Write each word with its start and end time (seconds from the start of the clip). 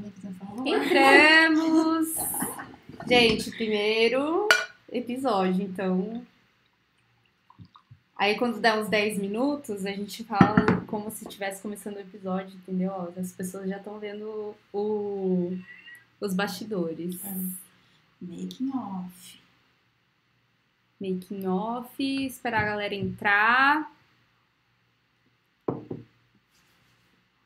né? 0.00 0.12
Entramos! 0.66 2.14
Gente, 3.06 3.50
primeiro 3.50 4.48
episódio, 4.90 5.62
então. 5.62 6.24
Aí 8.16 8.36
quando 8.38 8.60
dá 8.60 8.78
uns 8.78 8.88
10 8.88 9.18
minutos, 9.18 9.86
a 9.86 9.90
gente 9.90 10.24
fala 10.24 10.82
como 10.86 11.10
se 11.10 11.24
estivesse 11.24 11.62
começando 11.62 11.96
o 11.96 12.00
episódio, 12.00 12.54
entendeu? 12.54 13.12
As 13.16 13.32
pessoas 13.32 13.68
já 13.68 13.78
estão 13.78 13.98
vendo 13.98 14.54
o, 14.72 15.56
os 16.20 16.34
bastidores. 16.34 17.18
Making 18.20 18.70
off. 18.74 19.40
Making 21.00 21.46
off, 21.46 22.26
esperar 22.26 22.62
a 22.62 22.66
galera 22.66 22.94
entrar. 22.94 23.90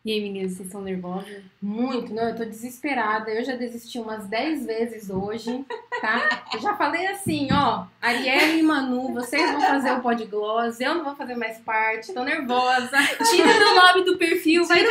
E 0.04 0.12
aí, 0.12 0.20
meninas, 0.20 0.52
vocês 0.52 0.66
estão 0.66 0.82
nervosas? 0.82 1.42
Muito, 1.62 2.12
não, 2.12 2.24
eu 2.28 2.36
tô 2.36 2.44
desesperada. 2.44 3.30
Eu 3.30 3.42
já 3.42 3.56
desisti 3.56 3.98
umas 3.98 4.26
10 4.26 4.66
vezes 4.66 5.08
hoje, 5.08 5.64
tá? 5.98 6.44
Eu 6.52 6.60
já 6.60 6.76
falei 6.76 7.06
assim, 7.06 7.48
ó, 7.50 7.86
Ariel 8.02 8.58
e 8.58 8.62
Manu, 8.62 9.14
vocês 9.14 9.50
vão 9.50 9.62
fazer 9.62 9.92
o 9.92 10.02
podgloss, 10.02 10.78
eu 10.78 10.96
não 10.96 11.04
vou 11.04 11.16
fazer 11.16 11.34
mais 11.36 11.56
parte, 11.60 12.12
tô 12.12 12.22
nervosa. 12.22 12.98
Tira 13.30 13.58
meu 13.58 13.74
nome 13.74 14.04
do 14.04 14.18
perfil, 14.18 14.66
vai 14.66 14.84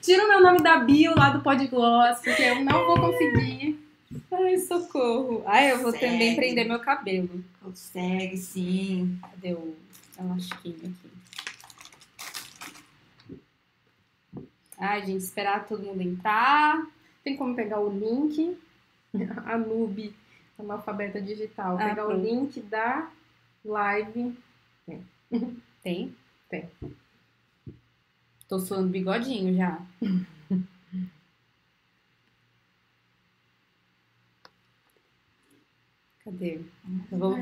Tira 0.00 0.24
o 0.24 0.28
meu 0.28 0.40
nome 0.40 0.62
da 0.62 0.78
bio 0.78 1.14
lá 1.14 1.28
do 1.28 1.42
podgloss, 1.42 2.20
porque 2.20 2.42
eu 2.42 2.64
não 2.64 2.86
vou 2.86 2.98
conseguir. 2.98 3.78
Ai, 4.32 4.56
socorro. 4.56 5.42
Ai, 5.44 5.72
eu 5.72 5.82
vou 5.82 5.92
Consegue. 5.92 6.12
também 6.12 6.34
prender 6.34 6.66
meu 6.66 6.78
cabelo. 6.78 7.44
Consegue, 7.62 8.38
sim. 8.38 9.18
Cadê 9.20 9.52
o 9.52 9.76
elastiquinho 10.18 10.76
aqui? 10.76 11.19
Ai, 14.80 15.04
gente, 15.04 15.22
esperar 15.22 15.66
todo 15.68 15.82
mundo 15.84 16.00
entrar. 16.00 16.86
Tem 17.22 17.36
como 17.36 17.54
pegar 17.54 17.80
o 17.80 17.90
link, 17.90 18.58
a 19.46 19.58
Nube, 19.58 20.14
analfabeta 20.58 21.20
digital, 21.20 21.76
Ah, 21.78 21.88
pegar 21.90 22.04
o 22.04 22.08
pronto. 22.08 22.24
link 22.24 22.60
da 22.62 23.10
live. 23.64 24.36
Tem? 25.82 26.16
Tem. 26.48 26.70
Tô 28.48 28.58
suando 28.58 28.88
bigodinho 28.88 29.54
já. 29.54 29.80
Cadê? 36.24 36.60
Vamos, 37.10 37.40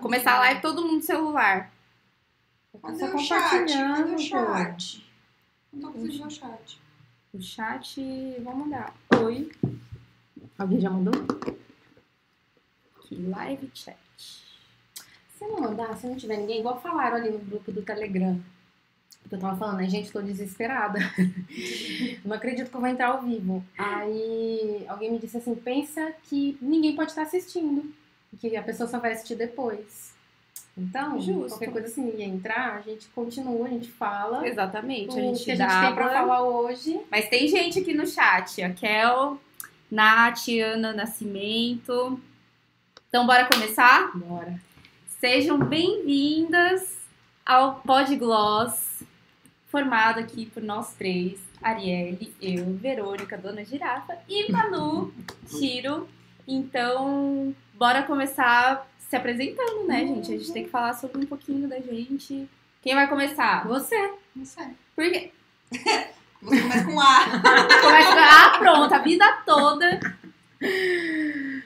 começar 0.00 0.34
a 0.34 0.38
live 0.40 0.60
todo 0.60 0.82
mundo 0.82 0.96
no 0.96 1.02
celular. 1.02 1.72
Cadê 2.82 2.98
Só 2.98 3.14
o 3.14 3.18
chat? 3.18 3.40
Cadê 3.50 3.72
compartilhando, 3.72 4.14
o 4.14 4.18
chat? 4.18 5.11
Não 5.72 5.80
tô 5.80 5.92
conseguindo 5.92 6.26
o 6.26 6.30
chat. 6.30 6.80
O 7.32 7.40
chat, 7.40 8.00
vamos 8.42 8.66
mandar. 8.66 8.94
Oi, 9.24 9.50
Alguém 10.58 10.80
já 10.80 10.90
mandou? 10.90 11.14
aqui, 13.12 13.26
live 13.26 13.70
chat. 13.74 13.96
Se 15.36 15.46
não 15.46 15.60
mandar, 15.60 15.96
se 15.96 16.06
não 16.06 16.16
tiver 16.16 16.36
ninguém, 16.36 16.60
igual 16.60 16.80
falaram 16.80 17.16
ali 17.16 17.30
no 17.30 17.38
grupo 17.38 17.72
do 17.72 17.82
Telegram. 17.82 18.40
Porque 19.22 19.34
eu 19.36 19.40
tava 19.40 19.56
falando, 19.56 19.78
né, 19.78 19.88
gente, 19.88 20.12
tô 20.12 20.20
desesperada. 20.20 20.98
não 22.24 22.36
acredito 22.36 22.70
que 22.70 22.76
eu 22.76 22.80
vou 22.80 22.88
entrar 22.88 23.08
ao 23.08 23.22
vivo. 23.22 23.64
Aí 23.78 24.84
alguém 24.88 25.12
me 25.12 25.18
disse 25.18 25.36
assim, 25.36 25.54
pensa 25.54 26.12
que 26.24 26.58
ninguém 26.60 26.94
pode 26.94 27.10
estar 27.10 27.22
assistindo. 27.22 27.92
Que 28.38 28.56
a 28.56 28.62
pessoa 28.62 28.88
só 28.88 28.98
vai 28.98 29.12
assistir 29.12 29.36
depois. 29.36 30.11
Então, 30.76 31.20
Justo. 31.20 31.48
qualquer 31.50 31.70
coisa, 31.70 31.88
se 31.88 32.00
ninguém 32.00 32.30
entrar, 32.30 32.76
a 32.76 32.80
gente 32.80 33.06
continua, 33.08 33.66
a 33.66 33.70
gente 33.70 33.90
fala. 33.90 34.46
Exatamente, 34.46 35.18
a 35.18 35.22
gente 35.22 35.44
que 35.44 35.52
a 35.52 35.56
dá 35.56 35.68
gente 35.68 35.86
tem 35.86 35.94
pra 35.94 36.08
falar 36.08 36.42
hoje. 36.42 37.00
Mas 37.10 37.28
tem 37.28 37.46
gente 37.46 37.78
aqui 37.78 37.92
no 37.92 38.06
chat. 38.06 38.62
A 38.62 38.72
Kel, 38.72 39.38
Nath, 39.90 40.48
Ana 40.48 40.94
Nascimento. 40.94 42.18
Então, 43.08 43.26
bora 43.26 43.46
começar? 43.46 44.16
Bora. 44.16 44.58
Sejam 45.20 45.58
bem-vindas 45.58 46.98
ao 47.44 47.76
Podgloss, 47.80 49.02
formado 49.66 50.20
aqui 50.20 50.46
por 50.46 50.62
nós 50.62 50.94
três. 50.94 51.38
Arielle, 51.62 52.34
eu, 52.40 52.74
Verônica, 52.74 53.38
Dona 53.38 53.64
Girafa 53.64 54.18
e 54.28 54.50
Manu, 54.50 55.12
Tiro. 55.46 56.08
Então, 56.48 57.54
bora 57.74 58.02
começar 58.02 58.90
se 59.12 59.16
apresentando, 59.16 59.86
né, 59.86 60.06
gente? 60.06 60.32
A 60.32 60.38
gente 60.38 60.52
tem 60.54 60.64
que 60.64 60.70
falar 60.70 60.94
sobre 60.94 61.18
um 61.18 61.26
pouquinho 61.26 61.68
da 61.68 61.78
gente. 61.78 62.48
Quem 62.80 62.94
vai 62.94 63.06
começar? 63.06 63.68
Você. 63.68 63.94
Sei. 64.42 64.68
Por 64.96 65.04
quê? 65.10 65.30
Você 66.40 66.62
começa 66.62 66.84
com 66.86 66.98
A. 66.98 67.26
Começa 67.82 68.16
Ah, 68.18 68.58
pronto, 68.58 68.92
a 68.94 68.98
vida 68.98 69.24
toda. 69.44 70.00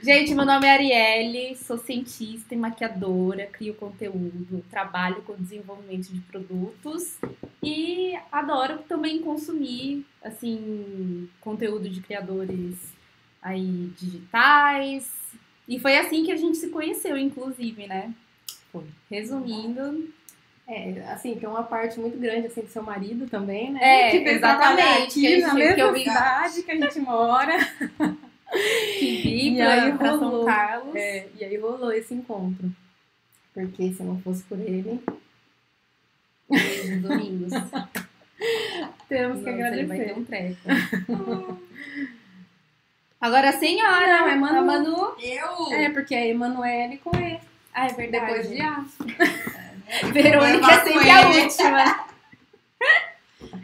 Gente, 0.02 0.34
meu 0.34 0.44
nome 0.44 0.66
é 0.66 0.72
Arielle, 0.72 1.56
sou 1.56 1.78
cientista 1.78 2.52
e 2.52 2.58
maquiadora, 2.58 3.46
crio 3.46 3.74
conteúdo, 3.74 4.64
trabalho 4.68 5.22
com 5.22 5.36
desenvolvimento 5.36 6.08
de 6.08 6.20
produtos 6.22 7.16
e 7.62 8.18
adoro 8.32 8.78
também 8.88 9.20
consumir, 9.20 10.04
assim, 10.22 11.28
conteúdo 11.40 11.88
de 11.88 12.00
criadores 12.00 12.92
aí 13.40 13.92
digitais. 13.96 15.25
E 15.68 15.78
foi 15.80 15.96
assim 15.98 16.24
que 16.24 16.32
a 16.32 16.36
gente 16.36 16.56
se 16.58 16.68
conheceu, 16.68 17.16
inclusive, 17.16 17.86
né? 17.86 18.12
Foi. 18.72 18.84
Resumindo, 19.10 20.08
É, 20.68 21.02
assim, 21.12 21.34
tem 21.36 21.48
uma 21.48 21.62
parte 21.62 21.98
muito 22.00 22.18
grande 22.18 22.48
assim 22.48 22.60
do 22.62 22.68
seu 22.68 22.82
marido 22.82 23.26
também, 23.28 23.72
né? 23.72 23.80
É, 23.82 24.10
que 24.10 24.20
trabalhar 24.38 24.72
exatamente, 24.82 25.14
que 25.14 25.42
a 25.42 25.46
na 25.48 25.54
mesma 25.54 25.74
que 25.74 25.92
vim- 25.92 26.04
cidade 26.04 26.62
que 26.62 26.70
a 26.72 26.74
gente 26.76 26.98
mora. 27.00 27.52
que 28.98 29.22
vi 29.22 29.48
E 29.52 29.56
pra, 29.56 29.72
aí 29.84 29.92
pra 29.98 30.18
São. 30.18 30.44
Carlos. 30.44 30.94
É, 30.96 31.26
e 31.38 31.44
aí 31.44 31.56
rolou 31.56 31.92
esse 31.92 32.14
encontro. 32.14 32.70
Porque 33.54 33.92
se 33.92 34.02
não 34.02 34.20
fosse 34.20 34.42
por 34.44 34.58
ele, 34.60 35.00
Domingos. 37.02 37.52
temos 39.08 39.42
que 39.42 39.50
Nossa, 39.50 39.74
ele 39.74 39.84
vai 39.86 39.98
ter 39.98 40.10
agradecer. 40.12 40.18
um 40.20 40.24
treco. 40.24 41.62
Agora 43.26 43.48
a 43.48 43.58
senhora, 43.58 44.20
Não, 44.20 44.28
é 44.28 44.36
Manu. 44.36 44.58
A 44.58 44.62
Manu. 44.62 45.16
Eu. 45.20 45.72
É, 45.72 45.90
porque 45.90 46.14
é 46.14 46.28
Emanuele 46.28 46.98
com 46.98 47.10
E. 47.16 47.40
Ah, 47.74 47.86
é 47.86 47.92
verdade. 47.92 48.26
Depois 48.26 48.48
de 48.48 48.60
A. 48.60 48.84
Verônica 50.12 50.64
Vai 50.64 50.74
é 50.76 50.84
sempre 50.84 51.10
a 51.10 51.28
última. 51.28 52.06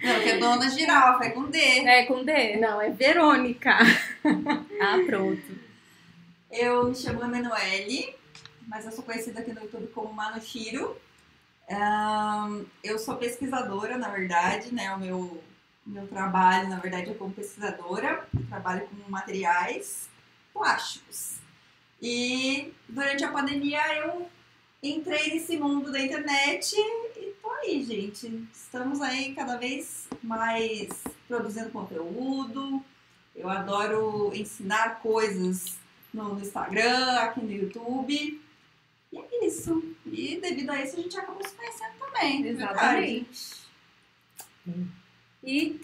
Não, 0.02 0.20
que 0.20 0.28
é 0.30 0.38
dona 0.38 0.68
girafa, 0.68 1.24
é 1.26 1.30
com 1.30 1.44
D. 1.44 1.58
É, 1.58 2.06
com 2.06 2.24
D. 2.24 2.56
Não, 2.56 2.82
é 2.82 2.90
Verônica. 2.90 3.70
Ah, 4.84 4.98
pronto. 5.06 5.42
Eu 6.50 6.88
me 6.88 6.96
chamo 6.96 7.22
Emanuele, 7.22 8.16
mas 8.66 8.84
eu 8.84 8.90
sou 8.90 9.04
conhecida 9.04 9.38
aqui 9.38 9.52
no 9.52 9.62
YouTube 9.62 9.86
como 9.94 10.12
Manushiro. 10.12 10.96
Ahn, 11.70 12.64
eu 12.82 12.98
sou 12.98 13.14
pesquisadora, 13.14 13.96
na 13.96 14.08
verdade, 14.08 14.74
né? 14.74 14.92
O 14.92 14.98
meu, 14.98 15.42
meu 15.84 16.06
trabalho, 16.06 16.68
na 16.68 16.78
verdade, 16.78 17.10
é 17.10 17.14
como 17.14 17.32
pesquisadora. 17.32 18.26
Trabalho 18.48 18.86
com 18.86 19.10
materiais 19.10 20.08
plásticos. 20.52 21.38
E 22.00 22.72
durante 22.88 23.24
a 23.24 23.30
pandemia 23.30 23.80
eu 23.98 24.28
entrei 24.82 25.34
nesse 25.34 25.56
mundo 25.56 25.92
da 25.92 26.00
internet 26.00 26.74
e 27.16 27.34
tô 27.40 27.50
aí, 27.50 27.82
gente. 27.84 28.48
Estamos 28.52 29.00
aí 29.00 29.34
cada 29.34 29.56
vez 29.56 30.08
mais 30.22 30.88
produzindo 31.28 31.70
conteúdo. 31.70 32.82
Eu 33.34 33.48
adoro 33.48 34.32
ensinar 34.34 35.00
coisas 35.00 35.78
no 36.12 36.38
Instagram, 36.40 37.16
aqui 37.20 37.40
no 37.40 37.52
YouTube. 37.52 38.40
E 39.12 39.18
é 39.18 39.46
isso. 39.46 39.94
E 40.06 40.38
devido 40.40 40.70
a 40.70 40.82
isso 40.82 40.96
a 40.98 41.02
gente 41.02 41.18
acabou 41.18 41.46
se 41.46 41.54
conhecendo 41.54 41.94
também. 41.98 42.46
Exatamente. 42.46 43.62
E 45.42 45.76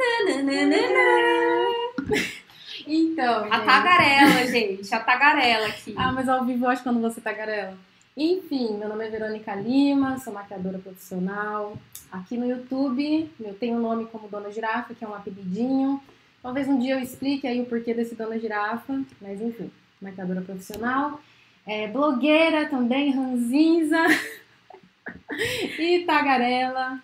Então, 2.87 3.45
a 3.45 3.57
gente. 3.57 3.67
tagarela, 3.67 4.47
gente. 4.47 4.95
A 4.95 5.01
tagarela 5.01 5.67
aqui. 5.67 5.95
Ah, 5.97 6.13
mas 6.13 6.29
ao 6.29 6.45
vivo 6.45 6.65
eu 6.65 6.71
acho 6.71 6.83
quando 6.83 7.01
você 7.01 7.21
tagarela. 7.21 7.77
Enfim, 8.17 8.77
meu 8.79 8.89
nome 8.89 9.07
é 9.07 9.11
Verônica 9.11 9.55
Lima, 9.57 10.19
sou 10.19 10.33
maquiadora 10.33 10.79
profissional. 10.79 11.77
Aqui 12.11 12.37
no 12.37 12.47
YouTube, 12.49 13.31
eu 13.41 13.55
tenho 13.55 13.77
o 13.77 13.81
nome 13.81 14.07
como 14.07 14.29
Dona 14.29 14.51
Girafa, 14.51 14.95
que 14.95 15.05
é 15.05 15.09
um 15.09 15.15
apelidinho. 15.15 16.01
Talvez 16.43 16.69
um 16.69 16.79
dia 16.79 16.95
eu 16.95 17.01
explique 17.01 17.47
aí 17.47 17.61
o 17.61 17.67
porquê 17.67 17.93
desse 17.93 18.15
Dona 18.15 18.39
Girafa, 18.39 19.03
mas 19.21 19.41
enfim, 19.41 19.71
maquiadora 20.01 20.41
profissional. 20.41 21.21
É, 21.67 21.87
blogueira 21.89 22.67
também, 22.69 23.11
ranzinza 23.11 23.99
e 25.79 26.05
tagarela. 26.07 26.99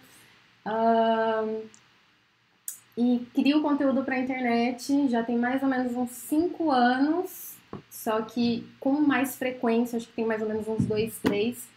E 2.96 3.26
crio 3.34 3.60
conteúdo 3.60 4.04
para 4.04 4.18
internet 4.18 5.08
já 5.08 5.22
tem 5.22 5.36
mais 5.36 5.62
ou 5.62 5.68
menos 5.68 5.94
uns 5.94 6.10
5 6.10 6.70
anos. 6.70 7.54
Só 7.90 8.22
que 8.22 8.66
com 8.78 9.00
mais 9.00 9.36
frequência, 9.36 9.96
acho 9.96 10.06
que 10.06 10.12
tem 10.12 10.26
mais 10.26 10.40
ou 10.42 10.48
menos 10.48 10.68
uns 10.68 10.84
dois, 10.84 11.18
três. 11.18 11.68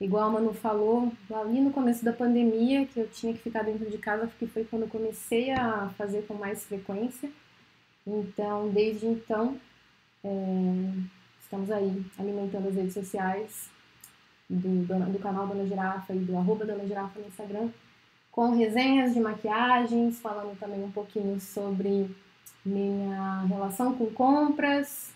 Igual 0.00 0.24
a 0.24 0.30
Manu 0.30 0.52
falou, 0.52 1.12
ali 1.32 1.60
no 1.60 1.70
começo 1.70 2.04
da 2.04 2.12
pandemia, 2.12 2.86
que 2.86 3.00
eu 3.00 3.08
tinha 3.08 3.32
que 3.32 3.40
ficar 3.40 3.62
dentro 3.62 3.88
de 3.90 3.96
casa, 3.98 4.26
porque 4.26 4.46
foi 4.46 4.64
quando 4.64 4.82
eu 4.82 4.88
comecei 4.88 5.50
a 5.50 5.88
fazer 5.96 6.26
com 6.26 6.34
mais 6.34 6.64
frequência. 6.64 7.30
Então, 8.06 8.68
desde 8.68 9.06
então, 9.06 9.58
é, 10.22 10.28
estamos 11.40 11.70
aí 11.70 12.04
alimentando 12.18 12.68
as 12.68 12.74
redes 12.74 12.94
sociais 12.94 13.70
do, 14.48 14.84
do, 14.84 15.12
do 15.12 15.18
canal 15.18 15.46
Dona 15.46 15.66
Girafa 15.66 16.12
e 16.12 16.18
do 16.18 16.36
arroba 16.36 16.66
Dona 16.66 16.86
Girafa 16.86 17.18
no 17.20 17.26
Instagram, 17.26 17.70
com 18.34 18.50
resenhas 18.50 19.14
de 19.14 19.20
maquiagens, 19.20 20.18
falando 20.18 20.58
também 20.58 20.82
um 20.82 20.90
pouquinho 20.90 21.40
sobre 21.40 22.10
minha 22.66 23.42
relação 23.42 23.94
com 23.94 24.06
compras. 24.06 25.12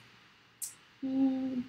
E, 1.02 1.64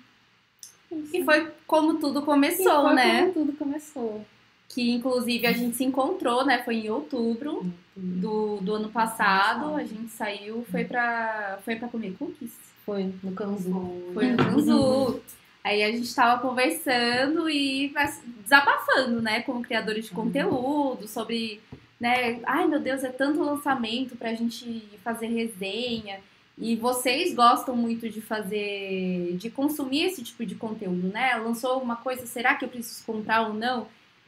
e 1.12 1.24
foi 1.24 1.52
como 1.66 1.96
tudo 1.96 2.22
começou, 2.22 2.84
foi 2.84 2.94
né? 2.94 3.22
Como 3.22 3.34
tudo 3.34 3.54
começou. 3.54 4.24
Que 4.68 4.92
inclusive 4.92 5.48
a 5.48 5.52
gente 5.52 5.76
se 5.76 5.84
encontrou, 5.84 6.46
né? 6.46 6.62
Foi 6.62 6.76
em 6.76 6.90
outubro 6.92 7.66
do, 7.96 8.58
do 8.58 8.76
ano 8.76 8.90
passado. 8.90 9.74
A 9.74 9.84
gente 9.84 10.10
saiu, 10.10 10.64
foi 10.70 10.86
pra, 10.86 11.58
foi 11.66 11.76
pra 11.78 11.88
comer 11.88 12.16
cookies? 12.20 12.52
Foi, 12.86 13.12
no 13.24 13.32
Canzu. 13.32 14.12
Foi 14.14 14.28
no 14.28 14.38
Canzu. 14.38 15.20
Aí 15.64 15.84
a 15.84 15.92
gente 15.92 16.14
tava 16.14 16.42
conversando 16.42 17.50
e 17.50 17.94
desabafando, 18.42 19.22
né, 19.22 19.42
como 19.42 19.62
criadores 19.62 20.06
de 20.06 20.12
conteúdo, 20.12 21.08
sobre, 21.08 21.62
né, 22.00 22.40
ai 22.46 22.68
meu 22.68 22.80
Deus, 22.80 23.04
é 23.04 23.10
tanto 23.10 23.44
lançamento 23.44 24.16
pra 24.16 24.34
gente 24.34 24.84
fazer 25.04 25.28
resenha. 25.28 26.20
E 26.58 26.76
vocês 26.76 27.34
gostam 27.34 27.76
muito 27.76 28.10
de 28.10 28.20
fazer, 28.20 29.38
de 29.38 29.50
consumir 29.50 30.06
esse 30.06 30.22
tipo 30.22 30.46
de 30.46 30.56
conteúdo, 30.56 31.08
né? 31.08 31.34
Lançou 31.36 31.82
uma 31.82 31.96
coisa, 31.96 32.26
será 32.26 32.56
que 32.56 32.66
eu 32.66 32.70
preciso 32.70 33.06
comprar 33.06 33.48
ou 33.48 33.54
não? 33.54 33.88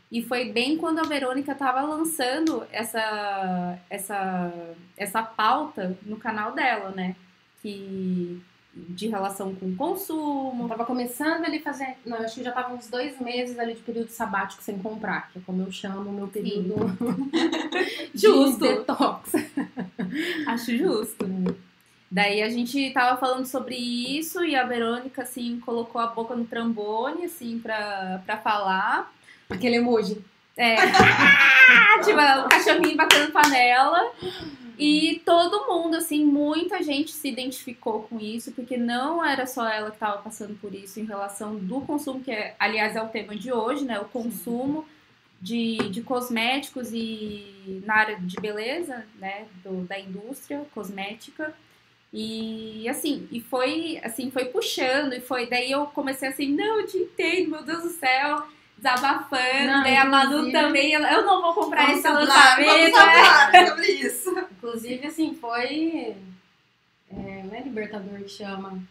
E 0.10 0.22
foi 0.22 0.52
bem 0.52 0.78
quando 0.78 1.00
a 1.00 1.04
Verônica 1.04 1.52
estava 1.52 1.82
lançando 1.82 2.66
essa, 2.72 3.78
essa, 3.90 4.54
essa 4.96 5.24
pauta 5.24 5.98
no 6.04 6.18
canal 6.18 6.54
dela, 6.54 6.92
né? 6.92 7.16
Que 7.62 8.42
de 8.74 9.08
relação 9.08 9.54
com 9.56 9.68
o 9.68 9.76
consumo. 9.76 10.64
Eu 10.64 10.70
tava 10.70 10.86
começando 10.86 11.44
ali 11.44 11.60
fazer. 11.60 11.98
Não, 12.06 12.18
acho 12.18 12.36
que 12.36 12.44
já 12.44 12.52
tava 12.52 12.74
uns 12.74 12.88
dois 12.88 13.20
meses 13.20 13.60
ali 13.60 13.74
de 13.74 13.82
período 13.82 14.10
sabático 14.10 14.64
sem 14.64 14.78
comprar, 14.78 15.30
que 15.32 15.40
é 15.40 15.42
como 15.46 15.62
eu 15.62 15.72
chamo 15.72 16.10
o 16.10 16.14
meu 16.14 16.28
período 16.28 16.76
justo. 18.16 18.66
de 18.66 18.78
detox. 18.78 19.32
Acho 20.48 20.78
justo. 20.78 21.26
Daí 22.10 22.42
a 22.42 22.50
gente 22.50 22.92
tava 22.92 23.18
falando 23.18 23.46
sobre 23.46 23.76
isso 23.76 24.44
e 24.44 24.54
a 24.54 24.66
Verônica, 24.66 25.22
assim, 25.22 25.62
colocou 25.62 26.02
a 26.02 26.08
boca 26.08 26.36
no 26.36 26.44
trambone, 26.44 27.24
assim, 27.24 27.58
pra, 27.60 28.22
pra 28.26 28.38
falar. 28.38 29.14
Aquele 29.50 29.78
emoji. 29.78 30.18
É. 30.58 30.76
tipo, 32.04 32.20
o 32.20 32.50
cachorrinho 32.50 32.98
batendo 32.98 33.32
panela. 33.32 34.12
E 34.84 35.22
todo 35.24 35.68
mundo, 35.68 35.96
assim, 35.96 36.26
muita 36.26 36.82
gente 36.82 37.12
se 37.12 37.30
identificou 37.30 38.02
com 38.02 38.20
isso, 38.20 38.52
porque 38.52 38.78
não 38.78 39.24
era 39.24 39.46
só 39.46 39.70
ela 39.70 39.92
que 39.92 39.96
estava 39.96 40.20
passando 40.24 40.60
por 40.60 40.74
isso 40.74 41.00
em 41.00 41.06
relação 41.06 41.56
do 41.56 41.82
consumo, 41.82 42.24
que 42.24 42.32
é, 42.32 42.56
aliás 42.58 42.96
é 42.96 43.02
o 43.04 43.08
tema 43.08 43.36
de 43.36 43.54
hoje, 43.54 43.86
né? 43.86 44.00
O 44.00 44.06
consumo 44.06 44.84
de, 45.40 45.78
de 45.90 46.02
cosméticos 46.02 46.90
e 46.92 47.84
na 47.86 47.94
área 47.94 48.16
de 48.20 48.36
beleza, 48.38 49.06
né? 49.20 49.46
Do, 49.64 49.84
da 49.84 50.00
indústria 50.00 50.66
cosmética. 50.74 51.54
E 52.12 52.90
assim, 52.90 53.28
e 53.32 53.40
foi 53.40 54.00
assim, 54.04 54.32
foi 54.32 54.46
puxando, 54.46 55.14
e 55.14 55.22
foi. 55.22 55.46
Daí 55.46 55.72
eu 55.72 55.86
comecei 55.86 56.28
assim, 56.28 56.56
não, 56.56 56.80
eu 56.80 56.88
te 56.88 56.98
entendo, 56.98 57.52
meu 57.52 57.64
Deus 57.64 57.84
do 57.84 57.90
céu 57.90 58.48
desabafando, 58.82 59.68
não, 59.68 59.84
daí 59.84 59.96
a 59.96 60.06
Manu 60.06 60.52
também, 60.52 60.94
eu 60.94 61.24
não 61.24 61.42
vou 61.42 61.54
comprar 61.54 61.84
vamos 61.84 62.00
esse 62.00 62.08
falar, 62.08 62.20
lançamento. 62.22 62.68
Vamos 62.68 62.92
falar 62.92 63.56
é. 63.56 63.66
sobre 63.70 63.92
isso. 63.92 64.40
Inclusive, 64.58 65.08
assim, 65.08 65.36
foi. 65.36 66.16
É, 67.12 67.44
não 67.44 67.56
é 67.56 67.62
libertador 67.62 68.20
que 68.20 68.30
chama. 68.30 68.82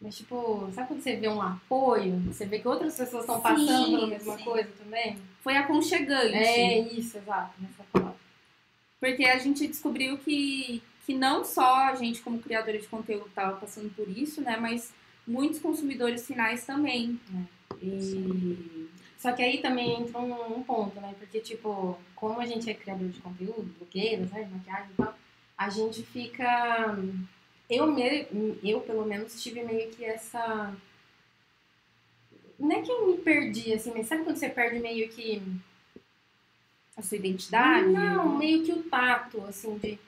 Mas, 0.00 0.16
tipo, 0.16 0.68
sabe 0.74 0.88
quando 0.88 1.00
você 1.00 1.16
vê 1.16 1.28
um 1.28 1.40
apoio? 1.40 2.18
Você 2.26 2.44
vê 2.44 2.58
que 2.58 2.68
outras 2.68 2.96
pessoas 2.96 3.22
estão 3.22 3.40
passando 3.40 3.90
pela 3.90 4.06
mesma 4.08 4.36
sim. 4.36 4.44
coisa 4.44 4.68
também? 4.82 5.16
Foi 5.40 5.56
aconchegante. 5.56 6.34
É 6.34 6.80
isso, 6.80 7.16
exato, 7.16 7.52
nessa 7.60 7.84
palavra. 7.92 8.16
Porque 9.00 9.24
a 9.24 9.38
gente 9.38 9.66
descobriu 9.66 10.18
que, 10.18 10.82
que 11.06 11.14
não 11.14 11.44
só 11.44 11.86
a 11.86 11.94
gente, 11.94 12.20
como 12.20 12.40
criadora 12.40 12.78
de 12.78 12.88
conteúdo, 12.88 13.28
estava 13.28 13.56
passando 13.56 13.94
por 13.94 14.08
isso, 14.08 14.40
né? 14.40 14.56
Mas 14.56 14.92
muitos 15.26 15.60
consumidores 15.60 16.26
finais 16.26 16.66
também. 16.66 17.18
É. 17.32 17.84
E... 17.84 18.81
Só 19.22 19.30
que 19.30 19.40
aí 19.40 19.58
também 19.58 20.00
entra 20.00 20.18
um, 20.18 20.58
um, 20.58 20.64
ponto, 20.64 21.00
né? 21.00 21.14
Porque, 21.16 21.38
tipo, 21.38 21.96
como 22.16 22.40
a 22.40 22.44
gente 22.44 22.68
é 22.68 22.74
criador 22.74 23.08
de 23.08 23.20
conteúdo, 23.20 23.72
blogueiras, 23.78 24.28
né? 24.32 24.50
Maquiagem 24.50 24.90
e 24.90 24.94
tal, 24.96 25.14
a 25.56 25.70
gente 25.70 26.02
fica. 26.02 26.98
Eu, 27.70 27.86
me... 27.86 28.26
eu, 28.64 28.80
pelo 28.80 29.06
menos, 29.06 29.40
tive 29.40 29.62
meio 29.62 29.90
que 29.92 30.04
essa. 30.04 30.74
Não 32.58 32.72
é 32.72 32.82
que 32.82 32.90
eu 32.90 33.06
me 33.06 33.18
perdi, 33.18 33.72
assim, 33.72 33.92
mas 33.94 34.08
sabe 34.08 34.24
quando 34.24 34.38
você 34.38 34.48
perde 34.48 34.80
meio 34.80 35.08
que. 35.08 35.40
A 36.96 37.02
sua 37.02 37.16
identidade? 37.16 37.86
Não, 37.86 38.36
meio 38.36 38.64
que 38.64 38.72
o 38.72 38.82
tato, 38.82 39.40
assim, 39.44 39.78
de. 39.78 40.00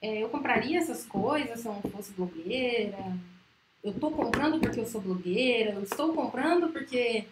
É, 0.00 0.22
eu 0.22 0.28
compraria 0.28 0.78
essas 0.78 1.04
coisas 1.04 1.58
se 1.58 1.66
eu 1.66 1.72
não 1.72 1.82
fosse 1.90 2.12
blogueira. 2.12 3.18
Eu 3.82 3.94
tô 3.94 4.12
comprando 4.12 4.60
porque 4.60 4.78
eu 4.78 4.86
sou 4.86 5.00
blogueira, 5.00 5.72
eu 5.72 5.82
estou 5.82 6.14
comprando 6.14 6.68
porque 6.68 7.26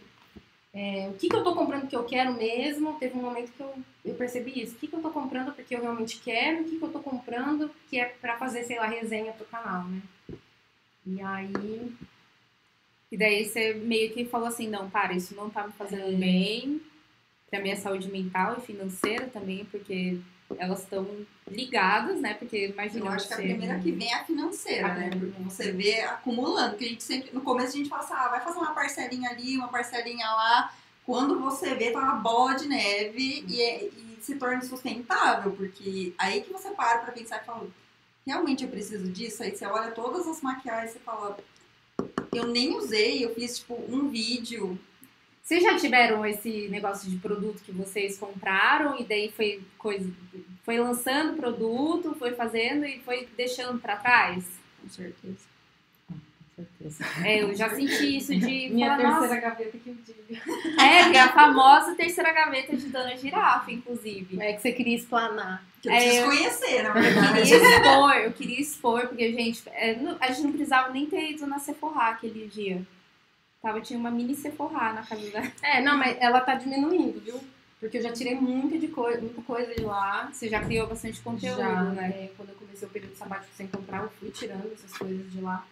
é, 0.74 1.08
o 1.10 1.14
que, 1.14 1.28
que 1.28 1.34
eu 1.34 1.40
estou 1.40 1.54
comprando 1.54 1.86
que 1.86 1.94
eu 1.94 2.04
quero 2.04 2.32
mesmo? 2.32 2.98
Teve 2.98 3.18
um 3.18 3.22
momento 3.22 3.52
que 3.52 3.60
eu, 3.60 3.74
eu 4.04 4.14
percebi 4.14 4.62
isso. 4.62 4.74
O 4.74 4.78
que, 4.78 4.86
que 4.86 4.94
eu 4.94 5.00
estou 5.00 5.12
comprando 5.12 5.52
porque 5.52 5.74
eu 5.74 5.82
realmente 5.82 6.18
quero? 6.18 6.62
O 6.62 6.64
que, 6.64 6.78
que 6.78 6.82
eu 6.82 6.86
estou 6.86 7.02
comprando 7.02 7.70
que 7.90 8.00
é 8.00 8.06
para 8.06 8.38
fazer, 8.38 8.64
sei 8.64 8.78
lá, 8.78 8.86
resenha 8.86 9.32
pro 9.32 9.44
canal, 9.44 9.84
né? 9.84 10.00
E 11.06 11.20
aí. 11.20 11.92
E 13.10 13.16
daí 13.18 13.44
você 13.44 13.74
meio 13.74 14.12
que 14.14 14.24
falou 14.24 14.48
assim: 14.48 14.66
não, 14.66 14.88
para, 14.88 15.12
isso 15.12 15.34
não 15.34 15.50
tá 15.50 15.66
me 15.66 15.72
fazendo 15.74 16.10
é... 16.10 16.16
bem 16.16 16.80
pra 17.50 17.60
minha 17.60 17.76
saúde 17.76 18.10
mental 18.10 18.56
e 18.58 18.66
financeira 18.66 19.26
também, 19.26 19.66
porque 19.66 20.18
elas 20.58 20.80
estão 20.80 21.06
ligadas, 21.50 22.20
né? 22.20 22.34
Porque 22.34 22.68
imagina. 22.68 23.06
Eu 23.06 23.12
acho 23.12 23.28
que 23.28 23.34
a 23.34 23.36
primeira 23.36 23.78
que 23.78 23.92
vem 23.92 24.10
é 24.10 24.14
a 24.14 24.24
financeira, 24.24 24.94
né? 24.94 25.10
Porque 25.10 25.42
você 25.42 25.72
vê 25.72 26.00
acumulando, 26.02 26.76
que 26.76 26.84
a 26.84 26.88
gente 26.88 27.02
sempre. 27.02 27.30
No 27.32 27.40
começo 27.40 27.74
a 27.74 27.78
gente 27.78 27.88
fala 27.88 28.02
assim, 28.02 28.14
ah, 28.14 28.28
vai 28.28 28.40
fazer 28.40 28.58
uma 28.58 28.74
parcelinha 28.74 29.30
ali, 29.30 29.56
uma 29.56 29.68
parcelinha 29.68 30.26
lá. 30.26 30.72
Quando 31.04 31.40
você 31.40 31.74
vê, 31.74 31.90
tá 31.90 31.98
uma 31.98 32.14
bola 32.16 32.54
de 32.54 32.68
neve 32.68 33.44
e, 33.48 33.60
é, 33.60 33.84
e 33.84 34.18
se 34.20 34.36
torna 34.36 34.62
sustentável, 34.62 35.50
porque 35.52 36.14
aí 36.16 36.42
que 36.42 36.52
você 36.52 36.70
para 36.70 37.00
pra 37.00 37.12
pensar 37.12 37.42
e 37.42 37.44
fala, 37.44 37.66
realmente 38.24 38.62
eu 38.62 38.70
preciso 38.70 39.10
disso? 39.10 39.42
Aí 39.42 39.54
você 39.54 39.66
olha 39.66 39.90
todas 39.90 40.28
as 40.28 40.40
maquiagens 40.40 40.94
e 40.94 41.00
fala, 41.00 41.36
eu 42.32 42.46
nem 42.46 42.76
usei, 42.76 43.24
eu 43.24 43.34
fiz 43.34 43.58
tipo 43.58 43.74
um 43.88 44.08
vídeo 44.08 44.78
vocês 45.42 45.62
já 45.62 45.76
tiveram 45.76 46.24
esse 46.24 46.68
negócio 46.68 47.10
de 47.10 47.16
produto 47.16 47.62
que 47.64 47.72
vocês 47.72 48.16
compraram 48.16 48.98
e 48.98 49.04
daí 49.04 49.30
foi 49.32 49.60
coisa, 49.76 50.08
foi 50.64 50.78
lançando 50.78 51.36
produto, 51.36 52.14
foi 52.16 52.32
fazendo 52.32 52.86
e 52.86 53.00
foi 53.00 53.28
deixando 53.36 53.78
para 53.80 53.96
trás? 53.96 54.44
Com 54.80 54.88
certeza. 54.88 55.52
Com 56.54 56.64
certeza. 56.78 57.04
É, 57.26 57.42
eu 57.42 57.54
já 57.56 57.70
senti 57.70 58.18
isso 58.18 58.34
de. 58.36 58.70
Minha 58.72 58.96
falar, 58.96 59.18
terceira 59.18 59.40
gaveta 59.40 59.78
que 59.78 59.90
eu 59.90 59.96
tive. 60.06 60.42
É, 60.80 61.16
é 61.16 61.20
a 61.20 61.32
famosa 61.32 61.94
terceira 61.96 62.32
gaveta 62.32 62.76
de 62.76 62.86
Dona 62.88 63.16
Girafa, 63.16 63.72
inclusive. 63.72 64.40
É 64.40 64.52
que 64.52 64.62
você 64.62 64.70
queria 64.70 64.96
explanar. 64.96 65.64
Que 65.82 65.88
eu 65.88 65.92
é, 65.92 66.22
conhecer, 66.22 66.82
na 66.84 66.92
verdade. 66.92 67.52
Eu 67.52 67.58
queria 67.58 67.80
expor, 67.80 68.12
eu 68.12 68.32
queria 68.32 68.60
expor, 68.60 69.08
porque, 69.08 69.32
gente, 69.32 69.62
é, 69.70 69.98
a 70.20 70.28
gente 70.28 70.42
não 70.42 70.52
precisava 70.52 70.92
nem 70.92 71.06
ter 71.06 71.32
ido 71.32 71.46
na 71.48 71.58
Sephora 71.58 72.10
aquele 72.10 72.46
dia. 72.46 72.86
Tava, 73.62 73.80
tinha 73.80 73.98
uma 73.98 74.10
mini 74.10 74.34
Sephora 74.34 74.92
na 74.92 75.06
casa 75.06 75.30
dela. 75.30 75.52
É, 75.62 75.80
não, 75.80 75.96
mas 75.96 76.16
ela 76.20 76.40
tá 76.40 76.56
diminuindo, 76.56 77.20
viu? 77.20 77.40
Porque 77.78 77.98
eu 77.98 78.02
já 78.02 78.12
tirei 78.12 78.34
muita, 78.34 78.76
de 78.76 78.88
co 78.88 79.02
muita 79.20 79.40
coisa 79.42 79.72
de 79.74 79.82
lá. 79.82 80.28
Você 80.32 80.48
já 80.48 80.62
criou 80.64 80.88
bastante 80.88 81.20
conteúdo, 81.20 81.58
já, 81.58 81.82
né? 81.84 82.10
É, 82.10 82.32
quando 82.36 82.50
eu 82.50 82.54
comecei 82.56 82.86
o 82.86 82.90
período 82.90 83.14
sabático 83.14 83.54
sem 83.54 83.68
comprar, 83.68 84.02
eu 84.02 84.10
fui 84.10 84.30
tirando 84.30 84.72
essas 84.72 84.96
coisas 84.98 85.32
de 85.32 85.40
lá. 85.40 85.64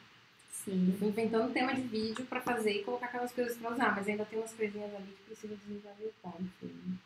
Sim. 0.52 0.94
Fui 0.98 1.08
inventando 1.08 1.52
tema 1.52 1.74
de 1.74 1.82
vídeo 1.82 2.24
pra 2.26 2.40
fazer 2.40 2.72
e 2.72 2.84
colocar 2.84 3.06
aquelas 3.06 3.32
coisas 3.32 3.56
pra 3.56 3.72
usar. 3.72 3.94
Mas 3.94 4.08
ainda 4.08 4.24
tem 4.24 4.38
umas 4.38 4.52
coisinhas 4.52 4.94
ali 4.94 5.06
que 5.06 5.22
precisa 5.24 5.56
desengavetar, 5.56 6.34
enfim. 6.40 6.98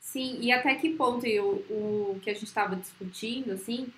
Sim, 0.00 0.38
e 0.40 0.52
até 0.52 0.74
que 0.76 0.90
ponto 0.90 1.26
eu, 1.26 1.64
o 1.68 2.20
que 2.22 2.30
a 2.30 2.34
gente 2.34 2.44
estava 2.44 2.76
discutindo, 2.76 3.52
assim, 3.52 3.92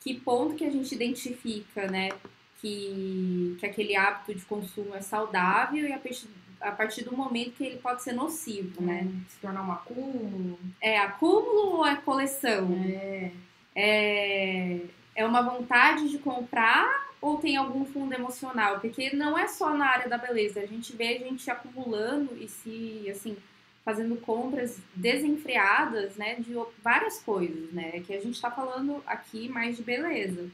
que 0.00 0.14
ponto 0.20 0.54
que 0.54 0.64
a 0.64 0.70
gente 0.70 0.94
identifica, 0.94 1.90
né? 1.90 2.10
Que, 2.60 3.56
que 3.58 3.66
aquele 3.66 3.96
hábito 3.96 4.34
de 4.34 4.44
consumo 4.44 4.94
é 4.94 5.00
saudável 5.00 5.86
e 5.86 5.92
a 5.92 5.98
partir, 5.98 6.28
a 6.60 6.70
partir 6.70 7.04
do 7.04 7.16
momento 7.16 7.52
que 7.52 7.64
ele 7.64 7.78
pode 7.78 8.02
ser 8.02 8.12
nocivo, 8.12 8.82
né? 8.82 9.02
Hum, 9.04 9.20
se 9.28 9.38
tornar 9.38 9.62
um 9.62 9.72
acúmulo. 9.72 10.58
É 10.80 10.98
acúmulo 10.98 11.76
ou 11.76 11.86
é 11.86 11.96
coleção? 11.96 12.72
É. 12.84 13.30
É, 13.78 14.80
é 15.14 15.24
uma 15.24 15.42
vontade 15.42 16.08
de 16.08 16.18
comprar 16.18 17.06
ou 17.20 17.38
tem 17.38 17.56
algum 17.56 17.84
fundo 17.84 18.14
emocional? 18.14 18.80
Porque 18.80 19.14
não 19.14 19.36
é 19.36 19.46
só 19.46 19.76
na 19.76 19.86
área 19.86 20.08
da 20.08 20.16
beleza, 20.16 20.60
a 20.60 20.66
gente 20.66 20.94
vê 20.96 21.16
a 21.16 21.18
gente 21.18 21.50
acumulando 21.50 22.36
e 22.38 22.48
se, 22.48 23.06
assim, 23.10 23.36
fazendo 23.84 24.16
compras 24.16 24.78
desenfreadas, 24.94 26.16
né, 26.16 26.36
de 26.36 26.54
várias 26.82 27.20
coisas, 27.20 27.70
né? 27.72 28.00
Que 28.00 28.14
a 28.14 28.20
gente 28.20 28.34
está 28.34 28.50
falando 28.50 29.02
aqui 29.06 29.48
mais 29.48 29.76
de 29.76 29.82
beleza. 29.82 30.50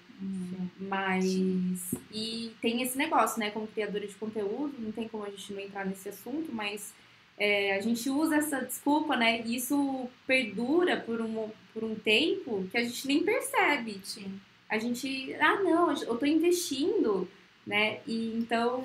Mas. 0.79 1.95
E 2.11 2.53
tem 2.61 2.83
esse 2.83 2.97
negócio, 2.97 3.39
né? 3.39 3.51
Como 3.51 3.67
criadora 3.67 4.07
de 4.07 4.15
conteúdo, 4.15 4.75
não 4.79 4.93
tem 4.93 5.09
como 5.09 5.25
a 5.25 5.31
gente 5.31 5.53
não 5.53 5.61
entrar 5.61 5.87
nesse 5.87 6.09
assunto, 6.09 6.53
mas 6.53 6.93
é, 7.39 7.77
a 7.77 7.81
gente 7.81 8.09
usa 8.11 8.37
essa 8.37 8.61
desculpa, 8.61 9.17
né? 9.17 9.43
E 9.43 9.57
isso 9.57 10.09
perdura 10.27 10.99
por 11.01 11.21
um, 11.21 11.51
por 11.73 11.85
um 11.85 11.95
tempo 11.95 12.67
que 12.71 12.79
a 12.79 12.85
gente 12.85 13.07
nem 13.07 13.23
percebe. 13.23 14.01
Sim. 14.05 14.41
A 14.69 14.79
gente. 14.79 15.35
Ah, 15.35 15.63
não, 15.63 15.93
eu 15.93 16.17
tô 16.17 16.27
investindo, 16.27 17.29
né? 17.67 18.01
E 18.07 18.37
então. 18.37 18.85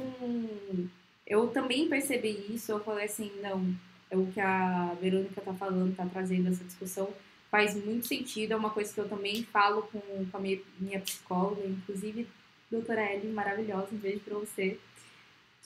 Eu 1.25 1.49
também 1.49 1.89
percebi 1.89 2.45
isso. 2.49 2.71
Eu 2.71 2.79
falei 2.79 3.05
assim: 3.05 3.31
não, 3.41 3.75
é 4.09 4.17
o 4.17 4.27
que 4.27 4.39
a 4.39 4.95
Verônica 5.01 5.41
tá 5.41 5.53
falando, 5.53 5.95
tá 5.95 6.05
trazendo 6.05 6.47
essa 6.47 6.63
discussão 6.63 7.09
faz 7.57 7.73
muito 7.73 8.05
sentido, 8.05 8.51
é 8.51 8.55
uma 8.55 8.69
coisa 8.69 8.93
que 8.93 8.99
eu 8.99 9.09
também 9.09 9.43
falo 9.45 9.81
com, 9.91 9.99
com 9.99 10.37
a 10.37 10.39
minha, 10.39 10.99
psicóloga, 10.99 11.65
inclusive, 11.65 12.27
doutora 12.69 13.11
Ellen, 13.11 13.31
maravilhosa, 13.31 13.87
um 13.91 13.97
beijo 13.97 14.19
pra 14.19 14.37
você, 14.37 14.77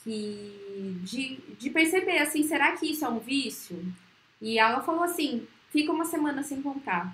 que 0.02 0.98
de, 1.04 1.36
de 1.60 1.70
perceber, 1.70 2.20
assim, 2.20 2.44
será 2.44 2.78
que 2.78 2.90
isso 2.90 3.04
é 3.04 3.10
um 3.10 3.20
vício? 3.20 3.78
E 4.42 4.58
ela 4.58 4.80
falou 4.80 5.04
assim, 5.04 5.46
fica 5.70 5.92
uma 5.92 6.06
semana 6.06 6.42
sem 6.44 6.62
comprar. 6.62 7.14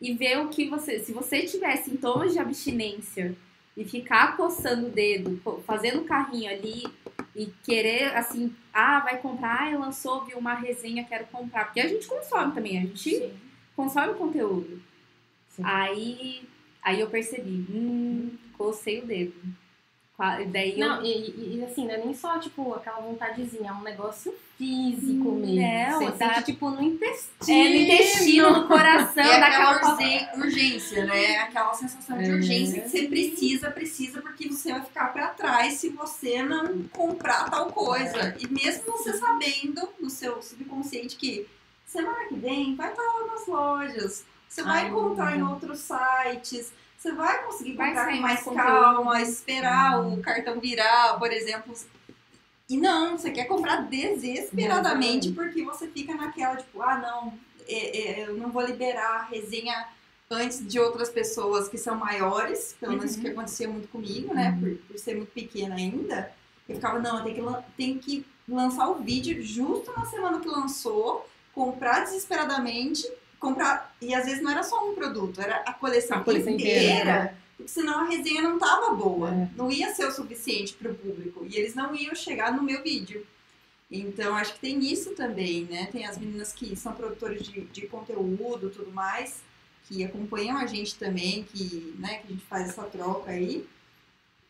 E 0.00 0.12
ver 0.12 0.40
o 0.40 0.48
que 0.48 0.68
você, 0.68 0.98
se 0.98 1.12
você 1.12 1.44
tiver 1.44 1.76
sintomas 1.76 2.32
de 2.32 2.40
abstinência 2.40 3.36
e 3.76 3.84
ficar 3.84 4.36
coçando 4.36 4.88
o 4.88 4.90
dedo, 4.90 5.40
fazendo 5.64 6.02
carrinho 6.02 6.50
ali 6.50 6.82
e 7.36 7.46
querer, 7.62 8.16
assim, 8.16 8.52
ah, 8.72 8.98
vai 8.98 9.18
comprar, 9.18 9.72
ah, 9.72 9.78
lançou, 9.78 10.24
viu 10.24 10.36
uma 10.36 10.54
resenha, 10.54 11.04
quero 11.04 11.26
comprar. 11.26 11.66
Porque 11.66 11.78
a 11.78 11.86
gente 11.86 12.08
consome 12.08 12.52
também, 12.52 12.78
a 12.78 12.80
gente 12.80 13.08
Sim. 13.08 13.51
Consome 13.76 14.14
conteúdo. 14.14 14.80
Sim. 15.48 15.62
Aí, 15.64 16.48
aí 16.82 17.00
eu 17.00 17.10
percebi, 17.10 17.66
hum, 17.70 18.36
cocei 18.56 19.00
o 19.00 19.06
dedo. 19.06 19.34
Daí 20.52 20.78
não, 20.78 20.98
eu... 20.98 21.04
e, 21.04 21.56
e, 21.56 21.64
assim, 21.64 21.84
não 21.84 21.94
é 21.94 21.98
nem 21.98 22.14
só, 22.14 22.38
tipo, 22.38 22.72
aquela 22.74 23.00
vontadezinha, 23.00 23.70
é 23.70 23.72
um 23.72 23.82
negócio 23.82 24.32
físico 24.56 25.30
hum, 25.30 25.40
mesmo. 25.40 25.90
Não, 25.90 26.00
Você 26.00 26.12
tá... 26.12 26.34
sente, 26.34 26.52
tipo, 26.52 26.70
no 26.70 26.80
intestino. 26.80 27.58
É, 27.58 27.68
no 27.68 27.74
intestino, 27.74 28.50
no 28.50 28.68
coração, 28.68 29.24
é 29.24 29.40
daquela 29.40 29.92
urgência, 29.92 30.32
urgência, 30.36 31.04
né? 31.06 31.38
Aquela 31.38 31.74
sensação 31.74 32.18
de 32.18 32.30
é. 32.30 32.34
urgência 32.34 32.82
que 32.82 32.88
você 32.88 33.08
precisa, 33.08 33.70
precisa, 33.70 34.20
porque 34.20 34.48
você 34.48 34.72
vai 34.72 34.82
ficar 34.82 35.12
para 35.12 35.28
trás 35.28 35.74
se 35.74 35.88
você 35.88 36.40
não 36.40 36.84
comprar 36.92 37.50
tal 37.50 37.66
coisa. 37.72 38.36
E 38.38 38.46
mesmo 38.46 38.84
você 38.84 39.14
sabendo 39.14 39.88
no 39.98 40.08
seu 40.08 40.40
subconsciente 40.40 41.16
que 41.16 41.48
semana 41.92 42.24
que 42.28 42.34
vem 42.34 42.74
vai 42.74 42.90
estar 42.90 43.02
lá 43.02 43.26
nas 43.26 43.46
lojas, 43.46 44.24
você 44.48 44.62
vai 44.62 44.82
Ai, 44.82 44.88
encontrar 44.88 45.36
em 45.36 45.42
outros 45.42 45.78
sites 45.78 46.72
você 47.02 47.10
vai 47.10 47.42
conseguir 47.42 47.72
comprar 47.72 48.12
com 48.12 48.20
mais, 48.20 48.44
calma, 48.44 49.20
esperar 49.20 50.00
o 50.00 50.10
uhum. 50.10 50.22
cartão 50.22 50.60
virar, 50.60 51.18
por 51.18 51.32
exemplo. 51.32 51.74
E 52.68 52.76
não, 52.76 53.18
você 53.18 53.32
quer 53.32 53.46
comprar 53.46 53.88
desesperadamente 53.88 55.32
porque 55.32 55.64
você 55.64 55.88
fica 55.88 56.14
naquela, 56.14 56.54
tipo, 56.54 56.80
ah, 56.80 56.98
não, 56.98 57.36
é, 57.66 58.20
é, 58.20 58.28
eu 58.28 58.36
não 58.36 58.52
vou 58.52 58.62
liberar 58.62 59.16
a 59.16 59.22
resenha 59.24 59.88
antes 60.30 60.64
de 60.64 60.78
outras 60.78 61.10
pessoas 61.10 61.68
que 61.68 61.76
são 61.76 61.96
maiores, 61.96 62.76
pelo 62.78 62.96
menos 62.96 63.16
uhum. 63.16 63.20
que 63.20 63.28
acontecia 63.30 63.68
muito 63.68 63.88
comigo, 63.88 64.32
né, 64.32 64.50
uhum. 64.50 64.60
por, 64.60 64.86
por, 64.86 64.98
ser 64.98 65.16
muito 65.16 65.32
pequena 65.32 65.74
ainda. 65.74 66.32
Eu 66.68 66.76
ficava, 66.76 67.00
não, 67.00 67.18
eu 67.18 67.24
tenho 67.24 67.34
que, 67.34 67.72
tenho 67.76 67.98
que 67.98 68.26
lançar 68.48 68.88
o 68.88 69.02
vídeo 69.02 69.42
justo 69.42 69.92
na 69.96 70.06
semana 70.06 70.38
que 70.38 70.48
lançou, 70.48 71.28
comprar 71.54 72.00
desesperadamente 72.04 73.10
comprar. 73.38 73.94
E 74.00 74.14
às 74.14 74.24
vezes 74.24 74.40
não 74.40 74.50
era 74.50 74.62
só 74.62 74.88
um 74.88 74.94
produto, 74.94 75.40
era 75.40 75.56
a 75.66 75.72
coleção, 75.72 76.18
a 76.18 76.20
coleção 76.20 76.52
inteira. 76.52 76.80
inteira 76.80 77.42
porque 77.62 77.68
senão 77.68 78.00
a 78.00 78.04
resenha 78.08 78.42
não 78.42 78.58
tava 78.58 78.94
boa. 78.94 79.30
É. 79.30 79.48
Não 79.56 79.70
ia 79.70 79.94
ser 79.94 80.06
o 80.06 80.12
suficiente 80.12 80.74
para 80.74 80.90
o 80.90 80.94
público. 80.94 81.46
E 81.48 81.56
eles 81.56 81.74
não 81.74 81.94
iam 81.94 82.14
chegar 82.14 82.54
no 82.54 82.62
meu 82.62 82.82
vídeo. 82.82 83.24
Então, 83.90 84.34
acho 84.34 84.54
que 84.54 84.60
tem 84.60 84.80
isso 84.80 85.10
também, 85.10 85.64
né? 85.64 85.88
Tem 85.92 86.06
as 86.06 86.18
meninas 86.18 86.52
que 86.52 86.74
são 86.74 86.92
produtores 86.92 87.42
de, 87.42 87.60
de 87.60 87.82
conteúdo 87.82 88.70
tudo 88.70 88.90
mais, 88.90 89.42
que 89.86 90.02
acompanham 90.02 90.56
a 90.56 90.66
gente 90.66 90.96
também, 90.96 91.44
que, 91.44 91.94
né, 91.98 92.16
que 92.16 92.28
a 92.28 92.30
gente 92.30 92.44
faz 92.46 92.70
essa 92.70 92.84
troca 92.84 93.30
aí. 93.30 93.66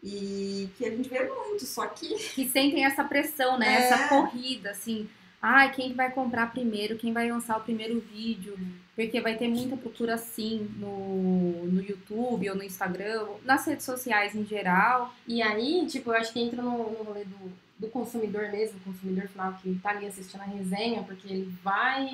E 0.03 0.69
que 0.77 0.85
a 0.85 0.91
gente 0.91 1.09
vê 1.09 1.25
muito, 1.25 1.65
só 1.65 1.87
que. 1.87 2.09
Que 2.35 2.49
sentem 2.49 2.85
essa 2.85 3.05
pressão, 3.05 3.59
né? 3.59 3.75
É. 3.75 3.89
Essa 3.89 4.09
corrida, 4.09 4.71
assim. 4.71 5.09
Ai, 5.43 5.67
ah, 5.67 5.71
quem 5.71 5.93
vai 5.93 6.09
comprar 6.13 6.53
primeiro, 6.53 6.97
quem 6.97 7.13
vai 7.13 7.29
lançar 7.29 7.59
o 7.59 7.65
primeiro 7.65 7.99
vídeo, 7.99 8.57
porque 8.95 9.21
vai 9.21 9.37
ter 9.37 9.49
muita 9.49 9.77
procura 9.77 10.17
sim 10.17 10.71
no, 10.77 11.67
no 11.67 11.83
YouTube 11.83 12.49
ou 12.49 12.55
no 12.55 12.63
Instagram, 12.63 13.27
nas 13.45 13.67
redes 13.67 13.85
sociais 13.85 14.37
em 14.37 14.45
geral. 14.45 15.13
E 15.27 15.43
aí, 15.43 15.85
tipo, 15.89 16.11
eu 16.11 16.15
acho 16.15 16.33
que 16.33 16.39
entra 16.39 16.63
no, 16.63 16.93
no 16.93 17.03
rolê 17.03 17.25
do, 17.25 17.53
do 17.77 17.89
consumidor 17.89 18.53
mesmo, 18.53 18.79
o 18.79 18.93
consumidor 18.93 19.27
final 19.27 19.53
que 19.55 19.75
tá 19.83 19.91
ali 19.91 20.07
assistindo 20.07 20.43
a 20.43 20.45
resenha, 20.45 21.03
porque 21.03 21.27
ele 21.27 21.53
vai 21.61 22.09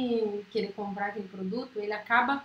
querer 0.51 0.73
comprar 0.73 1.09
aquele 1.09 1.29
produto, 1.29 1.79
ele 1.79 1.93
acaba. 1.93 2.43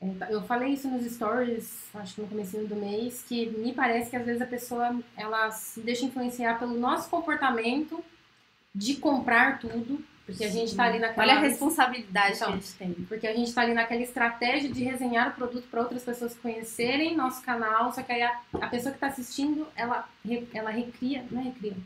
É, 0.00 0.32
eu 0.34 0.40
falei 0.44 0.70
isso 0.70 0.88
nos 0.88 1.04
stories, 1.12 1.90
acho 1.92 2.14
que 2.14 2.22
no 2.22 2.28
começo 2.28 2.56
do 2.56 2.74
mês, 2.74 3.22
que 3.28 3.50
me 3.50 3.74
parece 3.74 4.08
que 4.08 4.16
às 4.16 4.24
vezes 4.24 4.40
a 4.40 4.46
pessoa 4.46 4.98
ela 5.14 5.50
se 5.50 5.82
deixa 5.82 6.06
influenciar 6.06 6.58
pelo 6.58 6.72
nosso 6.78 7.10
comportamento 7.10 8.02
de 8.74 8.96
comprar 8.96 9.58
tudo, 9.58 10.04
porque 10.24 10.44
a 10.44 10.48
gente 10.48 10.68
está 10.68 10.84
ali 10.84 10.98
naquela. 10.98 11.26
Olha 11.26 11.38
a 11.38 11.40
responsabilidade 11.40 12.36
então, 12.36 12.48
que 12.48 12.52
a 12.52 12.56
gente 12.56 12.74
tem. 12.74 12.92
Porque 13.08 13.26
a 13.26 13.34
gente 13.34 13.48
está 13.48 13.62
ali 13.62 13.74
naquela 13.74 14.00
estratégia 14.00 14.70
de 14.70 14.84
resenhar 14.84 15.30
o 15.30 15.32
produto 15.32 15.66
para 15.68 15.80
outras 15.80 16.04
pessoas 16.04 16.36
conhecerem 16.36 17.16
nosso 17.16 17.42
canal, 17.42 17.92
só 17.92 18.02
que 18.02 18.12
aí 18.12 18.22
a, 18.22 18.40
a 18.54 18.68
pessoa 18.68 18.92
que 18.92 18.96
está 18.96 19.08
assistindo, 19.08 19.66
ela, 19.74 20.08
ela 20.54 20.70
recria, 20.70 21.24
não 21.30 21.40
é 21.40 21.44
recria? 21.44 21.76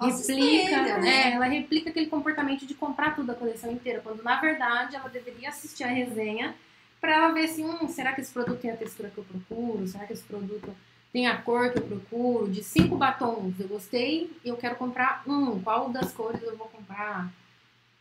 Replica, 0.00 0.98
né? 0.98 1.30
É, 1.30 1.32
ela 1.32 1.46
replica 1.46 1.90
aquele 1.90 2.06
comportamento 2.06 2.66
de 2.66 2.74
comprar 2.74 3.14
tudo 3.14 3.30
a 3.30 3.34
coleção 3.34 3.70
inteira, 3.70 4.00
quando 4.00 4.22
na 4.22 4.40
verdade 4.40 4.96
ela 4.96 5.08
deveria 5.08 5.48
assistir 5.48 5.84
a 5.84 5.88
resenha 5.88 6.54
para 7.00 7.28
ver 7.32 7.48
se, 7.48 7.62
hum, 7.62 7.88
será 7.88 8.12
que 8.12 8.20
esse 8.20 8.32
produto 8.32 8.60
tem 8.60 8.70
a 8.70 8.76
textura 8.76 9.10
que 9.10 9.18
eu 9.18 9.24
procuro? 9.24 9.86
Será 9.86 10.06
que 10.06 10.12
esse 10.12 10.24
produto 10.24 10.74
tem 11.12 11.26
a 11.26 11.36
cor 11.36 11.70
que 11.70 11.78
eu 11.78 11.82
procuro, 11.82 12.50
de 12.50 12.64
cinco 12.64 12.96
batons 12.96 13.60
eu 13.60 13.68
gostei, 13.68 14.30
eu 14.44 14.56
quero 14.56 14.76
comprar 14.76 15.22
um, 15.26 15.60
qual 15.60 15.90
das 15.90 16.12
cores 16.12 16.42
eu 16.42 16.56
vou 16.56 16.68
comprar? 16.68 17.30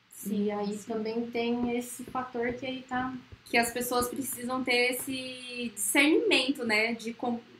Sim, 0.09 0.45
e 0.45 0.51
aí 0.51 0.77
sim. 0.77 0.93
também 0.93 1.29
tem 1.29 1.77
esse 1.77 2.03
fator 2.05 2.53
que 2.53 2.65
aí 2.65 2.83
tá. 2.87 3.13
Que 3.45 3.57
as 3.57 3.71
pessoas 3.71 4.07
precisam 4.07 4.63
ter 4.63 4.91
esse 4.91 5.71
discernimento, 5.73 6.63
né? 6.63 6.93
De 6.93 7.15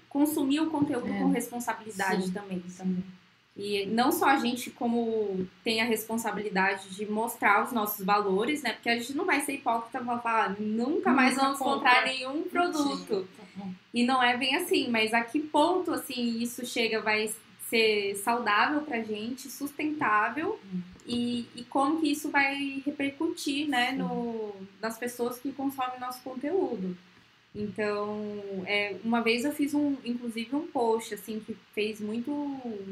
consumir 0.08 0.62
o 0.62 0.70
conteúdo 0.70 1.12
é. 1.12 1.20
com 1.20 1.31
responsabilidade 1.31 2.27
sim. 2.27 2.31
também. 2.31 2.63
também. 2.77 3.03
E 3.55 3.86
não 3.86 4.12
só 4.12 4.27
a 4.27 4.38
gente 4.38 4.72
como 4.72 5.46
tem 5.63 5.81
a 5.81 5.86
responsabilidade 5.86 6.89
de 6.96 7.05
mostrar 7.05 7.63
os 7.63 7.72
nossos 7.72 8.05
valores, 8.05 8.62
né? 8.62 8.74
Porque 8.74 8.89
a 8.89 8.98
gente 8.98 9.13
não 9.13 9.25
vai 9.25 9.41
ser 9.41 9.53
hipócrita 9.55 10.00
e 10.01 10.05
falar, 10.05 10.55
nunca 10.60 11.12
mais 11.12 11.36
vamos 11.36 11.60
comprar 11.60 12.05
nenhum 12.05 12.43
produto. 12.43 13.27
E 13.93 14.05
não 14.05 14.24
é 14.24 14.38
bem 14.38 14.55
assim, 14.55 14.89
mas 14.89 15.13
a 15.13 15.22
que 15.22 15.39
ponto 15.39 15.91
assim 15.91 16.39
isso 16.39 16.65
chega 16.65 17.01
vai 17.01 17.29
ser 17.70 18.15
saudável 18.15 18.81
pra 18.81 19.01
gente, 19.01 19.50
sustentável 19.50 20.60
hum. 20.74 20.81
e, 21.08 21.48
e 21.55 21.63
como 21.63 22.01
que 22.01 22.12
isso 22.12 22.29
vai 22.29 22.81
repercutir, 22.86 23.67
né, 23.70 23.93
no, 23.93 24.53
nas 24.81 24.98
pessoas 24.98 25.39
que 25.39 25.53
consomem 25.53 26.00
nosso 26.00 26.22
conteúdo. 26.22 26.98
Então, 27.53 28.63
é, 28.65 28.96
uma 29.03 29.22
vez 29.22 29.43
eu 29.43 29.51
fiz 29.51 29.74
um, 29.74 29.98
inclusive 30.05 30.55
um 30.55 30.67
post, 30.67 31.13
assim, 31.13 31.39
que 31.41 31.55
fez 31.74 32.00
muito, 32.00 32.31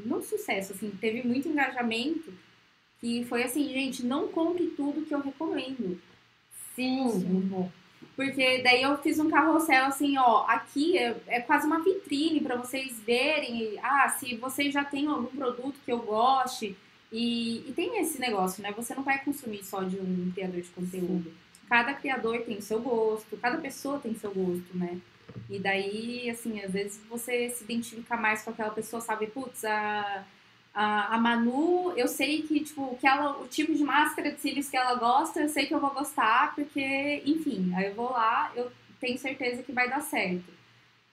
não 0.05 0.21
sucesso, 0.21 0.73
assim, 0.73 0.91
teve 0.99 1.25
muito 1.25 1.47
engajamento, 1.47 2.33
que 2.99 3.23
foi 3.25 3.43
assim, 3.43 3.69
gente, 3.69 4.05
não 4.05 4.27
compre 4.27 4.67
tudo 4.75 5.05
que 5.05 5.15
eu 5.15 5.21
recomendo. 5.21 5.99
Sim, 6.75 7.09
Sim. 7.09 7.69
Porque 8.15 8.61
daí 8.61 8.81
eu 8.81 8.97
fiz 8.97 9.17
um 9.17 9.29
carrossel 9.29 9.85
assim, 9.85 10.17
ó, 10.17 10.43
aqui 10.45 10.97
é, 10.97 11.15
é 11.27 11.39
quase 11.39 11.65
uma 11.65 11.81
vitrine 11.81 12.41
para 12.41 12.57
vocês 12.57 12.99
verem, 12.99 13.79
ah, 13.81 14.09
se 14.09 14.35
vocês 14.35 14.73
já 14.73 14.83
têm 14.83 15.07
algum 15.07 15.27
produto 15.27 15.79
que 15.85 15.91
eu 15.91 15.99
goste, 15.99 16.75
e, 17.11 17.59
e 17.67 17.73
tem 17.73 18.01
esse 18.01 18.19
negócio, 18.19 18.61
né? 18.61 18.71
Você 18.73 18.93
não 18.93 19.03
vai 19.03 19.23
consumir 19.23 19.63
só 19.63 19.83
de 19.83 19.97
um 19.97 20.31
criador 20.33 20.61
de 20.61 20.69
conteúdo. 20.69 21.23
Sim 21.23 21.48
cada 21.69 21.93
criador 21.93 22.41
tem 22.41 22.59
seu 22.59 22.81
gosto, 22.81 23.37
cada 23.37 23.59
pessoa 23.59 23.99
tem 23.99 24.15
seu 24.15 24.31
gosto, 24.31 24.75
né? 24.75 24.99
E 25.49 25.59
daí, 25.59 26.29
assim, 26.29 26.59
às 26.61 26.71
vezes 26.71 26.99
você 27.07 27.49
se 27.49 27.63
identifica 27.63 28.17
mais 28.17 28.41
com 28.41 28.49
aquela 28.49 28.71
pessoa, 28.71 29.01
sabe? 29.01 29.27
Putz, 29.27 29.63
a, 29.63 30.25
a, 30.73 31.15
a 31.15 31.17
Manu, 31.19 31.93
eu 31.95 32.07
sei 32.07 32.41
que, 32.41 32.61
tipo, 32.61 32.97
que 32.99 33.07
ela, 33.07 33.39
o 33.39 33.47
tipo 33.47 33.73
de 33.73 33.83
máscara 33.83 34.31
de 34.31 34.39
cílios 34.39 34.69
que 34.69 34.77
ela 34.77 34.95
gosta, 34.95 35.41
eu 35.41 35.49
sei 35.49 35.67
que 35.67 35.73
eu 35.73 35.79
vou 35.79 35.91
gostar, 35.91 36.55
porque, 36.55 37.21
enfim, 37.25 37.71
aí 37.75 37.85
eu 37.85 37.95
vou 37.95 38.11
lá, 38.11 38.51
eu 38.55 38.71
tenho 38.99 39.17
certeza 39.17 39.61
que 39.63 39.71
vai 39.71 39.87
dar 39.89 40.01
certo. 40.01 40.59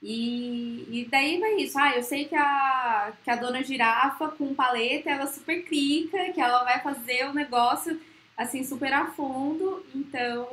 E, 0.02 0.86
e 0.90 1.08
daí 1.10 1.38
vai 1.40 1.56
isso, 1.56 1.78
ah, 1.78 1.96
eu 1.96 2.02
sei 2.02 2.26
que 2.26 2.36
a, 2.36 3.12
que 3.24 3.30
a 3.30 3.36
dona 3.36 3.62
girafa 3.62 4.28
com 4.28 4.54
paleta, 4.54 5.10
ela 5.10 5.24
é 5.24 5.26
super 5.26 5.62
clica, 5.64 6.32
que 6.32 6.40
ela 6.40 6.64
vai 6.64 6.80
fazer 6.80 7.26
o 7.26 7.34
negócio 7.34 7.98
assim, 8.36 8.62
super 8.62 8.92
a 8.92 9.06
fundo. 9.06 9.84
Então, 9.94 10.48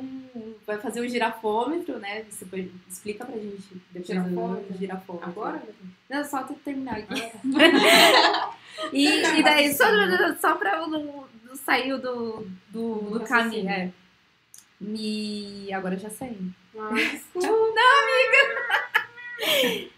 vai 0.65 0.79
fazer 0.79 1.01
o 1.01 1.07
girafômetro, 1.07 1.99
né? 1.99 2.23
Você 2.29 2.45
explica 2.87 3.25
pra 3.25 3.35
gente 3.35 3.81
depois 3.91 4.07
Girafômetro? 4.07 4.77
girafômetro. 4.77 5.29
Agora? 5.29 5.63
Não, 6.09 6.23
só 6.23 6.43
tu 6.43 6.53
terminar 6.55 6.99
aqui. 6.99 7.21
e, 8.93 9.39
e 9.39 9.43
daí, 9.43 9.73
só, 9.73 9.85
só 10.39 10.55
pra 10.55 10.77
eu 10.77 10.87
não, 10.87 11.25
não 11.45 11.55
sair 11.55 11.97
do, 11.99 12.47
do, 12.69 13.19
do 13.19 13.21
caminho. 13.21 13.69
É. 13.69 13.91
Me... 14.79 15.71
Agora 15.73 15.97
já 15.97 16.09
sei. 16.09 16.37
Mas, 16.73 17.23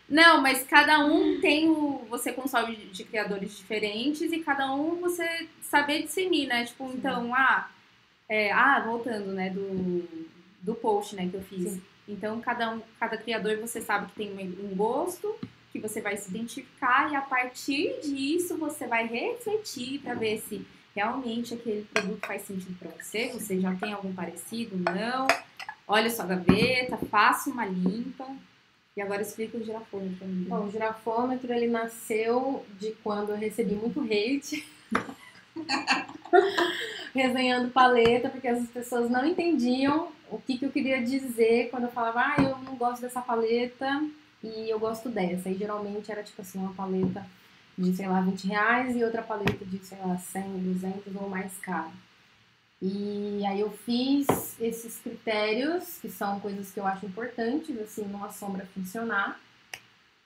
Não, 0.07 0.41
mas 0.41 0.63
cada 0.63 0.99
um 0.99 1.39
tem 1.39 1.69
o. 1.69 2.05
Você 2.09 2.31
consome 2.31 2.75
de 2.75 3.03
criadores 3.03 3.57
diferentes 3.57 4.31
e 4.31 4.39
cada 4.39 4.73
um 4.73 4.95
você 4.95 5.47
saber 5.61 6.03
discernir, 6.03 6.47
né? 6.47 6.65
Tipo, 6.65 6.91
então, 6.93 7.33
ah, 7.33 7.69
é, 8.27 8.51
ah, 8.51 8.81
voltando, 8.85 9.31
né, 9.31 9.49
do, 9.49 10.03
do 10.61 10.75
post, 10.75 11.15
né, 11.15 11.27
que 11.29 11.35
eu 11.35 11.43
fiz. 11.43 11.73
Sim. 11.73 11.81
Então, 12.07 12.39
cada, 12.39 12.71
um, 12.71 12.81
cada 12.99 13.17
criador 13.17 13.57
você 13.57 13.81
sabe 13.81 14.07
que 14.07 14.15
tem 14.15 14.31
um, 14.31 14.75
gosto, 14.75 15.35
que 15.71 15.79
você 15.79 16.01
vai 16.01 16.15
se 16.17 16.29
identificar 16.29 17.11
e 17.11 17.15
a 17.15 17.21
partir 17.21 17.99
disso 18.01 18.57
você 18.57 18.87
vai 18.87 19.07
refletir 19.07 19.99
para 19.99 20.13
ver 20.13 20.39
se 20.39 20.65
realmente 20.95 21.53
aquele 21.53 21.83
produto 21.85 22.25
faz 22.25 22.43
sentido 22.43 22.77
para 22.79 22.91
você, 22.91 23.29
você 23.29 23.59
já 23.59 23.75
tem 23.75 23.91
algum 23.91 24.13
parecido, 24.13 24.77
não. 24.77 25.27
Olha 25.87 26.09
sua 26.09 26.25
gaveta, 26.25 26.97
faça 26.97 27.49
uma 27.49 27.65
limpa. 27.65 28.27
E 28.95 29.01
agora 29.01 29.21
explica 29.21 29.57
o 29.57 29.63
girafone 29.63 30.15
pra 30.15 30.25
mim. 30.25 30.45
bom, 30.45 30.67
o 30.67 30.71
girafômetro 30.71 31.51
ele 31.51 31.67
nasceu 31.67 32.65
de 32.79 32.93
quando 33.03 33.31
eu 33.31 33.35
recebi 33.35 33.75
muito 33.75 33.99
hate. 33.99 34.65
Resenhando 37.13 37.71
paleta, 37.71 38.29
porque 38.29 38.47
as 38.47 38.67
pessoas 38.67 39.09
não 39.09 39.25
entendiam 39.25 40.09
o 40.29 40.37
que, 40.39 40.57
que 40.57 40.65
eu 40.65 40.71
queria 40.71 41.01
dizer 41.01 41.69
quando 41.69 41.83
eu 41.83 41.91
falava, 41.91 42.19
ah, 42.21 42.35
eu 42.41 42.57
não 42.59 42.75
gosto 42.75 43.01
dessa 43.01 43.21
paleta 43.21 44.03
e 44.43 44.69
eu 44.69 44.79
gosto 44.79 45.09
dessa. 45.09 45.49
E 45.49 45.57
geralmente 45.57 46.11
era 46.11 46.23
tipo 46.23 46.41
assim, 46.41 46.59
uma 46.59 46.73
paleta 46.73 47.25
de, 47.77 47.95
sei 47.95 48.07
lá, 48.07 48.21
20 48.21 48.47
reais 48.47 48.95
e 48.95 49.03
outra 49.03 49.21
paleta 49.21 49.63
de, 49.65 49.77
sei 49.79 49.97
lá, 49.99 50.17
100, 50.17 50.41
200 50.59 51.15
ou 51.15 51.29
mais 51.29 51.57
cara. 51.57 51.91
E 52.81 53.43
aí 53.47 53.61
eu 53.61 53.71
fiz 53.71 54.27
esses 54.59 54.99
critérios, 54.99 55.97
que 56.01 56.09
são 56.09 56.39
coisas 56.39 56.71
que 56.71 56.79
eu 56.79 56.85
acho 56.85 57.05
importantes, 57.05 57.79
assim, 57.79 58.03
numa 58.05 58.29
sombra 58.29 58.67
funcionar 58.73 59.39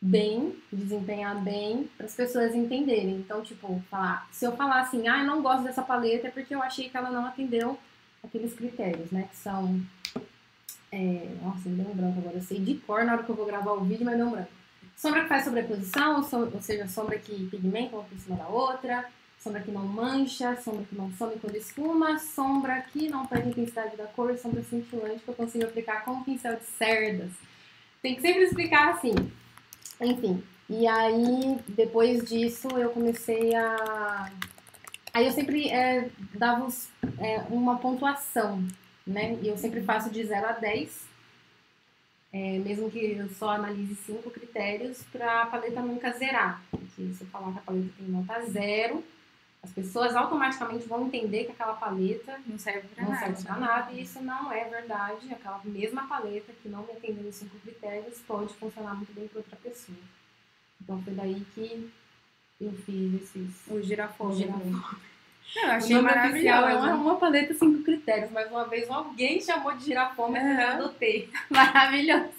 bem, 0.02 0.56
desempenhar 0.72 1.42
bem, 1.44 1.90
para 1.98 2.06
as 2.06 2.16
pessoas 2.16 2.56
entenderem. 2.56 3.18
Então, 3.18 3.42
tipo, 3.42 3.82
falar, 3.90 4.28
se 4.32 4.46
eu 4.46 4.56
falar 4.56 4.82
assim, 4.82 5.08
ah, 5.08 5.20
eu 5.20 5.28
não 5.28 5.42
gosto 5.42 5.64
dessa 5.64 5.82
paleta, 5.82 6.28
é 6.28 6.32
porque 6.32 6.56
eu 6.56 6.64
achei 6.64 6.90
que 6.90 6.96
ela 6.96 7.12
não 7.12 7.26
atendeu 7.26 7.78
aqueles 8.24 8.54
critérios, 8.54 9.12
né? 9.12 9.28
Que 9.30 9.38
são. 9.38 9.82
É, 10.92 11.28
nossa, 11.42 11.70
me 11.70 11.76
deu 11.76 11.92
um 11.92 11.96
branco 11.96 12.20
agora. 12.20 12.38
Eu 12.38 12.42
sei 12.42 12.60
de 12.60 12.76
cor 12.76 13.04
na 13.04 13.14
hora 13.14 13.24
que 13.24 13.30
eu 13.30 13.36
vou 13.36 13.46
gravar 13.46 13.74
o 13.74 13.84
vídeo, 13.84 14.06
mas 14.06 14.18
deu 14.18 14.28
um 14.28 14.32
branco. 14.32 14.50
Sombra 14.96 15.22
que 15.22 15.30
faz 15.30 15.46
sobreposição, 15.46 16.18
ou 16.18 16.62
seja, 16.62 16.88
sombra 16.88 17.18
que 17.18 17.48
pigmenta 17.48 17.96
uma 17.96 18.04
por 18.04 18.18
cima 18.20 18.36
da 18.36 18.48
outra, 18.50 19.06
sombra 19.40 19.62
que 19.62 19.72
não 19.72 19.88
mancha, 19.88 20.58
sombra 20.62 20.84
que 20.84 20.96
não 20.96 21.10
some 21.14 21.40
quando 21.40 21.56
esfuma, 21.56 22.20
sombra 22.20 22.82
que 22.92 23.08
não 23.08 23.26
perde 23.26 23.48
a 23.48 23.52
intensidade 23.52 23.96
da 23.96 24.08
cor, 24.08 24.38
sombra 24.38 24.62
cintilante 24.64 25.24
que 25.24 25.30
eu 25.30 25.34
consigo 25.34 25.64
aplicar 25.64 26.04
com 26.04 26.12
um 26.12 26.24
pincel 26.24 26.58
de 26.58 26.66
cerdas. 26.66 27.32
Tem 28.02 28.16
que 28.16 28.22
sempre 28.22 28.44
explicar 28.44 28.90
assim. 28.90 29.14
Enfim, 30.02 30.44
e 30.70 30.88
aí 30.88 31.60
depois 31.68 32.24
disso 32.24 32.68
eu 32.78 32.90
comecei 32.92 33.56
a. 33.56 34.32
Aí 35.14 35.26
eu 35.26 35.32
sempre 35.32 35.70
é, 35.70 36.10
dava 36.34 36.68
é, 37.18 37.40
uma 37.50 37.78
pontuação, 37.80 38.64
né? 39.06 39.38
E 39.42 39.48
eu 39.48 39.58
sempre 39.58 39.82
faço 39.82 40.10
de 40.10 40.24
0 40.24 40.46
a 40.46 40.52
10. 40.54 41.10
É, 42.32 42.60
mesmo 42.60 42.92
que 42.92 43.14
eu 43.14 43.28
só 43.30 43.50
analise 43.50 43.96
cinco 43.96 44.30
critérios 44.30 45.02
para 45.12 45.42
a 45.42 45.46
paleta 45.48 45.82
nunca 45.82 46.12
zerar. 46.12 46.62
Porque 46.70 47.12
se 47.14 47.22
eu 47.22 47.28
falar 47.28 47.52
que 47.54 47.60
a 47.60 47.62
paleta 47.62 47.90
tem 47.98 48.08
nota 48.08 48.46
zero, 48.46 49.04
as 49.62 49.72
pessoas 49.72 50.16
automaticamente 50.16 50.88
vão 50.88 51.06
entender 51.08 51.44
que 51.46 51.52
aquela 51.52 51.74
paleta 51.74 52.40
Não 52.48 52.58
serve 52.58 52.88
não 52.98 53.10
nada. 53.10 53.20
serve 53.26 53.44
pra 53.44 53.56
nada 53.58 53.92
e 53.92 54.02
isso 54.02 54.22
não 54.22 54.52
é 54.52 54.64
verdade. 54.66 55.32
Aquela 55.34 55.60
mesma 55.66 56.08
paleta 56.08 56.54
que 56.64 56.70
não 56.70 56.84
me 56.84 56.94
atendeu 56.94 57.28
os 57.30 57.36
cinco 57.36 57.58
critérios 57.60 58.20
pode 58.28 58.54
funcionar 58.56 58.96
muito 58.96 59.14
bem 59.14 59.28
para 59.28 59.40
outra 59.40 59.58
pessoa. 59.58 59.98
Então 60.82 61.02
foi 61.04 61.14
daí 61.14 61.46
que 61.54 61.92
eu 62.62 62.72
fiz 62.86 63.22
esses. 63.24 63.68
O 63.68 63.82
girafone. 63.82 64.34
O 64.34 64.36
girafone. 64.38 64.72
Não, 65.56 65.64
eu 65.64 65.70
O 65.70 65.72
achei 65.72 65.96
nome 65.96 66.10
oficial 66.30 66.68
é 66.70 66.76
uma, 66.76 66.94
uma 66.96 67.16
paleta 67.18 67.54
cinco 67.54 67.84
critérios, 67.84 68.32
mas 68.32 68.50
uma 68.50 68.66
vez 68.66 68.90
alguém 68.90 69.42
chamou 69.42 69.74
de 69.76 69.84
girafômetro 69.86 70.48
e 70.48 70.52
eu 70.54 70.58
Aham. 70.62 70.74
adotei. 70.76 71.30
Maravilhoso. 71.50 72.39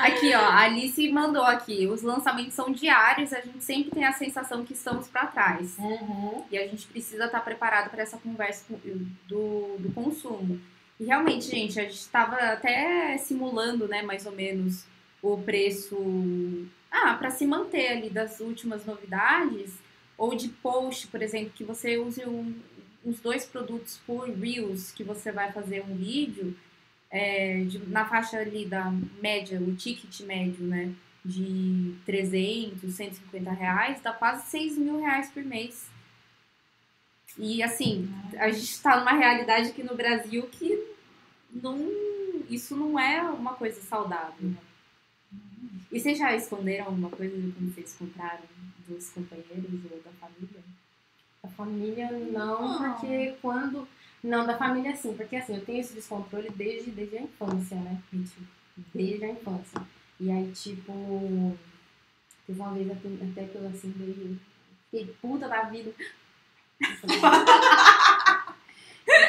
Aqui, 0.00 0.34
ó, 0.34 0.38
a 0.40 0.58
Alice 0.60 1.10
mandou 1.10 1.42
aqui. 1.44 1.86
Os 1.86 2.02
lançamentos 2.02 2.54
são 2.54 2.70
diários, 2.70 3.32
a 3.32 3.40
gente 3.40 3.62
sempre 3.64 3.90
tem 3.90 4.04
a 4.04 4.12
sensação 4.12 4.64
que 4.64 4.72
estamos 4.74 5.08
pra 5.08 5.26
trás. 5.26 5.76
E 6.50 6.58
a 6.58 6.66
gente 6.66 6.86
precisa 6.86 7.24
estar 7.24 7.40
preparado 7.40 7.90
para 7.90 8.02
essa 8.02 8.18
conversa 8.18 8.64
do, 9.26 9.76
do 9.78 9.92
consumo. 9.94 10.60
E 11.00 11.04
realmente, 11.04 11.46
gente, 11.46 11.78
a 11.80 11.84
gente 11.84 11.94
estava 11.94 12.36
até 12.36 13.16
simulando, 13.18 13.88
né, 13.88 14.02
mais 14.02 14.26
ou 14.26 14.32
menos, 14.32 14.84
o 15.22 15.38
preço. 15.38 15.96
Ah, 16.90 17.14
para 17.14 17.30
se 17.30 17.46
manter 17.46 17.88
ali 17.88 18.10
das 18.10 18.38
últimas 18.40 18.84
novidades, 18.84 19.72
ou 20.16 20.34
de 20.36 20.48
post, 20.48 21.08
por 21.08 21.20
exemplo, 21.22 21.50
que 21.54 21.64
você 21.64 21.98
use 21.98 22.24
um- 22.24 22.54
uns 23.04 23.18
dois 23.20 23.44
produtos 23.44 23.98
por 24.06 24.28
Reels, 24.30 24.92
que 24.92 25.02
você 25.02 25.32
vai 25.32 25.50
fazer 25.50 25.82
um 25.82 25.96
vídeo, 25.96 26.56
é, 27.16 27.62
de- 27.64 27.78
na 27.88 28.04
faixa 28.04 28.38
ali 28.38 28.66
da 28.66 28.90
média, 29.22 29.60
o 29.60 29.74
ticket 29.76 30.20
médio, 30.22 30.64
né? 30.66 30.92
De 31.24 31.94
300, 32.04 32.92
150 32.94 33.50
reais, 33.52 34.00
dá 34.02 34.12
quase 34.12 34.46
6 34.50 34.76
mil 34.76 35.00
reais 35.00 35.30
por 35.30 35.42
mês. 35.42 35.86
E 37.38 37.62
assim, 37.62 38.08
a 38.38 38.50
gente 38.50 38.64
está 38.64 38.98
numa 38.98 39.12
realidade 39.12 39.70
aqui 39.70 39.82
no 39.82 39.94
Brasil 39.96 40.42
que 40.52 40.78
não, 41.50 41.78
isso 42.50 42.76
não 42.76 42.98
é 42.98 43.22
uma 43.22 43.54
coisa 43.54 43.80
saudável. 43.80 44.34
né? 44.50 44.56
E 45.90 45.98
vocês 46.00 46.18
já 46.18 46.34
esconderam 46.34 46.86
alguma 46.86 47.08
coisa 47.10 47.36
de 47.36 47.52
quando 47.52 47.74
vocês 47.74 47.94
compraram 47.98 48.42
dos 48.88 49.08
companheiros 49.10 49.64
ou 49.90 50.00
da 50.02 50.10
família? 50.20 50.60
Da 51.42 51.48
família 51.50 52.10
não, 52.10 52.78
Não. 52.80 52.94
porque 52.94 53.34
quando. 53.40 53.88
Não, 54.24 54.46
da 54.46 54.56
família 54.56 54.96
sim, 54.96 55.14
porque 55.14 55.36
assim, 55.36 55.54
eu 55.54 55.64
tenho 55.66 55.80
esse 55.80 55.92
descontrole 55.92 56.48
desde, 56.48 56.90
desde 56.90 57.18
a 57.18 57.22
infância, 57.22 57.76
né? 57.76 58.02
Desde 58.94 59.22
a 59.22 59.28
infância. 59.28 59.82
E 60.18 60.32
aí, 60.32 60.50
tipo. 60.52 61.58
Teve 62.46 62.58
uma 62.58 62.72
vez 62.72 62.90
até 62.90 63.44
que 63.44 63.54
eu 63.54 63.68
assim, 63.68 63.90
dei. 63.90 64.38
Fiquei 64.90 65.14
puta 65.20 65.46
da 65.46 65.64
vida. 65.64 65.92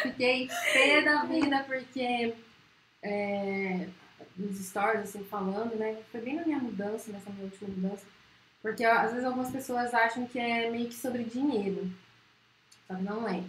Fiquei 0.04 0.48
pé 0.72 1.02
da 1.02 1.26
vida 1.26 1.66
porque. 1.68 2.34
É, 3.04 3.90
nos 4.38 4.58
stories, 4.66 5.10
assim, 5.10 5.26
falando, 5.26 5.76
né? 5.76 6.02
Foi 6.10 6.22
bem 6.22 6.36
na 6.36 6.46
minha 6.46 6.60
mudança, 6.60 7.12
nessa 7.12 7.30
minha 7.32 7.44
última 7.44 7.68
mudança. 7.68 8.06
Porque 8.62 8.86
às 8.86 9.12
vezes 9.12 9.26
algumas 9.26 9.52
pessoas 9.52 9.94
acham 9.94 10.26
que 10.26 10.40
é 10.40 10.72
meio 10.72 10.88
que 10.88 10.96
sobre 10.96 11.26
dinheiro. 11.26 11.92
Só 12.88 12.96
que 12.96 13.04
não 13.04 13.28
é. 13.28 13.44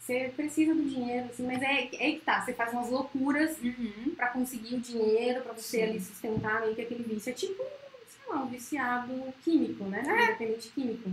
Você 0.00 0.32
precisa 0.34 0.74
do 0.74 0.82
dinheiro, 0.82 1.26
assim, 1.26 1.46
mas 1.46 1.60
é, 1.62 1.82
é 1.84 2.12
que 2.12 2.22
tá. 2.24 2.40
Você 2.40 2.52
faz 2.54 2.72
umas 2.72 2.88
loucuras 2.90 3.56
Uhum. 3.62 4.14
pra 4.16 4.28
conseguir 4.28 4.74
o 4.76 4.80
dinheiro, 4.80 5.42
pra 5.42 5.52
você 5.52 5.76
Sim. 5.78 5.82
ali 5.84 6.00
sustentar 6.00 6.62
meio 6.62 6.74
que 6.74 6.80
aquele 6.82 7.02
vício. 7.04 7.30
É 7.30 7.34
tipo, 7.34 7.62
sei 8.08 8.20
lá, 8.28 8.42
um 8.42 8.46
viciado 8.48 9.34
químico, 9.44 9.84
né? 9.84 10.02
Um 10.02 10.26
dependente 10.26 10.68
químico. 10.70 11.10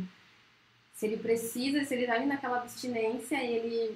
Se 0.95 1.05
ele 1.05 1.17
precisa, 1.17 1.83
se 1.83 1.93
ele 1.93 2.07
tá 2.07 2.13
ali 2.13 2.25
naquela 2.25 2.57
abstinência, 2.57 3.35
ele 3.43 3.95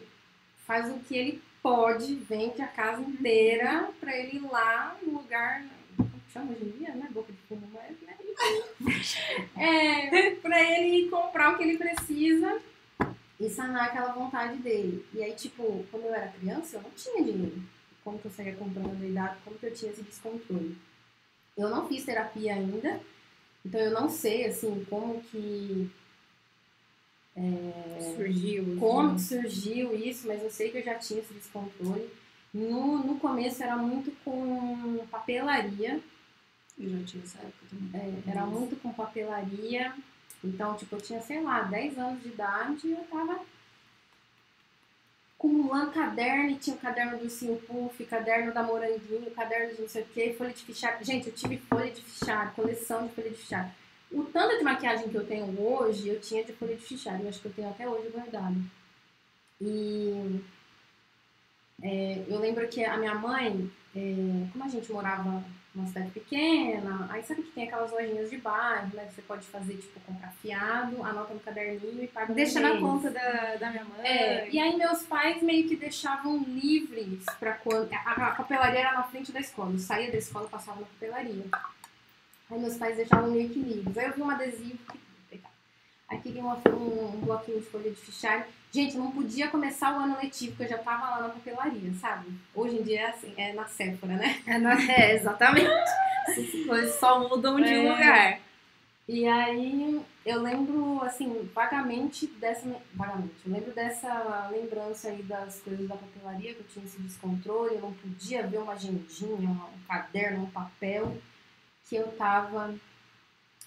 faz 0.68 0.88
o 0.94 1.00
que 1.00 1.16
ele 1.18 1.42
pode, 1.64 2.14
vende 2.16 2.62
a 2.62 2.68
casa 2.68 3.02
inteira 3.02 3.90
pra 4.00 4.16
ele 4.16 4.38
ir 4.38 4.42
lá 4.42 4.98
no 5.02 5.14
lugar. 5.20 5.64
Que 5.98 6.34
chama 6.34 6.52
hoje 6.52 6.66
em 6.66 6.70
dia, 6.78 6.94
né? 6.94 7.08
Boca 7.12 7.32
de 7.32 7.40
fumo, 7.48 7.68
mas, 7.74 7.96
né? 8.02 8.16
É, 9.58 10.32
pra 10.36 10.60
ele 10.80 11.10
comprar 11.10 11.54
o 11.54 11.58
que 11.58 11.64
ele 11.64 11.78
precisa 11.78 12.60
e 13.46 13.50
sanar 13.50 13.86
aquela 13.88 14.12
vontade 14.14 14.58
dele. 14.58 15.06
E 15.14 15.24
aí, 15.24 15.34
tipo, 15.34 15.84
quando 15.90 16.04
eu 16.06 16.14
era 16.14 16.28
criança, 16.32 16.78
eu 16.78 16.82
não 16.84 16.92
tinha 16.92 17.24
dinheiro. 17.24 17.62
Como 18.04 18.20
que 18.20 18.26
eu 18.26 18.32
saía 18.32 18.56
comprando 18.56 18.98
doidado, 19.00 19.38
como 19.44 19.58
que 19.58 19.66
eu 19.66 19.74
tinha 19.74 19.92
esse 19.92 20.02
descontrole. 20.04 20.78
Eu 21.58 21.70
não 21.70 21.88
fiz 21.88 22.06
terapia 22.06 22.54
ainda, 22.54 23.00
então 23.66 23.80
eu 23.82 23.92
não 23.92 24.10
sei, 24.10 24.46
assim, 24.46 24.86
como 24.90 25.22
que 25.24 25.90
Surgiu. 28.16 28.64
assim. 28.64 28.80
como 28.80 29.16
que 29.16 29.22
surgiu 29.22 29.96
isso, 29.96 30.28
mas 30.28 30.42
eu 30.44 30.50
sei 30.52 30.70
que 30.70 30.78
eu 30.80 30.84
já 30.84 30.96
tinha 30.96 31.20
esse 31.20 31.34
descontrole. 31.34 32.10
No, 32.54 32.98
no 33.00 33.18
começo 33.20 33.64
era 33.64 33.78
muito 33.78 34.12
com 34.26 35.06
papelaria, 35.10 36.02
Eu 36.78 36.90
já 36.90 37.04
tinha 37.06 37.24
essa 37.24 37.38
época 37.40 37.66
também. 37.70 38.24
é, 38.28 38.30
era 38.32 38.46
muito 38.46 38.76
com 38.82 38.92
papelaria. 38.94 39.94
Então, 40.44 40.76
tipo, 40.76 40.96
eu 40.96 41.02
tinha, 41.02 41.22
sei 41.22 41.42
lá, 41.42 41.62
10 41.62 41.98
anos 41.98 42.22
de 42.24 42.30
idade 42.30 42.88
e 42.88 42.92
eu 42.92 43.04
tava 43.06 43.40
acumulando 45.38 45.92
caderno, 45.92 46.52
e 46.52 46.56
tinha 46.56 46.76
o 46.76 46.80
caderno 46.80 47.18
do 47.18 47.24
Ursinho 47.24 47.58
Puff, 47.62 48.06
caderno 48.06 48.54
da 48.54 48.62
Moranguinho, 48.62 49.32
caderno 49.32 49.74
de 49.74 49.82
não 49.82 49.90
sei 49.90 50.04
o 50.04 50.06
que, 50.06 50.34
folha 50.34 50.54
de 50.54 50.64
fichário. 50.64 51.04
Gente, 51.04 51.28
eu 51.28 51.34
tive 51.34 51.58
folha 51.58 51.90
de 51.90 52.02
fichário, 52.02 52.54
coleção 52.54 53.08
de 53.08 53.14
folha 53.14 53.30
de 53.30 53.38
fichário. 53.38 53.72
O 54.12 54.24
tanto 54.26 54.58
de 54.58 54.64
maquiagem 54.64 55.10
que 55.10 55.16
eu 55.16 55.26
tenho 55.26 55.60
hoje, 55.60 56.10
eu 56.10 56.20
tinha 56.20 56.44
de 56.44 56.54
folha 56.54 56.76
de 56.76 56.84
fichário, 56.84 57.24
eu 57.24 57.30
acho 57.30 57.40
que 57.40 57.48
eu 57.48 57.54
tenho 57.54 57.70
até 57.70 57.90
hoje 57.90 58.10
guardado. 58.10 58.56
E 59.60 60.42
é, 61.82 62.24
eu 62.28 62.40
lembro 62.40 62.68
que 62.68 62.86
a 62.86 62.98
minha 62.98 63.16
mãe, 63.16 63.72
é, 63.96 64.48
como 64.52 64.64
a 64.64 64.68
gente 64.68 64.92
morava 64.92 65.44
numa 65.74 65.88
cidade 65.88 66.12
pequena, 66.12 67.08
aí 67.10 67.24
sabe 67.24 67.44
que 67.44 67.52
tem 67.52 67.64
aquelas 67.64 67.92
lojinhas 67.92 68.30
de 68.30 68.38
bairro, 68.38 68.94
né? 68.94 69.10
Você 69.10 69.22
pode 69.22 69.46
fazer, 69.48 69.78
tipo, 69.78 70.00
comprar 70.02 70.32
fiado, 70.42 71.02
anota 71.04 71.34
no 71.34 71.40
caderninho 71.40 72.04
e 72.04 72.08
paga 72.08 72.34
Deixa 72.34 72.60
na 72.60 72.70
mês. 72.72 72.82
conta 72.82 73.10
da, 73.10 73.56
da 73.56 73.70
minha 73.70 73.86
mãe. 73.86 74.06
É, 74.06 74.50
e 74.50 74.60
aí 74.60 74.76
meus 74.76 75.04
pais 75.04 75.42
meio 75.42 75.68
que 75.70 75.78
deixavam 75.78 76.40
livres 76.40 77.24
pra 77.40 77.54
quando. 77.54 77.92
A, 77.94 78.12
a 78.12 78.32
papelaria 78.36 78.80
era 78.82 78.94
na 78.94 79.04
frente 79.04 79.32
da 79.32 79.40
escola. 79.40 79.72
Eu 79.72 79.80
saía 79.80 80.12
da 80.12 80.18
escola 80.18 80.46
e 80.46 80.50
passava 80.50 80.82
na 80.82 80.88
papelaria. 80.88 81.46
Aí 82.50 82.60
meus 82.60 82.76
pais 82.76 82.98
deixavam 82.98 83.32
meio 83.32 83.50
que 83.50 83.60
livres. 83.60 83.98
Aí 83.98 84.08
eu 84.08 84.14
vi 84.14 84.22
um 84.22 84.30
adesivo 84.30 84.78
que. 84.92 85.42
Aí 86.10 86.20
peguei 86.20 86.42
uma, 86.42 86.58
um, 86.68 87.16
um 87.16 87.22
bloquinho 87.22 87.62
de 87.62 87.66
folha 87.68 87.90
de 87.90 87.96
fichário. 87.96 88.44
Gente, 88.72 88.96
não 88.98 89.12
podia 89.12 89.50
começar 89.50 89.94
o 89.98 90.00
ano 90.00 90.18
letivo, 90.22 90.56
porque 90.56 90.64
eu 90.74 90.78
já 90.78 90.84
tava 90.84 91.10
lá 91.10 91.22
na 91.24 91.30
papelaria, 91.30 91.92
sabe? 92.00 92.32
Hoje 92.56 92.78
em 92.78 92.84
dia 92.84 93.02
é 93.02 93.06
assim, 93.08 93.34
é 93.36 93.54
na 93.54 93.66
Sephora, 93.66 94.14
né? 94.16 94.42
É, 94.48 94.58
na- 94.58 94.82
é, 94.92 95.14
exatamente. 95.16 95.68
Essas 96.28 96.66
coisas 96.66 96.96
só 97.00 97.28
mudam 97.28 97.60
de 97.60 97.74
É. 97.74 97.92
lugar. 97.92 98.40
E 99.10 99.28
aí 99.28 100.02
eu 100.26 100.42
lembro, 100.42 101.02
assim, 101.04 101.50
vagamente 101.54 102.28
dessa. 102.28 102.66
Vagamente, 102.94 103.34
eu 103.46 103.52
lembro 103.52 103.72
dessa 103.74 104.48
lembrança 104.50 105.10
aí 105.10 105.22
das 105.24 105.60
coisas 105.60 105.86
da 105.90 105.96
papelaria, 105.98 106.54
que 106.54 106.62
eu 106.62 106.68
tinha 106.72 106.86
esse 106.86 106.98
descontrole, 107.02 107.76
eu 107.76 107.82
não 107.82 107.92
podia 107.94 108.48
ver 108.48 108.60
uma 108.60 108.74
agendinha, 108.74 109.50
um 109.50 109.86
caderno, 109.86 110.44
um 110.44 110.50
papel, 110.50 111.18
que 111.90 111.96
eu 111.98 112.08
tava 112.14 112.74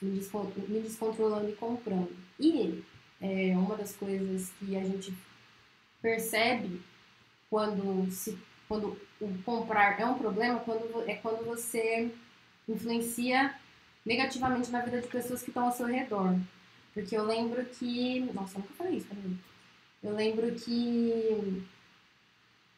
me, 0.01 0.19
descon- 0.19 0.51
me 0.69 0.81
descontrolando 0.81 1.51
e 1.51 1.53
comprando. 1.55 2.17
E 2.41 2.83
é, 3.25 3.57
uma 3.57 3.75
das 3.75 3.97
coisas 3.97 4.53
que 4.59 4.77
a 4.77 4.85
gente 4.85 5.15
percebe 6.03 6.83
quando 7.49 8.11
se 8.11 8.39
quando 8.69 8.99
o 9.21 9.43
comprar 9.45 9.99
é 10.01 10.05
um 10.05 10.19
problema 10.19 10.59
quando 10.61 11.09
é 11.09 11.15
quando 11.17 11.45
você 11.45 12.11
influencia 12.69 13.55
negativamente 14.05 14.71
na 14.71 14.83
vida 14.83 15.01
de 15.01 15.09
pessoas 15.09 15.43
que 15.43 15.51
estão 15.51 15.65
ao 15.65 15.73
seu 15.73 15.87
redor. 15.87 16.39
Porque 16.93 17.17
eu 17.17 17.25
lembro 17.25 17.65
que. 17.65 18.21
Nossa, 18.35 18.59
eu 18.59 18.61
nunca 18.61 18.75
falei 18.75 18.99
isso 18.99 19.07
pra 19.07 19.17
mim. 19.17 19.39
Eu 20.03 20.15
lembro 20.15 20.55
que 20.55 21.65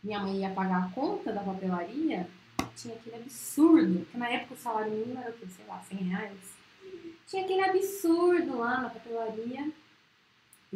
minha 0.03 0.21
mãe 0.21 0.41
ia 0.41 0.51
pagar 0.51 0.85
a 0.85 0.91
conta 0.91 1.33
da 1.33 1.43
papelaria, 1.43 2.29
tinha 2.77 2.95
aquele 2.95 3.17
absurdo, 3.17 4.07
que 4.07 4.17
na 4.17 4.29
época 4.29 4.55
o 4.55 4.57
salário 4.57 4.93
mínimo 4.93 5.21
era 5.21 5.31
o 5.31 5.35
quê? 5.35 5.47
Sei 5.49 5.67
lá, 5.67 5.83
100 5.83 5.99
reais. 5.99 6.39
Tinha 7.27 7.43
aquele 7.43 7.63
absurdo 7.63 8.59
lá 8.59 8.83
na 8.83 8.91
papelaria. 8.91 9.73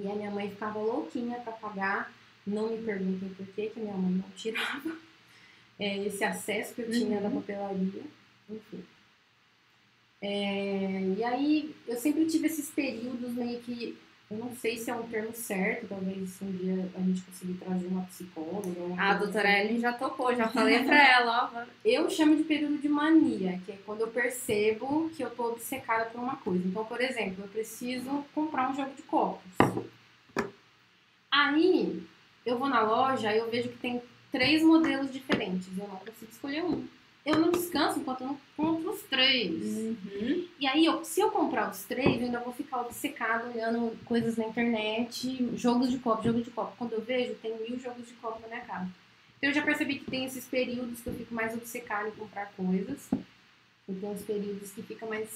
E 0.03 0.11
a 0.11 0.15
minha 0.15 0.31
mãe 0.31 0.51
ficava 0.51 0.79
louquinha 0.79 1.39
pra 1.41 1.53
pagar. 1.53 2.13
Não 2.47 2.71
me 2.71 2.83
perguntem 2.83 3.29
por 3.31 3.47
que 3.49 3.69
que 3.69 3.81
minha 3.81 3.95
mãe 3.95 4.13
não 4.13 4.31
tirava 4.31 4.97
é, 5.79 5.99
esse 6.07 6.25
acesso 6.25 6.75
que 6.75 6.83
eu 6.83 6.91
tinha 6.91 7.21
da 7.21 7.31
papelaria. 7.31 8.03
Enfim. 8.49 8.85
É, 10.23 11.15
e 11.17 11.25
aí 11.25 11.75
eu 11.87 11.97
sempre 11.97 12.27
tive 12.27 12.47
esses 12.47 12.71
períodos 12.71 13.33
meio 13.33 13.61
que 13.61 13.97
eu 14.31 14.37
não 14.39 14.55
sei 14.55 14.79
se 14.79 14.89
é 14.91 14.95
um 14.95 15.03
termo 15.09 15.35
certo, 15.35 15.89
talvez 15.89 16.41
um 16.41 16.53
dia 16.53 16.89
a 16.95 17.01
gente 17.01 17.21
conseguir 17.23 17.55
trazer 17.55 17.87
uma 17.89 18.03
psicóloga. 18.05 18.81
uma 18.81 18.95
A 18.95 19.07
coisa 19.09 19.19
doutora 19.25 19.49
assim. 19.49 19.59
Ellen 19.61 19.81
já 19.81 19.93
topou, 19.93 20.37
já 20.37 20.47
falei 20.51 20.85
pra 20.85 21.09
ela, 21.21 21.51
ó. 21.53 21.65
Eu 21.85 22.09
chamo 22.09 22.37
de 22.37 22.45
período 22.45 22.79
de 22.79 22.89
mania, 22.89 23.61
que 23.67 23.73
é 23.73 23.79
quando 23.85 24.03
eu 24.03 24.09
percebo 24.09 25.11
que 25.17 25.23
eu 25.23 25.31
tô 25.31 25.49
obcecada 25.49 26.05
por 26.07 26.21
uma 26.21 26.37
coisa. 26.37 26.65
Então, 26.67 26.85
por 26.85 27.01
exemplo, 27.01 27.43
eu 27.45 27.49
preciso 27.49 28.25
comprar 28.33 28.71
um 28.71 28.77
jogo 28.77 28.95
de 28.95 29.03
copos. 29.03 29.51
Aí, 31.31 32.03
eu 32.47 32.57
vou 32.57 32.69
na 32.69 32.83
loja, 32.83 33.31
aí 33.31 33.39
eu 33.39 33.51
vejo 33.51 33.69
que 33.71 33.79
tem 33.79 34.01
três 34.31 34.63
modelos 34.63 35.13
diferentes. 35.13 35.77
Eu 35.77 35.89
não 35.89 35.97
consigo 35.97 36.31
escolher 36.31 36.65
um. 36.65 36.87
Eu 37.25 37.39
não 37.39 37.51
descanso 37.51 38.01
enquanto 38.01 38.23
eu 38.23 38.29
não 38.29 38.41
compro 38.57 38.93
os 38.93 39.03
três. 39.03 39.51
Uhum. 39.53 40.49
E 40.59 40.67
aí, 40.67 40.85
eu- 40.87 41.05
se 41.05 41.21
eu 41.21 41.31
comprar 41.31 41.71
os 41.71 41.83
três, 41.85 42.19
eu 42.19 42.27
ainda 42.27 42.41
vou 42.41 42.53
ficar 42.53 42.81
obcecada 42.81 43.49
olhando 43.51 43.95
coisas 44.07 44.37
na 44.37 44.47
internet, 44.47 45.51
jogos 45.55 45.91
de 45.91 45.99
copo, 45.99 46.23
jogo 46.23 46.41
de 46.41 46.51
copo. 46.51 46.75
Quando 46.79 46.93
eu 46.95 47.03
vejo, 47.03 47.35
tem 47.37 47.57
mil 47.59 47.79
jogos 47.79 48.07
de 48.07 48.15
copo 48.15 48.41
na 48.41 48.49
minha 48.49 48.61
casa. 48.61 48.89
Então, 49.37 49.51
eu 49.51 49.55
já 49.55 49.63
percebi 49.63 49.99
que 49.99 50.11
tem 50.11 50.25
esses 50.25 50.47
períodos 50.47 51.01
que 51.01 51.07
eu 51.09 51.15
fico 51.15 51.35
mais 51.35 51.55
obcecada 51.55 52.09
em 52.09 52.13
comprar 52.13 52.51
coisas. 52.57 53.09
E 53.89 53.93
tem 53.93 54.13
os 54.13 54.23
períodos 54.23 54.71
que 54.71 54.83
fica 54.83 55.05
mais 55.07 55.29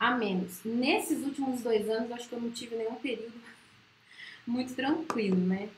a 0.00 0.12
menos. 0.16 0.60
Nesses 0.64 1.22
últimos 1.24 1.60
dois 1.62 1.88
anos, 1.88 2.10
eu 2.10 2.16
acho 2.16 2.28
que 2.28 2.34
eu 2.34 2.40
não 2.40 2.50
tive 2.50 2.74
nenhum 2.74 2.96
período 2.96 3.32
muito 4.46 4.74
tranquilo, 4.74 5.36
né? 5.36 5.68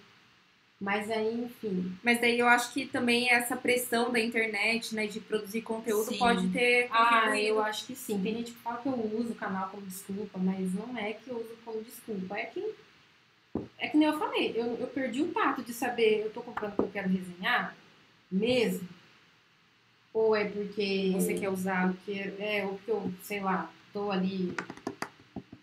Mas 0.84 1.10
aí, 1.10 1.44
enfim. 1.44 1.96
Mas 2.02 2.20
daí 2.20 2.38
eu 2.38 2.46
acho 2.46 2.70
que 2.70 2.84
também 2.84 3.30
essa 3.30 3.56
pressão 3.56 4.12
da 4.12 4.20
internet, 4.20 4.94
né, 4.94 5.06
de 5.06 5.18
produzir 5.18 5.62
conteúdo 5.62 6.10
Sim. 6.10 6.18
pode 6.18 6.48
ter 6.48 6.88
Ah, 6.90 7.40
eu 7.40 7.58
acho 7.62 7.86
que 7.86 7.96
sim. 7.96 8.22
Tem 8.22 8.34
gente 8.36 8.52
que 8.52 8.58
fala 8.58 8.76
que 8.76 8.88
eu 8.88 8.92
uso 8.92 9.32
o 9.32 9.34
canal 9.34 9.70
como 9.70 9.86
desculpa, 9.86 10.38
mas 10.38 10.74
não 10.74 10.94
é 10.98 11.14
que 11.14 11.30
eu 11.30 11.38
uso 11.38 11.56
como 11.64 11.82
desculpa. 11.82 12.36
É 12.36 12.44
que, 12.44 12.74
é 13.78 13.88
que 13.88 13.96
nem 13.96 14.08
eu 14.08 14.18
falei, 14.18 14.52
eu, 14.54 14.76
eu 14.76 14.86
perdi 14.88 15.22
o 15.22 15.32
tato 15.32 15.62
de 15.62 15.72
saber, 15.72 16.20
eu 16.20 16.30
tô 16.30 16.42
comprando 16.42 16.74
o 16.74 16.76
que 16.76 16.82
eu 16.82 16.90
quero 16.92 17.08
resenhar 17.08 17.74
mesmo? 18.30 18.86
Ou 20.12 20.36
é 20.36 20.44
porque 20.44 21.12
Você 21.14 21.32
quer 21.32 21.48
usar. 21.48 21.94
porque, 21.94 22.34
é, 22.38 22.62
ou 22.66 22.74
porque 22.74 22.90
eu, 22.90 23.10
sei 23.22 23.40
lá, 23.40 23.70
tô 23.90 24.10
ali. 24.10 24.54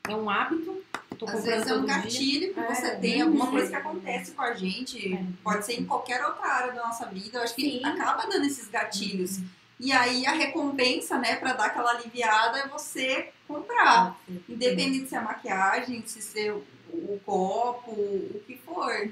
É 0.09 0.15
um 0.15 0.27
hábito. 0.27 0.83
Tô 1.21 1.27
Às 1.27 1.33
comprando 1.33 1.53
vezes 1.53 1.67
é 1.67 1.75
um 1.75 1.85
gatilho 1.85 2.51
que 2.51 2.59
É, 2.59 2.73
você 2.73 2.89
tem, 2.95 2.99
bem 2.99 3.21
alguma 3.21 3.45
coisa 3.45 3.69
que 3.69 3.75
acontece 3.75 4.31
com 4.31 4.41
a 4.41 4.55
gente. 4.55 5.13
É. 5.13 5.23
Pode 5.43 5.63
ser 5.63 5.79
em 5.79 5.85
qualquer 5.85 6.25
outra 6.25 6.47
área 6.47 6.73
da 6.73 6.81
nossa 6.81 7.05
vida. 7.05 7.37
Eu 7.37 7.43
acho 7.43 7.53
que 7.53 7.61
Sim. 7.61 7.85
acaba 7.85 8.25
dando 8.25 8.43
esses 8.43 8.67
gatilhos. 8.67 9.37
E 9.79 9.91
aí 9.91 10.25
a 10.25 10.31
recompensa, 10.31 11.19
né, 11.19 11.35
pra 11.35 11.53
dar 11.53 11.65
aquela 11.65 11.91
aliviada 11.91 12.57
é 12.57 12.67
você 12.67 13.29
comprar. 13.47 14.19
Independente 14.49 15.09
se 15.09 15.15
é 15.15 15.21
maquiagem, 15.21 16.03
se 16.07 16.23
ser 16.23 16.53
o, 16.53 16.63
o 16.91 17.21
copo, 17.23 17.91
o 17.91 18.41
que 18.47 18.57
for. 18.65 19.11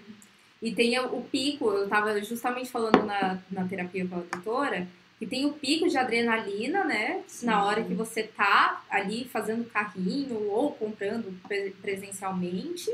E 0.63 0.73
tem 0.73 0.99
o, 0.99 1.15
o 1.15 1.23
pico, 1.23 1.69
eu 1.69 1.87
tava 1.87 2.19
justamente 2.23 2.71
falando 2.71 3.05
na, 3.05 3.37
na 3.51 3.67
terapia 3.67 4.07
com 4.07 4.15
a 4.15 4.19
doutora, 4.19 4.87
que 5.19 5.27
tem 5.27 5.45
o 5.45 5.51
pico 5.53 5.87
de 5.89 5.97
adrenalina, 5.97 6.85
né? 6.85 7.23
Na 7.43 7.65
hora 7.65 7.83
que 7.83 7.93
você 7.93 8.23
tá 8.23 8.83
ali 8.89 9.25
fazendo 9.25 9.69
carrinho 9.69 10.49
ou 10.49 10.71
comprando 10.71 11.37
pre- 11.45 11.71
presencialmente. 11.81 12.89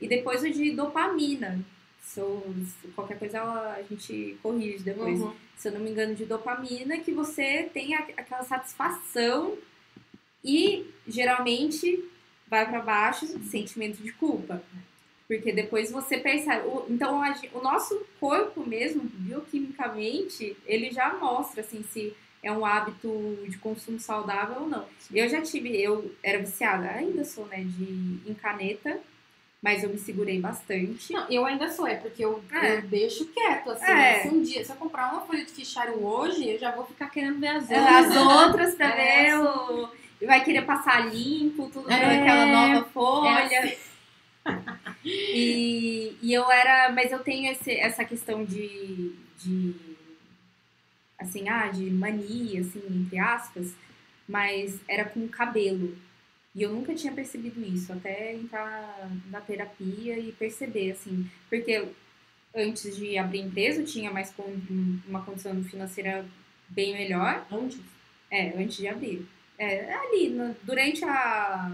E 0.00 0.06
depois 0.06 0.42
o 0.42 0.50
de 0.50 0.72
dopamina. 0.72 1.58
Se 2.02 2.20
qualquer 2.94 3.18
coisa 3.18 3.40
a 3.42 3.82
gente 3.88 4.36
corrige 4.42 4.82
depois. 4.82 5.20
Uhum. 5.20 5.32
se 5.56 5.68
eu 5.68 5.72
não 5.72 5.80
me 5.80 5.90
engano, 5.90 6.14
de 6.14 6.24
dopamina, 6.26 6.98
que 6.98 7.12
você 7.12 7.70
tem 7.72 7.94
aquela 7.94 8.42
satisfação 8.44 9.56
e 10.44 10.86
geralmente 11.06 12.02
vai 12.48 12.66
para 12.66 12.80
baixo 12.80 13.26
sentimento 13.50 14.02
de 14.02 14.12
culpa. 14.12 14.62
Porque 15.30 15.52
depois 15.52 15.92
você 15.92 16.18
percebe. 16.18 16.66
o- 16.66 16.86
Então, 16.88 17.22
a 17.22 17.32
o 17.54 17.62
nosso 17.62 18.04
corpo 18.18 18.66
mesmo, 18.66 19.02
bioquimicamente, 19.04 20.56
ele 20.66 20.90
já 20.90 21.14
mostra 21.14 21.60
assim, 21.60 21.84
se 21.84 22.12
é 22.42 22.50
um 22.50 22.66
hábito 22.66 23.38
de 23.48 23.56
consumo 23.58 24.00
saudável 24.00 24.62
ou 24.62 24.68
não. 24.68 24.86
Eu 25.14 25.28
já 25.28 25.40
tive, 25.40 25.80
eu 25.80 26.12
era 26.20 26.38
viciada, 26.40 26.88
ainda 26.90 27.24
sou, 27.24 27.46
né, 27.46 27.58
de 27.64 28.18
em 28.28 28.34
caneta, 28.34 28.98
mas 29.62 29.84
eu 29.84 29.90
me 29.90 29.98
segurei 29.98 30.40
bastante. 30.40 31.12
Não, 31.12 31.28
eu 31.30 31.44
ainda 31.46 31.68
sou, 31.70 31.86
é 31.86 31.94
porque 31.94 32.24
eu, 32.24 32.42
É. 32.52 32.78
eu 32.78 32.82
deixo 32.82 33.26
quieto, 33.26 33.70
assim. 33.70 33.84
É. 33.92 34.22
Se 34.22 34.28
um 34.28 34.42
dia, 34.42 34.64
se 34.64 34.72
eu 34.72 34.76
comprar 34.76 35.12
uma 35.12 35.20
folha 35.20 35.44
de 35.44 35.52
fichário 35.52 36.02
hoje, 36.04 36.48
eu 36.48 36.58
já 36.58 36.72
vou 36.72 36.84
ficar 36.86 37.08
querendo 37.08 37.38
ver 37.38 37.48
as 37.48 37.70
outras. 37.70 37.86
as 37.86 38.16
outras 38.16 38.74
pra 38.74 38.88
É, 38.98 39.26
ver 39.26 39.38
o. 39.38 39.88
Vai 40.26 40.44
querer 40.44 40.62
passar 40.66 41.08
limpo, 41.14 41.70
tudo 41.72 41.90
É, 41.90 42.20
aquela 42.20 42.46
nova 42.46 42.86
É 42.86 42.90
folha. 42.90 43.76
E, 45.04 46.16
e 46.22 46.32
eu 46.32 46.50
era. 46.50 46.90
Mas 46.92 47.12
eu 47.12 47.20
tenho 47.20 47.50
esse, 47.50 47.72
essa 47.72 48.04
questão 48.04 48.44
de. 48.44 49.14
de 49.38 49.74
assim, 51.18 51.48
ah, 51.48 51.68
de 51.68 51.90
mania, 51.90 52.60
assim, 52.60 52.82
entre 52.88 53.18
aspas, 53.18 53.74
mas 54.28 54.80
era 54.88 55.04
com 55.04 55.28
cabelo. 55.28 55.96
E 56.54 56.62
eu 56.62 56.72
nunca 56.72 56.94
tinha 56.94 57.12
percebido 57.12 57.62
isso, 57.62 57.92
até 57.92 58.34
entrar 58.34 59.10
na 59.30 59.40
terapia 59.40 60.18
e 60.18 60.32
perceber, 60.32 60.92
assim, 60.92 61.30
porque 61.48 61.86
antes 62.54 62.96
de 62.96 63.18
abrir 63.18 63.40
empresa 63.40 63.80
eu 63.82 63.86
tinha 63.86 64.10
mais 64.12 64.34
uma 65.08 65.22
condição 65.24 65.62
financeira 65.64 66.26
bem 66.68 66.92
melhor. 66.94 67.46
Antes? 67.52 67.80
É, 68.30 68.50
antes 68.62 68.76
de 68.78 68.88
abrir. 68.88 69.26
É, 69.58 69.94
ali, 69.94 70.30
no- 70.30 70.56
durante 70.64 71.04
a, 71.04 71.72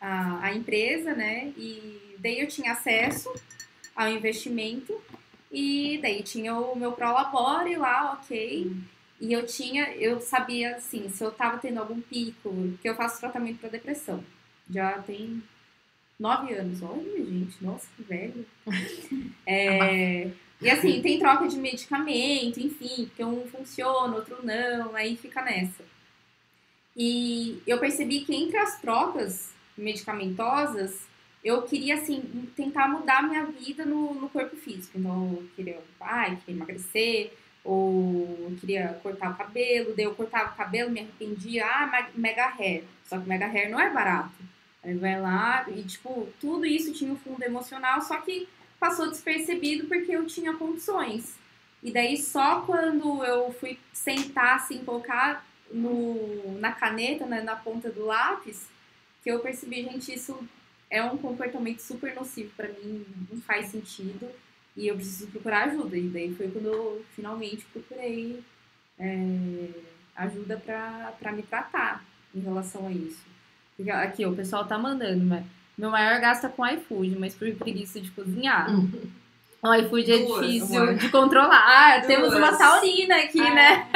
a, 0.00 0.46
a 0.46 0.54
empresa, 0.54 1.14
né? 1.14 1.52
E 1.56 2.16
daí 2.18 2.40
eu 2.40 2.48
tinha 2.48 2.72
acesso 2.72 3.32
ao 3.94 4.08
investimento 4.08 5.00
E 5.50 5.98
daí 6.02 6.22
tinha 6.22 6.54
o 6.56 6.76
meu 6.76 6.92
Prolabore 6.92 7.76
lá, 7.76 8.12
ok. 8.14 8.72
E 9.20 9.32
eu 9.32 9.46
tinha, 9.46 9.94
eu 9.96 10.20
sabia 10.20 10.76
assim, 10.76 11.08
se 11.10 11.22
eu 11.22 11.30
tava 11.32 11.58
tendo 11.58 11.80
algum 11.80 12.00
pico, 12.00 12.52
que 12.80 12.88
eu 12.88 12.94
faço 12.94 13.20
tratamento 13.20 13.58
para 13.60 13.68
depressão. 13.70 14.24
Já 14.70 14.98
tem 15.02 15.42
nove 16.18 16.54
anos. 16.54 16.82
Olha, 16.82 17.24
gente, 17.24 17.62
nossa, 17.62 17.88
que 17.96 18.02
velho. 18.02 18.46
É, 19.46 20.30
e 20.60 20.70
assim, 20.70 21.02
tem 21.02 21.18
troca 21.18 21.48
de 21.48 21.56
medicamento, 21.58 22.60
enfim, 22.60 23.06
porque 23.06 23.24
um 23.24 23.46
funciona, 23.48 24.14
outro 24.16 24.38
não, 24.44 24.94
aí 24.94 25.16
fica 25.16 25.42
nessa. 25.42 25.84
E 26.96 27.62
eu 27.66 27.78
percebi 27.78 28.20
que 28.24 28.34
entre 28.34 28.58
as 28.58 28.80
trocas 28.80 29.52
medicamentosas, 29.80 31.08
eu 31.42 31.62
queria, 31.62 31.94
assim, 31.94 32.48
tentar 32.54 32.88
mudar 32.88 33.22
minha 33.22 33.44
vida 33.46 33.84
no, 33.84 34.14
no 34.14 34.28
corpo 34.28 34.56
físico. 34.56 34.98
Então, 34.98 35.38
eu 35.40 35.48
queria, 35.56 35.78
ai, 36.00 36.36
queria 36.36 36.58
emagrecer, 36.58 37.32
ou 37.64 38.48
eu 38.50 38.56
queria 38.60 38.98
cortar 39.02 39.30
o 39.30 39.36
cabelo, 39.36 39.94
daí 39.94 40.04
eu 40.04 40.14
cortava 40.14 40.52
o 40.52 40.56
cabelo, 40.56 40.90
me 40.90 41.00
arrependia, 41.00 41.66
ah, 41.66 42.08
mega 42.14 42.48
hair. 42.58 42.84
Só 43.04 43.18
que 43.18 43.28
mega 43.28 43.46
hair 43.46 43.70
não 43.70 43.80
é 43.80 43.90
barato. 43.90 44.34
Aí 44.82 44.94
vai 44.94 45.20
lá 45.20 45.66
e, 45.68 45.82
tipo, 45.82 46.28
tudo 46.40 46.64
isso 46.64 46.92
tinha 46.92 47.12
um 47.12 47.16
fundo 47.16 47.42
emocional, 47.42 48.00
só 48.00 48.16
que 48.18 48.48
passou 48.78 49.10
despercebido 49.10 49.86
porque 49.86 50.12
eu 50.12 50.26
tinha 50.26 50.54
condições. 50.54 51.38
E 51.82 51.90
daí 51.90 52.16
só 52.16 52.62
quando 52.62 53.22
eu 53.24 53.52
fui 53.52 53.78
sentar, 53.92 54.56
assim, 54.56 54.78
colocar 54.84 55.44
no, 55.70 56.58
na 56.58 56.72
caneta, 56.72 57.26
né, 57.26 57.42
na 57.42 57.56
ponta 57.56 57.90
do 57.90 58.06
lápis, 58.06 58.66
que 59.22 59.30
eu 59.30 59.40
percebi, 59.40 59.82
gente, 59.82 60.14
isso 60.14 60.38
é 60.90 61.02
um 61.02 61.16
comportamento 61.16 61.80
super 61.80 62.14
nocivo 62.14 62.50
para 62.56 62.68
mim, 62.68 63.04
não 63.30 63.40
faz 63.40 63.66
sentido 63.66 64.28
e 64.76 64.88
eu 64.88 64.94
preciso 64.96 65.26
procurar 65.28 65.64
ajuda. 65.64 65.96
E 65.96 66.08
daí 66.08 66.34
foi 66.34 66.48
quando 66.48 66.66
eu 66.66 67.04
finalmente 67.14 67.64
procurei 67.72 68.42
é, 68.98 69.68
ajuda 70.16 70.56
para 70.58 71.32
me 71.32 71.42
tratar 71.42 72.04
em 72.34 72.40
relação 72.40 72.86
a 72.86 72.92
isso. 72.92 73.24
Porque 73.76 73.90
aqui, 73.90 74.26
o 74.26 74.34
pessoal 74.34 74.66
tá 74.66 74.78
mandando, 74.78 75.24
mas 75.24 75.44
meu 75.76 75.90
maior 75.90 76.20
gasto 76.20 76.46
é 76.46 76.48
com 76.48 76.66
iFood, 76.66 77.16
mas 77.18 77.34
por 77.34 77.50
preguiça 77.54 78.00
de 78.00 78.10
cozinhar. 78.10 78.68
O 79.62 79.74
iFood 79.74 80.12
é 80.12 80.18
Duas, 80.18 80.46
difícil 80.46 80.82
uma. 80.82 80.94
de 80.94 81.08
controlar. 81.08 81.96
Duas. 81.98 82.06
Temos 82.06 82.34
uma 82.34 82.56
taurina 82.56 83.16
aqui, 83.16 83.40
ah, 83.40 83.54
né? 83.54 83.88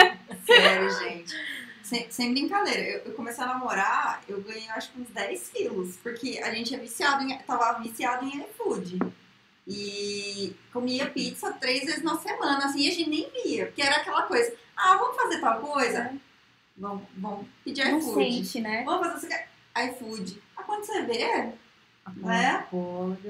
Sério, 0.47 0.91
gente. 0.91 1.35
Sem, 1.85 2.11
sem 2.11 2.33
brincadeira, 2.33 2.81
eu, 2.81 2.99
eu, 3.05 3.13
comecei 3.13 3.45
a 3.45 3.47
namorar, 3.47 4.23
eu 4.27 4.41
ganhei 4.41 4.67
acho 4.71 4.91
que 4.91 5.01
uns 5.03 5.11
10 5.11 5.49
quilos, 5.51 5.97
porque 5.99 6.41
a 6.43 6.53
gente 6.53 6.75
é 6.75 6.79
viciado 6.79 7.23
em, 7.23 7.37
tava 7.41 7.79
viciado 7.79 8.25
em 8.25 8.41
iFood. 8.41 8.99
E 9.69 10.57
comia 10.73 11.11
pizza 11.11 11.53
três 11.53 11.85
vezes 11.85 12.03
na 12.03 12.17
semana, 12.19 12.65
assim, 12.65 12.81
e 12.81 12.89
a 12.89 12.91
gente 12.91 13.11
nem 13.11 13.31
via, 13.31 13.67
porque 13.67 13.83
era 13.83 13.97
aquela 13.97 14.23
coisa, 14.23 14.55
ah, 14.75 14.97
vamos 14.97 15.15
fazer 15.15 15.41
tal 15.41 15.61
coisa? 15.61 15.99
É. 15.99 16.15
Vamos, 16.77 17.05
vamos 17.19 17.47
pedir 17.63 17.85
Não 17.85 17.99
iFood. 17.99 18.15
Sente, 18.15 18.61
né? 18.63 18.83
Vamos 18.85 19.21
fazer 19.21 19.47
iFood. 19.77 20.43
Ah, 20.57 20.63
quando 20.63 20.85
você 20.85 21.03
vê, 21.03 21.53
né? 22.17 22.67
Pode, 22.71 23.29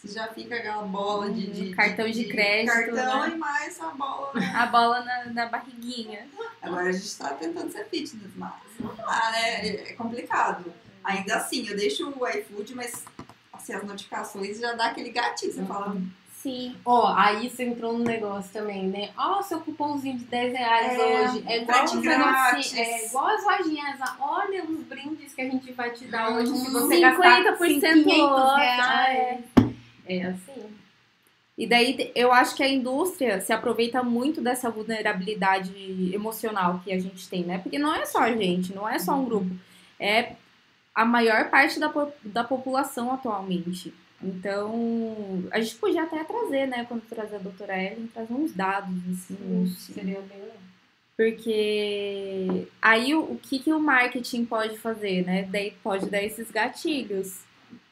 Você 0.00 0.14
já 0.14 0.28
fica 0.28 0.56
aquela 0.56 0.82
bola 0.82 1.30
de, 1.30 1.46
de 1.48 1.74
cartão 1.74 2.06
de, 2.06 2.24
de 2.24 2.32
crédito. 2.32 2.72
Cartão 2.72 3.20
né? 3.20 3.34
e 3.34 3.38
mais 3.38 3.78
a 3.78 3.90
bola. 3.90 4.32
Né? 4.34 4.52
A 4.56 4.66
bola 4.66 5.00
na, 5.04 5.24
na 5.26 5.46
barriguinha. 5.46 6.26
Agora 6.62 6.88
a 6.88 6.92
gente 6.92 7.16
tá 7.18 7.34
tentando 7.34 7.70
ser 7.70 7.84
fitness, 7.84 8.32
mas 8.34 8.52
não 8.78 8.94
dá, 8.94 9.30
né? 9.30 9.66
É 9.66 9.92
complicado. 9.92 10.72
Ainda 11.04 11.36
assim, 11.36 11.68
eu 11.68 11.76
deixo 11.76 12.08
o 12.08 12.26
iFood, 12.26 12.74
mas 12.74 13.04
assim, 13.52 13.74
as 13.74 13.84
notificações 13.84 14.58
já 14.58 14.72
dá 14.72 14.86
aquele 14.86 15.10
gatinho. 15.10 15.52
Você 15.52 15.64
fala. 15.66 15.94
Sim. 16.42 16.74
Ó, 16.86 17.02
oh, 17.02 17.14
aí 17.14 17.50
você 17.50 17.64
entrou 17.64 17.92
no 17.92 18.02
negócio 18.02 18.50
também, 18.50 18.88
né? 18.88 19.10
Ó, 19.18 19.38
oh, 19.38 19.42
seu 19.42 19.60
cupomzinho 19.60 20.16
de 20.16 20.24
10 20.24 20.52
reais 20.54 20.98
é, 20.98 21.20
hoje. 21.20 21.44
É 21.46 21.62
igual, 21.62 21.84
os 21.84 21.94
grátis. 21.96 22.74
é 22.74 23.06
igual 23.06 23.26
as 23.26 23.44
lojinhas. 23.44 24.00
Olha 24.18 24.64
os 24.64 24.80
brindes 24.84 25.34
que 25.34 25.42
a 25.42 25.44
gente 25.44 25.70
vai 25.72 25.90
te 25.90 26.06
dar 26.06 26.30
hoje 26.30 26.56
se 26.56 26.70
você 26.70 26.94
50% 26.94 27.00
gastar 27.02 27.52
500 27.52 28.56
reais. 28.56 29.44
É. 30.18 30.26
assim. 30.26 30.80
E 31.56 31.66
daí 31.66 32.10
eu 32.14 32.32
acho 32.32 32.56
que 32.56 32.62
a 32.62 32.68
indústria 32.68 33.40
se 33.40 33.52
aproveita 33.52 34.02
muito 34.02 34.40
dessa 34.40 34.70
vulnerabilidade 34.70 36.10
emocional 36.14 36.80
que 36.82 36.90
a 36.90 36.98
gente 36.98 37.28
tem, 37.28 37.44
né? 37.44 37.58
Porque 37.58 37.78
não 37.78 37.94
é 37.94 38.06
só 38.06 38.20
a 38.20 38.34
gente, 38.34 38.74
não 38.74 38.88
é 38.88 38.98
só 38.98 39.12
um 39.12 39.26
grupo. 39.26 39.54
É 39.98 40.32
a 40.94 41.04
maior 41.04 41.50
parte 41.50 41.78
da, 41.78 41.92
da 42.24 42.44
população 42.44 43.12
atualmente. 43.12 43.92
Então, 44.22 45.44
a 45.50 45.60
gente 45.60 45.76
podia 45.76 46.02
até 46.02 46.22
trazer, 46.24 46.66
né, 46.66 46.84
quando 46.86 47.02
trazer 47.02 47.36
a 47.36 47.40
doutora 47.40 47.76
Ellen, 47.76 48.06
trazer 48.06 48.32
uns 48.32 48.52
dados, 48.52 48.94
assim. 49.10 49.36
Sim, 49.66 49.92
seria 49.92 50.20
bem 50.20 50.38
legal. 50.38 50.56
Porque 51.16 52.66
aí 52.80 53.14
o, 53.14 53.20
o 53.20 53.38
que, 53.38 53.58
que 53.58 53.72
o 53.72 53.78
marketing 53.78 54.46
pode 54.46 54.78
fazer, 54.78 55.26
né? 55.26 55.46
Daí 55.50 55.72
pode 55.82 56.08
dar 56.08 56.22
esses 56.22 56.50
gatilhos 56.50 57.40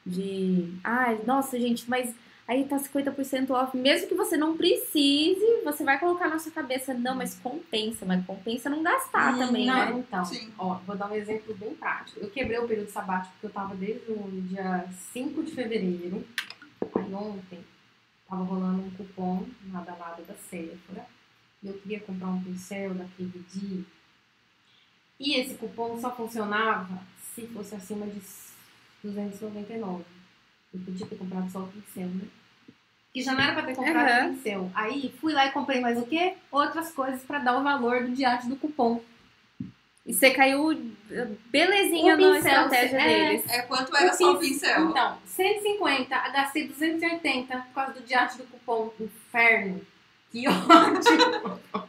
de, 0.08 0.72
ai, 0.82 1.20
nossa, 1.26 1.58
gente, 1.60 1.88
mas 1.88 2.14
aí 2.46 2.64
tá 2.64 2.78
50% 2.78 3.50
off, 3.50 3.76
mesmo 3.76 4.08
que 4.08 4.14
você 4.14 4.36
não 4.36 4.56
precise, 4.56 5.60
você 5.62 5.84
vai 5.84 5.98
colocar 6.00 6.28
na 6.28 6.38
sua 6.38 6.50
cabeça, 6.50 6.94
não, 6.94 7.14
mas 7.14 7.34
compensa, 7.34 8.06
mas 8.06 8.24
compensa 8.24 8.70
não 8.70 8.82
gastar 8.82 9.34
hum, 9.34 9.38
também, 9.38 9.66
não, 9.66 9.74
né? 9.74 9.92
Então, 9.98 10.24
Sim. 10.24 10.50
ó, 10.58 10.76
vou 10.86 10.96
dar 10.96 11.10
um 11.10 11.14
exemplo 11.14 11.54
bem 11.54 11.74
prático. 11.74 12.20
Eu 12.20 12.30
quebrei 12.30 12.58
o 12.58 12.66
período 12.66 12.90
sabático 12.90 13.34
porque 13.34 13.46
eu 13.46 13.50
tava 13.50 13.74
desde 13.74 14.10
o 14.10 14.30
dia 14.48 14.86
5 15.12 15.42
de 15.42 15.52
fevereiro, 15.52 16.24
aí 16.96 17.14
ontem, 17.14 17.60
tava 18.26 18.42
rolando 18.44 18.82
um 18.82 18.90
cupom 18.90 19.46
na 19.64 19.82
danada 19.82 20.22
da 20.22 20.34
Sephora, 20.34 21.06
e 21.62 21.68
eu 21.68 21.74
queria 21.74 22.00
comprar 22.00 22.28
um 22.28 22.42
pincel 22.42 22.94
da 22.94 23.04
KVD, 23.04 23.84
e 25.20 25.34
esse 25.34 25.54
cupom 25.54 26.00
só 26.00 26.14
funcionava 26.14 27.02
se 27.34 27.46
fosse 27.48 27.74
acima 27.74 28.06
de 28.06 28.20
299. 29.02 30.04
Eu 30.74 30.80
podia 30.80 31.06
ter 31.06 31.16
comprado 31.16 31.50
só 31.50 31.60
o 31.60 31.68
pincel, 31.68 32.08
né? 32.08 32.24
Que 33.12 33.22
já 33.22 33.32
não 33.32 33.42
era 33.42 33.54
pra 33.54 33.62
ter 33.62 33.74
comprado 33.74 34.24
uhum. 34.24 34.30
o 34.30 34.34
pincel. 34.34 34.70
Aí 34.74 35.14
fui 35.20 35.32
lá 35.32 35.46
e 35.46 35.52
comprei 35.52 35.80
mais 35.80 35.98
o 35.98 36.06
quê? 36.06 36.34
Outras 36.50 36.92
coisas 36.92 37.22
para 37.22 37.38
dar 37.38 37.58
o 37.58 37.62
valor 37.62 38.04
do 38.04 38.14
diante 38.14 38.48
do 38.48 38.56
cupom. 38.56 39.00
E 40.04 40.14
você 40.14 40.30
caiu 40.30 40.70
belezinha 41.50 42.16
na 42.16 42.38
estratégia 42.38 42.96
é, 42.96 43.28
deles. 43.28 43.50
É 43.50 43.62
quanto 43.62 43.94
era 43.94 44.10
o 44.10 44.14
só 44.14 44.32
o 44.32 44.38
pincel? 44.38 44.90
Então, 44.90 45.18
150, 45.26 46.28
gastei 46.30 46.66
280 46.66 47.56
por 47.58 47.74
causa 47.74 47.92
do 47.92 48.00
diante 48.02 48.38
do 48.38 48.44
cupom. 48.44 48.90
Inferno. 48.98 49.80
Que 50.30 50.46
ótimo! 50.48 51.60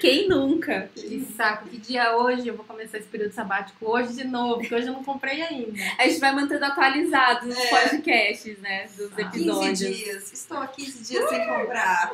Quem 0.00 0.28
nunca? 0.28 0.90
Que 0.94 1.20
saco. 1.36 1.68
Que 1.68 1.78
dia 1.78 2.16
hoje? 2.16 2.48
Eu 2.48 2.56
vou 2.56 2.64
começar 2.64 2.98
esse 2.98 3.08
período 3.08 3.32
sabático 3.32 3.90
hoje 3.90 4.14
de 4.14 4.24
novo, 4.24 4.60
porque 4.60 4.74
hoje 4.74 4.86
eu 4.86 4.92
não 4.92 5.04
comprei 5.04 5.42
ainda. 5.42 5.72
A 5.98 6.06
gente 6.06 6.20
vai 6.20 6.34
mantendo 6.34 6.64
atualizado 6.64 7.48
os 7.48 7.56
é. 7.56 7.68
podcasts, 7.68 8.58
né? 8.58 8.88
Dos 8.96 9.18
episódios. 9.18 9.80
15 9.80 9.94
dias. 9.94 10.32
Estou 10.32 10.58
há 10.58 10.66
15 10.66 11.04
dias 11.04 11.28
sem 11.28 11.46
comprar. 11.46 12.12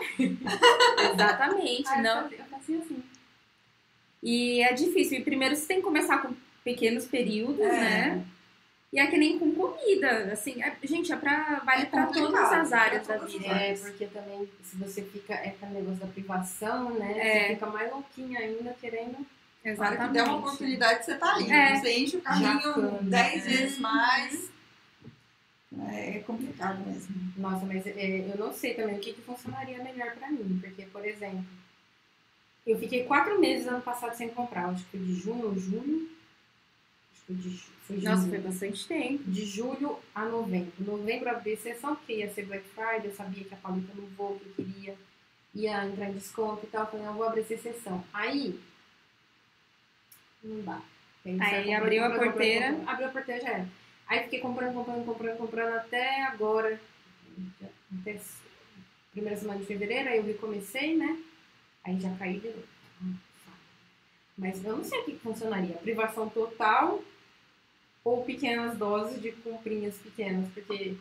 Exatamente. 1.12 1.88
Ah, 1.88 2.03
não. 2.03 2.31
Eu 2.31 2.44
fazia 2.50 2.79
assim. 2.79 3.03
E 4.22 4.62
é 4.62 4.72
difícil. 4.72 5.18
E 5.18 5.24
primeiro 5.24 5.55
você 5.55 5.66
tem 5.66 5.77
que 5.79 5.83
começar 5.83 6.18
com 6.18 6.35
pequenos 6.64 7.05
períodos, 7.05 7.61
é. 7.61 7.72
né? 7.72 8.24
E 8.94 8.98
é 9.00 9.09
que 9.09 9.18
nem 9.18 9.38
com 9.40 9.52
comida, 9.52 10.33
assim, 10.33 10.62
é, 10.62 10.72
gente, 10.85 11.12
é 11.12 11.16
pra, 11.16 11.61
vale 11.64 11.83
é 11.83 11.87
pra 11.87 12.07
todas 12.07 12.52
as 12.52 12.72
áreas 12.72 13.04
da 13.07 13.18
vida. 13.18 13.48
É, 13.48 13.74
porque 13.74 14.07
também, 14.07 14.48
se 14.62 14.76
você 14.76 15.02
fica, 15.02 15.35
é 15.35 15.48
aquele 15.48 15.72
negócio 15.72 15.98
da 15.98 16.07
privação, 16.07 16.94
né? 16.94 17.18
É. 17.18 17.48
Você 17.48 17.54
fica 17.54 17.66
mais 17.66 17.90
louquinha 17.90 18.38
ainda, 18.38 18.72
querendo... 18.80 19.26
Exatamente. 19.64 20.07
Se 20.07 20.12
der 20.12 20.22
uma 20.24 20.37
oportunidade, 20.37 21.04
você 21.04 21.16
tá 21.16 21.35
ali. 21.35 21.50
É. 21.50 21.80
Você 21.80 21.98
enche 21.98 22.16
o 22.18 22.20
carrinho 22.20 23.02
dez 23.02 23.44
vezes 23.44 23.78
mais. 23.78 24.50
É 25.88 26.18
complicado 26.20 26.87
mesmo. 26.87 27.16
Nossa, 27.38 27.64
mas 27.64 27.85
é, 27.87 28.30
eu 28.30 28.37
não 28.37 28.52
sei 28.52 28.74
também 28.74 28.96
o 28.96 29.00
que, 29.00 29.14
que 29.14 29.22
funcionaria 29.22 29.83
melhor 29.83 30.14
pra 30.16 30.30
mim. 30.30 30.61
Porque, 30.62 30.83
por 30.85 31.04
exemplo, 31.04 31.46
eu 32.66 32.78
fiquei 32.78 33.04
quatro 33.04 33.40
meses 33.40 33.66
ano 33.66 33.80
passado 33.80 34.14
sem 34.14 34.28
comprar. 34.28 34.68
Acho 34.68 34.85
que 34.85 34.98
de 34.98 35.14
junho 35.14 35.46
ou 35.46 35.59
julho. 35.59 36.11
Acho 37.12 37.24
que 37.26 37.35
de 37.35 37.74
Nossa, 37.90 38.29
foi 38.29 38.38
bastante 38.38 38.88
tempo. 38.88 39.25
De 39.25 39.44
julho 39.44 39.99
a 40.14 40.25
novembro. 40.25 40.73
Novembro 40.79 41.29
abri 41.29 41.53
exceção, 41.53 41.94
porque 41.97 42.14
ia 42.14 42.33
ser 42.33 42.47
Black 42.47 42.64
Friday, 42.70 43.07
eu 43.07 43.12
sabia 43.12 43.44
que 43.44 43.55
a 43.55 43.59
paleta 43.59 43.92
não 43.94 44.07
vou, 44.16 44.38
que 44.38 44.47
eu 44.47 44.55
queria, 44.55 44.97
ia 45.55 45.85
entrar 45.85 46.09
em 46.09 46.14
desconto 46.14 46.64
e 46.64 46.68
tal. 46.68 46.85
Eu 46.85 46.90
falei, 46.90 47.07
não, 47.07 47.14
vou 47.14 47.27
abrir 47.27 47.42
essa 47.42 47.55
exceção. 47.55 48.03
Aí, 48.12 48.59
não 50.42 50.62
dá. 50.62 50.81
Aí, 51.27 51.40
aí 51.40 51.75
abriu 51.75 52.03
comprando, 52.03 52.23
a 52.23 52.33
porteira. 52.33 52.66
Comprando, 52.66 52.88
abriu 52.88 53.07
a 53.07 53.11
porteira, 53.11 53.40
já 53.42 53.51
era. 53.51 53.68
Aí 54.07 54.23
fiquei 54.25 54.40
comprando, 54.40 54.75
comprando, 54.75 55.05
comprando, 55.05 55.37
comprando 55.38 55.75
até 55.75 56.23
agora. 56.23 56.81
Até 58.01 58.20
primeira 59.12 59.38
semana 59.38 59.61
de 59.61 59.66
fevereiro, 59.66 60.09
aí 60.09 60.18
eu 60.18 60.25
recomecei, 60.25 60.97
né? 60.97 61.23
Aí 61.85 61.99
já 62.01 62.14
caí 62.16 62.40
de 62.40 62.49
novo. 62.49 62.64
Mas 64.37 64.64
eu 64.64 64.77
não 64.77 64.85
sei 64.85 65.01
o 65.01 65.05
que 65.05 65.18
funcionaria. 65.18 65.77
Privação 65.77 66.29
total 66.29 67.03
ou 68.05 68.23
pequenas 68.23 68.77
doses 68.77 69.21
de 69.21 69.33
comprinhas 69.33 69.97
pequenas, 69.97 70.47
porque 70.53 70.95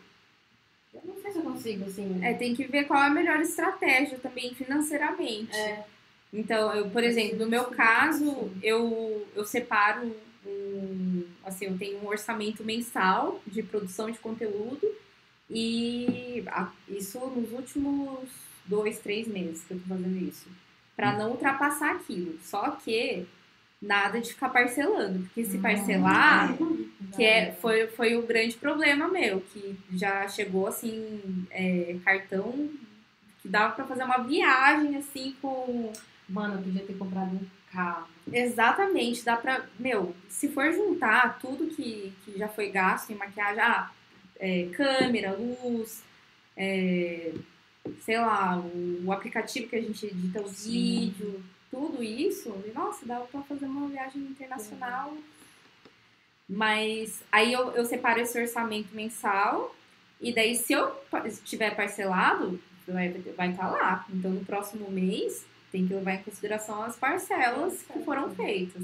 Eu 0.93 1.01
não 1.05 1.21
sei 1.21 1.31
se 1.31 1.37
eu 1.37 1.43
consigo, 1.43 1.85
assim. 1.85 2.23
É, 2.23 2.33
tem 2.33 2.55
que 2.55 2.63
ver 2.65 2.85
qual 2.85 3.03
é 3.03 3.07
a 3.07 3.09
melhor 3.09 3.39
estratégia 3.41 4.17
também 4.19 4.53
financeiramente. 4.55 5.55
É. 5.55 5.85
Então, 6.31 6.73
eu, 6.73 6.89
por 6.89 7.03
exemplo, 7.03 7.37
no 7.37 7.47
meu 7.47 7.65
caso, 7.65 8.51
eu, 8.61 9.27
eu 9.35 9.45
separo 9.45 10.15
um, 10.45 11.25
assim, 11.43 11.65
eu 11.65 11.77
tenho 11.77 11.99
um 11.99 12.07
orçamento 12.07 12.63
mensal 12.63 13.41
de 13.45 13.61
produção 13.61 14.09
de 14.09 14.17
conteúdo 14.19 14.87
e 15.49 16.43
isso 16.87 17.19
nos 17.19 17.51
últimos 17.51 18.29
dois, 18.65 18.99
três 18.99 19.27
meses 19.27 19.63
que 19.63 19.73
eu 19.73 19.79
tô 19.79 19.89
fazendo 19.89 20.17
isso. 20.17 20.47
Pra 20.95 21.17
não 21.17 21.31
ultrapassar 21.31 21.91
aquilo. 21.91 22.39
Só 22.43 22.71
que 22.71 23.25
nada 23.83 24.19
de 24.19 24.29
ficar 24.29 24.49
parcelando, 24.49 25.19
porque 25.19 25.43
se 25.43 25.57
parcelar, 25.57 26.55
que 27.15 27.23
é, 27.23 27.51
foi, 27.51 27.87
foi 27.87 28.15
o 28.15 28.25
grande 28.25 28.55
problema 28.55 29.07
meu, 29.07 29.41
que 29.41 29.77
já 29.91 30.27
chegou 30.27 30.67
assim, 30.67 31.45
é, 31.51 31.97
cartão 32.03 32.69
que 33.41 33.49
dava 33.49 33.75
pra 33.75 33.85
fazer 33.85 34.03
uma 34.03 34.19
viagem 34.19 34.95
assim 34.95 35.35
com. 35.41 35.91
Mano, 36.27 36.55
eu 36.55 36.63
podia 36.63 36.85
ter 36.85 36.97
comprado 36.97 37.35
um 37.35 37.45
carro. 37.71 38.07
Exatamente, 38.31 39.25
dá 39.25 39.35
pra. 39.35 39.65
Meu, 39.77 40.15
se 40.29 40.47
for 40.47 40.71
juntar 40.71 41.37
tudo 41.39 41.67
que, 41.67 42.13
que 42.23 42.37
já 42.37 42.47
foi 42.47 42.69
gasto 42.69 43.11
em 43.11 43.15
maquiagem, 43.15 43.61
ah, 43.61 43.91
é, 44.39 44.69
câmera, 44.73 45.33
luz, 45.33 46.01
é, 46.55 47.33
sei 48.01 48.17
lá, 48.17 48.57
o, 48.57 49.03
o 49.05 49.11
aplicativo 49.11 49.67
que 49.67 49.75
a 49.75 49.81
gente 49.81 50.05
edita 50.05 50.41
o 50.41 50.47
vídeo, 50.47 51.43
tudo 51.73 52.03
isso, 52.03 52.53
nossa, 52.75 53.03
dá 53.03 53.19
pra 53.21 53.41
fazer 53.41 53.65
uma 53.65 53.87
viagem 53.87 54.21
internacional. 54.21 55.17
Mas 56.47 57.23
aí 57.31 57.51
eu, 57.51 57.71
eu 57.71 57.83
separo 57.83 58.19
esse 58.19 58.39
orçamento 58.39 58.93
mensal 58.93 59.75
e 60.21 60.31
daí 60.31 60.55
se 60.55 60.73
eu 60.73 60.95
tiver 61.43 61.75
parcelado, 61.75 62.61
vai 62.87 63.09
vai 63.35 63.49
estar 63.49 63.71
lá. 63.71 64.05
Então 64.13 64.29
no 64.29 64.45
próximo 64.45 64.91
mês 64.91 65.43
tem 65.71 65.87
que 65.87 65.95
levar 65.95 66.13
em 66.13 66.21
consideração 66.21 66.83
as 66.83 66.95
parcelas 66.95 67.81
que 67.81 68.03
foram 68.03 68.29
feitas. 68.35 68.83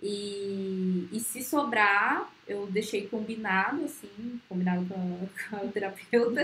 E, 0.00 1.08
e 1.12 1.18
se 1.18 1.42
sobrar, 1.42 2.30
eu 2.46 2.66
deixei 2.66 3.08
combinado, 3.08 3.84
assim, 3.84 4.40
combinado 4.48 4.86
com 4.86 4.94
a, 4.94 5.58
com 5.58 5.66
a 5.66 5.72
terapeuta, 5.72 6.42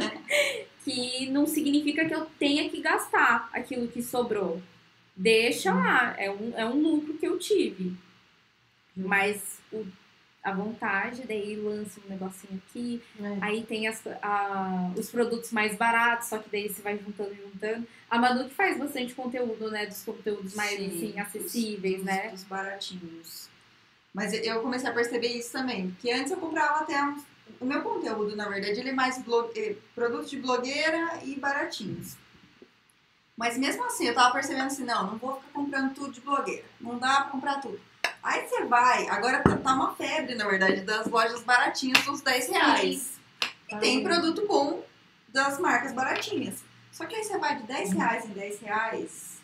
que 0.84 1.28
não 1.30 1.46
significa 1.46 2.04
que 2.04 2.14
eu 2.14 2.26
tenha 2.38 2.68
que 2.68 2.80
gastar 2.80 3.48
aquilo 3.52 3.86
que 3.86 4.02
sobrou. 4.02 4.60
Deixa 5.20 5.74
lá, 5.74 6.14
é 6.16 6.30
um, 6.30 6.52
é 6.56 6.64
um 6.64 6.80
lucro 6.80 7.14
que 7.14 7.26
eu 7.26 7.38
tive. 7.38 7.92
Mas 8.96 9.58
o, 9.72 9.84
a 10.42 10.52
vontade, 10.52 11.22
daí 11.26 11.56
lança 11.56 12.00
um 12.04 12.08
negocinho 12.08 12.60
aqui, 12.68 13.02
É. 13.20 13.36
Aí 13.40 13.62
tem 13.64 13.86
as- 13.88 14.02
a- 14.22 14.92
os 14.96 15.10
produtos 15.10 15.50
mais 15.52 15.76
baratos, 15.76 16.28
só 16.28 16.38
que 16.38 16.48
daí 16.50 16.68
você 16.68 16.80
vai 16.82 16.96
juntando, 16.98 17.34
juntando. 17.34 17.86
A 18.08 18.18
Manu 18.18 18.48
que 18.48 18.54
faz 18.54 18.78
bastante 18.78 19.14
conteúdo, 19.14 19.70
né? 19.70 19.86
Dos 19.86 20.02
conteúdos 20.04 20.54
mais, 20.54 20.78
Sim, 20.78 20.86
assim, 20.86 21.20
acessíveis, 21.20 21.96
dos- 21.96 22.04
né? 22.04 22.28
Dos 22.30 22.44
baratinhos. 22.44 23.48
Mas 24.14 24.32
eu 24.32 24.60
comecei 24.62 24.88
a 24.88 24.92
perceber 24.92 25.28
isso 25.28 25.52
também, 25.52 25.90
porque 25.90 26.10
antes 26.10 26.30
eu 26.32 26.38
comprava 26.38 26.80
até 26.80 27.00
uns... 27.02 27.22
O 27.60 27.64
meu 27.64 27.82
conteúdo, 27.82 28.36
na 28.36 28.48
verdade, 28.48 28.78
ele 28.78 28.90
é 28.90 28.92
mais 28.92 29.18
blo... 29.22 29.50
eh, 29.56 29.74
produto 29.94 30.28
de 30.28 30.38
blogueira 30.38 31.20
e 31.24 31.34
baratinhos. 31.36 32.16
Mas 33.38 33.56
mesmo 33.56 33.84
assim, 33.84 34.04
eu 34.08 34.14
tava 34.14 34.32
percebendo 34.32 34.66
assim, 34.66 34.84
não, 34.84 35.12
não 35.12 35.16
vou 35.16 35.36
ficar 35.36 35.52
comprando 35.52 35.94
tudo 35.94 36.12
de 36.12 36.20
blogueira. 36.20 36.64
Não 36.80 36.98
dá 36.98 37.20
pra 37.20 37.30
comprar 37.30 37.60
tudo. 37.60 37.80
Aí 38.20 38.48
você 38.48 38.64
vai, 38.64 39.08
agora 39.08 39.40
tá- 39.44 39.72
uma 39.74 39.94
febre, 39.94 40.34
na 40.34 40.44
verdade, 40.48 40.80
das 40.80 41.06
lojas 41.06 41.44
baratinhas 41.44 42.04
dos 42.04 42.20
10 42.20 42.48
reais. 42.48 43.12
E 43.68 43.76
tem 43.76 44.02
produto 44.02 44.44
bom 44.48 44.84
das 45.28 45.56
marcas 45.60 45.92
baratinhas. 45.92 46.64
Só 46.90 47.06
que 47.06 47.14
aí 47.14 47.22
você 47.22 47.38
vai 47.38 47.56
de 47.58 47.62
10 47.62 47.92
reais 47.92 48.24
em 48.24 48.30
10 48.30 48.60
reais. 48.60 49.38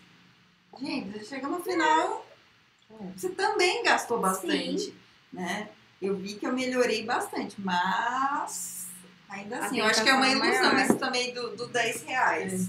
Gente, 0.80 1.24
chega 1.24 1.46
no 1.46 1.62
final, 1.62 2.26
É. 2.90 2.94
você 3.16 3.28
também 3.28 3.85
gastou 3.85 4.18
bastante, 4.18 4.92
né? 5.33 5.68
Eu 6.02 6.16
vi 6.16 6.35
que 6.35 6.44
eu 6.44 6.52
melhorei 6.52 7.04
bastante, 7.07 7.54
mas 7.61 8.88
ainda 9.28 9.59
assim, 9.64 9.78
eu 9.78 9.87
acho 9.87 10.02
que 10.02 10.09
é 10.09 10.14
uma 10.14 10.26
é 10.26 10.33
ilusão 10.33 10.72
maior. 10.74 10.85
isso 10.85 10.96
também 10.96 11.33
do, 11.33 11.54
do 11.57 11.68
10 11.68 12.02
reais. 12.02 12.68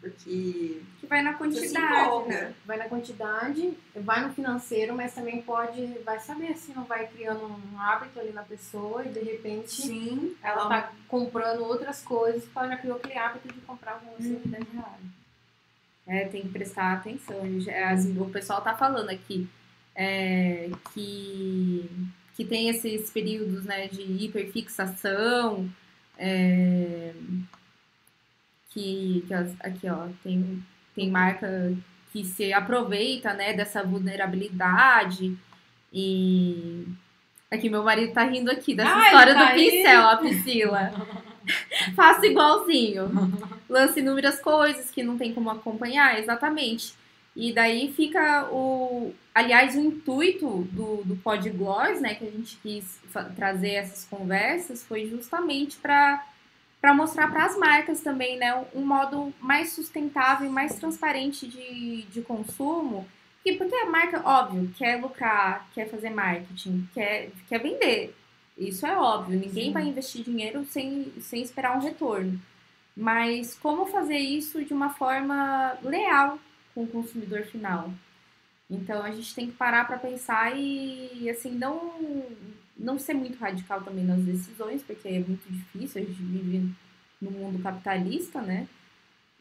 Porque 0.00 0.82
Que 1.00 1.06
vai 1.06 1.22
na 1.22 1.34
quantidade, 1.34 2.28
né? 2.28 2.54
Vai 2.64 2.76
na 2.76 2.88
quantidade, 2.88 3.72
vai 3.96 4.22
no 4.26 4.32
financeiro, 4.34 4.94
mas 4.94 5.14
também 5.14 5.42
pode, 5.42 5.84
vai 6.04 6.20
saber 6.20 6.56
se 6.56 6.72
não 6.72 6.84
vai 6.84 7.06
criando 7.08 7.44
um 7.44 7.80
hábito 7.80 8.20
ali 8.20 8.30
na 8.32 8.42
pessoa 8.42 9.04
e 9.04 9.08
de 9.08 9.20
repente 9.20 9.72
Sim, 9.72 10.36
ela 10.42 10.68
tá 10.68 10.92
comprando 11.08 11.64
outras 11.64 12.02
coisas 12.02 12.44
porque 12.44 12.58
ela 12.58 12.68
já 12.68 12.76
criou 12.76 12.96
aquele 12.98 13.18
hábito 13.18 13.48
de 13.48 13.60
comprar 13.62 13.92
alguma 13.94 14.12
coisa 14.12 14.36
de 14.36 14.48
10 14.48 14.64
reais. 14.72 15.00
É, 16.06 16.24
tem 16.28 16.42
que 16.42 16.48
prestar 16.50 16.92
atenção. 16.92 17.40
as- 17.90 18.04
o 18.06 18.26
pessoal 18.30 18.60
tá 18.62 18.76
falando 18.76 19.10
aqui 19.10 19.48
é, 19.94 20.70
que, 20.92 21.90
que 22.36 22.44
tem 22.44 22.68
esses 22.68 23.10
períodos 23.10 23.64
né, 23.64 23.88
de 23.88 24.02
hiperfixação. 24.02 25.68
é, 26.18 27.12
que, 28.76 29.24
que 29.26 29.34
aqui, 29.60 29.88
ó, 29.88 30.08
tem, 30.22 30.62
tem 30.94 31.10
marca 31.10 31.74
que 32.12 32.22
se 32.22 32.52
aproveita 32.52 33.32
né, 33.32 33.54
dessa 33.54 33.82
vulnerabilidade. 33.82 35.34
E 35.90 36.86
aqui 37.50 37.70
meu 37.70 37.82
marido 37.82 38.12
tá 38.12 38.24
rindo 38.24 38.50
aqui 38.50 38.74
dessa 38.74 38.94
Ah, 38.94 39.06
história 39.06 39.34
tá 39.34 39.44
do 39.46 39.54
pincel, 39.54 40.02
a 40.02 40.16
Priscila. 40.18 40.92
Faça 41.96 42.26
igualzinho. 42.26 43.10
Lance 43.66 44.00
inúmeras 44.00 44.40
coisas 44.40 44.90
que 44.90 45.02
não 45.02 45.16
tem 45.16 45.32
como 45.32 45.48
acompanhar, 45.48 46.18
exatamente. 46.18 46.92
E 47.34 47.52
daí 47.54 47.92
fica 47.92 48.46
o. 48.52 49.14
Aliás, 49.34 49.74
o 49.74 49.80
intuito 49.80 50.68
do, 50.70 51.02
do 51.04 51.16
Podgloss, 51.16 52.00
né, 52.00 52.14
que 52.14 52.26
a 52.26 52.30
gente 52.30 52.58
quis 52.62 53.00
trazer 53.34 53.72
essas 53.72 54.04
conversas, 54.04 54.84
foi 54.84 55.06
justamente 55.06 55.76
para 55.76 56.22
para 56.80 56.94
mostrar 56.94 57.30
para 57.30 57.46
as 57.46 57.56
marcas 57.56 58.00
também, 58.00 58.38
né, 58.38 58.64
um 58.74 58.84
modo 58.84 59.32
mais 59.40 59.72
sustentável 59.72 60.46
e 60.46 60.52
mais 60.52 60.74
transparente 60.76 61.46
de, 61.46 62.02
de 62.02 62.22
consumo. 62.22 63.06
E 63.44 63.52
porque 63.56 63.74
a 63.74 63.86
marca, 63.86 64.22
óbvio, 64.24 64.72
quer 64.76 65.00
lucrar, 65.00 65.68
quer 65.72 65.88
fazer 65.88 66.10
marketing, 66.10 66.88
quer, 66.92 67.30
quer 67.48 67.60
vender. 67.60 68.14
Isso 68.58 68.86
é 68.86 68.96
óbvio, 68.96 69.38
ninguém 69.38 69.66
Sim. 69.66 69.72
vai 69.72 69.84
investir 69.84 70.24
dinheiro 70.24 70.64
sem, 70.64 71.12
sem 71.20 71.42
esperar 71.42 71.76
um 71.76 71.80
retorno. 71.80 72.40
Mas 72.96 73.54
como 73.54 73.86
fazer 73.86 74.16
isso 74.16 74.64
de 74.64 74.72
uma 74.72 74.90
forma 74.90 75.76
leal 75.82 76.38
com 76.74 76.84
o 76.84 76.88
consumidor 76.88 77.42
final? 77.44 77.90
Então 78.70 79.02
a 79.02 79.10
gente 79.10 79.34
tem 79.34 79.46
que 79.46 79.52
parar 79.52 79.86
para 79.86 79.98
pensar 79.98 80.56
e 80.56 81.28
assim 81.30 81.50
não 81.50 81.92
não 82.78 82.98
ser 82.98 83.14
muito 83.14 83.38
radical 83.38 83.80
também 83.82 84.04
nas 84.04 84.20
decisões, 84.20 84.82
porque 84.82 85.08
é 85.08 85.18
muito 85.20 85.44
difícil, 85.50 86.02
a 86.02 86.04
gente 86.04 86.22
vive 86.22 86.70
no 87.20 87.30
mundo 87.30 87.62
capitalista, 87.62 88.40
né? 88.42 88.66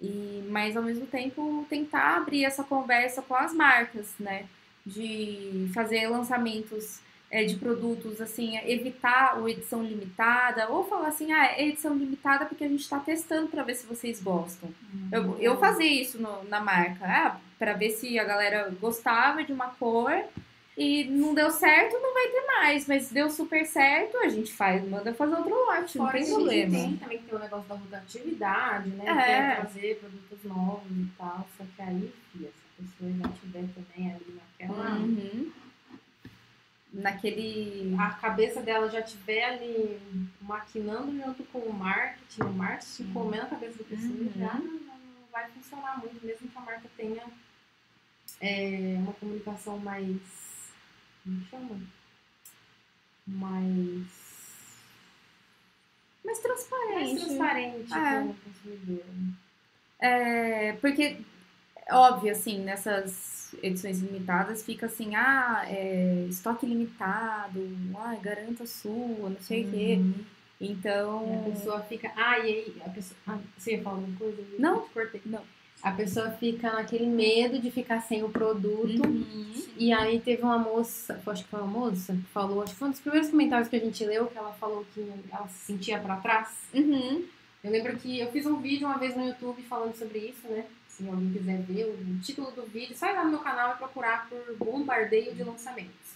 E 0.02 0.44
mas 0.50 0.76
ao 0.76 0.84
mesmo 0.84 1.06
tempo 1.06 1.66
tentar 1.70 2.18
abrir 2.18 2.44
essa 2.46 2.64
conversa 2.64 3.22
com 3.22 3.36
as 3.36 3.54
marcas, 3.54 4.14
né? 4.20 4.46
De 4.86 5.70
fazer 5.74 6.08
lançamentos 6.08 7.00
é, 7.32 7.44
de 7.44 7.56
produtos, 7.56 8.22
assim, 8.22 8.56
evitar 8.60 9.40
o 9.42 9.50
edição 9.50 9.84
limitada, 9.84 10.70
ou 10.70 10.88
falar 10.88 11.08
assim, 11.08 11.32
ah, 11.34 11.48
é 11.48 11.68
edição 11.68 11.96
limitada 11.96 12.46
porque 12.46 12.64
a 12.64 12.68
gente 12.70 12.82
está 12.82 13.00
testando 13.00 13.48
para 13.48 13.64
ver 13.64 13.74
se 13.76 13.86
vocês 13.88 14.22
gostam. 14.22 14.70
Eu, 15.12 15.38
eu 15.40 15.58
fazia 15.58 15.92
isso 16.02 16.22
no- 16.22 16.44
na 16.46 16.60
marca, 16.60 17.04
ah, 17.06 17.38
para 17.58 17.74
ver 17.74 17.90
se 17.92 18.18
a 18.20 18.24
galera 18.24 18.70
gostava 18.80 19.44
de 19.44 19.52
uma 19.52 19.70
cor 19.70 20.12
e 20.78 21.06
não 21.06 21.34
deu 21.34 21.50
certo, 21.52 21.94
não 22.00 22.14
vai 22.14 22.28
ter 22.28 22.46
mais, 22.48 22.88
mas 22.88 23.10
deu 23.10 23.30
super 23.30 23.66
certo, 23.66 24.18
a 24.18 24.28
gente 24.28 24.52
faz, 24.52 24.86
manda 24.90 25.14
fazer 25.14 25.36
outro 25.36 25.56
lote, 25.56 25.98
não 25.98 26.06
Fora 26.06 26.18
tem 26.18 26.22
a 26.22 26.26
gente 26.26 26.36
problema. 26.36 26.72
Tem 26.74 26.98
também 26.98 27.18
que 27.18 27.24
tem 27.26 27.36
o 27.36 27.42
negócio 27.42 27.70
da 27.70 27.76
rotatividade, 27.76 28.90
né? 28.90 29.04
É. 29.06 29.14
Quer 29.16 29.56
trazer 29.62 30.00
produtos 30.00 30.44
novos 30.44 30.92
e 30.92 31.08
tal. 31.18 31.48
Só 31.58 31.64
que 31.76 31.82
aí, 31.82 32.14
filha, 32.34 32.50
se 32.50 32.64
a 32.68 32.84
pessoa 32.84 33.12
já 33.24 33.30
tiver 33.40 33.66
também 33.74 34.12
ali 34.14 34.40
naquela. 34.60 34.96
Uhum. 34.98 35.52
Naquele. 36.94 37.96
A 38.00 38.10
cabeça 38.12 38.62
dela 38.62 38.90
já 38.90 39.02
tiver 39.02 39.44
ali 39.44 40.00
maquinando 40.42 41.12
junto 41.18 41.44
com 41.46 41.60
o 41.60 41.74
marketing, 41.74 42.42
o 42.44 42.54
marketing 42.54 43.12
comendo 43.14 43.44
a 43.44 43.48
cabeça 43.48 43.78
da 43.80 43.84
pessoa, 43.84 44.12
Uhum. 44.12 44.32
já 44.38 44.54
não, 44.54 44.64
não 44.64 45.28
vai 45.32 45.50
funcionar 45.50 46.00
muito, 46.00 46.26
mesmo 46.26 46.48
que 46.48 46.58
a 46.58 46.62
marca 46.62 46.88
tenha 46.96 47.24
é, 48.40 48.96
uma 48.98 49.14
comunicação 49.14 49.78
mais. 49.78 50.45
Como 51.26 51.42
chama? 51.50 51.80
Mais. 53.28 54.06
Mais 56.24 56.38
Mais 56.38 56.40
transparente. 56.40 57.26
transparente 57.26 57.94
É. 57.94 58.22
com 58.22 58.30
o 58.30 58.36
consumidor. 58.36 59.06
né? 59.08 59.34
É, 60.00 60.74
porque, 60.74 61.18
óbvio, 61.90 62.32
assim, 62.32 62.60
nessas 62.60 63.56
edições 63.64 64.02
limitadas 64.02 64.64
fica 64.64 64.86
assim, 64.86 65.16
ah, 65.16 65.64
é, 65.68 66.26
estoque 66.30 66.66
limitado, 66.66 67.60
ah, 67.98 68.16
garanta 68.22 68.64
a 68.64 68.68
sua, 68.68 69.30
não 69.30 69.42
sei 69.42 69.66
o 69.66 69.72
quê. 69.72 69.96
Uhum. 70.00 70.26
Então. 70.62 71.28
E 71.28 71.50
a 71.50 71.52
pessoa 71.54 71.82
fica. 71.82 72.12
Ah, 72.16 72.38
e 72.40 72.44
aí? 72.44 72.82
A 72.86 72.90
pessoa... 72.90 73.18
Ah, 73.28 73.40
você 73.58 73.72
ia 73.74 73.82
falar 73.84 73.98
alguma 73.98 74.18
coisa? 74.18 74.44
Não. 74.60 74.88
cortei. 74.90 75.22
Não. 75.26 75.44
A 75.86 75.92
pessoa 75.92 76.32
fica 76.32 76.74
naquele 76.74 77.06
medo 77.06 77.60
de 77.60 77.70
ficar 77.70 78.02
sem 78.02 78.24
o 78.24 78.30
produto. 78.30 79.08
Uhum. 79.08 79.54
E 79.78 79.94
aí 79.94 80.20
teve 80.20 80.42
uma 80.42 80.58
moça, 80.58 81.22
acho 81.28 81.44
que 81.44 81.50
foi 81.52 81.60
uma 81.60 81.68
moça, 81.68 82.12
que 82.12 82.24
falou, 82.34 82.64
acho 82.64 82.74
que 82.74 82.80
foi 82.80 82.88
um 82.88 82.92
dos 82.92 83.00
primeiros 83.00 83.30
comentários 83.30 83.70
que 83.70 83.76
a 83.76 83.80
gente 83.80 84.04
leu, 84.04 84.26
que 84.26 84.36
ela 84.36 84.52
falou 84.54 84.84
que 84.96 85.08
ela 85.32 85.48
se 85.48 85.74
sentia 85.74 86.00
pra 86.00 86.16
trás. 86.16 86.50
Uhum. 86.74 87.24
Eu 87.64 87.72
lembro 87.72 87.96
que 87.98 88.20
eu 88.20 88.32
fiz 88.32 88.48
um 88.48 88.56
vídeo 88.56 88.88
uma 88.88 88.98
vez 88.98 89.16
no 89.16 89.28
YouTube 89.28 89.62
falando 89.62 89.96
sobre 89.96 90.18
isso, 90.18 90.48
né? 90.48 90.66
Se 90.88 91.08
alguém 91.08 91.32
quiser 91.32 91.62
ver 91.62 91.86
o 91.86 92.20
título 92.20 92.50
do 92.50 92.64
vídeo, 92.64 92.96
sai 92.98 93.14
lá 93.14 93.24
no 93.24 93.30
meu 93.30 93.40
canal 93.42 93.76
e 93.76 93.78
procurar 93.78 94.28
por 94.28 94.56
bombardeio 94.58 95.36
de 95.36 95.44
lançamentos. 95.44 96.16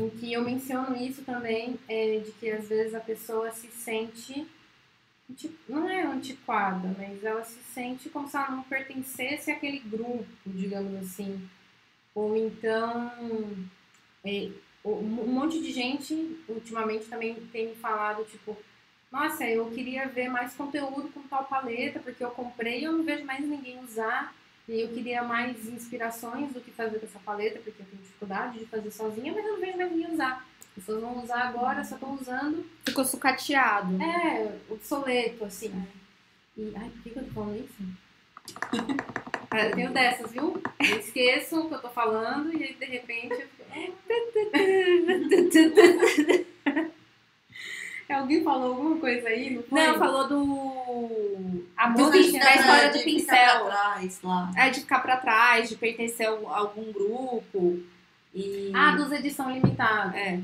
Em 0.00 0.10
que 0.10 0.32
eu 0.32 0.42
menciono 0.42 0.96
isso 0.96 1.22
também, 1.22 1.78
é, 1.88 2.18
de 2.18 2.32
que 2.32 2.50
às 2.50 2.66
vezes 2.66 2.92
a 2.92 3.00
pessoa 3.00 3.52
se 3.52 3.68
sente, 3.68 4.44
não 5.68 5.88
é 5.88 6.02
antiquada, 6.02 6.94
mas 6.98 7.22
ela 7.22 7.44
se 7.44 7.60
sente 7.72 8.08
como 8.08 8.28
se 8.28 8.36
ela 8.36 8.50
não 8.50 8.62
pertencesse 8.62 9.50
àquele 9.50 9.78
grupo, 9.78 10.26
digamos 10.46 10.94
assim. 11.02 11.48
Ou 12.14 12.36
então, 12.36 13.12
é, 14.24 14.50
um 14.84 15.26
monte 15.26 15.60
de 15.60 15.72
gente 15.72 16.38
ultimamente 16.48 17.06
também 17.06 17.34
tem 17.52 17.68
me 17.68 17.74
falado, 17.76 18.24
tipo, 18.24 18.56
nossa, 19.10 19.44
eu 19.44 19.70
queria 19.70 20.08
ver 20.08 20.28
mais 20.28 20.54
conteúdo 20.54 21.08
com 21.12 21.22
tal 21.22 21.44
paleta, 21.44 21.98
porque 21.98 22.22
eu 22.22 22.30
comprei 22.30 22.80
e 22.80 22.84
eu 22.84 22.92
não 22.92 23.04
vejo 23.04 23.24
mais 23.24 23.40
ninguém 23.46 23.82
usar. 23.82 24.34
E 24.68 24.82
eu 24.82 24.88
queria 24.88 25.24
mais 25.24 25.66
inspirações 25.66 26.52
do 26.52 26.60
que 26.60 26.70
fazer 26.70 27.00
com 27.00 27.06
essa 27.06 27.18
paleta, 27.18 27.58
porque 27.58 27.82
eu 27.82 27.86
tenho 27.86 28.02
dificuldade 28.02 28.60
de 28.60 28.66
fazer 28.66 28.90
sozinha, 28.92 29.32
mas 29.32 29.44
eu 29.44 29.54
não 29.54 29.60
vejo 29.60 29.76
mais 29.76 29.90
ninguém 29.90 30.12
usar. 30.12 30.46
As 30.70 30.74
pessoas 30.84 31.00
vão 31.00 31.22
usar 31.22 31.48
agora, 31.48 31.82
só 31.84 31.94
estão 31.96 32.14
usando. 32.14 32.64
Ficou 32.86 33.04
sucateado. 33.04 34.00
É, 34.02 34.56
obsoleto, 34.68 35.44
assim. 35.44 35.72
E, 36.56 36.72
ai, 36.76 36.88
por 36.90 37.02
que, 37.02 37.10
que 37.10 37.18
eu 37.18 37.24
tô 37.24 37.30
falando 37.32 37.56
isso? 37.56 37.74
Eu 39.52 39.72
tenho 39.72 39.92
dessas, 39.92 40.30
viu? 40.30 40.62
Eu 40.78 40.98
esqueço 41.00 41.58
o 41.58 41.66
que 41.68 41.74
eu 41.74 41.82
tô 41.82 41.88
falando 41.88 42.54
e 42.54 42.62
aí, 42.62 42.72
de 42.72 42.84
repente, 42.84 43.34
eu 43.34 43.48
fico... 43.48 43.64
Alguém 48.08 48.42
falou 48.42 48.72
alguma 48.72 48.96
coisa 48.96 49.28
aí? 49.28 49.62
Não? 49.70 49.70
Não, 49.70 49.98
falou 49.98 50.28
do. 50.28 51.64
A 51.76 51.92
que 51.92 52.38
da 52.38 52.54
história 52.54 52.90
de 52.90 52.98
do 52.98 53.04
ficar 53.04 53.06
pincel. 53.10 53.66
trás 53.66 54.22
lá. 54.22 54.50
É 54.56 54.70
de 54.70 54.80
ficar 54.80 55.00
pra 55.00 55.16
trás, 55.16 55.68
de 55.68 55.76
pertencer 55.76 56.26
a 56.26 56.30
algum 56.30 56.92
grupo. 56.92 57.80
E. 58.34 58.72
Ah, 58.74 58.96
dos 58.96 59.12
edição 59.12 59.50
limitada. 59.50 60.16
É. 60.16 60.40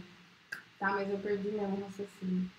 Tá, 0.79 0.91
mas 0.91 1.09
eu 1.11 1.19
perdi 1.19 1.49
mesmo 1.49 1.77
o 1.77 1.85
raciocínio. 1.85 2.51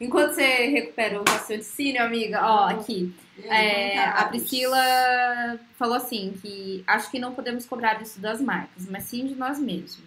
Enquanto 0.00 0.32
você 0.34 0.66
recupera 0.68 1.20
o 1.20 1.24
raciocínio, 1.28 2.02
amiga, 2.02 2.40
ó, 2.46 2.68
aqui. 2.68 3.14
E 3.38 3.48
aí, 3.48 3.66
É, 3.66 3.80
comentários? 3.94 4.20
a 4.22 4.28
Priscila 4.28 5.60
falou 5.78 5.96
assim 5.96 6.34
que 6.40 6.82
acho 6.86 7.10
que 7.10 7.18
não 7.18 7.34
podemos 7.34 7.64
cobrar 7.66 8.00
isso 8.02 8.20
das 8.20 8.40
marcas, 8.40 8.86
mas 8.88 9.04
sim 9.04 9.26
de 9.26 9.34
nós 9.34 9.58
mesmos, 9.58 10.04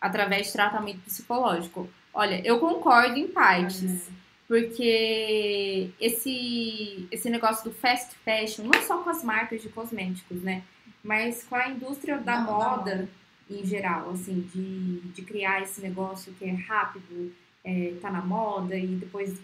através 0.00 0.46
de 0.46 0.52
tratamento 0.54 1.00
psicológico. 1.00 1.88
Olha, 2.12 2.40
eu 2.46 2.58
concordo 2.58 3.16
em 3.18 3.28
partes, 3.28 4.08
porque 4.48 5.90
esse 6.00 7.06
esse 7.10 7.30
negócio 7.30 7.64
do 7.64 7.74
fast 7.76 8.14
fashion, 8.24 8.64
não 8.64 8.82
só 8.82 8.98
com 8.98 9.10
as 9.10 9.22
marcas 9.22 9.62
de 9.62 9.68
cosméticos, 9.68 10.42
né, 10.42 10.62
mas 11.04 11.44
com 11.44 11.56
a 11.56 11.68
indústria 11.68 12.18
da 12.18 12.38
Não, 12.40 12.46
da 12.46 12.52
moda 12.52 12.76
moda. 12.76 13.08
Em 13.50 13.64
geral, 13.66 14.10
assim, 14.10 14.40
de, 14.52 15.00
de 15.12 15.22
criar 15.22 15.62
esse 15.62 15.80
negócio 15.80 16.32
que 16.34 16.44
é 16.44 16.52
rápido, 16.52 17.32
é, 17.64 17.94
tá 18.00 18.10
na 18.10 18.22
moda 18.22 18.76
e 18.76 18.86
depois 18.86 19.38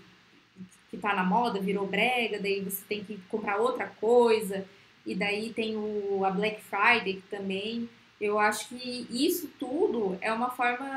que 0.90 0.96
tá 0.96 1.14
na 1.14 1.24
moda 1.24 1.60
virou 1.60 1.86
brega, 1.86 2.38
daí 2.40 2.60
você 2.60 2.82
tem 2.88 3.04
que 3.04 3.18
comprar 3.28 3.56
outra 3.56 3.86
coisa, 3.86 4.64
e 5.04 5.14
daí 5.14 5.52
tem 5.52 5.76
o, 5.76 6.24
a 6.24 6.30
Black 6.30 6.60
Friday 6.62 7.22
também. 7.30 7.88
Eu 8.20 8.38
acho 8.38 8.68
que 8.68 9.06
isso 9.10 9.48
tudo 9.58 10.18
é 10.20 10.32
uma 10.32 10.50
forma. 10.50 10.88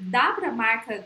dá 0.00 0.32
pra 0.32 0.52
marca 0.52 1.04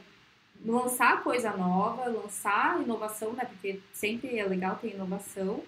lançar 0.64 1.22
coisa 1.22 1.56
nova, 1.56 2.08
lançar 2.08 2.80
inovação, 2.82 3.32
né? 3.32 3.44
Porque 3.44 3.80
sempre 3.92 4.38
é 4.38 4.44
legal 4.44 4.76
ter 4.76 4.94
inovação, 4.94 5.62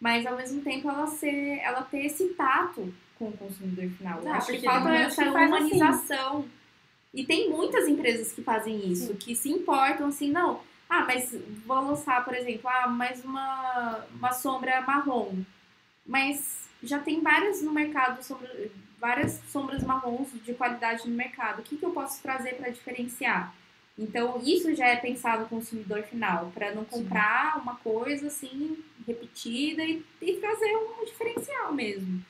mas 0.00 0.26
ao 0.26 0.36
mesmo 0.36 0.62
tempo 0.62 0.90
ela 0.90 1.06
ser, 1.06 1.58
ela 1.58 1.82
ter 1.82 2.04
esse 2.06 2.28
tato 2.34 2.92
com 3.18 3.28
o 3.28 3.36
consumidor 3.36 3.88
final. 3.90 4.20
Ah, 4.26 4.36
acho 4.36 4.46
que 4.46 4.52
porque 4.54 4.66
falta 4.66 4.90
essa 4.90 5.22
assim. 5.22 5.30
humanização. 5.30 6.44
E 7.12 7.24
tem 7.24 7.50
muitas 7.50 7.88
empresas 7.88 8.32
que 8.32 8.42
fazem 8.42 8.92
isso, 8.92 9.14
que 9.14 9.34
se 9.34 9.50
importam 9.50 10.08
assim, 10.08 10.30
não. 10.30 10.60
Ah, 10.88 11.04
mas 11.06 11.34
vou 11.64 11.80
lançar, 11.80 12.24
por 12.24 12.34
exemplo, 12.34 12.68
ah, 12.68 12.86
mais 12.86 13.24
uma, 13.24 14.04
uma 14.14 14.32
sombra 14.32 14.80
marrom. 14.82 15.42
Mas 16.06 16.68
já 16.82 16.98
tem 16.98 17.20
várias 17.20 17.62
no 17.62 17.72
mercado, 17.72 18.22
sombra, 18.22 18.50
várias 18.98 19.40
sombras 19.48 19.82
marrons 19.82 20.28
de 20.44 20.54
qualidade 20.54 21.08
no 21.08 21.16
mercado. 21.16 21.60
O 21.60 21.62
que, 21.62 21.76
que 21.76 21.84
eu 21.84 21.90
posso 21.90 22.22
trazer 22.22 22.54
para 22.54 22.70
diferenciar? 22.70 23.54
Então, 23.98 24.40
isso 24.44 24.74
já 24.74 24.88
é 24.88 24.96
pensar 24.96 25.40
no 25.40 25.48
consumidor 25.48 26.02
final, 26.02 26.52
para 26.54 26.74
não 26.74 26.84
comprar 26.84 27.58
uma 27.58 27.76
coisa 27.76 28.26
assim, 28.26 28.78
repetida 29.06 29.82
e, 29.82 30.04
e 30.20 30.34
trazer 30.34 30.76
um 30.76 31.04
diferencial 31.04 31.72
mesmo. 31.72 32.22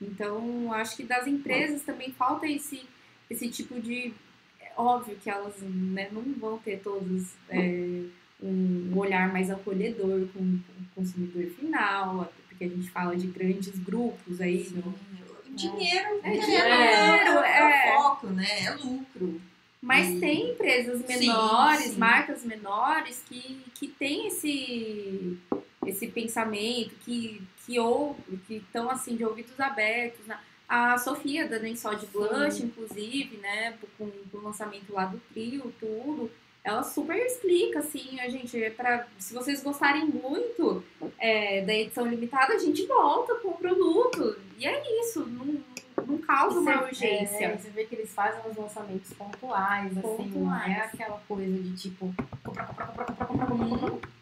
Então, 0.00 0.72
acho 0.72 0.96
que 0.96 1.02
das 1.04 1.26
empresas 1.26 1.82
também 1.82 2.12
falta 2.12 2.46
esse, 2.46 2.82
esse 3.28 3.48
tipo 3.48 3.80
de. 3.80 4.12
É 4.60 4.72
óbvio 4.76 5.16
que 5.22 5.28
elas 5.30 5.54
né, 5.60 6.08
não 6.12 6.22
vão 6.38 6.58
ter 6.58 6.80
todas 6.80 7.34
é, 7.48 8.02
um 8.42 8.92
olhar 8.96 9.32
mais 9.32 9.50
acolhedor 9.50 10.26
com 10.32 10.40
o 10.40 10.60
consumidor 10.94 11.44
final, 11.52 12.32
porque 12.48 12.64
a 12.64 12.68
gente 12.68 12.90
fala 12.90 13.16
de 13.16 13.26
grandes 13.26 13.78
grupos 13.78 14.40
aí. 14.40 14.64
Sim, 14.64 14.76
no- 14.84 15.10
Dinheiro, 15.52 16.20
É 16.22 16.30
dinheiro, 16.30 16.44
dinheiro, 16.46 17.38
é, 17.40 17.58
é, 17.58 17.88
é. 17.90 17.98
o 17.98 18.02
foco, 18.02 18.26
né? 18.28 18.46
É 18.64 18.70
lucro. 18.76 19.40
Mas 19.82 20.08
E- 20.08 20.20
tem 20.20 20.50
empresas 20.52 21.00
Sim, 21.00 21.06
menores, 21.18 21.84
sim. 21.86 21.98
marcas 21.98 22.44
menores 22.44 23.22
que, 23.28 23.58
que 23.74 23.88
têm 23.88 24.28
esse, 24.28 25.36
esse 25.84 26.06
pensamento, 26.06 26.94
que 27.04 27.42
que 27.74 28.36
que 28.46 28.54
estão 28.56 28.90
assim 28.90 29.16
de 29.16 29.24
ouvidos 29.24 29.58
abertos. 29.60 30.26
Né? 30.26 30.38
A 30.68 30.98
Sofia 30.98 31.48
da 31.48 31.58
Nem 31.58 31.74
Só 31.74 31.94
de 31.94 32.06
Blush, 32.06 32.54
Sim. 32.54 32.66
inclusive, 32.66 33.36
né, 33.38 33.76
com, 33.98 34.04
o 34.04 34.40
lançamento 34.40 34.92
lá 34.92 35.04
do 35.04 35.20
trio, 35.32 35.72
tudo, 35.80 36.30
ela 36.62 36.82
super 36.82 37.16
explica, 37.16 37.78
assim, 37.78 38.20
a 38.20 38.28
gente, 38.28 38.70
pra, 38.76 39.06
se 39.18 39.32
vocês 39.34 39.62
gostarem 39.62 40.04
muito 40.06 40.84
é, 41.18 41.62
da 41.62 41.74
edição 41.74 42.06
limitada, 42.06 42.54
a 42.54 42.58
gente 42.58 42.86
volta 42.86 43.34
com 43.36 43.48
o 43.48 43.56
produto. 43.56 44.38
E 44.58 44.66
é 44.66 45.00
isso, 45.00 45.26
não, 45.26 45.60
não 46.06 46.18
causa 46.18 46.60
uma 46.60 46.82
urgência. 46.82 47.46
É, 47.46 47.56
você 47.56 47.70
vê 47.70 47.84
que 47.86 47.94
eles 47.94 48.12
fazem 48.12 48.40
os 48.48 48.56
lançamentos 48.56 49.12
pontuais, 49.14 49.94
pontuais. 49.94 50.20
assim, 50.20 50.38
não 50.38 50.54
é 50.54 50.82
aquela 50.82 51.20
coisa 51.26 51.58
de 51.58 51.76
tipo, 51.76 52.14
comprar, 52.44 52.66
comprar, 52.66 52.86
comprar, 52.86 53.06
comprar, 53.06 53.26
comprar, 53.26 53.46
comprar, 53.46 53.78
comprar. 53.80 54.19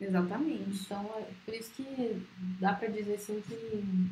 Exatamente. 0.00 0.82
Então, 0.84 1.10
é 1.18 1.24
por 1.44 1.54
isso 1.54 1.70
que 1.70 2.22
dá 2.60 2.74
pra 2.74 2.88
dizer 2.88 3.14
assim 3.14 3.42
que 3.46 4.10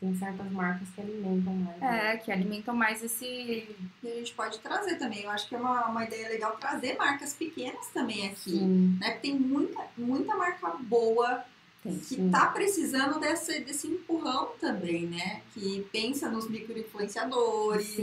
tem 0.00 0.14
certas 0.16 0.50
marcas 0.50 0.88
que 0.94 1.00
alimentam 1.00 1.54
mais. 1.54 1.78
né? 1.78 2.14
É, 2.14 2.16
que 2.16 2.32
alimentam 2.32 2.74
mais 2.74 3.02
esse. 3.02 3.24
E 3.24 3.76
a 4.04 4.14
gente 4.16 4.34
pode 4.34 4.58
trazer 4.58 4.96
também. 4.96 5.22
Eu 5.22 5.30
acho 5.30 5.48
que 5.48 5.54
é 5.54 5.58
uma, 5.58 5.86
uma 5.86 6.04
ideia 6.04 6.28
legal 6.28 6.56
trazer 6.56 6.96
marcas 6.96 7.34
pequenas 7.34 7.86
também 7.88 8.26
aqui. 8.28 8.50
Sim, 8.50 8.98
Né? 9.00 9.10
Porque 9.12 9.28
tem 9.28 9.38
muita, 9.38 9.80
muita 9.96 10.36
marca 10.36 10.68
boa 10.80 11.44
Tem, 11.82 11.98
que 11.98 12.04
sim. 12.16 12.30
tá 12.30 12.46
precisando 12.46 13.20
desse, 13.20 13.60
desse 13.60 13.86
empurrão 13.86 14.52
também, 14.60 15.06
né? 15.06 15.42
Que 15.54 15.86
pensa 15.92 16.28
nos 16.30 16.48
micro-influenciadores, 16.48 17.96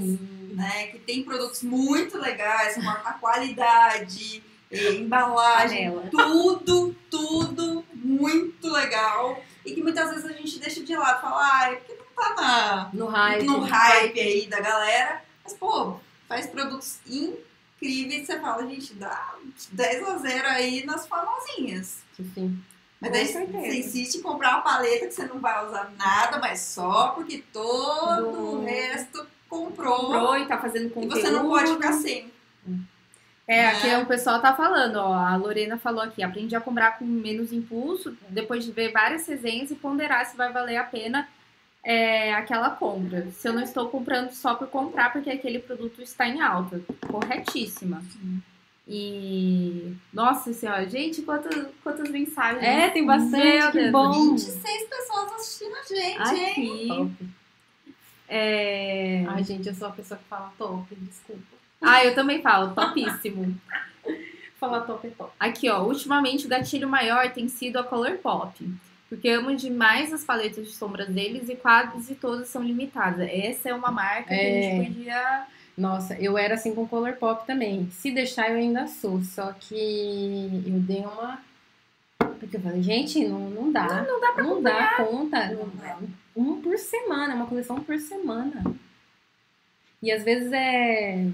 né? 0.53 0.87
Que 0.87 0.99
tem 0.99 1.23
produtos 1.23 1.63
muito 1.63 2.17
legais, 2.17 2.77
uma, 2.77 2.93
a 2.93 3.13
qualidade, 3.13 4.43
embalagem, 4.71 5.91
Panela. 5.91 6.09
tudo, 6.11 6.95
tudo 7.09 7.85
muito 7.93 8.69
legal. 8.69 9.41
E 9.65 9.73
que 9.73 9.81
muitas 9.81 10.09
vezes 10.09 10.25
a 10.25 10.33
gente 10.33 10.59
deixa 10.59 10.83
de 10.83 10.95
lado, 10.95 11.21
fala, 11.21 11.39
ah, 11.41 11.71
é 11.71 11.75
porque 11.75 11.93
não 11.95 12.05
tá 12.15 12.35
na, 12.41 12.89
No 12.93 13.07
hype. 13.07 13.45
no 13.45 13.59
hype 13.59 14.19
aí 14.19 14.47
da 14.47 14.59
galera. 14.59 15.23
Mas, 15.43 15.53
pô, 15.53 15.95
faz 16.27 16.47
produtos 16.47 16.99
incríveis. 17.07 18.25
Você 18.27 18.39
fala, 18.39 18.65
gente, 18.67 18.93
dá 18.93 19.35
10 19.71 20.03
a 20.07 20.17
0 20.17 20.47
aí 20.47 20.85
nas 20.85 21.07
famosinhas. 21.07 21.99
Sim. 22.33 22.59
Mas 23.01 23.11
daí 23.13 23.27
você 23.27 23.77
insiste 23.79 24.15
em 24.15 24.21
comprar 24.21 24.55
uma 24.55 24.61
paleta 24.61 25.07
que 25.07 25.13
você 25.13 25.25
não 25.25 25.39
vai 25.39 25.65
usar 25.65 25.89
nada, 25.97 26.37
mas 26.37 26.59
só 26.59 27.09
porque 27.09 27.43
todo 27.53 28.31
Do- 28.31 28.39
o 28.59 28.65
resto 28.65 29.25
comprou. 29.47 29.97
Comprou 30.07 30.37
e 30.37 30.45
tá 30.45 30.57
fazendo 30.57 30.87
E 30.87 30.89
conteúdo. 30.89 31.15
você 31.19 31.29
não 31.31 31.47
pode 31.49 31.71
ficar 31.73 31.93
sem. 31.93 32.29
É, 33.49 33.63
né? 33.63 33.67
aqui 33.69 33.95
o 33.95 34.05
pessoal 34.05 34.39
tá 34.39 34.53
falando, 34.53 34.97
ó. 34.97 35.11
A 35.11 35.35
Lorena 35.35 35.75
falou 35.79 36.03
aqui, 36.03 36.21
aprendi 36.21 36.55
a 36.55 36.61
comprar 36.61 36.99
com 36.99 37.05
menos 37.05 37.51
impulso, 37.51 38.15
depois 38.29 38.63
de 38.63 38.71
ver 38.71 38.91
várias 38.91 39.27
resenhas 39.27 39.71
e 39.71 39.75
ponderar 39.75 40.23
se 40.27 40.37
vai 40.37 40.53
valer 40.53 40.77
a 40.77 40.83
pena 40.83 41.27
é, 41.83 42.31
aquela 42.35 42.69
compra. 42.69 43.27
Se 43.31 43.47
eu 43.47 43.53
não 43.53 43.63
estou 43.63 43.89
comprando 43.89 44.29
só 44.29 44.53
por 44.53 44.67
comprar, 44.67 45.11
porque 45.11 45.31
aquele 45.31 45.57
produto 45.57 45.99
está 45.99 46.27
em 46.27 46.39
alta. 46.41 46.79
Corretíssima. 47.07 48.03
E. 48.87 49.95
Nossa 50.13 50.53
senhora, 50.53 50.87
gente, 50.87 51.23
quantas, 51.23 51.67
quantas 51.83 52.07
mensagens. 52.11 52.63
É, 52.63 52.89
tem 52.89 53.03
bastante, 53.03 53.43
Meu 53.43 53.71
que 53.71 53.79
Deus. 53.79 53.91
bom. 53.91 54.31
26 54.35 54.83
pessoas 54.83 55.33
assistindo 55.33 55.75
a 55.75 55.81
gente, 55.81 56.39
hein? 56.39 56.49
Aqui. 56.51 56.87
Top. 56.87 57.29
É... 58.27 59.25
Ai, 59.27 59.43
gente, 59.43 59.67
eu 59.67 59.73
sou 59.73 59.87
a 59.87 59.91
pessoa 59.91 60.19
que 60.19 60.25
fala 60.25 60.53
top, 60.55 60.93
desculpa. 60.95 61.58
Ah, 61.81 62.03
eu 62.05 62.13
também 62.15 62.41
falo, 62.41 62.73
topíssimo. 62.73 63.55
Falar 64.59 64.81
top 64.81 65.07
é 65.07 65.11
top. 65.11 65.31
Aqui, 65.39 65.69
ó, 65.69 65.81
ultimamente 65.83 66.45
o 66.45 66.49
gatilho 66.49 66.87
maior 66.89 67.31
tem 67.31 67.47
sido 67.47 67.79
a 67.79 67.83
Colourpop. 67.83 68.69
Porque 69.07 69.27
eu 69.27 69.39
amo 69.39 69.55
demais 69.55 70.13
as 70.13 70.23
paletas 70.23 70.67
de 70.67 70.73
sombras 70.73 71.07
deles 71.07 71.47
e 71.49 71.55
quase 71.55 72.13
todas 72.15 72.49
são 72.49 72.61
limitadas. 72.61 73.27
Essa 73.31 73.69
é 73.69 73.73
uma 73.73 73.89
marca 73.89 74.25
que 74.27 74.33
a 74.33 74.37
É. 74.37 74.61
gente 74.61 74.85
podia. 74.93 75.47
Nossa, 75.77 76.13
eu 76.19 76.37
era 76.37 76.55
assim 76.55 76.75
com 76.75 76.85
Colourpop 76.87 77.47
também. 77.47 77.89
Se 77.89 78.11
deixar, 78.11 78.51
eu 78.51 78.57
ainda 78.57 78.85
sou. 78.87 79.23
Só 79.23 79.53
que 79.53 80.61
eu 80.67 80.79
dei 80.81 80.99
uma. 81.05 81.39
Porque 82.39 82.57
eu 82.57 82.61
falei, 82.61 82.83
gente, 82.83 83.25
não, 83.27 83.49
não 83.49 83.71
dá. 83.71 84.03
Não 84.03 84.19
dá 84.19 84.31
pra 84.33 84.43
Não 84.43 84.61
dá 84.61 84.87
conta. 84.97 85.47
Não 85.53 85.69
dá. 85.69 85.97
Um 86.35 86.61
por 86.61 86.77
semana, 86.77 87.31
é 87.33 87.35
uma 87.35 87.47
coleção 87.47 87.79
por 87.81 87.97
semana. 87.97 88.61
E 90.03 90.11
às 90.11 90.23
vezes 90.23 90.51
é. 90.51 91.27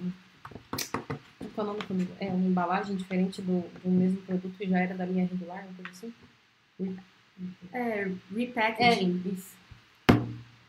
É 2.19 2.27
é 2.27 2.29
uma 2.29 2.47
embalagem 2.47 2.95
diferente 2.95 3.41
do, 3.41 3.61
do 3.83 3.89
mesmo 3.89 4.17
produto 4.23 4.55
e 4.59 4.67
já 4.67 4.79
era 4.79 4.93
da 4.95 5.05
linha 5.05 5.25
regular, 5.25 5.63
uma 5.65 5.73
coisa 5.75 5.89
assim? 5.91 6.13
É, 7.73 8.01
É, 8.01 8.11
repackaging. 8.35 9.21
isso. 9.33 9.55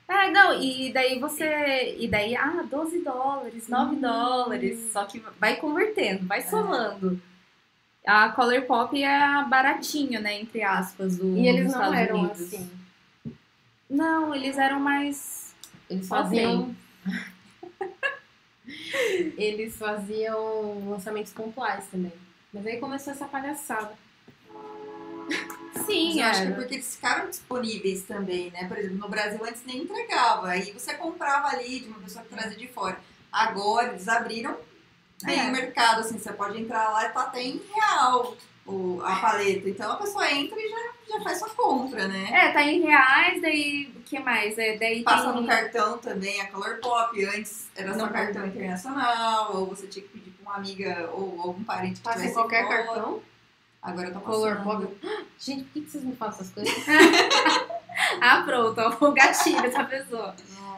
Ah, 0.09 0.31
não, 0.31 0.63
e 0.63 0.93
daí 0.93 1.19
você. 1.19 1.97
E 1.99 2.07
daí, 2.07 2.37
ah, 2.37 2.65
12 2.71 3.01
dólares, 3.01 3.69
9 3.69 3.97
Hum. 3.97 4.01
dólares. 4.01 4.91
Só 4.93 5.05
que 5.05 5.21
vai 5.41 5.57
convertendo, 5.57 6.25
vai 6.27 6.43
somando. 6.43 7.21
A 8.07 8.29
Colourpop 8.29 9.03
é 9.03 9.17
a 9.21 9.43
baratinha, 9.43 10.21
né? 10.21 10.41
Entre 10.41 10.63
aspas, 10.63 11.17
do, 11.17 11.37
E 11.37 11.49
eles 11.49 11.65
não 11.73 11.73
Estados 11.73 11.99
eram 11.99 12.21
Unidos. 12.21 12.41
assim. 12.41 12.71
Não, 13.91 14.33
eles 14.35 14.57
eram 14.59 14.79
mais. 14.79 15.55
Eles 15.91 16.07
faziam. 16.09 16.75
Eles 19.37 19.77
faziam 19.77 20.89
lançamentos 20.91 21.33
pontuais 21.33 21.85
também. 21.91 22.13
Mas 22.53 22.67
aí 22.67 22.79
começou 22.79 23.13
essa 23.13 23.27
palhaçada. 23.27 23.93
Sim, 25.85 26.21
acho 26.23 26.43
que 26.43 26.49
é 26.49 26.51
porque 26.53 26.75
eles 26.75 26.95
ficaram 26.97 27.29
disponíveis 27.29 28.03
também, 28.05 28.51
né? 28.51 28.67
Por 28.67 28.79
exemplo, 28.79 28.99
no 28.99 29.09
Brasil 29.09 29.39
antes 29.45 29.63
nem 29.65 29.83
entregava. 29.83 30.49
Aí 30.49 30.73
você 30.73 30.95
comprava 30.95 31.49
ali 31.49 31.81
de 31.81 31.89
uma 31.89 31.99
pessoa 32.01 32.25
que 32.25 32.35
trazia 32.35 32.57
de 32.57 32.69
fora. 32.69 32.99
Agora 33.31 33.89
eles 33.89 34.09
abriram 34.09 34.57
bem 35.23 35.41
É. 35.41 35.45
o 35.45 35.53
mercado, 35.53 36.01
assim, 36.01 36.19
você 36.19 36.33
pode 36.33 36.61
entrar 36.61 36.89
lá 36.91 37.05
e 37.07 37.09
tá 37.11 37.21
até 37.23 37.43
em 37.43 37.61
real 37.75 38.37
o, 38.67 39.01
a 39.03 39.17
paleta. 39.17 39.69
Então 39.69 39.93
a 39.93 39.97
pessoa 39.97 40.31
entra 40.31 40.59
e 40.59 40.69
já, 40.69 41.17
já 41.17 41.25
faz 41.25 41.39
sua 41.39 41.51
compra, 41.51 42.09
né? 42.09 42.29
É, 42.33 42.53
tá 42.53 42.63
em 42.63 42.81
reais, 42.83 43.41
daí. 43.41 43.93
O 43.97 44.01
que 44.01 44.19
mais? 44.19 44.59
É, 44.59 44.77
daí 44.77 45.03
Passa 45.03 45.33
tem... 45.33 45.41
no 45.43 45.47
cartão 45.47 45.99
também 45.99 46.41
a 46.41 46.49
Color 46.49 46.79
Pop. 46.81 47.25
Antes 47.25 47.69
era 47.77 47.93
só 47.95 48.07
Não. 48.07 48.13
cartão 48.13 48.47
internacional, 48.47 49.57
ou 49.57 49.67
você 49.67 49.87
tinha 49.87 50.05
que 50.05 50.11
pedir 50.11 50.31
pra 50.31 50.51
uma 50.51 50.57
amiga 50.59 51.11
ou 51.13 51.41
algum 51.41 51.65
parente 51.65 51.97
que 51.97 52.03
Passa 52.03 52.19
tivesse 52.19 52.35
qualquer 52.35 52.69
cartão. 52.69 53.23
Agora 53.83 54.11
tá 54.11 54.19
passando. 54.19 54.41
Color 54.41 54.63
pop. 54.65 54.99
Gente, 55.39 55.65
por 55.65 55.73
que 55.73 55.81
que 55.83 55.91
vocês 55.91 56.03
me 56.05 56.17
fazem 56.17 56.41
essas 56.41 56.51
coisas? 56.53 56.75
Ah, 58.21 58.43
pronto, 58.45 58.79
ó, 58.79 59.07
o 59.07 59.13
gatilho 59.13 59.63
dessa 59.63 59.83
pessoa. 59.85 60.35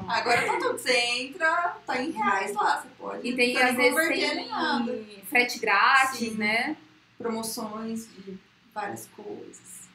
Agora 0.06 0.40
tá 0.46 0.52
tudo. 0.58 0.78
Você 0.78 0.96
entra, 0.96 1.76
tá 1.84 2.00
em 2.00 2.12
reais 2.12 2.54
lá. 2.54 2.80
Você 2.80 2.88
pode 2.96 3.28
E 3.28 3.34
tem, 3.34 3.54
não 3.54 3.62
às 3.62 3.74
vezes, 3.74 4.08
tem 4.08 5.24
frete 5.28 5.58
grátis, 5.58 6.18
Sim. 6.18 6.34
né? 6.36 6.76
Promoções 7.18 8.08
de 8.24 8.38
várias 8.72 9.06
coisas. 9.08 9.88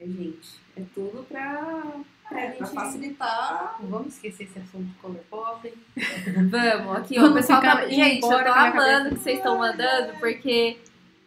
É, 0.00 0.06
gente, 0.06 0.48
é 0.76 0.82
tudo 0.94 1.24
pra, 1.28 1.82
pra 2.28 2.40
É, 2.40 2.50
pra 2.52 2.66
gente... 2.66 2.74
facilitar. 2.74 3.76
Não 3.80 3.88
vamos 3.88 4.14
esquecer 4.14 4.44
esse 4.44 4.58
assunto 4.58 4.84
de 4.84 4.94
color 4.94 5.20
pop. 5.28 5.72
Vamos, 6.50 6.96
aqui, 6.96 7.18
ó, 7.18 7.26
o 7.26 7.34
pessoal 7.34 7.60
tá... 7.60 7.88
Gente, 7.88 8.22
eu 8.22 8.28
tô 8.28 8.52
amando 8.52 9.10
que 9.10 9.20
vocês 9.22 9.38
estão 9.38 9.58
mandando, 9.58 10.14
porque 10.18 10.78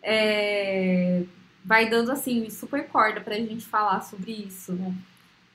é, 0.01 1.23
vai 1.63 1.89
dando, 1.89 2.11
assim, 2.11 2.49
super 2.49 2.87
corda 2.87 3.21
pra 3.21 3.35
gente 3.35 3.65
falar 3.65 4.01
sobre 4.01 4.31
isso. 4.31 4.73
É. 4.73 4.93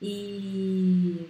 E... 0.03 1.27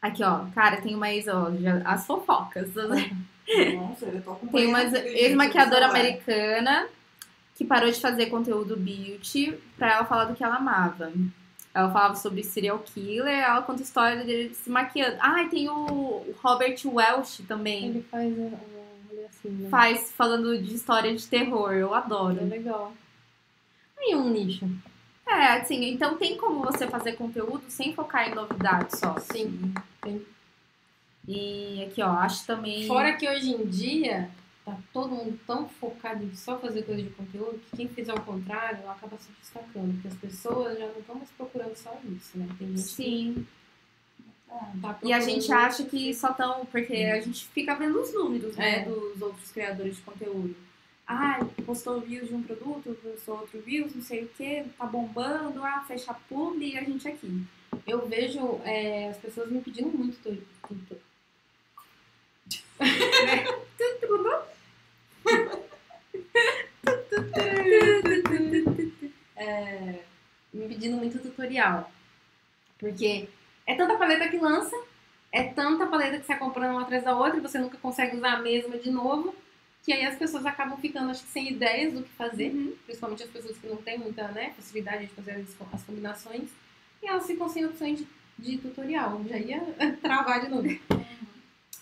Aqui, 0.00 0.22
ó, 0.24 0.46
cara, 0.54 0.80
tem 0.80 0.96
mais, 0.96 1.28
ó, 1.28 1.50
já- 1.56 1.82
as 1.84 2.06
fofocas. 2.06 2.70
Nossa, 3.76 4.06
eu 4.06 4.22
tô 4.22 4.34
Tem 4.52 4.66
uma 4.66 4.82
ex-maquiadora 4.82 5.86
americana 5.86 6.86
que 7.56 7.64
parou 7.64 7.90
de 7.90 8.00
fazer 8.00 8.26
conteúdo 8.26 8.76
beauty 8.76 9.52
pra 9.76 9.94
ela 9.94 10.04
falar 10.04 10.24
do 10.24 10.34
que 10.34 10.42
ela 10.42 10.56
amava. 10.56 11.12
Ela 11.72 11.90
falava 11.90 12.16
sobre 12.16 12.42
serial 12.42 12.78
killer, 12.80 13.38
ela 13.38 13.62
conta 13.62 13.80
a 13.80 13.84
história 13.84 14.24
dele 14.24 14.54
se 14.54 14.68
maquiando. 14.68 15.16
Ah, 15.20 15.42
e 15.42 15.48
tem 15.48 15.68
o 15.68 16.34
Robert 16.42 16.76
Welch 16.84 17.42
também. 17.44 17.86
Ele 17.86 18.02
faz 18.10 18.32
assim, 19.28 19.48
né? 19.50 19.68
Faz 19.70 20.12
falando 20.12 20.58
de 20.58 20.74
história 20.74 21.14
de 21.14 21.26
terror, 21.26 21.72
eu 21.72 21.94
É 21.94 21.98
adoro. 21.98 22.44
legal. 22.44 22.92
Aí 23.98 24.14
um 24.14 24.30
nicho. 24.30 24.68
É, 25.26 25.58
assim, 25.58 25.84
então 25.90 26.16
tem 26.16 26.36
como 26.36 26.62
você 26.64 26.88
fazer 26.88 27.12
conteúdo 27.12 27.62
sem 27.68 27.94
focar 27.94 28.28
em 28.28 28.34
novidades 28.34 28.98
só. 28.98 29.16
Sim. 29.18 29.72
Tem. 30.00 30.20
E 31.26 31.84
aqui, 31.84 32.02
ó, 32.02 32.10
acho 32.10 32.46
também. 32.46 32.86
Fora 32.86 33.14
que 33.14 33.28
hoje 33.28 33.50
em 33.50 33.66
dia 33.66 34.30
tá 34.64 34.76
todo 34.92 35.14
mundo 35.14 35.38
tão 35.46 35.68
focado 35.68 36.24
em 36.24 36.34
só 36.34 36.58
fazer 36.58 36.82
coisa 36.82 37.02
de 37.02 37.10
conteúdo 37.10 37.60
que 37.70 37.76
quem 37.76 37.88
fizer 37.88 38.14
o 38.14 38.20
contrário 38.22 38.88
acaba 38.88 39.16
se 39.18 39.30
destacando. 39.40 39.92
Porque 39.94 40.08
as 40.08 40.16
pessoas 40.16 40.78
já 40.78 40.86
não 40.86 40.98
estão 40.98 41.14
mais 41.16 41.30
procurando 41.30 41.76
só 41.76 41.98
isso, 42.04 42.38
né? 42.38 42.48
Tem 42.58 42.68
gente 42.68 42.80
Sim. 42.80 43.46
tá 44.80 44.98
E 45.02 45.12
a 45.12 45.20
gente 45.20 45.52
acha 45.52 45.84
que 45.84 46.12
só 46.14 46.32
tão. 46.32 46.66
Porque 46.66 46.94
a 46.94 47.20
gente 47.20 47.46
fica 47.48 47.74
vendo 47.74 48.00
os 48.00 48.12
números, 48.12 48.56
né? 48.56 48.80
É. 48.80 48.84
Dos 48.84 49.20
outros 49.20 49.50
criadores 49.52 49.96
de 49.96 50.02
conteúdo. 50.02 50.56
Ah, 51.06 51.44
postou 51.66 52.00
views 52.00 52.28
de 52.28 52.34
um 52.34 52.42
produto, 52.42 52.96
postou 53.02 53.38
outro 53.40 53.60
views, 53.60 53.92
não 53.96 54.00
sei 54.00 54.22
o 54.22 54.28
que, 54.28 54.64
tá 54.78 54.86
bombando, 54.86 55.60
ah, 55.64 55.84
fecha 55.84 56.14
publi 56.28 56.74
e 56.74 56.78
a 56.78 56.84
gente 56.84 57.08
aqui. 57.08 57.44
Eu 57.84 58.06
vejo 58.06 58.60
é, 58.64 59.08
as 59.08 59.16
pessoas 59.16 59.50
me 59.50 59.60
pedindo 59.60 59.88
muito 59.88 60.38
tu- 62.80 64.40
é, 69.36 70.00
me 70.52 70.68
pedindo 70.68 70.96
muito 70.96 71.18
tutorial. 71.18 71.90
Porque 72.78 73.28
é 73.66 73.74
tanta 73.74 73.96
paleta 73.96 74.28
que 74.28 74.38
lança, 74.38 74.76
é 75.32 75.44
tanta 75.44 75.86
paleta 75.86 76.18
que 76.18 76.26
você 76.26 76.32
vai 76.32 76.38
comprando 76.38 76.72
uma 76.72 76.82
atrás 76.82 77.04
da 77.04 77.16
outra 77.16 77.38
e 77.38 77.40
você 77.40 77.58
nunca 77.58 77.78
consegue 77.78 78.16
usar 78.16 78.34
a 78.34 78.42
mesma 78.42 78.76
de 78.78 78.90
novo, 78.90 79.34
que 79.84 79.92
aí 79.92 80.04
as 80.04 80.16
pessoas 80.16 80.44
acabam 80.44 80.78
ficando, 80.78 81.10
acho 81.10 81.22
que, 81.22 81.30
sem 81.30 81.50
ideias 81.50 81.92
do 81.92 82.02
que 82.02 82.10
fazer, 82.10 82.50
principalmente 82.84 83.22
as 83.22 83.30
pessoas 83.30 83.56
que 83.56 83.66
não 83.66 83.76
têm 83.76 83.98
muita 83.98 84.28
né, 84.28 84.52
facilidade 84.56 85.06
de 85.06 85.12
fazer 85.14 85.32
as, 85.32 85.56
as 85.72 85.82
combinações, 85.84 86.50
e 87.02 87.06
elas 87.06 87.26
ficam 87.26 87.48
sem 87.48 87.64
opções 87.64 87.98
de, 87.98 88.06
de 88.38 88.58
tutorial. 88.58 89.22
Já 89.28 89.38
ia 89.38 89.60
travar 90.02 90.40
de 90.40 90.48
novo. 90.48 90.68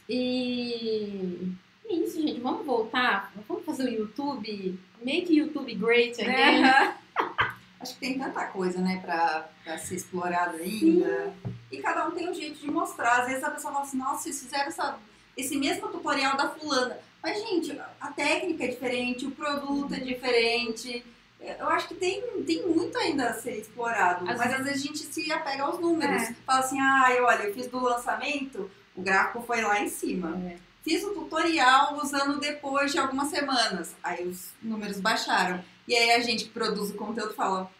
E 0.08 1.52
é 1.88 1.92
isso, 1.92 2.20
gente. 2.20 2.40
Vamos 2.40 2.64
voltar. 2.64 3.32
Vamos 3.46 3.64
fazer 3.64 3.84
o 3.84 3.92
YouTube. 3.92 4.78
Make 5.02 5.34
YouTube 5.34 5.74
great 5.74 6.20
again. 6.20 6.62
Né? 6.62 6.96
Acho 7.80 7.94
que 7.94 8.00
tem 8.00 8.18
tanta 8.18 8.44
coisa, 8.46 8.80
né, 8.80 9.00
pra, 9.00 9.48
pra 9.62 9.78
ser 9.78 9.94
explorada 9.94 10.56
ainda. 10.56 11.32
E 11.70 11.78
cada 11.78 12.08
um 12.08 12.10
tem 12.10 12.28
um 12.28 12.34
jeito 12.34 12.58
de 12.58 12.68
mostrar. 12.68 13.20
Às 13.20 13.28
vezes 13.28 13.44
a 13.44 13.50
pessoa 13.50 13.72
fala 13.72 13.84
assim, 13.84 13.98
nossa, 13.98 14.22
vocês 14.24 14.42
fizeram 14.42 14.66
essa, 14.66 14.98
esse 15.36 15.56
mesmo 15.56 15.86
tutorial 15.88 16.36
da 16.36 16.48
fulana. 16.48 16.98
Mas, 17.22 17.40
gente, 17.40 17.78
a 18.00 18.08
técnica 18.12 18.64
é 18.64 18.68
diferente, 18.68 19.26
o 19.26 19.30
produto 19.30 19.94
é 19.94 20.00
diferente. 20.00 21.04
Eu 21.40 21.68
acho 21.68 21.88
que 21.88 21.94
tem, 21.94 22.20
tem 22.42 22.66
muito 22.66 22.98
ainda 22.98 23.30
a 23.30 23.34
ser 23.34 23.58
explorado. 23.58 24.28
Às 24.28 24.38
mas 24.38 24.54
às 24.54 24.64
vezes 24.64 24.82
a 24.82 24.86
gente 24.86 24.98
se 24.98 25.30
apega 25.30 25.62
aos 25.62 25.78
números. 25.78 26.22
É. 26.22 26.34
Fala 26.44 26.60
assim, 26.60 26.80
ah, 26.80 27.16
olha, 27.20 27.44
eu 27.44 27.54
fiz 27.54 27.68
do 27.68 27.78
lançamento, 27.78 28.68
o 28.98 29.02
gráfico 29.02 29.40
foi 29.42 29.62
lá 29.62 29.80
em 29.80 29.88
cima. 29.88 30.36
É. 30.44 30.56
Fiz 30.82 31.04
o 31.04 31.14
tutorial 31.14 31.96
usando 32.02 32.40
depois 32.40 32.90
de 32.90 32.98
algumas 32.98 33.28
semanas. 33.28 33.94
Aí 34.02 34.26
os 34.26 34.50
números 34.60 34.98
baixaram. 34.98 35.62
E 35.86 35.94
aí 35.94 36.12
a 36.12 36.20
gente 36.20 36.44
que 36.44 36.50
produz 36.50 36.90
o 36.90 36.94
conteúdo 36.94 37.32
fala, 37.32 37.70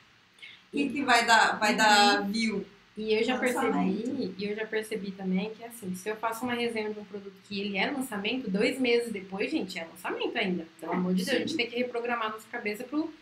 o 0.72 0.76
que, 0.76 0.88
que 0.90 1.02
vai 1.02 1.26
dar, 1.26 1.58
vai 1.58 1.74
dar 1.74 2.22
view? 2.30 2.64
E 2.96 3.14
eu 3.14 3.22
já 3.24 3.36
Lançamento. 3.36 4.02
percebi, 4.02 4.34
e 4.38 4.44
eu 4.44 4.56
já 4.56 4.66
percebi 4.66 5.10
também 5.12 5.50
que 5.54 5.64
assim, 5.64 5.94
se 5.94 6.08
eu 6.08 6.16
faço 6.16 6.44
uma 6.44 6.54
resenha 6.54 6.92
de 6.92 6.98
um 6.98 7.04
produto 7.04 7.34
que 7.48 7.60
ele 7.60 7.76
é 7.76 7.90
lançamento, 7.90 8.50
dois 8.50 8.78
meses 8.78 9.12
depois, 9.12 9.50
gente, 9.50 9.78
é 9.78 9.84
lançamento 9.84 10.36
ainda. 10.36 10.66
Pelo 10.80 10.92
amor 10.92 11.14
de 11.14 11.24
Deus, 11.24 11.36
a 11.36 11.40
gente 11.40 11.56
tem 11.56 11.68
que 11.68 11.76
reprogramar 11.76 12.30
nossa 12.30 12.46
cabeça 12.50 12.82
pro, 12.84 13.12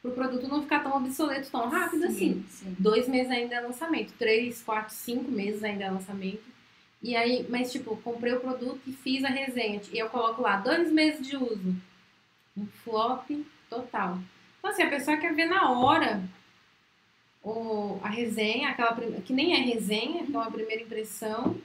pro 0.00 0.12
produto 0.12 0.48
não 0.48 0.62
ficar 0.62 0.80
tão 0.80 0.96
obsoleto 0.96 1.50
tão 1.50 1.68
rápido 1.68 2.04
assim. 2.04 2.44
sim. 2.48 2.74
Dois 2.78 3.06
meses 3.08 3.30
ainda 3.30 3.56
é 3.56 3.60
lançamento, 3.60 4.12
três, 4.18 4.62
quatro, 4.62 4.94
cinco 4.94 5.30
meses 5.30 5.62
ainda 5.62 5.84
é 5.84 5.90
lançamento. 5.90 6.55
E 7.02 7.14
aí, 7.14 7.46
mas 7.48 7.70
tipo, 7.70 7.96
comprei 7.98 8.32
o 8.32 8.40
produto 8.40 8.80
e 8.86 8.92
fiz 8.92 9.22
a 9.24 9.28
resenha. 9.28 9.80
E 9.92 9.98
eu 9.98 10.08
coloco 10.08 10.42
lá, 10.42 10.56
dois 10.56 10.90
meses 10.90 11.26
de 11.26 11.36
uso. 11.36 11.74
Um 12.56 12.66
flop 12.84 13.28
total. 13.68 14.18
Então, 14.58 14.70
assim, 14.70 14.82
a 14.82 14.90
pessoa 14.90 15.16
quer 15.16 15.34
ver 15.34 15.44
na 15.46 15.70
hora 15.70 16.22
o, 17.42 18.00
a 18.02 18.08
resenha, 18.08 18.70
aquela 18.70 18.94
que 19.24 19.32
nem 19.32 19.52
é 19.54 19.58
resenha, 19.74 20.24
que 20.24 20.34
é 20.34 20.38
uma 20.38 20.50
primeira 20.50 20.82
impressão. 20.82 21.56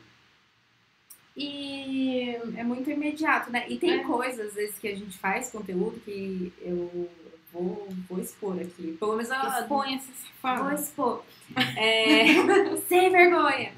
E 1.35 2.35
É 2.57 2.63
muito 2.63 2.89
imediato, 2.91 3.49
né? 3.51 3.65
E 3.69 3.77
tem 3.77 4.01
É. 4.01 4.03
coisas, 4.03 4.47
às 4.49 4.53
vezes, 4.53 4.77
que 4.77 4.87
a 4.87 4.95
gente 4.95 5.17
faz 5.17 5.49
conteúdo 5.49 5.99
que 6.01 6.51
eu 6.61 7.09
vou, 7.53 7.87
vou 8.09 8.19
expor 8.19 8.59
aqui. 8.59 8.97
Pelo 8.99 9.13
menos 9.15 9.31
a, 9.31 9.61
expõe-se 9.61 10.07
Vou 10.07 10.15
safado. 10.41 10.75
expor. 10.75 11.23
É, 11.77 12.25
sem 12.87 13.09
vergonha. 13.09 13.71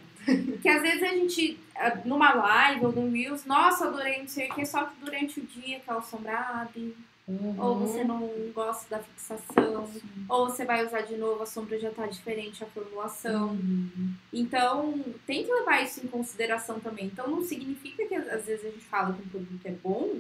Que 0.61 0.69
às 0.69 0.81
vezes 0.81 1.03
a 1.03 1.07
gente, 1.07 1.59
ah, 1.75 1.97
numa 2.05 2.33
live 2.33 2.85
ou 2.85 2.91
num 2.91 3.11
Reels, 3.11 3.45
nossa, 3.45 3.87
adorei 3.87 4.19
não 4.19 4.27
sei 4.27 4.49
o 4.49 4.53
que, 4.53 4.65
só 4.65 4.85
que 4.85 4.95
durante 5.03 5.39
o 5.39 5.43
dia 5.43 5.77
aquela 5.77 6.01
sombra 6.01 6.37
abre, 6.37 6.95
Uhum. 7.25 7.55
ou 7.57 7.79
você 7.79 8.03
não 8.03 8.29
gosta 8.53 8.97
da 8.97 9.01
fixação, 9.01 9.89
ou 10.27 10.49
você 10.49 10.65
vai 10.65 10.85
usar 10.85 11.01
de 11.01 11.15
novo, 11.15 11.41
a 11.41 11.45
sombra 11.45 11.79
já 11.79 11.89
tá 11.89 12.05
diferente, 12.05 12.61
a 12.61 12.67
formulação. 12.67 13.51
Uhum. 13.51 14.13
Então, 14.33 15.01
tem 15.25 15.45
que 15.45 15.51
levar 15.53 15.81
isso 15.81 16.05
em 16.05 16.09
consideração 16.09 16.81
também. 16.81 17.05
Então, 17.05 17.29
não 17.29 17.41
significa 17.41 18.05
que 18.05 18.13
às 18.13 18.45
vezes 18.45 18.65
a 18.65 18.69
gente 18.69 18.83
fala 18.83 19.13
que 19.13 19.21
um 19.21 19.29
produto 19.29 19.65
é 19.65 19.71
bom 19.71 20.17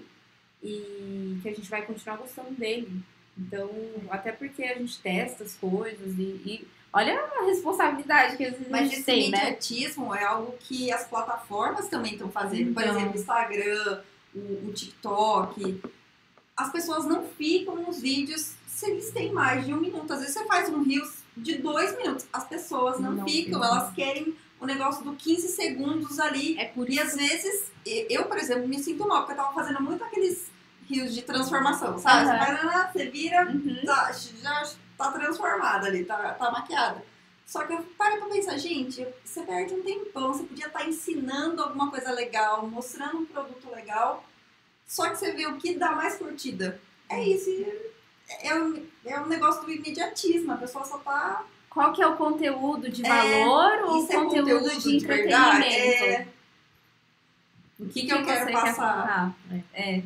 e 0.63 1.39
que 1.41 1.49
a 1.49 1.53
gente 1.53 1.69
vai 1.69 1.81
continuar 1.81 2.15
gostando 2.17 2.51
dele. 2.51 2.89
Então, 3.37 3.69
até 4.09 4.31
porque 4.31 4.63
a 4.63 4.77
gente 4.77 4.97
testa 5.01 5.43
as 5.43 5.55
coisas 5.55 6.17
e, 6.17 6.21
e 6.21 6.67
olha 6.93 7.19
a 7.39 7.45
responsabilidade 7.45 8.37
que 8.37 8.45
às 8.45 8.51
vezes 8.53 8.67
a 8.67 8.71
Mas 8.71 8.93
esse 8.93 9.03
tem, 9.03 9.29
né? 9.31 9.37
imediatismo 9.39 10.13
é 10.13 10.23
algo 10.23 10.55
que 10.59 10.91
as 10.91 11.05
plataformas 11.07 11.87
também 11.87 12.13
estão 12.13 12.29
fazendo. 12.29 12.73
Por 12.73 12.83
Então. 12.83 12.95
exemplo, 12.95 13.13
o 13.17 13.19
Instagram, 13.19 14.01
o, 14.35 14.39
o 14.69 14.73
TikTok. 14.73 15.81
As 16.55 16.71
pessoas 16.71 17.05
não 17.05 17.23
ficam 17.23 17.75
nos 17.77 17.99
vídeos 17.99 18.53
se 18.67 18.89
eles 18.89 19.11
têm 19.11 19.31
mais 19.31 19.65
de 19.65 19.73
um 19.73 19.77
minuto. 19.79 20.11
Às 20.13 20.19
vezes 20.19 20.33
você 20.35 20.45
faz 20.45 20.69
um 20.69 20.83
Reels 20.83 21.23
de 21.35 21.57
dois 21.57 21.97
minutos. 21.97 22.25
As 22.31 22.43
pessoas 22.47 22.99
não, 22.99 23.11
Não 23.13 23.25
ficam, 23.27 23.59
ficam. 23.59 23.63
elas 23.63 23.93
querem 23.93 24.35
o 24.59 24.65
negócio 24.65 25.03
do 25.03 25.13
15 25.15 25.47
segundos 25.49 26.19
ali. 26.19 26.57
É 26.59 26.65
por 26.65 26.89
E 26.89 26.99
às 26.99 27.15
vezes, 27.15 27.71
eu, 27.85 28.25
por 28.25 28.37
exemplo, 28.37 28.67
me 28.67 28.77
sinto 28.79 29.07
mal, 29.07 29.19
porque 29.25 29.33
eu 29.33 29.37
tava 29.37 29.53
fazendo 29.53 29.81
muito 29.81 30.03
aqueles 30.03 30.51
rios 30.87 31.13
de 31.13 31.21
transformação, 31.23 31.97
sabe? 31.97 32.29
Aham. 32.29 32.37
Você 32.39 32.45
vai 32.55 32.65
lá, 32.65 32.91
você 32.91 33.05
vira, 33.09 33.45
Uhum. 33.49 33.81
tá, 33.85 34.11
já 34.41 34.63
tá 35.11 35.19
transformada 35.19 35.87
ali, 35.87 36.05
tá, 36.05 36.33
tá 36.33 36.51
maquiada. 36.51 37.03
Só 37.45 37.65
que 37.65 37.73
eu 37.73 37.83
parei 37.97 38.17
pra 38.19 38.27
pensar, 38.29 38.57
gente, 38.57 39.05
você 39.23 39.41
perde 39.43 39.73
um 39.73 39.83
tempão, 39.83 40.33
você 40.33 40.43
podia 40.43 40.67
estar 40.67 40.87
ensinando 40.87 41.61
alguma 41.61 41.89
coisa 41.91 42.11
legal, 42.11 42.65
mostrando 42.67 43.17
um 43.17 43.25
produto 43.25 43.69
legal, 43.69 44.23
só 44.87 45.09
que 45.09 45.17
você 45.17 45.31
vê 45.33 45.45
o 45.47 45.57
que 45.57 45.75
dá 45.75 45.91
mais 45.91 46.15
curtida. 46.15 46.79
É 47.09 47.21
isso, 47.21 47.49
e 47.49 47.91
é, 48.41 48.55
um, 48.55 48.85
é 49.05 49.19
um 49.19 49.25
negócio 49.27 49.61
do 49.63 49.71
imediatismo, 49.71 50.53
a 50.53 50.57
pessoa 50.57 50.85
só 50.85 50.97
tá... 50.99 51.43
Qual 51.69 51.91
que 51.91 52.01
é 52.01 52.07
o 52.07 52.15
conteúdo 52.15 52.89
de 52.89 53.05
É, 53.05 53.09
valor 53.09 53.83
ou 53.89 53.95
o 53.95 54.03
Isso 54.03 54.11
é 54.11 54.15
conteúdo, 54.15 54.49
conteúdo 54.59 54.69
de 54.69 54.81
de 54.89 54.97
entretenimento? 54.97 55.65
é... 55.65 56.27
O 57.79 57.85
que, 57.87 58.01
que 58.01 58.07
que 58.07 58.13
eu 58.13 58.23
quero 58.23 58.45
quer 58.45 58.53
passar? 58.53 58.75
passar? 58.75 59.35
É. 59.73 60.03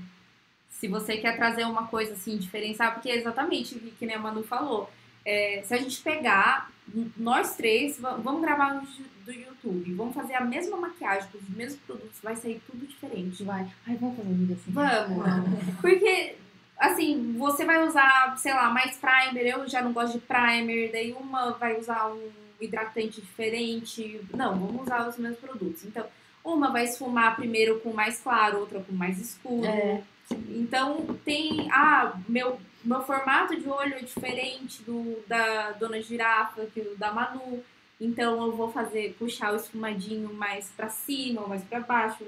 Se 0.79 0.87
você 0.87 1.17
quer 1.17 1.35
trazer 1.35 1.65
uma 1.65 1.87
coisa 1.87 2.13
assim, 2.13 2.37
diferenciar, 2.37 2.93
porque 2.93 3.09
é 3.09 3.15
exatamente 3.15 3.75
o 3.75 3.79
que, 3.79 3.91
a 4.13 4.19
Manu 4.19 4.43
falou. 4.43 4.89
É, 5.25 5.61
se 5.65 5.73
a 5.73 5.77
gente 5.77 5.99
pegar, 6.01 6.71
nós 7.17 7.55
três, 7.55 7.99
va- 7.99 8.15
vamos 8.15 8.41
gravar 8.41 8.81
do 9.25 9.31
YouTube, 9.31 9.93
vamos 9.95 10.13
fazer 10.13 10.35
a 10.35 10.41
mesma 10.41 10.77
maquiagem 10.77 11.27
com 11.31 11.37
os 11.39 11.49
mesmos 11.49 11.79
produtos, 11.81 12.19
vai 12.21 12.35
sair 12.35 12.61
tudo 12.69 12.85
diferente. 12.85 13.43
Vai. 13.43 13.67
Ai, 13.87 13.95
vamos 13.95 14.17
fazer 14.17 14.29
um 14.29 14.33
vídeo 14.35 14.55
assim. 14.55 14.71
Vamos! 14.71 15.81
Porque, 15.81 16.35
assim, 16.77 17.35
você 17.37 17.65
vai 17.65 17.85
usar, 17.85 18.37
sei 18.37 18.53
lá, 18.53 18.69
mais 18.69 18.97
primer, 18.97 19.47
eu 19.47 19.67
já 19.67 19.81
não 19.81 19.91
gosto 19.91 20.13
de 20.13 20.19
primer, 20.19 20.91
daí 20.91 21.11
uma 21.11 21.51
vai 21.53 21.77
usar 21.77 22.07
um 22.13 22.29
hidratante 22.61 23.19
diferente. 23.19 24.21
Não, 24.33 24.57
vamos 24.57 24.83
usar 24.83 25.07
os 25.09 25.17
mesmos 25.17 25.39
produtos. 25.39 25.83
Então, 25.83 26.05
uma 26.43 26.71
vai 26.71 26.85
esfumar 26.85 27.35
primeiro 27.35 27.79
com 27.81 27.91
mais 27.91 28.21
claro, 28.21 28.59
outra 28.59 28.79
com 28.79 28.93
mais 28.93 29.19
escuro. 29.19 29.65
É. 29.65 30.01
Então, 30.49 31.17
tem. 31.23 31.69
Ah, 31.71 32.19
meu, 32.27 32.59
meu 32.83 33.01
formato 33.03 33.59
de 33.59 33.67
olho 33.67 33.95
é 33.95 33.99
diferente 33.99 34.81
do 34.83 35.23
da 35.27 35.71
Dona 35.71 36.01
Girafa, 36.01 36.65
que 36.73 36.81
o 36.81 36.95
da 36.97 37.11
Manu. 37.11 37.63
Então, 37.99 38.45
eu 38.45 38.55
vou 38.55 38.71
fazer, 38.71 39.15
puxar 39.17 39.53
o 39.53 39.55
esfumadinho 39.55 40.31
mais 40.33 40.69
pra 40.75 40.89
cima 40.89 41.41
ou 41.41 41.49
mais 41.49 41.63
pra 41.63 41.79
baixo. 41.79 42.23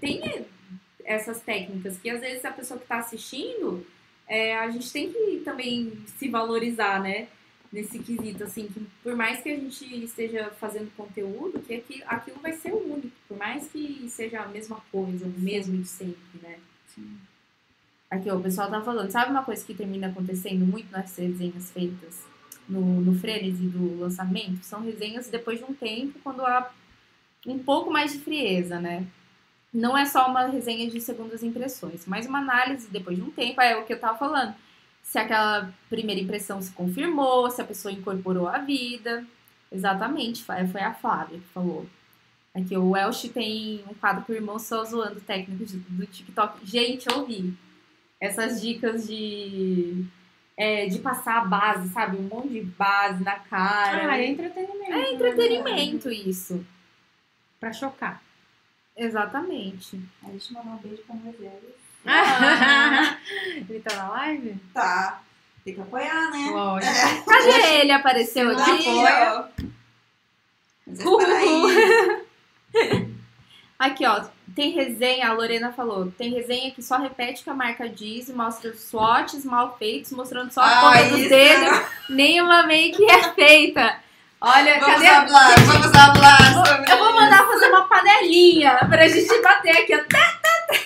Tem 0.00 0.46
essas 1.04 1.40
técnicas 1.40 1.98
que 1.98 2.08
às 2.08 2.20
vezes 2.20 2.44
a 2.44 2.52
pessoa 2.52 2.78
que 2.78 2.84
está 2.84 2.98
assistindo, 2.98 3.84
é, 4.26 4.56
a 4.56 4.70
gente 4.70 4.92
tem 4.92 5.12
que 5.12 5.42
também 5.44 5.92
se 6.18 6.28
valorizar, 6.28 7.02
né? 7.02 7.28
Nesse 7.72 8.00
quesito, 8.00 8.42
assim, 8.42 8.66
que 8.66 8.84
por 9.02 9.14
mais 9.14 9.42
que 9.42 9.48
a 9.48 9.56
gente 9.56 10.04
esteja 10.04 10.50
fazendo 10.58 10.90
conteúdo, 10.96 11.60
que 11.60 11.74
aqui, 11.74 12.02
aquilo 12.04 12.40
vai 12.40 12.52
ser 12.52 12.72
o 12.72 12.94
único, 12.94 13.12
por 13.28 13.36
mais 13.36 13.68
que 13.68 14.08
seja 14.08 14.40
a 14.40 14.48
mesma 14.48 14.80
coisa, 14.90 15.24
o 15.24 15.40
mesmo 15.40 15.80
de 15.80 15.86
sempre, 15.86 16.40
né? 16.42 16.58
Aqui, 18.10 18.30
ó, 18.30 18.36
o 18.36 18.42
pessoal 18.42 18.68
tá 18.68 18.80
falando, 18.80 19.10
sabe 19.10 19.30
uma 19.30 19.44
coisa 19.44 19.64
que 19.64 19.74
termina 19.74 20.08
acontecendo 20.08 20.66
muito 20.66 20.90
nas 20.90 21.16
resenhas 21.16 21.70
feitas 21.70 22.24
no, 22.68 22.80
no 23.00 23.18
frenesi 23.18 23.68
do 23.68 24.00
lançamento? 24.00 24.64
São 24.64 24.82
resenhas 24.82 25.28
depois 25.28 25.58
de 25.58 25.64
um 25.64 25.72
tempo, 25.72 26.18
quando 26.24 26.44
há 26.44 26.70
um 27.46 27.58
pouco 27.58 27.90
mais 27.90 28.12
de 28.12 28.18
frieza, 28.18 28.80
né? 28.80 29.06
não 29.72 29.96
é 29.96 30.04
só 30.04 30.28
uma 30.28 30.46
resenha 30.46 30.90
de 30.90 31.00
segundas 31.00 31.42
impressões, 31.42 32.04
mas 32.06 32.26
uma 32.26 32.38
análise 32.38 32.88
depois 32.90 33.16
de 33.16 33.22
um 33.22 33.30
tempo, 33.30 33.60
é 33.60 33.76
o 33.76 33.84
que 33.84 33.92
eu 33.92 34.00
tava 34.00 34.18
falando. 34.18 34.54
Se 35.02 35.18
aquela 35.18 35.72
primeira 35.88 36.20
impressão 36.20 36.60
se 36.60 36.72
confirmou, 36.72 37.50
se 37.50 37.62
a 37.62 37.64
pessoa 37.64 37.92
incorporou 37.92 38.48
a 38.48 38.58
vida. 38.58 39.24
Exatamente, 39.72 40.42
foi 40.42 40.82
a 40.82 40.94
Flávia 40.94 41.38
que 41.38 41.46
falou. 41.54 41.86
Aqui, 42.52 42.76
o 42.76 42.90
Welsh 42.90 43.28
tem 43.28 43.84
um 43.88 43.94
quadro 43.94 44.24
o 44.28 44.32
irmão 44.32 44.58
só 44.58 44.84
zoando 44.84 45.20
técnicos 45.20 45.72
do 45.72 46.06
TikTok. 46.06 46.66
Gente, 46.66 47.08
eu 47.08 47.20
ouvi 47.20 47.54
essas 48.20 48.60
dicas 48.60 49.08
de, 49.08 50.04
é, 50.56 50.86
de 50.86 50.98
passar 50.98 51.38
a 51.38 51.44
base, 51.44 51.88
sabe? 51.88 52.18
Um 52.18 52.22
monte 52.22 52.48
de 52.48 52.62
base 52.62 53.24
na 53.24 53.36
cara. 53.36 54.12
Ah, 54.12 54.18
é 54.18 54.26
entretenimento. 54.26 54.92
é 54.92 55.12
entretenimento 55.12 56.10
isso. 56.10 56.64
Pra 57.58 57.72
chocar. 57.72 58.22
Exatamente. 58.96 59.98
A 60.22 60.30
gente 60.30 60.52
mandou 60.52 60.72
um 60.74 60.76
beijo 60.76 61.02
pra 61.04 61.14
Moisés. 61.14 61.80
Ele 63.68 63.80
tá 63.80 63.96
na 63.96 64.08
live? 64.10 64.56
Tá, 64.72 65.22
tem 65.64 65.74
que 65.74 65.80
apoiar, 65.80 66.30
né? 66.30 66.50
Lógico. 66.50 67.24
Cadê 67.26 67.80
ele? 67.80 67.92
Apareceu 67.92 68.50
aqui? 68.50 68.88
apoia. 68.88 69.50
Mas 70.86 70.98
espera 70.98 71.36
aí. 71.36 73.10
Aqui, 73.78 74.04
ó. 74.06 74.24
Tem 74.54 74.70
resenha, 74.72 75.28
a 75.28 75.32
Lorena 75.32 75.72
falou. 75.72 76.10
Tem 76.16 76.30
resenha 76.32 76.70
que 76.72 76.82
só 76.82 76.96
repete 76.98 77.40
o 77.40 77.44
que 77.44 77.50
a 77.50 77.54
marca 77.54 77.88
diz 77.88 78.28
e 78.28 78.32
mostra 78.32 78.70
os 78.70 78.80
swatches 78.80 79.44
mal 79.44 79.76
feitos, 79.78 80.10
mostrando 80.12 80.50
só 80.50 80.60
a 80.60 80.66
Ah, 80.66 80.80
ponta 80.80 81.04
dos 81.10 81.20
isso. 81.20 81.28
dedos. 81.28 81.80
Nenhuma 82.08 82.62
make 82.66 83.02
é 83.04 83.32
feita. 83.34 83.98
Olha, 84.40 84.80
Vamos 84.80 84.94
cadê? 84.94 85.06
falar, 85.06 85.54
vamos 85.56 86.66
sobre 86.68 86.92
Eu 86.92 86.98
vou 86.98 87.12
mandar 87.12 87.46
fazer 87.46 87.66
uma 87.68 87.86
panelinha 87.86 88.78
pra 88.88 89.06
gente 89.06 89.42
bater 89.42 89.70
aqui. 89.82 89.96
Tá, 89.98 90.38
tá, 90.42 90.66
tá. 90.68 90.80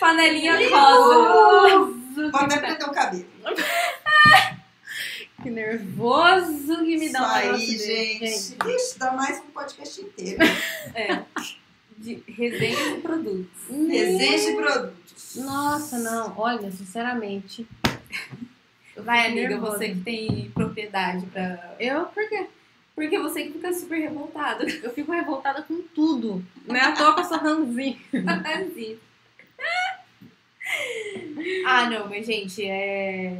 Panelinha 0.00 0.54
rosa. 0.70 1.92
Pode 2.32 2.44
até 2.44 2.58
prender 2.58 2.88
o 2.88 2.92
cabelo. 2.92 3.26
Que 5.42 5.50
nervoso 5.50 6.78
que 6.84 6.96
me 6.96 7.12
dá 7.12 7.20
um 7.20 7.24
Isso 7.26 7.34
aí, 7.34 7.44
negócio 7.44 7.66
desse, 7.66 7.86
gente. 8.56 8.74
Ixi, 8.74 8.98
dá 8.98 9.12
mais 9.12 9.38
um 9.38 9.50
podcast 9.52 10.00
inteiro. 10.00 10.42
É. 10.94 11.22
De 11.98 12.22
resenha 12.28 12.94
de 12.94 13.00
produtos. 13.00 13.62
Desejo 13.70 14.50
de 14.50 14.56
produtos. 14.56 15.36
Nossa, 15.36 15.98
não. 15.98 16.34
Olha, 16.36 16.70
sinceramente. 16.70 17.66
Vai, 18.96 19.26
amiga, 19.26 19.50
nervosa. 19.50 19.78
você 19.78 19.88
que 19.90 20.00
tem 20.00 20.50
propriedade 20.54 21.26
pra. 21.26 21.76
Eu, 21.78 22.06
por 22.06 22.28
quê? 22.28 22.46
Porque 22.94 23.18
você 23.18 23.44
que 23.44 23.52
fica 23.52 23.72
super 23.74 23.98
revoltado. 23.98 24.66
Eu 24.66 24.90
fico 24.90 25.12
revoltada 25.12 25.62
com 25.62 25.82
tudo. 25.94 26.42
Não 26.66 26.74
é 26.74 26.80
à 26.80 26.92
toa 26.92 27.14
que 27.14 27.20
eu 27.20 27.24
sou 27.24 27.38
ranzinho. 27.38 27.98
Assim. 28.26 28.98
ah, 31.66 31.88
não, 31.88 32.08
mas 32.08 32.26
gente, 32.26 32.66
é. 32.66 33.38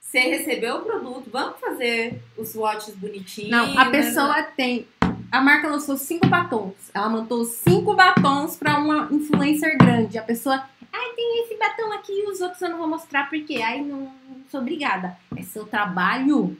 Você 0.00 0.20
recebeu 0.20 0.76
o 0.76 0.82
produto, 0.82 1.28
vamos 1.30 1.58
fazer 1.58 2.22
os 2.36 2.50
swatches 2.50 2.94
bonitinhos. 2.94 3.50
Não, 3.50 3.78
a 3.78 3.86
né? 3.86 3.90
pessoa 3.90 4.42
tem. 4.42 4.86
A 5.30 5.40
marca 5.40 5.68
lançou 5.68 5.96
cinco 5.96 6.26
batons. 6.26 6.90
Ela 6.94 7.08
mandou 7.08 7.44
cinco 7.44 7.94
batons 7.94 8.56
pra 8.56 8.78
uma 8.78 9.08
influencer 9.10 9.76
grande. 9.76 10.18
A 10.18 10.22
pessoa. 10.22 10.62
Ai, 10.92 11.10
tem 11.14 11.44
esse 11.44 11.58
batom 11.58 11.92
aqui 11.92 12.12
e 12.12 12.30
os 12.30 12.40
outros 12.40 12.60
eu 12.62 12.70
não 12.70 12.78
vou 12.78 12.88
mostrar 12.88 13.28
porque. 13.28 13.60
Ai, 13.60 13.80
não, 13.82 14.10
sou 14.50 14.60
obrigada. 14.60 15.16
É 15.36 15.42
seu 15.42 15.66
trabalho 15.66 16.56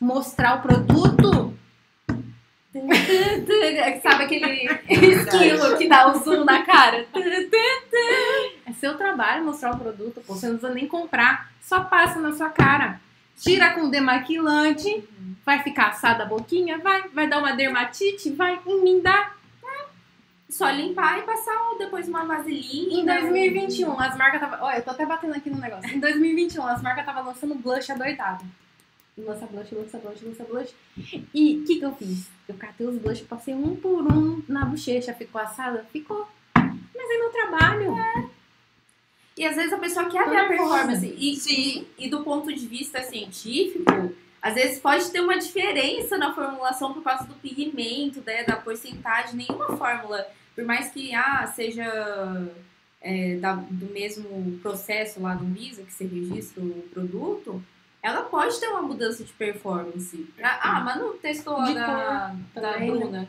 mostrar 0.00 0.58
o 0.58 0.62
produto. 0.62 1.52
Sabe 4.02 4.24
aquele 4.24 4.66
esquilo 4.88 5.76
que 5.76 5.88
dá 5.88 6.10
o 6.10 6.18
zoom 6.18 6.44
na 6.44 6.62
cara? 6.62 7.06
É 8.66 8.72
seu 8.72 8.96
trabalho 8.96 9.44
mostrar 9.44 9.74
o 9.74 9.78
produto, 9.78 10.22
pô, 10.26 10.34
você 10.34 10.46
não 10.46 10.56
precisa 10.56 10.72
nem 10.72 10.88
comprar, 10.88 11.52
só 11.60 11.80
passa 11.80 12.18
na 12.18 12.32
sua 12.32 12.48
cara. 12.48 12.98
Tira 13.38 13.72
com 13.74 13.90
demaquilante, 13.90 15.08
vai 15.44 15.62
ficar 15.62 15.88
assada 15.88 16.22
a 16.22 16.26
boquinha, 16.26 16.78
vai, 16.78 17.08
vai 17.08 17.28
dar 17.28 17.38
uma 17.38 17.52
dermatite, 17.52 18.30
vai 18.30 18.60
emendar. 18.66 19.36
Só 20.48 20.68
limpar 20.68 21.18
e 21.18 21.22
passar 21.22 21.56
depois 21.78 22.06
uma 22.06 22.24
vaselina. 22.26 23.00
Em 23.00 23.06
2021, 23.06 23.98
as 23.98 24.16
marcas 24.18 24.38
tava, 24.38 24.62
olha, 24.62 24.76
eu 24.76 24.82
tô 24.82 24.90
até 24.90 25.06
batendo 25.06 25.34
aqui 25.34 25.48
no 25.48 25.58
negócio. 25.58 25.90
Em 25.90 25.98
2021, 25.98 26.66
as 26.66 26.82
marcas 26.82 27.06
tava 27.06 27.22
lançando 27.22 27.54
blush 27.54 27.90
adoidado. 27.90 28.44
Lança 29.16 29.46
blush, 29.46 29.74
lança 29.74 29.98
blush, 29.98 30.22
lança 30.22 30.44
blush. 30.44 30.74
E 31.34 31.58
o 31.58 31.64
que 31.64 31.76
que 31.78 31.84
eu 31.84 31.94
fiz? 31.94 32.30
Eu 32.46 32.54
catei 32.54 32.86
os 32.86 32.98
blush, 32.98 33.22
passei 33.22 33.54
um 33.54 33.74
por 33.76 34.06
um 34.12 34.42
na 34.46 34.66
bochecha. 34.66 35.14
Ficou 35.14 35.40
assada? 35.40 35.86
Ficou. 35.90 36.28
Mas 36.54 37.10
é 37.10 37.18
meu 37.18 37.30
trabalho. 37.30 37.96
E 39.36 39.46
às 39.46 39.56
vezes 39.56 39.72
a 39.72 39.78
pessoa 39.78 40.08
quer 40.10 40.28
ver 40.28 40.36
a 40.36 40.48
performance. 40.48 41.06
E, 41.18 41.36
Sim. 41.36 41.86
e 41.98 42.08
do 42.08 42.22
ponto 42.22 42.52
de 42.52 42.66
vista 42.66 43.02
científico, 43.02 44.12
às 44.42 44.54
vezes 44.54 44.78
pode 44.78 45.10
ter 45.10 45.20
uma 45.20 45.38
diferença 45.38 46.18
na 46.18 46.34
formulação 46.34 46.92
por 46.92 47.02
causa 47.02 47.24
do 47.24 47.34
pigmento, 47.34 48.22
né, 48.26 48.44
da 48.44 48.56
porcentagem. 48.56 49.36
Nenhuma 49.36 49.76
fórmula, 49.76 50.26
por 50.54 50.64
mais 50.64 50.90
que 50.90 51.14
ah, 51.14 51.46
seja 51.54 51.86
é, 53.00 53.36
da- 53.36 53.54
do 53.54 53.86
mesmo 53.92 54.58
processo 54.62 55.20
lá 55.20 55.34
do 55.34 55.44
Visa, 55.46 55.82
que 55.82 55.92
você 55.92 56.04
registra 56.04 56.62
o 56.62 56.82
produto, 56.92 57.62
ela 58.02 58.22
pode 58.22 58.58
ter 58.60 58.66
uma 58.68 58.82
mudança 58.82 59.22
de 59.24 59.32
performance. 59.32 60.26
Ah, 60.42 60.80
mas 60.84 60.96
não 60.98 61.16
testou 61.18 61.56
a 61.56 61.72
da, 61.72 62.34
da 62.54 62.72
também, 62.72 63.04
né? 63.10 63.28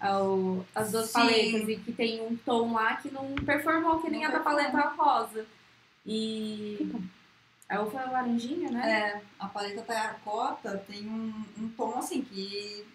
Bruna? 0.00 0.12
Ah, 0.14 0.22
o- 0.22 0.64
as 0.74 0.92
duas 0.92 1.06
Sim. 1.06 1.12
paletas 1.12 1.68
e 1.68 1.76
que 1.76 1.92
tem 1.92 2.20
um 2.22 2.36
tom 2.36 2.72
lá 2.74 2.96
que 2.96 3.10
não 3.12 3.34
performou 3.34 4.00
que 4.00 4.10
nem 4.10 4.22
Não 4.22 4.28
a 4.28 4.32
da 4.32 4.40
paleta 4.40 4.80
rosa. 4.96 5.46
E 6.06 6.90
a 7.68 7.80
outra 7.80 8.02
é 8.02 8.06
laranjinha, 8.06 8.70
né? 8.70 8.90
É, 8.90 9.22
a 9.38 9.46
paleta 9.48 9.82
terracota 9.82 10.82
tem 10.88 11.06
um, 11.08 11.44
um 11.58 11.68
tom 11.76 11.98
assim 11.98 12.22
que, 12.22 12.86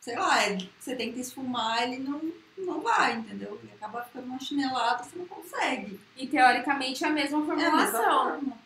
sei 0.00 0.16
lá, 0.16 0.46
ele- 0.46 0.68
você 0.78 0.94
tenta 0.94 1.18
esfumar, 1.18 1.82
ele 1.82 1.98
não, 2.02 2.20
não 2.58 2.80
vai, 2.80 3.14
entendeu? 3.16 3.58
Ele 3.62 3.72
acaba 3.74 4.02
ficando 4.02 4.26
uma 4.26 4.38
chinelada, 4.40 5.02
você 5.04 5.16
não 5.16 5.26
consegue. 5.26 5.98
E 6.16 6.26
teoricamente 6.26 7.04
é 7.04 7.06
a 7.06 7.10
mesma 7.10 7.38
É 7.38 7.42
a 7.42 7.54
mesma 7.56 7.70
formulação. 7.86 8.24
forma. 8.32 8.58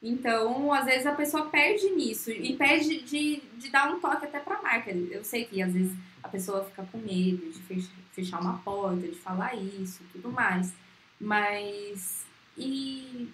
Então, 0.00 0.72
às 0.72 0.84
vezes 0.84 1.06
a 1.06 1.12
pessoa 1.12 1.46
perde 1.46 1.90
nisso 1.90 2.30
e 2.30 2.54
perde 2.54 3.00
de, 3.02 3.42
de 3.56 3.68
dar 3.68 3.90
um 3.92 3.98
toque 3.98 4.26
até 4.26 4.38
pra 4.38 4.62
marca. 4.62 4.92
Eu 4.92 5.24
sei 5.24 5.44
que 5.44 5.60
às 5.60 5.72
vezes 5.72 5.92
a 6.22 6.28
pessoa 6.28 6.64
fica 6.64 6.82
com 6.90 6.98
medo 6.98 7.50
de 7.50 7.60
fech- 7.62 7.90
fechar 8.12 8.40
uma 8.40 8.58
porta, 8.58 9.06
de 9.06 9.16
falar 9.16 9.54
isso 9.54 10.02
tudo 10.12 10.30
mais. 10.30 10.72
Mas. 11.20 12.26
E 12.56 13.28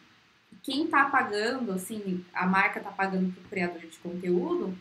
quem 0.63 0.87
tá 0.87 1.07
pagando, 1.07 1.73
assim, 1.73 2.25
a 2.33 2.47
marca 2.47 2.81
tá 2.81 2.91
pagando 2.91 3.33
pro 3.33 3.49
criador 3.49 3.81
de 3.81 3.99
conteúdo, 3.99 4.77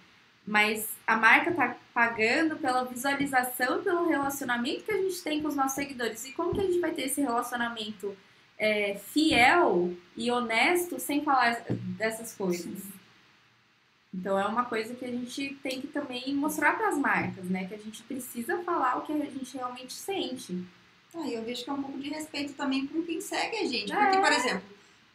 mas 0.45 0.89
a 1.07 1.15
marca 1.15 1.51
tá 1.53 1.75
pagando 1.93 2.57
pela 2.57 2.83
visualização 2.83 3.83
pelo 3.83 4.07
relacionamento 4.07 4.83
que 4.83 4.91
a 4.91 4.97
gente 4.97 5.21
tem 5.21 5.41
com 5.41 5.47
os 5.47 5.55
nossos 5.55 5.75
seguidores. 5.75 6.25
E 6.25 6.33
como 6.33 6.53
que 6.53 6.61
a 6.61 6.63
gente 6.63 6.79
vai 6.79 6.91
ter 6.91 7.03
esse 7.03 7.21
relacionamento 7.21 8.15
é, 8.57 8.95
fiel 8.95 9.93
e 10.15 10.29
honesto 10.31 10.99
sem 10.99 11.23
falar 11.23 11.63
dessas 11.97 12.35
coisas. 12.35 12.81
Então 14.13 14.39
é 14.39 14.45
uma 14.45 14.65
coisa 14.65 14.93
que 14.93 15.03
a 15.03 15.07
gente 15.09 15.57
tem 15.63 15.81
que 15.81 15.87
também 15.87 16.35
mostrar 16.35 16.77
para 16.77 16.89
as 16.89 16.97
marcas, 16.97 17.45
né? 17.45 17.65
Que 17.65 17.73
a 17.73 17.77
gente 17.79 18.03
precisa 18.03 18.59
falar 18.59 18.97
o 18.97 19.01
que 19.01 19.11
a 19.11 19.17
gente 19.17 19.57
realmente 19.57 19.93
sente. 19.93 20.63
Ah, 21.15 21.27
eu 21.27 21.43
vejo 21.43 21.63
que 21.63 21.69
é 21.69 21.73
um 21.73 21.81
pouco 21.81 21.97
de 21.99 22.09
respeito 22.09 22.53
também 22.53 22.85
com 22.87 23.01
quem 23.03 23.19
segue 23.21 23.57
a 23.57 23.65
gente. 23.65 23.91
É. 23.91 23.95
Porque, 23.95 24.17
por 24.19 24.31
exemplo, 24.31 24.63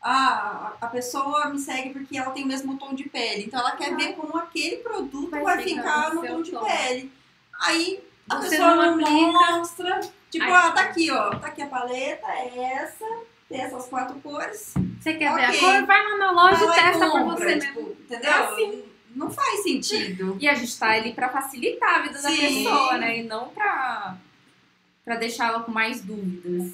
a, 0.02 0.72
a 0.80 0.86
pessoa 0.88 1.48
me 1.48 1.58
segue 1.58 1.90
porque 1.90 2.16
ela 2.18 2.30
tem 2.30 2.44
o 2.44 2.46
mesmo 2.46 2.76
tom 2.78 2.94
de 2.94 3.08
pele. 3.08 3.44
Então 3.46 3.60
ela 3.60 3.72
quer 3.72 3.94
ver 3.96 4.14
como 4.14 4.36
aquele 4.36 4.76
produto 4.78 5.30
Vai 5.30 5.42
vai, 5.42 5.62
ficar 5.62 6.14
no 6.14 6.26
tom 6.26 6.42
de 6.42 6.50
tom. 6.52 6.64
pele. 6.64 7.12
Aí 7.60 8.00
a 8.28 8.36
Você 8.36 8.50
pessoa 8.50 8.74
não 8.74 9.32
mostra. 9.32 10.00
Tipo, 10.30 10.44
Aí- 10.44 10.52
ah, 10.52 10.70
tá 10.72 10.80
aqui, 10.82 11.10
ó. 11.10 11.30
Tá 11.30 11.46
aqui 11.48 11.62
a 11.62 11.66
paleta, 11.66 12.26
é 12.26 12.58
essa. 12.82 13.04
Tem 13.48 13.60
essas 13.62 13.86
quatro 13.86 14.18
cores. 14.20 14.74
Você 15.00 15.14
quer 15.14 15.34
ver 15.34 15.46
Ok. 15.48 15.58
a 15.58 15.60
cor? 15.60 15.86
Vai 15.86 16.04
lá 16.04 16.18
na 16.18 16.30
loja 16.32 16.64
e 16.64 16.72
testa 16.74 17.10
compra, 17.10 17.36
você 17.36 17.44
mesmo. 17.56 17.60
tipo, 17.72 17.80
Entendeu? 18.02 18.30
É 18.30 18.34
assim. 18.44 18.84
Não 19.14 19.30
faz 19.30 19.62
sentido. 19.62 20.36
E 20.40 20.48
a 20.48 20.54
gente 20.54 20.78
tá 20.78 20.90
ali 20.90 21.12
para 21.12 21.28
facilitar 21.28 21.96
a 21.96 22.02
vida 22.02 22.20
da 22.22 22.30
Sim. 22.30 22.40
pessoa, 22.64 22.98
né? 22.98 23.18
E 23.18 23.22
não 23.24 23.48
pra, 23.48 24.16
pra 25.04 25.16
deixá-la 25.16 25.60
com 25.60 25.72
mais 25.72 26.00
dúvidas. 26.02 26.72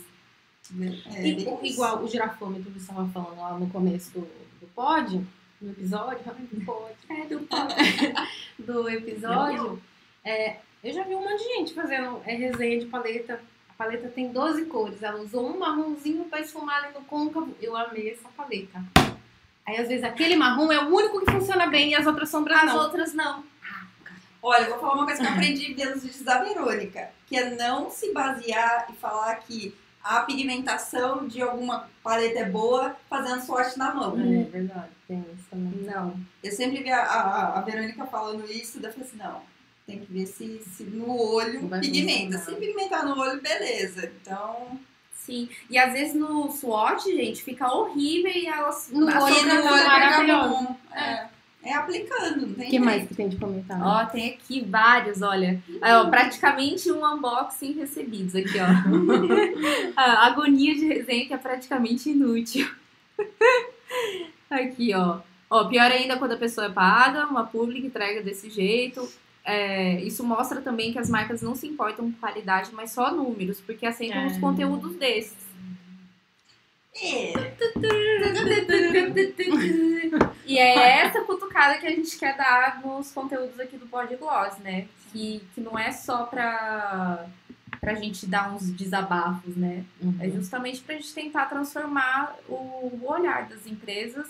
É, 1.14 1.26
E- 1.26 1.37
isso. 1.37 1.59
igual 1.62 2.03
o 2.03 2.09
girafômetro 2.09 2.64
que 2.72 2.78
você 2.80 2.91
estava 2.91 3.09
falando 3.09 3.37
lá 3.41 3.59
no 3.59 3.68
começo 3.70 4.11
do, 4.12 4.20
do 4.61 4.66
pod, 4.74 5.24
no 5.61 5.70
episódio, 5.70 6.18
do 6.53 6.64
pod, 6.64 6.95
É, 7.11 7.26
do 7.26 7.47
do 8.82 8.89
episódio, 8.89 9.82
é, 10.24 10.57
eu 10.82 10.93
já 10.93 11.03
vi 11.05 11.14
um 11.14 11.20
monte 11.22 11.39
de 11.43 11.55
gente 11.57 11.74
fazendo 11.74 12.20
é, 12.24 12.35
resenha 12.35 12.78
de 12.80 12.87
paleta. 12.87 13.41
A 13.68 13.72
paleta 13.74 14.09
tem 14.09 14.30
12 14.32 14.66
cores. 14.66 15.03
Ela 15.03 15.20
usou 15.20 15.49
um 15.51 15.59
marronzinho 15.59 16.24
para 16.26 16.41
esfumar 16.41 16.85
ali 16.85 16.95
no 16.95 17.01
côncavo. 17.05 17.55
Eu 17.61 17.76
amei 17.76 18.11
essa 18.12 18.28
paleta. 18.37 18.82
Aí, 19.67 19.77
às 19.79 19.89
vezes, 19.89 20.05
aquele 20.05 20.37
marrom 20.37 20.71
é 20.71 20.83
o 20.85 20.89
único 20.95 21.21
que 21.25 21.31
funciona 21.33 21.67
bem 21.67 21.91
e 21.91 21.95
as 21.95 22.07
outras 22.07 22.29
sombras 22.29 22.59
As 22.59 22.67
não. 22.67 22.77
outras 22.77 23.15
não. 23.15 23.45
Olha, 24.43 24.65
eu 24.65 24.71
vou 24.71 24.79
falar 24.79 24.95
uma 24.95 25.07
coisa 25.07 25.21
que 25.23 25.27
eu 25.27 25.33
aprendi 25.33 25.75
pelos 25.75 26.03
vídeos 26.03 26.23
da 26.23 26.43
Verônica, 26.43 27.09
que 27.27 27.35
é 27.37 27.55
não 27.55 27.91
se 27.91 28.12
basear 28.12 28.87
e 28.93 28.97
falar 28.97 29.37
que 29.37 29.75
a 30.03 30.21
pigmentação 30.21 31.27
de 31.27 31.41
alguma 31.41 31.89
paleta 32.03 32.41
é 32.41 32.45
boa 32.45 32.95
fazendo 33.09 33.41
sorte 33.41 33.79
na 33.79 33.95
mão. 33.95 34.12
É 34.21 34.43
verdade, 34.43 34.91
tem 35.09 35.25
isso 35.35 35.47
também. 35.51 35.73
Não. 35.91 36.15
Eu 36.43 36.53
sempre 36.53 36.83
vi 36.83 36.91
a, 36.91 37.01
a, 37.03 37.59
a 37.59 37.62
Verônica 37.62 38.05
falando 38.05 38.45
isso, 38.53 38.79
daí 38.81 38.91
eu 38.91 38.93
falei 38.95 39.09
assim, 39.09 39.17
não, 39.17 39.41
tem 39.87 40.01
que 40.01 40.12
ver 40.12 40.27
se, 40.27 40.62
se 40.77 40.85
no 40.85 41.19
olho 41.19 41.67
pigmenta. 41.81 42.37
funcionar. 42.39 42.45
Se 42.45 42.67
pigmentar 42.67 43.07
no 43.07 43.19
olho, 43.19 43.41
beleza. 43.41 44.12
Então, 44.21 44.79
Sim. 45.25 45.49
E 45.70 45.79
às 45.79 45.93
vezes 45.93 46.14
no 46.14 46.51
swatch, 46.51 47.05
gente, 47.05 47.43
fica 47.43 47.72
horrível 47.72 48.31
e 48.31 48.47
elas. 48.47 48.91
No 48.93 49.09
a 49.09 49.25
olho 49.25 49.47
no 49.47 49.55
olho 49.55 49.87
maravilhoso. 49.87 50.77
É, 50.93 51.27
é 51.62 51.75
aplicando, 51.75 52.47
não 52.47 52.55
tem 52.55 52.66
O 52.66 52.66
que 52.66 52.70
jeito. 52.70 52.85
mais 52.85 53.09
que 53.09 53.14
tem 53.14 53.29
de 53.29 53.37
comentário? 53.37 53.83
Ó, 53.83 54.05
tem 54.05 54.35
aqui 54.35 54.61
vários, 54.61 55.22
olha. 55.22 55.62
Aí, 55.81 55.95
ó, 55.95 56.11
praticamente 56.11 56.93
um 56.93 57.03
unboxing 57.07 57.72
recebidos 57.72 58.37
aqui, 58.37 58.59
ó. 58.61 59.97
A 59.97 60.27
agonia 60.29 60.75
de 60.75 60.87
resenha 60.87 61.27
que 61.27 61.33
é 61.33 61.39
praticamente 61.39 62.11
inútil. 62.11 62.70
aqui, 64.51 64.93
ó. 64.95 65.20
Ó, 65.49 65.64
pior 65.64 65.91
ainda 65.91 66.18
quando 66.18 66.33
a 66.33 66.37
pessoa 66.37 66.66
é 66.66 66.70
paga, 66.70 67.27
uma 67.27 67.47
pública 67.47 67.87
entrega 67.87 68.22
desse 68.22 68.51
jeito. 68.51 69.09
É, 69.45 70.01
isso 70.03 70.24
mostra 70.24 70.62
também 70.62 70.92
que 70.92 70.99
as 70.99 71.11
marcas 71.11 71.42
não 71.42 71.55
se 71.55 71.66
importam 71.66 72.11
com 72.11 72.18
qualidade, 72.18 72.70
mas 72.72 72.92
só 72.92 73.12
números, 73.12 73.61
porque 73.61 73.84
aceitam 73.86 74.22
É. 74.22 74.26
os 74.26 74.38
conteúdos 74.38 74.97
desses. 74.97 75.45
É, 77.03 77.32
E 80.47 80.59
é 80.59 81.01
essa 81.01 81.20
cutucada 81.22 81.78
que 81.78 81.86
a 81.86 81.90
gente 81.90 82.16
quer 82.18 82.36
dar 82.36 82.80
nos 82.84 83.11
conteúdos 83.11 83.59
aqui 83.59 83.76
do 83.76 83.86
Pod 83.86 84.14
Gloss, 84.16 84.59
né? 84.59 84.86
Que, 85.12 85.42
que 85.55 85.61
não 85.61 85.78
é 85.78 85.90
só 85.92 86.24
pra, 86.24 87.26
pra 87.80 87.95
gente 87.95 88.26
dar 88.26 88.53
uns 88.55 88.70
desabafos, 88.70 89.57
né? 89.57 89.84
É 90.20 90.28
justamente 90.30 90.80
pra 90.82 90.95
gente 90.97 91.12
tentar 91.14 91.47
transformar 91.47 92.36
o, 92.49 92.55
o 92.55 93.01
olhar 93.07 93.49
das 93.49 93.66
empresas 93.66 94.28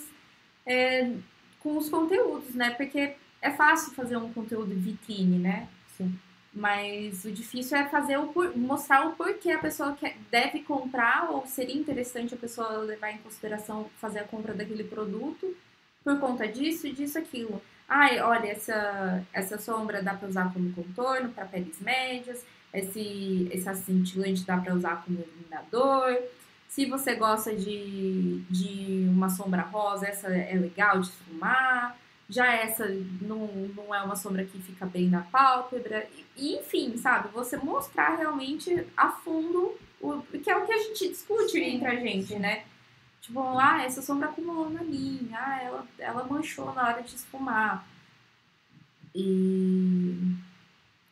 é, 0.65 1.11
com 1.59 1.77
os 1.77 1.89
conteúdos, 1.89 2.53
né? 2.55 2.71
Porque 2.71 3.13
é 3.41 3.51
fácil 3.51 3.93
fazer 3.93 4.17
um 4.17 4.31
conteúdo 4.33 4.73
vitrine, 4.75 5.37
né? 5.37 5.67
Sim. 5.97 6.17
Mas 6.53 7.25
o 7.25 7.31
difícil 7.31 7.77
é 7.77 7.87
fazer 7.89 8.17
o 8.17 8.27
por- 8.27 8.55
mostrar 8.55 9.07
o 9.07 9.11
porquê 9.15 9.51
a 9.51 9.59
pessoa 9.59 9.93
quer, 9.93 10.15
deve 10.31 10.61
comprar 10.61 11.29
ou 11.29 11.45
seria 11.45 11.75
interessante 11.75 12.33
a 12.33 12.37
pessoa 12.37 12.77
levar 12.77 13.11
em 13.11 13.17
consideração 13.17 13.89
fazer 13.99 14.19
a 14.19 14.23
compra 14.23 14.53
daquele 14.53 14.85
produto 14.85 15.55
por 16.03 16.19
conta 16.19 16.47
disso, 16.47 16.89
disso, 16.93 17.17
aquilo. 17.17 17.61
Ai, 17.87 18.19
olha, 18.21 18.47
essa, 18.47 19.23
essa 19.33 19.57
sombra 19.57 20.01
dá 20.01 20.13
para 20.13 20.29
usar 20.29 20.53
como 20.53 20.71
contorno 20.73 21.29
para 21.29 21.45
peles 21.45 21.79
médias, 21.81 22.45
esse, 22.73 23.49
esse 23.51 23.67
acintilante 23.67 24.45
dá 24.45 24.57
para 24.57 24.73
usar 24.73 25.03
como 25.03 25.19
iluminador. 25.19 26.17
Se 26.69 26.85
você 26.85 27.15
gosta 27.15 27.55
de, 27.55 28.41
de 28.49 29.07
uma 29.09 29.29
sombra 29.29 29.61
rosa, 29.61 30.07
essa 30.07 30.27
é 30.27 30.55
legal 30.55 30.99
de 30.99 31.07
esfumar. 31.07 31.97
Já 32.27 32.53
essa 32.53 32.87
não, 33.21 33.47
não 33.75 33.93
é 33.93 34.01
uma 34.01 34.15
sombra 34.15 34.43
que 34.43 34.59
fica 34.59 34.85
bem 34.85 35.09
na 35.09 35.21
pálpebra. 35.21 36.07
E, 36.35 36.55
enfim, 36.55 36.97
sabe? 36.97 37.29
Você 37.29 37.57
mostrar 37.57 38.15
realmente 38.15 38.85
a 38.97 39.09
fundo 39.09 39.77
o 40.01 40.21
que 40.21 40.49
é 40.49 40.57
o 40.57 40.65
que 40.65 40.73
a 40.73 40.77
gente 40.77 41.09
discute 41.09 41.59
entre 41.59 41.87
a 41.87 41.95
gente, 41.95 42.37
né? 42.37 42.65
Tipo, 43.21 43.41
ah, 43.57 43.83
essa 43.83 44.01
sombra 44.01 44.29
acumulou 44.29 44.69
na 44.69 44.83
linha, 44.83 45.37
ah, 45.39 45.63
ela, 45.63 45.87
ela 45.97 46.23
manchou 46.25 46.73
na 46.73 46.87
hora 46.87 47.01
de 47.01 47.15
esfumar. 47.15 47.87
E. 49.15 50.35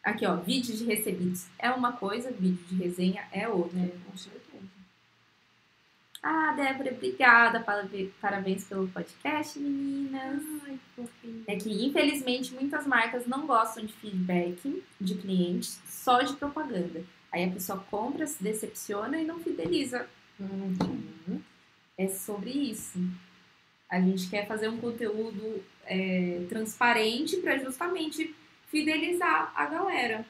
Aqui, 0.04 0.26
ó, 0.26 0.36
vídeo 0.36 0.76
de 0.76 0.84
recebidos 0.84 1.48
é 1.58 1.72
uma 1.72 1.94
coisa, 1.94 2.30
vídeo 2.32 2.64
de 2.68 2.76
resenha 2.76 3.26
é 3.32 3.48
outra. 3.48 3.80
É, 3.80 3.92
com 4.06 4.18
certeza. 4.18 4.43
Ah, 6.24 6.54
Débora, 6.54 6.94
obrigada. 6.94 7.60
Parabéns 8.22 8.64
pelo 8.64 8.88
podcast, 8.88 9.60
meninas. 9.60 10.42
Ai, 10.66 10.80
fofinho. 10.96 11.44
É 11.46 11.58
que, 11.58 11.70
infelizmente, 11.86 12.54
muitas 12.54 12.88
marcas 12.88 13.28
não 13.28 13.46
gostam 13.46 13.86
de 13.86 13.92
feedback 13.92 14.82
de 15.02 15.16
clientes, 15.16 15.82
só 15.86 16.22
de 16.22 16.34
propaganda. 16.38 17.04
Aí 17.30 17.44
a 17.44 17.52
pessoa 17.52 17.86
compra, 17.92 18.26
se 18.26 18.42
decepciona 18.42 19.20
e 19.20 19.26
não 19.26 19.40
fideliza. 19.40 20.08
Uhum. 20.40 21.42
É 21.98 22.08
sobre 22.08 22.52
isso. 22.52 22.98
A 23.90 24.00
gente 24.00 24.30
quer 24.30 24.48
fazer 24.48 24.70
um 24.70 24.78
conteúdo 24.78 25.62
é, 25.86 26.46
transparente 26.48 27.36
para 27.38 27.58
justamente 27.58 28.34
fidelizar 28.72 29.52
a 29.54 29.66
galera. 29.66 30.26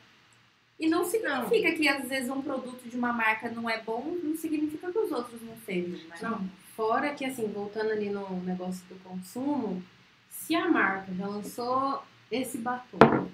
E 0.83 0.89
não 0.89 1.05
significa 1.05 1.71
que 1.71 1.87
às 1.87 2.09
vezes 2.09 2.29
um 2.29 2.41
produto 2.41 2.89
de 2.89 2.97
uma 2.97 3.13
marca 3.13 3.49
não 3.49 3.69
é 3.69 3.81
bom, 3.81 4.17
não 4.21 4.35
significa 4.35 4.91
que 4.91 4.99
os 4.99 5.13
outros 5.13 5.41
não 5.41 5.55
sejam, 5.65 5.97
né? 6.09 6.17
Não, 6.21 6.45
fora 6.75 7.13
que 7.13 7.23
assim, 7.23 7.47
voltando 7.47 7.91
ali 7.91 8.09
no 8.09 8.41
negócio 8.41 8.83
do 8.89 8.95
consumo, 8.95 9.81
se 10.29 10.53
a 10.53 10.67
marca 10.69 11.13
já 11.13 11.25
lançou 11.25 12.03
esse 12.29 12.57
batom 12.57 13.29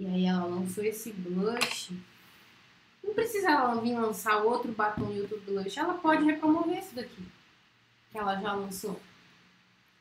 e 0.00 0.06
aí 0.06 0.26
ela 0.26 0.46
lançou 0.46 0.82
esse 0.82 1.12
blush, 1.12 1.92
não 3.04 3.14
precisa 3.14 3.52
ela 3.52 3.80
vir 3.80 3.94
lançar 3.96 4.42
outro 4.42 4.72
batom 4.72 5.12
e 5.12 5.20
outro 5.20 5.40
blush, 5.46 5.78
ela 5.78 5.94
pode 5.94 6.24
repromover 6.24 6.76
esse 6.76 6.92
daqui 6.92 7.22
que 8.10 8.18
ela 8.18 8.34
já 8.34 8.52
lançou. 8.52 9.00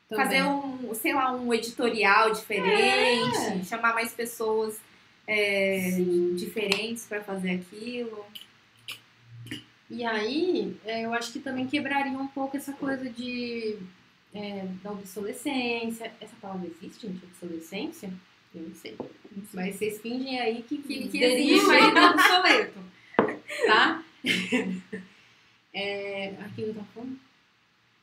Fazer 0.10 0.42
um, 0.42 0.92
sei 0.96 1.14
lá, 1.14 1.32
um 1.34 1.54
editorial 1.54 2.32
diferente, 2.32 3.38
É. 3.38 3.64
chamar 3.64 3.94
mais 3.94 4.12
pessoas 4.12 4.80
é, 5.28 5.92
diferentes 6.36 7.06
para 7.06 7.22
fazer 7.22 7.52
aquilo. 7.52 8.26
E 9.90 10.04
aí, 10.04 10.76
é, 10.86 11.06
eu 11.06 11.14
acho 11.14 11.32
que 11.32 11.40
também 11.40 11.68
quebraria 11.68 12.18
um 12.18 12.28
pouco 12.28 12.58
essa 12.58 12.74
coisa 12.74 13.10
de 13.10 13.78
é, 14.34 14.66
da 14.84 14.92
obsolescência. 14.92 16.12
Essa 16.20 16.36
palavra 16.42 16.68
existe, 16.68 17.08
gente? 17.08 17.24
Obsolescência? 17.26 18.12
Eu 18.56 18.62
não 18.64 18.76
sei. 18.76 18.98
Mas 19.54 19.76
vocês 19.76 20.02
fingem 20.02 20.40
aí 20.40 20.64
que, 20.64 20.78
Que, 20.78 21.08
que 21.08 21.24
existe 21.24 21.72
aí 21.72 21.94
do 21.94 22.00
obsoleto. 22.00 22.80
tá? 23.68 24.04
é, 25.74 26.34
aqui 26.42 26.74
tava 26.74 26.88
falando? 26.94 27.20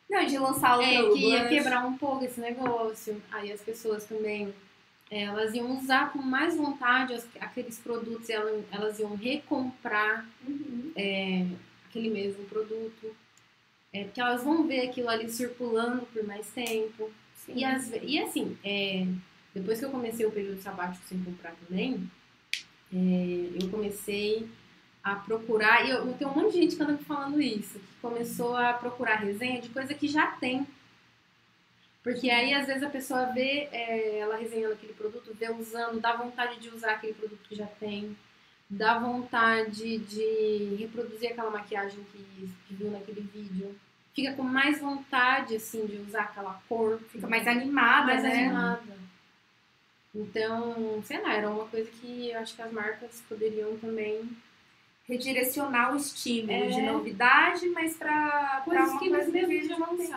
Não, 0.09 0.27
de 0.27 0.39
lançar 0.39 0.79
o 0.79 0.83
É, 0.83 1.11
que 1.13 1.19
ia 1.19 1.49
quebrar 1.49 1.87
um 1.87 1.97
pouco 1.97 2.25
esse 2.25 2.41
negócio. 2.41 3.21
Aí 3.33 3.51
as 3.51 3.61
pessoas 3.61 4.05
também, 4.05 4.47
é, 4.47 4.53
elas 5.11 5.55
iam 5.55 5.79
usar 5.79 6.13
com 6.13 6.21
mais 6.21 6.57
vontade 6.57 7.15
aqueles 7.41 7.79
produtos, 7.79 8.29
elas, 8.31 8.65
elas 8.73 8.99
iam 8.99 9.15
recomprar 9.15 10.27
Uhum. 10.47 10.93
é, 10.97 11.47
aquele 11.89 12.11
mesmo 12.11 12.45
produto. 12.47 13.15
É, 13.93 14.05
porque 14.05 14.21
elas 14.21 14.43
vão 14.43 14.67
ver 14.67 14.89
aquilo 14.89 15.09
ali 15.09 15.29
circulando 15.31 16.05
por 16.07 16.25
mais 16.25 16.49
tempo. 16.49 17.11
Sim. 17.37 17.53
E, 17.57 17.65
as, 17.65 17.93
e 18.03 18.19
assim, 18.19 18.59
é, 18.65 19.07
depois 19.55 19.79
que 19.79 19.85
eu 19.85 19.91
comecei 19.91 20.27
o 20.27 20.33
período 20.33 20.61
sabático 20.61 21.07
sem 21.07 21.23
comprar 21.23 21.55
também, 21.69 22.11
é, 22.93 23.63
eu 23.63 23.71
comecei 23.71 24.49
a 25.03 25.15
procurar, 25.15 25.87
e 25.87 25.91
eu, 25.91 25.99
eu 26.07 26.13
tenho 26.15 26.31
um 26.31 26.35
monte 26.35 26.55
de 26.55 26.63
gente 26.63 26.77
que 26.77 26.83
anda 26.83 26.95
me 26.95 27.05
falando 27.05 27.41
isso, 27.41 27.79
que 27.79 28.01
começou 28.01 28.57
a 28.57 28.73
procurar 28.73 29.17
resenha 29.17 29.61
de 29.61 29.69
coisa 29.69 29.95
que 29.95 30.09
já 30.09 30.29
tem. 30.29 30.67
Porque 32.05 32.29
aí, 32.29 32.53
às 32.53 32.67
vezes, 32.67 32.83
a 32.83 32.91
pessoa 32.91 33.33
vê 33.33 33.67
é, 33.73 34.19
ela 34.19 34.37
resenhando 34.37 34.75
aquele 34.75 34.93
produto, 34.93 35.35
vê 35.35 35.51
usando, 35.51 35.99
dá 35.99 36.15
vontade 36.15 36.61
de 36.61 36.69
usar 36.69 36.93
aquele 36.93 37.15
produto 37.15 37.41
que 37.49 37.55
já 37.57 37.67
tem, 37.67 38.15
dá 38.69 38.99
vontade 38.99 39.97
de 39.99 40.77
reproduzir 40.79 41.31
aquela 41.33 41.51
maquiagem 41.51 42.05
que, 42.13 42.19
que 42.69 42.75
viu 42.75 42.91
naquele 42.91 43.23
vídeo. 43.23 43.75
Fica 44.15 44.35
com 44.35 44.43
mais 44.43 44.81
vontade, 44.81 45.57
assim, 45.57 45.87
de 45.87 45.97
usar 45.97 46.25
aquela 46.25 46.61
cor. 46.69 47.01
Fica 47.09 47.27
mais 47.27 47.49
animada, 47.49 48.13
mais 48.13 48.23
né? 48.23 48.45
animada. 48.45 48.95
Então, 50.15 51.03
sei 51.05 51.21
lá, 51.23 51.35
era 51.35 51.51
uma 51.51 51.67
coisa 51.67 51.91
que 51.91 52.31
eu 52.31 52.39
acho 52.39 52.55
que 52.55 52.63
as 52.63 52.71
marcas 52.71 53.23
poderiam 53.29 53.77
também. 53.79 54.29
Redirecionar 55.09 55.93
o 55.93 55.97
estímulo 55.97 56.65
É. 56.65 56.67
de 56.69 56.81
novidade, 56.83 57.69
mas 57.71 57.97
pra, 57.97 58.63
pra 58.65 58.75
Coisas 58.77 58.91
uma 58.91 59.01
que 59.01 59.09
coisa 59.11 59.39
eles 59.39 59.69
mesmos. 59.69 60.11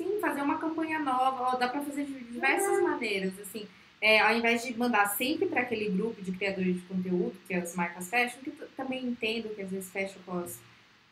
Sim, 0.00 0.18
fazer 0.18 0.40
uma 0.40 0.56
campanha 0.56 0.98
nova, 0.98 1.42
ó, 1.42 1.56
dá 1.56 1.68
pra 1.68 1.82
fazer 1.82 2.06
de 2.06 2.14
diversas 2.24 2.82
maneiras, 2.82 3.38
assim. 3.38 3.66
É, 4.00 4.18
ao 4.18 4.34
invés 4.34 4.64
de 4.64 4.74
mandar 4.74 5.04
sempre 5.08 5.44
para 5.44 5.60
aquele 5.60 5.90
grupo 5.90 6.22
de 6.22 6.32
criadores 6.32 6.76
de 6.76 6.80
conteúdo, 6.80 7.34
que 7.46 7.52
as 7.52 7.76
marcas 7.76 8.08
fecham, 8.08 8.40
que 8.40 8.48
eu 8.48 8.66
também 8.74 9.04
entendo 9.04 9.54
que 9.54 9.60
às 9.60 9.70
vezes 9.70 9.90
fecham 9.90 10.16
com 10.24 10.38
as, 10.38 10.58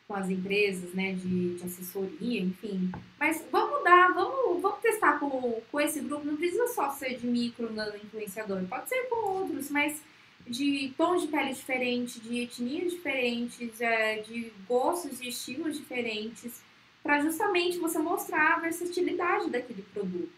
com 0.06 0.14
as 0.14 0.30
empresas, 0.30 0.94
né, 0.94 1.12
de, 1.12 1.56
de 1.56 1.64
assessoria, 1.66 2.40
enfim. 2.40 2.90
Mas 3.20 3.44
vamos 3.52 3.76
mudar, 3.76 4.14
vamos, 4.14 4.62
vamos 4.62 4.80
testar 4.80 5.20
com, 5.20 5.60
com 5.70 5.80
esse 5.82 6.00
grupo, 6.00 6.24
não 6.24 6.38
precisa 6.38 6.66
só 6.68 6.88
ser 6.88 7.18
de 7.18 7.26
micro 7.26 7.70
nano 7.70 7.94
influenciador, 7.94 8.64
pode 8.70 8.88
ser 8.88 9.02
com 9.10 9.16
outros, 9.16 9.70
mas 9.70 10.00
de 10.46 10.94
tons 10.96 11.20
de 11.20 11.28
pele 11.28 11.52
diferentes, 11.52 12.22
de 12.22 12.40
etnias 12.40 12.92
diferentes, 12.92 13.82
é, 13.82 14.22
de 14.22 14.50
gostos 14.66 15.20
e 15.20 15.28
estilos 15.28 15.76
diferentes, 15.76 16.66
para 17.02 17.20
justamente 17.20 17.78
você 17.78 17.98
mostrar 17.98 18.54
a 18.56 18.58
versatilidade 18.60 19.50
daquele 19.50 19.82
produto. 19.82 20.32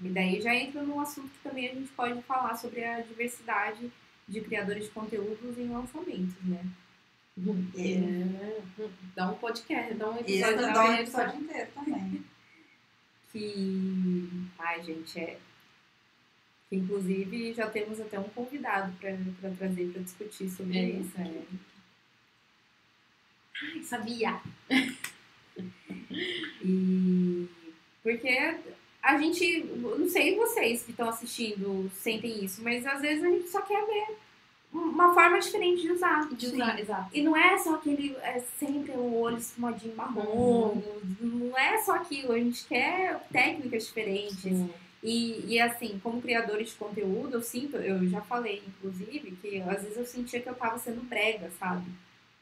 E 0.00 0.08
daí 0.08 0.40
já 0.40 0.54
entra 0.54 0.82
num 0.82 1.00
assunto 1.00 1.28
que 1.30 1.48
também 1.48 1.70
a 1.70 1.74
gente 1.74 1.90
pode 1.92 2.20
falar 2.22 2.54
sobre 2.56 2.84
a 2.84 3.00
diversidade 3.00 3.90
de 4.26 4.40
criadores 4.40 4.84
de 4.84 4.90
conteúdos 4.90 5.58
em 5.58 5.68
lançamentos, 5.68 6.34
né? 6.44 6.64
É, 7.76 8.60
dá 9.16 9.30
um 9.32 9.34
podcast, 9.36 9.94
dá 9.94 10.08
um 10.10 10.18
episódio. 10.20 10.56
dá 10.72 10.84
um 10.88 10.92
episódio 10.94 11.40
inteiro 11.40 11.70
também. 11.74 12.24
Que. 13.32 14.28
Ai, 14.60 14.80
gente, 14.84 15.18
é. 15.18 15.38
Que 16.68 16.76
inclusive 16.76 17.52
já 17.52 17.68
temos 17.68 18.00
até 18.00 18.16
um 18.20 18.28
convidado 18.28 18.92
para 19.00 19.10
trazer 19.58 19.90
para 19.92 20.02
discutir 20.02 20.48
sobre 20.48 20.78
É. 20.78 20.88
isso. 20.90 21.18
né? 21.18 21.42
Ai, 23.60 23.82
sabia. 23.82 24.40
E 26.62 27.48
porque 28.02 28.54
a 29.02 29.18
gente, 29.18 29.64
não 29.64 30.08
sei 30.08 30.36
vocês 30.36 30.82
que 30.82 30.90
estão 30.90 31.08
assistindo 31.08 31.90
sentem 31.94 32.44
isso, 32.44 32.62
mas 32.62 32.84
às 32.86 33.00
vezes 33.00 33.24
a 33.24 33.28
gente 33.28 33.48
só 33.48 33.62
quer 33.62 33.84
ver 33.86 34.16
uma 34.70 35.14
forma 35.14 35.38
diferente 35.38 35.82
de 35.82 35.92
usar. 35.92 36.28
De 36.28 36.46
usar, 36.46 36.78
exato. 36.78 37.08
E 37.12 37.22
não 37.22 37.36
é 37.36 37.56
só 37.58 37.76
aquele, 37.76 38.16
é 38.22 38.40
sempre 38.58 38.92
o 38.92 39.14
olho 39.14 39.38
espumadinho 39.38 39.96
marrom, 39.96 40.82
não 41.20 41.56
é 41.56 41.78
só 41.82 41.94
aquilo, 41.94 42.32
a 42.32 42.38
gente 42.38 42.66
quer 42.66 43.20
técnicas 43.32 43.86
diferentes. 43.86 44.52
E, 45.02 45.44
e 45.46 45.60
assim, 45.60 46.00
como 46.02 46.20
criadores 46.20 46.70
de 46.70 46.76
conteúdo, 46.76 47.34
eu 47.34 47.42
sinto, 47.42 47.76
eu 47.76 48.08
já 48.08 48.22
falei, 48.22 48.62
inclusive, 48.66 49.36
que 49.40 49.60
às 49.60 49.82
vezes 49.82 49.96
eu 49.96 50.06
sentia 50.06 50.40
que 50.40 50.48
eu 50.48 50.54
tava 50.54 50.78
sendo 50.78 51.02
brega, 51.02 51.50
sabe? 51.58 51.84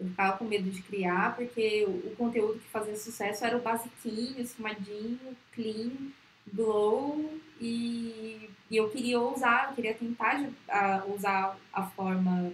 Eu 0.03 0.09
ficava 0.09 0.36
com 0.36 0.44
medo 0.44 0.68
de 0.68 0.82
criar, 0.82 1.36
porque 1.36 1.84
o, 1.86 1.90
o 2.09 2.14
conteúdo 2.16 2.59
que 2.59 2.68
fazia 2.70 2.96
sucesso 2.96 3.44
era 3.44 3.57
o 3.57 3.61
basiquinho, 3.62 4.40
esfumadinho, 4.40 5.18
clean, 5.53 5.92
glow, 6.53 7.38
e, 7.61 8.50
e 8.70 8.76
eu 8.76 8.90
queria 8.90 9.20
usar, 9.20 9.68
eu 9.68 9.74
queria 9.76 9.94
tentar 9.94 10.34
de- 10.42 10.53
a- 10.68 11.05
usar 11.07 11.57
a 11.72 11.82
forma, 11.86 12.53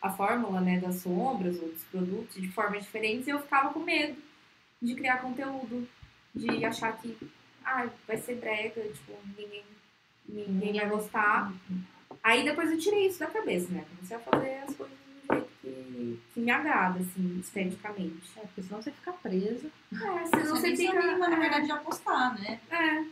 a 0.00 0.10
fórmula 0.10 0.60
né, 0.60 0.78
das 0.78 0.96
sombras 0.96 1.60
ou 1.60 1.68
dos 1.68 1.84
produtos 1.84 2.40
de 2.40 2.48
formas 2.52 2.84
diferentes, 2.84 3.26
e 3.26 3.30
eu 3.30 3.40
ficava 3.40 3.72
com 3.72 3.80
medo 3.80 4.16
de 4.80 4.94
criar 4.94 5.18
conteúdo, 5.18 5.86
de 6.34 6.64
achar 6.64 6.96
que 6.96 7.16
ah, 7.64 7.88
vai 8.06 8.16
ser 8.16 8.36
brega, 8.36 8.80
tipo, 8.80 9.12
ninguém, 9.36 9.64
ninguém 10.28 10.72
vai 10.80 10.88
gostar. 10.88 11.52
Aí 12.22 12.44
depois 12.44 12.70
eu 12.70 12.78
tirei 12.78 13.06
isso 13.08 13.18
da 13.18 13.26
cabeça, 13.26 13.70
né? 13.72 13.84
Comecei 13.96 14.16
a 14.16 14.20
fazer 14.20 14.54
as 14.66 14.74
coisas 14.74 14.96
que, 15.96 16.20
que 16.34 16.40
me 16.40 16.50
agrada, 16.50 17.00
assim, 17.00 17.40
esteticamente. 17.40 18.30
É, 18.36 18.40
porque 18.40 18.62
senão 18.62 18.82
você 18.82 18.92
fica 18.92 19.12
presa. 19.14 19.68
É, 19.92 20.26
senão 20.26 20.56
Você 20.56 20.70
você 20.70 20.76
fica. 20.76 20.98
anima, 20.98 21.28
na 21.28 21.36
é, 21.36 21.40
verdade, 21.40 21.66
de 21.66 21.72
apostar, 21.72 22.38
né? 22.38 22.60
é, 22.70 23.04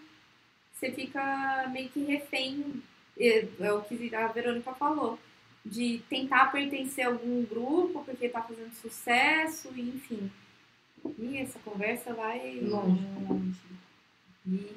você 0.72 0.92
fica 0.92 1.68
meio 1.72 1.88
que 1.88 2.04
refém, 2.04 2.82
é, 3.18 3.48
é 3.60 3.72
o 3.72 3.82
que 3.82 4.14
a 4.14 4.26
Verônica 4.28 4.74
falou, 4.74 5.18
de 5.64 6.02
tentar 6.10 6.52
pertencer 6.52 7.06
a 7.06 7.08
algum 7.08 7.42
grupo 7.44 8.04
porque 8.04 8.28
tá 8.28 8.42
fazendo 8.42 8.74
sucesso, 8.74 9.72
e 9.74 9.80
enfim. 9.80 10.30
E 11.18 11.38
essa 11.38 11.58
conversa 11.60 12.12
vai 12.12 12.60
Longe. 12.60 13.56
E 14.46 14.74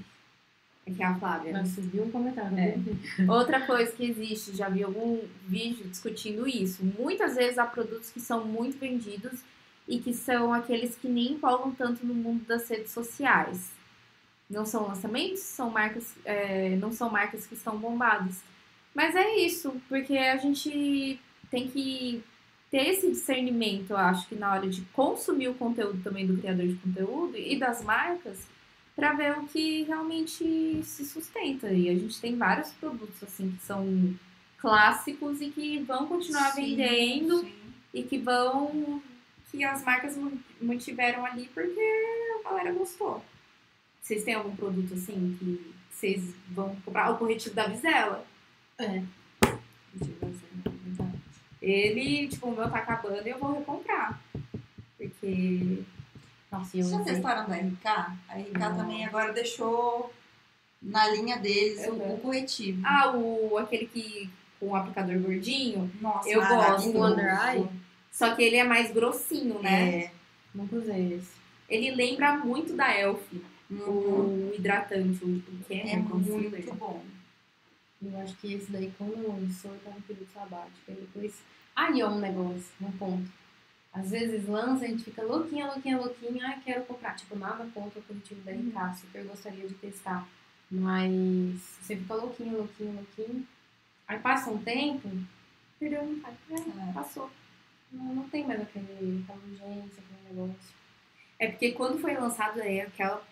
aqui 0.91 1.01
é 1.03 1.05
a 1.05 1.15
Flávia. 1.15 1.51
Mas 1.53 1.75
viu 1.75 2.03
um 2.03 2.11
comentário, 2.11 2.57
É. 2.57 2.77
né? 2.77 2.83
Outra 3.29 3.61
coisa 3.65 3.91
que 3.91 4.05
existe, 4.05 4.55
já 4.55 4.69
vi 4.69 4.83
algum 4.83 5.19
vídeo 5.47 5.87
discutindo 5.87 6.47
isso. 6.47 6.83
Muitas 6.97 7.35
vezes 7.35 7.57
há 7.57 7.65
produtos 7.65 8.09
que 8.09 8.19
são 8.19 8.45
muito 8.45 8.77
vendidos 8.77 9.39
e 9.87 9.99
que 9.99 10.13
são 10.13 10.53
aqueles 10.53 10.95
que 10.95 11.07
nem 11.07 11.33
empolgam 11.33 11.71
tanto 11.71 12.05
no 12.05 12.13
mundo 12.13 12.43
das 12.45 12.67
redes 12.69 12.91
sociais. 12.91 13.69
Não 14.49 14.65
são 14.65 14.87
lançamentos, 14.87 15.39
são 15.41 15.69
marcas, 15.69 16.13
é, 16.23 16.75
não 16.77 16.91
são 16.91 17.09
marcas 17.09 17.45
que 17.45 17.53
estão 17.53 17.77
bombadas. 17.77 18.41
Mas 18.93 19.15
é 19.15 19.35
isso, 19.37 19.75
porque 19.87 20.17
a 20.17 20.37
gente 20.37 21.19
tem 21.51 21.67
que 21.67 22.23
ter 22.71 22.89
esse 22.89 23.09
discernimento, 23.09 23.91
eu 23.91 23.97
acho 23.97 24.27
que 24.27 24.35
na 24.35 24.51
hora 24.51 24.67
de 24.67 24.81
consumir 24.93 25.47
o 25.47 25.53
conteúdo 25.53 26.01
também 26.03 26.25
do 26.27 26.37
criador 26.37 26.67
de 26.67 26.75
conteúdo 26.75 27.37
e 27.37 27.57
das 27.57 27.81
marcas, 27.83 28.45
para 28.97 29.13
ver 29.13 29.37
o 29.37 29.45
que 29.47 29.83
realmente 29.83 30.81
se 30.83 31.05
sustenta. 31.05 31.71
E 31.71 31.87
a 31.87 31.93
gente 31.93 32.19
tem 32.19 32.35
vários 32.35 32.71
produtos 32.71 33.21
assim 33.23 33.51
que 33.51 33.63
são 33.63 34.15
clássicos 34.57 35.39
e 35.39 35.51
que 35.51 35.79
vão 35.83 36.07
continuar 36.07 36.51
Sim, 36.51 36.75
vendendo 36.75 37.41
sim. 37.41 37.53
e 37.93 38.01
que 38.01 38.17
vão 38.17 39.01
que 39.51 39.63
as 39.63 39.83
marcas 39.83 40.17
man- 40.17 40.31
mantiveram 40.59 41.23
ali 41.23 41.47
porque 41.53 41.79
a 42.43 42.49
galera 42.49 42.73
gostou. 42.73 43.23
Vocês 44.01 44.23
têm 44.23 44.33
algum 44.33 44.55
produto 44.55 44.95
assim 44.95 45.37
que 45.39 45.73
vocês 45.91 46.33
vão 46.49 46.75
comprar? 46.83 47.11
O 47.11 47.17
corretivo 47.17 47.53
da 47.53 47.67
Visela. 47.67 48.25
É. 48.79 49.03
Ele, 51.61 52.27
tipo, 52.27 52.47
o 52.47 52.55
meu 52.55 52.69
tá 52.69 52.79
acabando 52.79 53.27
e 53.27 53.29
eu 53.29 53.37
vou 53.39 53.53
recomprar. 53.53 54.19
Porque. 54.97 55.83
Nossa, 56.51 56.77
eu 56.77 56.83
Vocês 56.83 56.89
já 56.97 57.03
testaram 57.03 57.49
da 57.49 57.55
RK? 57.55 57.87
A 58.29 58.37
RK 58.37 58.57
Não. 58.59 58.77
também 58.77 59.05
agora 59.05 59.33
deixou 59.33 60.13
na 60.81 61.07
linha 61.09 61.37
deles 61.37 61.85
o- 61.87 61.91
Uhum. 61.91 62.13
o 62.15 62.17
corretivo. 62.19 62.81
Ah, 62.85 63.11
o, 63.15 63.57
aquele 63.57 63.85
que. 63.87 64.29
com 64.59 64.69
o 64.69 64.75
aplicador 64.75 65.19
gordinho. 65.19 65.91
Nossa, 66.01 66.27
eu 66.29 66.39
gosto. 66.41 66.89
O 66.89 67.05
Under 67.05 67.27
Eye? 67.47 67.67
Só 68.11 68.33
que 68.33 68.41
ele 68.41 68.55
é 68.55 68.63
mais 68.63 68.91
grossinho, 68.91 69.61
né? 69.61 69.89
É. 70.05 70.11
Nunca 70.55 70.77
usei 70.77 71.13
esse. 71.13 71.31
Ele 71.69 71.91
lembra 71.91 72.37
muito 72.37 72.73
da 72.73 72.91
Elf, 72.97 73.21
Uhum. 73.69 74.49
o 74.49 74.53
hidratante, 74.57 75.23
o, 75.23 75.39
que 75.67 75.73
É 75.75 75.91
é, 75.93 75.95
muito 75.97 76.73
bom. 76.73 77.03
Eu 78.01 78.19
acho 78.21 78.35
que 78.37 78.53
esse 78.53 78.71
daí, 78.71 78.91
quando 78.97 79.27
lançou, 79.27 79.71
eu 79.71 79.79
tava 79.79 79.95
no 79.97 80.01
período 80.03 80.27
sabático. 80.33 80.79
Aí 80.87 80.95
depois. 80.95 81.35
Aí 81.75 81.99
é 82.01 82.07
um 82.07 82.19
negócio, 82.19 82.65
um 82.81 82.91
ponto. 82.93 83.29
Às 83.97 84.11
vezes 84.11 84.47
lança, 84.47 84.85
a 84.85 84.87
gente 84.87 85.03
fica 85.03 85.23
louquinha, 85.23 85.65
louquinha, 85.65 85.97
louquinha. 85.97 86.45
Ai, 86.45 86.61
quero 86.63 86.85
comprar. 86.85 87.15
Tipo, 87.15 87.35
nada 87.35 87.65
contra 87.73 87.99
o 87.99 88.03
coletivo 88.03 88.41
da 88.41 88.51
RK, 88.51 88.99
super 88.99 89.23
gostaria 89.23 89.67
de 89.67 89.73
testar. 89.73 90.27
Mas 90.69 91.59
você 91.81 91.95
fica 91.95 92.13
louquinha, 92.13 92.53
louquinha, 92.57 92.91
louquinha. 92.93 93.43
Aí 94.07 94.19
passa 94.19 94.51
um 94.51 94.61
tempo, 94.61 95.09
Perdeu 95.79 96.01
um 96.03 96.19
cara. 96.19 96.35
É, 96.51 96.89
É. 96.89 96.93
passou. 96.93 97.29
não, 97.91 98.15
não 98.15 98.29
tem 98.29 98.45
mais 98.45 98.61
aquele, 98.61 99.23
aquela 99.23 99.39
urgência, 99.39 100.03
aquele 100.03 100.33
negócio. 100.35 100.73
É 101.39 101.47
porque 101.47 101.71
quando 101.71 101.99
foi 101.99 102.13
lançado 102.15 102.59
é 102.59 102.81
aquela 102.81 103.23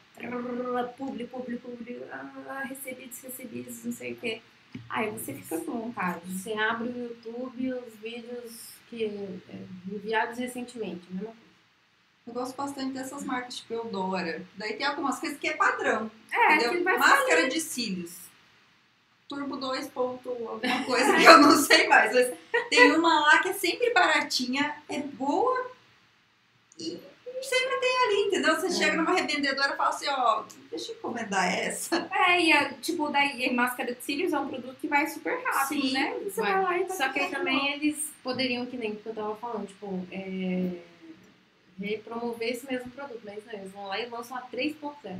publi, 0.97 1.27
publi, 1.27 1.57
publi, 1.57 2.03
ah, 2.11 2.63
recebidos, 2.67 3.21
recebidos, 3.21 3.83
não 3.83 3.91
sei 3.91 4.13
o 4.13 4.15
quê. 4.15 4.41
Aí 4.89 5.09
você 5.11 5.33
fica 5.33 5.59
com 5.59 5.71
vontade. 5.71 6.21
Você 6.31 6.53
abre 6.53 6.89
o 6.89 7.03
YouTube, 7.03 7.73
os 7.73 7.95
vídeos 7.95 8.75
que 8.89 9.05
é, 9.05 9.65
enviados 9.91 10.37
recentemente, 10.37 11.01
a 11.09 11.13
mesma 11.13 11.27
coisa. 11.27 11.45
Eu 12.27 12.33
gosto 12.33 12.55
bastante 12.55 12.93
dessas 12.93 13.23
marcas, 13.23 13.57
tipo 13.57 13.73
Eudora. 13.73 14.45
Daí 14.55 14.73
tem 14.73 14.85
algumas 14.85 15.19
coisas 15.19 15.37
que 15.37 15.47
é 15.47 15.53
padrão. 15.53 16.09
É, 16.31 16.55
entendeu? 16.55 16.71
que 16.71 16.83
vai 16.83 16.97
Máscara 16.97 17.47
de 17.47 17.61
cílios. 17.61 18.25
Turbo 19.27 19.57
2 19.57 19.87
ponto 19.87 20.29
alguma 20.29 20.85
coisa 20.85 21.15
que 21.17 21.23
eu 21.23 21.39
não 21.39 21.57
sei 21.57 21.87
mais. 21.87 22.13
Mas 22.13 22.37
tem 22.69 22.91
uma 22.93 23.21
lá 23.21 23.39
que 23.39 23.49
é 23.49 23.53
sempre 23.53 23.91
baratinha, 23.91 24.75
é 24.87 24.99
boa 24.99 25.71
e 26.79 26.99
sempre 27.45 27.77
tem 27.79 27.97
ali, 28.05 28.27
entendeu? 28.27 28.55
Você 28.55 28.67
É. 28.67 28.71
chega 28.71 28.97
numa 28.97 29.13
revendedora 29.13 29.73
e 29.73 29.77
fala 29.77 29.89
assim, 29.89 30.07
ó, 30.09 30.43
deixa 30.69 30.91
eu 30.91 30.95
encomendar 30.97 31.45
essa. 31.53 32.07
É, 32.11 32.41
e 32.41 32.51
a, 32.53 32.73
tipo, 32.73 33.09
daí 33.09 33.47
a 33.49 33.53
máscara 33.53 33.93
de 33.93 34.01
cílios 34.03 34.33
é 34.33 34.39
um 34.39 34.47
produto 34.49 34.77
que 34.79 34.87
vai 34.87 35.05
super 35.07 35.37
rápido, 35.43 35.81
Sim, 35.81 35.93
né? 35.93 36.17
Você 36.23 36.41
vai. 36.41 36.53
vai 36.53 36.63
lá 36.63 36.79
e 36.79 36.85
tá 36.85 36.93
Só 36.95 37.09
que 37.09 37.19
aí 37.19 37.31
também 37.31 37.59
bom. 37.59 37.65
eles 37.67 38.11
poderiam, 38.23 38.65
que 38.65 38.77
nem 38.77 38.91
o 38.93 38.95
que 38.97 39.05
eu 39.07 39.13
tava 39.15 39.35
falando, 39.35 39.67
tipo, 39.67 40.05
é, 40.11 40.81
repromover 41.79 42.49
esse 42.49 42.65
mesmo 42.65 42.89
produto, 42.91 43.21
mas 43.23 43.45
não, 43.45 43.53
eles 43.53 43.71
vão 43.71 43.87
lá 43.87 43.99
e 43.99 44.09
lançam 44.09 44.37
a 44.37 44.41
3.0. 44.41 45.19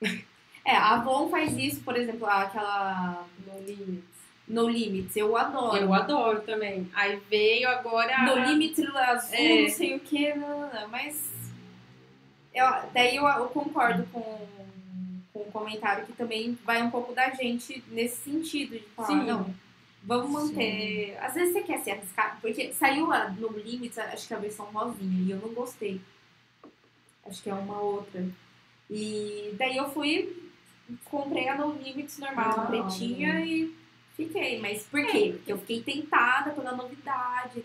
É, 0.66 0.74
a 0.74 0.92
Avon 0.94 1.28
faz 1.28 1.52
isso, 1.58 1.82
por 1.82 1.94
exemplo, 1.94 2.26
aquela 2.26 3.26
No 3.46 3.60
Limits. 3.66 4.13
No 4.46 4.68
Limits, 4.68 5.16
eu 5.16 5.34
adoro. 5.36 5.76
Eu 5.76 5.94
adoro 5.94 6.40
também. 6.42 6.90
Aí 6.94 7.16
veio 7.30 7.68
agora. 7.68 8.22
No 8.24 8.32
a- 8.32 8.44
Limits 8.46 8.78
azul, 8.78 9.34
É. 9.38 9.62
não 9.62 9.70
sei 9.70 9.94
o 9.96 10.00
que, 10.00 10.34
não, 10.34 10.60
não, 10.60 10.72
não, 10.74 10.88
mas. 10.88 11.32
Eu, 12.52 12.66
daí 12.92 13.16
eu, 13.16 13.26
eu 13.26 13.46
concordo 13.48 14.04
com, 14.12 14.46
com 15.32 15.40
o 15.40 15.44
comentário 15.52 16.04
que 16.06 16.12
também 16.12 16.56
vai 16.64 16.82
um 16.82 16.90
pouco 16.90 17.12
da 17.14 17.30
gente 17.30 17.82
nesse 17.88 18.16
sentido, 18.30 18.72
de 18.78 18.84
falar, 18.94 19.08
Sim. 19.08 19.24
não, 19.24 19.52
vamos 20.04 20.30
manter. 20.30 21.16
Às 21.20 21.34
vezes 21.34 21.52
você 21.54 21.62
quer 21.62 21.78
se 21.80 21.90
arriscar, 21.90 22.38
porque 22.40 22.72
saiu 22.72 23.10
a, 23.12 23.30
no 23.30 23.48
Limits, 23.58 23.98
acho 23.98 24.28
que 24.28 24.34
a 24.34 24.38
versão 24.38 24.66
rosinha, 24.66 25.24
e 25.26 25.30
eu 25.30 25.38
não 25.38 25.52
gostei. 25.54 26.00
Acho 27.26 27.42
que 27.42 27.50
é 27.50 27.54
uma 27.54 27.80
outra. 27.80 28.24
E 28.90 29.54
daí 29.58 29.76
eu 29.78 29.90
fui, 29.90 30.50
comprei 31.06 31.48
a 31.48 31.56
No 31.56 31.72
Limits 31.72 32.18
normal, 32.18 32.54
Ah, 32.60 32.66
pretinha, 32.66 33.40
e 33.40 33.74
fiquei. 34.16 34.60
Mas 34.60 34.82
por 34.84 35.04
quê? 35.06 35.32
Porque 35.36 35.52
eu 35.52 35.58
fiquei 35.58 35.82
tentada 35.82 36.50
pela 36.52 36.72
novidade 36.72 37.58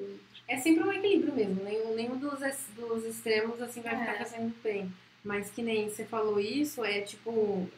ali. 0.00 0.20
É 0.48 0.56
sempre 0.58 0.84
um 0.84 0.92
equilíbrio 0.92 1.34
mesmo. 1.34 1.64
Nenhum, 1.64 1.94
nenhum 1.94 2.16
dos, 2.18 2.38
dos 2.76 3.04
extremos 3.04 3.60
assim 3.60 3.80
vai 3.80 3.94
É. 3.94 3.98
ficar 3.98 4.18
fazendo 4.18 4.54
bem. 4.62 4.92
Mas 5.24 5.50
que 5.50 5.62
nem 5.62 5.88
você 5.88 6.04
falou 6.04 6.38
isso, 6.38 6.84
é 6.84 7.00
tipo. 7.00 7.68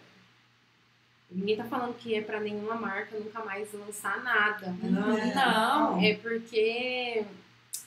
Ninguém 1.31 1.57
tá 1.57 1.65
falando 1.65 1.95
que 1.97 2.15
é 2.15 2.23
pra 2.23 2.41
nenhuma 2.41 2.75
marca 2.75 3.19
nunca 3.19 3.45
mais 3.45 3.71
lançar 3.73 4.23
nada. 4.23 4.75
Não, 4.83 5.19
É, 5.19 5.35
não. 5.35 6.03
É 6.03 6.15
porque 6.15 7.25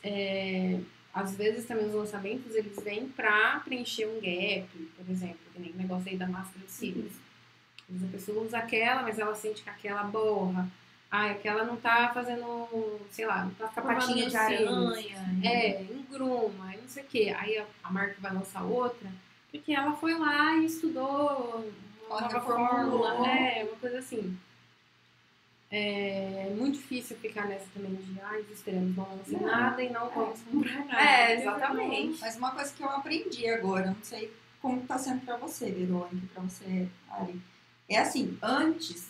é, 0.04 0.80
às 1.14 1.36
vezes 1.36 1.66
também 1.66 1.88
os 1.88 1.94
lançamentos 1.94 2.56
eles 2.56 2.76
vêm 2.84 3.08
pra 3.10 3.60
preencher 3.66 4.06
um 4.08 4.20
gap, 4.22 4.68
por 4.96 5.10
exemplo, 5.10 5.40
que 5.54 5.60
nem 5.60 5.72
o 5.72 5.76
negócio 5.76 6.10
aí 6.10 6.18
da 6.18 6.28
máscara 6.28 6.64
de 6.66 6.72
cílios. 6.72 7.14
Às 7.14 7.31
vezes 7.92 8.08
a 8.08 8.12
pessoa 8.12 8.44
usa 8.46 8.58
aquela, 8.58 9.02
mas 9.04 9.20
ela 9.20 9.36
sente 9.36 9.62
que 9.64 9.70
aquela 9.70 10.04
borra. 10.04 10.68
Ah, 11.10 11.32
aquela 11.32 11.66
não 11.66 11.76
tá 11.76 12.10
fazendo, 12.14 13.00
sei 13.12 13.26
lá, 13.26 13.44
não 13.44 13.52
tá 13.52 13.68
Com 13.68 13.80
a 13.82 13.84
patinha 13.96 14.30
de 14.30 14.38
aranha. 14.38 15.18
É, 15.44 15.82
engruma, 15.84 16.68
não 16.68 16.88
sei 16.88 17.04
o 17.04 17.06
quê. 17.08 17.36
Aí 17.38 17.58
a, 17.58 17.66
a 17.84 17.92
marca 17.92 18.16
vai 18.20 18.34
lançar 18.34 18.64
outra, 18.64 19.10
porque 19.52 19.74
ela 19.74 19.94
foi 19.94 20.14
lá 20.18 20.56
e 20.56 20.66
estudou 20.66 21.66
uma 22.08 22.18
Ela 22.18 22.22
nova 22.22 22.34
reformulou. 22.40 23.04
fórmula. 23.04 23.28
É, 23.30 23.64
uma 23.66 23.76
coisa 23.78 24.00
assim. 24.00 24.38
É 25.74 26.54
muito 26.58 26.76
difícil 26.78 27.16
ficar 27.18 27.48
nessa 27.48 27.66
também 27.74 27.96
de, 27.96 28.20
ai, 28.22 28.42
os 28.42 28.52
extremos 28.52 28.96
não 28.96 29.08
lançam 29.10 29.40
Não. 29.40 29.48
nada 29.48 29.82
e 29.82 29.90
não 29.90 30.10
vamos 30.10 30.42
comprar 30.42 30.86
nada. 30.86 31.02
É, 31.02 31.34
exatamente. 31.42 32.20
Mas 32.20 32.36
uma 32.36 32.52
coisa 32.52 32.74
que 32.74 32.84
eu 32.84 32.90
aprendi 32.90 33.48
agora, 33.50 33.88
não 33.88 34.04
sei 34.04 34.34
como 34.62 34.82
tá 34.86 34.98
sendo 34.98 35.22
pra 35.26 35.38
você, 35.38 35.72
Verônica, 35.72 36.28
pra 36.34 36.44
você, 36.44 36.88
Ari. 37.10 37.42
É 37.92 38.00
assim, 38.00 38.38
antes 38.42 39.10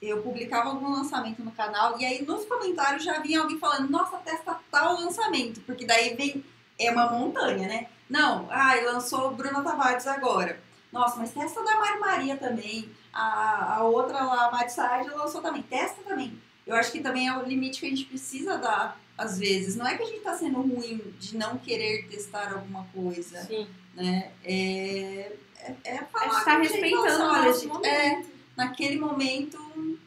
eu 0.00 0.22
publicava 0.22 0.70
algum 0.70 0.90
lançamento 0.90 1.42
no 1.44 1.52
canal 1.52 1.98
e 2.00 2.04
aí 2.04 2.24
nos 2.24 2.44
comentários 2.44 3.04
já 3.04 3.20
vinha 3.20 3.40
alguém 3.40 3.58
falando, 3.58 3.90
nossa, 3.90 4.16
testa 4.18 4.58
tal 4.70 5.00
lançamento, 5.00 5.60
porque 5.62 5.84
daí 5.84 6.14
vem, 6.14 6.44
é 6.78 6.90
uma 6.90 7.10
montanha, 7.10 7.68
né? 7.68 7.88
Não, 8.08 8.46
ai, 8.50 8.84
lançou 8.84 9.34
Bruna 9.34 9.62
Tavares 9.62 10.06
agora. 10.06 10.60
Nossa, 10.92 11.16
mas 11.16 11.32
testa 11.32 11.64
da 11.64 11.76
Mari 11.76 11.98
Maria 11.98 12.36
também. 12.36 12.88
A, 13.12 13.76
a 13.76 13.84
outra 13.84 14.22
lá, 14.22 14.46
a 14.46 14.50
Mari 14.50 14.70
Saad, 14.70 15.08
lançou 15.08 15.40
também. 15.40 15.62
Testa 15.62 16.02
também. 16.02 16.38
Eu 16.66 16.76
acho 16.76 16.92
que 16.92 17.00
também 17.00 17.28
é 17.28 17.36
o 17.36 17.42
limite 17.42 17.80
que 17.80 17.86
a 17.86 17.90
gente 17.90 18.04
precisa 18.04 18.58
dar, 18.58 19.00
às 19.16 19.38
vezes. 19.38 19.74
Não 19.74 19.86
é 19.86 19.96
que 19.96 20.02
a 20.02 20.06
gente 20.06 20.20
tá 20.20 20.34
sendo 20.34 20.60
ruim 20.60 21.00
de 21.18 21.36
não 21.36 21.56
querer 21.56 22.06
testar 22.08 22.52
alguma 22.52 22.84
coisa, 22.94 23.40
Sim. 23.44 23.66
né? 23.94 24.32
É, 24.44 25.32
é, 25.62 25.74
é 25.84 25.98
A 25.98 26.04
falar 26.06 26.24
gente 26.34 26.44
tá 26.44 26.56
com 26.56 26.62
gente, 26.64 26.72
respeitando 26.72 27.02
nossa, 27.04 27.24
o 27.24 27.30
olha, 27.32 27.44
nosso 27.46 27.68
momento. 27.68 27.86
é, 27.86 28.22
naquele 28.56 28.98
momento 28.98 29.58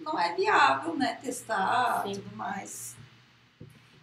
não 0.02 0.20
é 0.20 0.34
viável, 0.36 0.96
né? 0.96 1.18
Testar 1.22 2.04
Sim. 2.04 2.14
tudo 2.16 2.36
mais. 2.36 2.96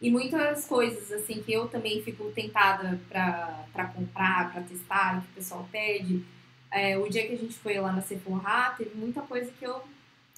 E 0.00 0.10
muitas 0.10 0.64
coisas, 0.66 1.12
assim, 1.12 1.42
que 1.42 1.52
eu 1.52 1.68
também 1.68 2.02
fico 2.02 2.24
tentada 2.32 3.00
pra, 3.08 3.64
pra 3.72 3.84
comprar, 3.86 4.50
pra 4.52 4.62
testar, 4.62 5.20
que 5.22 5.28
o 5.30 5.34
pessoal 5.34 5.68
pede. 5.70 6.24
É, 6.70 6.98
o 6.98 7.08
dia 7.08 7.26
que 7.26 7.34
a 7.34 7.38
gente 7.38 7.54
foi 7.54 7.78
lá 7.78 7.92
na 7.92 8.02
Sephora, 8.02 8.74
teve 8.76 8.96
muita 8.96 9.20
coisa 9.22 9.52
que 9.52 9.64
eu... 9.64 9.80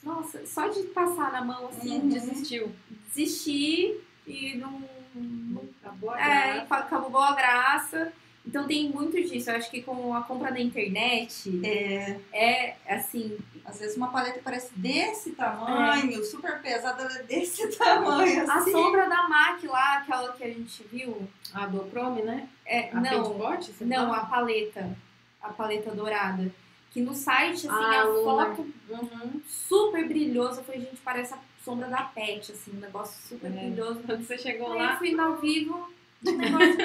Nossa, 0.03 0.45
só 0.47 0.69
de 0.69 0.83
passar 0.89 1.33
na 1.33 1.43
mão, 1.43 1.69
assim, 1.69 1.99
Uhum. 1.99 2.09
Desistiu. 2.09 2.75
desisti 3.09 4.01
e 4.27 4.55
não... 4.57 4.83
não 5.15 5.63
Acabou 5.83 6.11
a 6.11 6.21
é, 6.21 6.25
graça. 6.55 6.75
e 6.75 6.79
acabou 6.79 7.21
a 7.23 7.35
graça. 7.35 8.13
Então 8.47 8.67
tem 8.67 8.91
muito 8.91 9.17
disso. 9.23 9.51
Eu 9.51 9.57
acho 9.57 9.71
que 9.71 9.83
com 9.83 10.15
a 10.15 10.23
compra 10.23 10.53
da 10.53 10.61
internet, 10.61 11.61
É, 11.65 12.19
é, 12.33 12.77
assim, 12.89 13.39
às 13.65 13.79
vezes 13.81 13.97
uma 13.97 14.09
paleta 14.09 14.41
parece 14.45 14.71
desse 14.79 15.31
tamanho, 15.33 16.23
super 16.25 16.61
pesada, 16.61 17.03
ela 17.03 17.19
é 17.19 17.23
desse 17.23 17.67
tamanho, 17.79 18.51
a 18.51 18.55
assim. 18.57 18.71
sombra 18.73 19.09
da 19.09 19.27
MAC 19.29 19.67
lá, 19.67 19.99
aquela 19.99 20.33
que 20.33 20.45
a 20.45 20.49
gente 20.49 20.83
viu, 20.85 21.27
A 21.55 21.67
do 21.67 21.89
Chrome, 21.91 22.23
né? 22.23 22.49
é, 22.67 22.91
A 22.91 23.01
não, 23.01 23.23
Paint 23.23 23.37
Pot, 23.39 23.73
você 23.73 23.85
Não, 23.85 24.07
fala? 24.11 24.17
a 24.19 24.27
paleta. 24.27 24.97
A 25.43 25.49
paleta 25.53 25.91
dourada. 25.95 26.51
Que 26.91 27.01
no 27.01 27.13
site, 27.15 27.67
assim, 27.67 27.69
Ah, 27.71 28.03
a 28.03 28.07
foto 28.23 28.67
Uhum. 28.89 29.41
super 29.49 30.07
brilhosa. 30.07 30.61
Eu 30.61 30.65
falei, 30.65 30.81
gente, 30.83 30.97
parece 31.05 31.35
a 31.35 31.39
sombra 31.65 31.89
da 31.89 32.03
pet, 32.03 32.53
assim, 32.53 32.71
um 32.77 32.81
negócio 32.81 33.21
super 33.29 33.49
É. 33.49 33.51
brilhoso. 33.51 34.01
Quando 34.07 34.25
você 34.25 34.39
chegou 34.39 34.71
Aí 34.73 34.79
eu 34.79 34.85
lá, 34.85 34.97
fui 34.97 35.11
no 35.13 35.23
ao 35.23 35.37
vivo, 35.39 35.91
o 36.25 36.31
negócio 36.31 36.77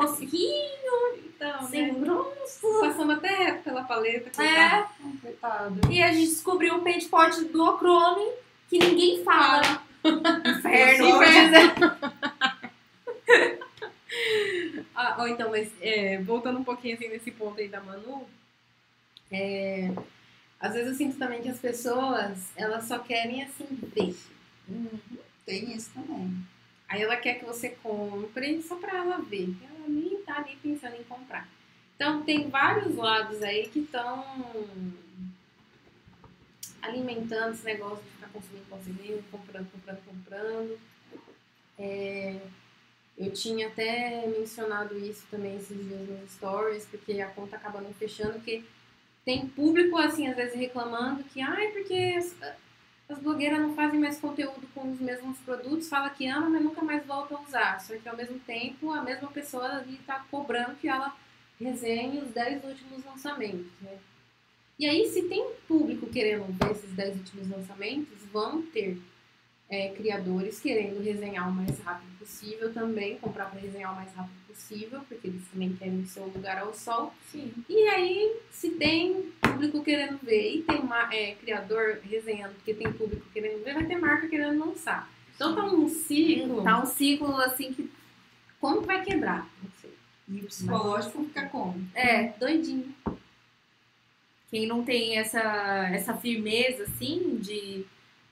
fosquinho, 0.00 1.16
então, 1.26 1.68
sem 1.68 1.92
né? 1.92 1.98
grosso. 2.00 2.80
Passando 2.80 3.12
até 3.12 3.52
pela 3.52 3.84
paleta. 3.84 4.42
É, 4.42 4.86
coitado. 5.20 5.80
E 5.90 6.02
a 6.02 6.12
gente 6.12 6.28
descobriu 6.28 6.76
o 6.76 6.82
paint 6.82 7.08
pot 7.08 7.44
do 7.44 7.64
Ochrome, 7.64 8.32
que 8.68 8.78
ninguém 8.78 9.22
fala. 9.22 9.82
Inferno. 10.58 11.08
Inferno. 11.08 11.96
Ah, 14.94 15.16
ó, 15.18 15.26
então, 15.26 15.50
mas 15.50 15.72
é, 15.80 16.22
voltando 16.22 16.60
um 16.60 16.64
pouquinho 16.64 16.94
assim 16.94 17.08
nesse 17.08 17.32
ponto 17.32 17.60
aí 17.60 17.68
da 17.68 17.80
Manu, 17.80 18.28
é, 19.30 19.92
às 20.60 20.72
vezes 20.72 20.92
eu 20.92 20.94
sinto 20.94 21.18
também 21.18 21.42
que 21.42 21.48
as 21.48 21.58
pessoas, 21.58 22.52
elas 22.56 22.84
só 22.84 23.00
querem 23.00 23.42
assim, 23.42 23.66
ver. 23.94 24.16
Uhum. 24.68 25.18
Tem 25.44 25.76
isso 25.76 25.90
também. 25.92 26.32
Aí 26.88 27.02
ela 27.02 27.16
quer 27.16 27.40
que 27.40 27.44
você 27.44 27.70
compre 27.70 28.62
só 28.62 28.76
pra 28.76 28.98
ela 28.98 29.18
ver. 29.18 29.54
Nem 29.88 30.22
tá 30.22 30.38
ali 30.38 30.56
pensando 30.62 30.96
em 30.96 31.04
comprar. 31.04 31.48
Então 31.96 32.22
tem 32.22 32.48
vários 32.48 32.94
lados 32.96 33.42
aí 33.42 33.68
que 33.68 33.80
estão 33.80 34.24
alimentando 36.82 37.54
esse 37.54 37.64
negócio 37.64 38.04
de 38.04 38.10
ficar 38.10 38.28
consumindo, 38.28 38.66
consumindo, 38.68 39.24
comprando, 39.30 39.70
comprando, 39.70 40.04
comprando. 40.04 40.78
É, 41.78 42.40
eu 43.16 43.32
tinha 43.32 43.68
até 43.68 44.26
mencionado 44.26 44.98
isso 44.98 45.24
também 45.30 45.56
esses 45.56 45.76
dias 45.76 46.08
nos 46.08 46.30
stories, 46.32 46.86
porque 46.86 47.20
a 47.20 47.28
conta 47.28 47.56
acaba 47.56 47.80
não 47.80 47.94
fechando, 47.94 48.34
porque 48.34 48.64
tem 49.24 49.46
público 49.46 49.96
assim, 49.96 50.26
às 50.26 50.36
vezes 50.36 50.54
reclamando 50.54 51.24
que, 51.24 51.40
ai, 51.40 51.68
porque 51.68 52.18
as, 53.08 53.16
as 53.16 53.22
blogueiras 53.22 53.60
não 53.60 53.74
fazem 53.74 54.00
mais 54.00 54.18
conteúdo 54.18 54.66
com 54.74 54.90
os 54.90 55.00
mesmos 55.00 55.38
produtos, 55.38 55.88
fala 55.88 56.10
que 56.10 56.26
ama, 56.26 56.50
mas 56.50 56.62
nunca 56.62 56.82
mais 56.82 57.04
volta 57.06 57.34
a 57.34 57.40
usar. 57.40 57.80
Só 57.80 57.96
que 57.96 58.08
ao 58.08 58.16
mesmo 58.16 58.38
tempo 58.40 58.90
a 58.90 59.02
mesma 59.02 59.28
pessoa 59.30 59.66
ali 59.78 59.98
tá 60.06 60.24
cobrando 60.30 60.76
que 60.76 60.88
ela 60.88 61.16
resenhe 61.60 62.18
os 62.18 62.30
10 62.30 62.64
últimos 62.64 63.04
lançamentos, 63.04 63.70
né? 63.80 63.98
E 64.76 64.86
aí, 64.86 65.06
se 65.06 65.22
tem 65.28 65.52
público 65.68 66.06
querendo 66.08 66.46
ver 66.46 66.72
esses 66.72 66.90
10 66.90 67.18
últimos 67.18 67.48
lançamentos, 67.48 68.18
vão 68.32 68.60
ter 68.60 69.00
é, 69.74 69.88
criadores 69.88 70.60
querendo 70.60 71.02
resenhar 71.02 71.48
o 71.48 71.52
mais 71.52 71.80
rápido 71.80 72.16
possível 72.18 72.72
também, 72.72 73.18
comprar 73.18 73.46
para 73.46 73.60
resenhar 73.60 73.92
o 73.92 73.96
mais 73.96 74.12
rápido 74.14 74.34
possível, 74.46 75.00
porque 75.08 75.26
eles 75.26 75.42
também 75.48 75.74
querem 75.74 76.00
o 76.00 76.06
seu 76.06 76.24
lugar 76.26 76.58
ao 76.58 76.72
sol. 76.72 77.12
Sim. 77.32 77.52
E 77.68 77.88
aí, 77.88 78.36
se 78.52 78.70
tem 78.70 79.32
público 79.40 79.82
querendo 79.82 80.18
ver 80.22 80.56
e 80.56 80.62
tem 80.62 80.78
uma, 80.78 81.12
é, 81.12 81.34
criador 81.34 81.98
resenhando 82.04 82.54
porque 82.54 82.72
tem 82.72 82.92
público 82.92 83.26
querendo 83.32 83.64
ver, 83.64 83.74
vai 83.74 83.84
ter 83.84 83.96
marca 83.96 84.28
querendo 84.28 84.64
lançar. 84.64 85.10
Então 85.34 85.56
tá 85.56 85.64
um 85.64 85.88
ciclo. 85.88 86.62
Tá 86.62 86.80
um 86.80 86.86
ciclo 86.86 87.36
assim 87.38 87.72
que. 87.72 87.90
Como 88.60 88.80
que 88.80 88.86
vai 88.86 89.02
quebrar? 89.02 89.50
Não 89.60 89.70
sei. 89.80 89.92
E 90.28 90.38
o 90.38 90.46
psicológico 90.46 91.24
fica 91.24 91.46
como? 91.48 91.84
É, 91.92 92.28
Doidinho. 92.38 92.94
quem 94.50 94.66
não 94.66 94.84
tem 94.84 95.18
essa, 95.18 95.42
essa 95.92 96.14
firmeza 96.14 96.84
assim 96.84 97.38
de. 97.40 97.84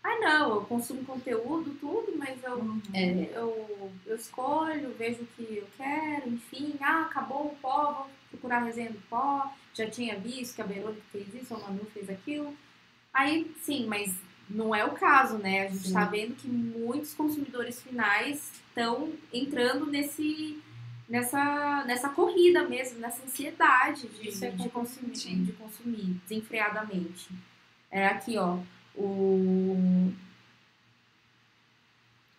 Ah, 0.05 0.19
não, 0.21 0.55
eu 0.57 0.61
consumo 0.63 1.05
conteúdo, 1.05 1.77
tudo, 1.81 2.13
mas 2.17 2.43
eu 2.43 2.59
É. 2.93 3.31
eu, 3.37 3.93
eu 4.05 4.17
escolho, 4.17 4.93
vejo 4.99 5.23
o 5.23 5.27
que 5.27 5.59
eu 5.59 5.67
quero, 5.77 6.29
enfim, 6.29 6.75
ah, 6.81 7.03
acabou 7.03 7.47
o 7.47 7.57
pó, 7.57 7.93
vou 7.93 8.11
procurar 8.31 8.59
a 8.59 8.65
resenha 8.65 8.91
do 8.91 9.01
pó, 9.09 9.53
já 9.75 9.89
tinha 9.89 10.19
visto 10.19 10.57
que 10.57 10.63
a 10.63 10.67
Verônica 10.67 11.03
fez 11.13 11.33
isso, 11.35 11.55
a 11.55 11.59
Manu 11.59 11.85
fez 11.95 12.11
aquilo. 12.11 12.55
Aí, 13.15 13.55
sim, 13.61 13.87
mas 13.87 14.13
não 14.51 14.75
é 14.75 14.85
o 14.85 14.93
caso, 14.93 15.39
né? 15.39 15.67
A 15.67 15.71
gente 15.71 15.89
Sim. 15.89 15.93
tá 15.95 16.05
vendo 16.05 16.35
que 16.35 16.49
muitos 16.49 17.15
consumidores 17.15 17.81
finais 17.83 18.53
estão 18.69 19.13
entrando 19.33 19.87
nesse, 19.87 20.61
nessa, 21.09 21.85
nessa 21.85 22.09
corrida 22.09 22.67
mesmo, 22.69 22.99
nessa 22.99 23.23
ansiedade 23.23 24.09
de, 24.09 24.45
é 24.45 24.51
de, 24.51 24.69
consumir, 24.69 25.17
Sim. 25.17 25.45
de 25.45 25.53
consumir 25.53 26.21
desenfreadamente. 26.27 27.31
É 27.91 28.07
aqui, 28.07 28.37
ó, 28.39 28.59
o 28.95 30.13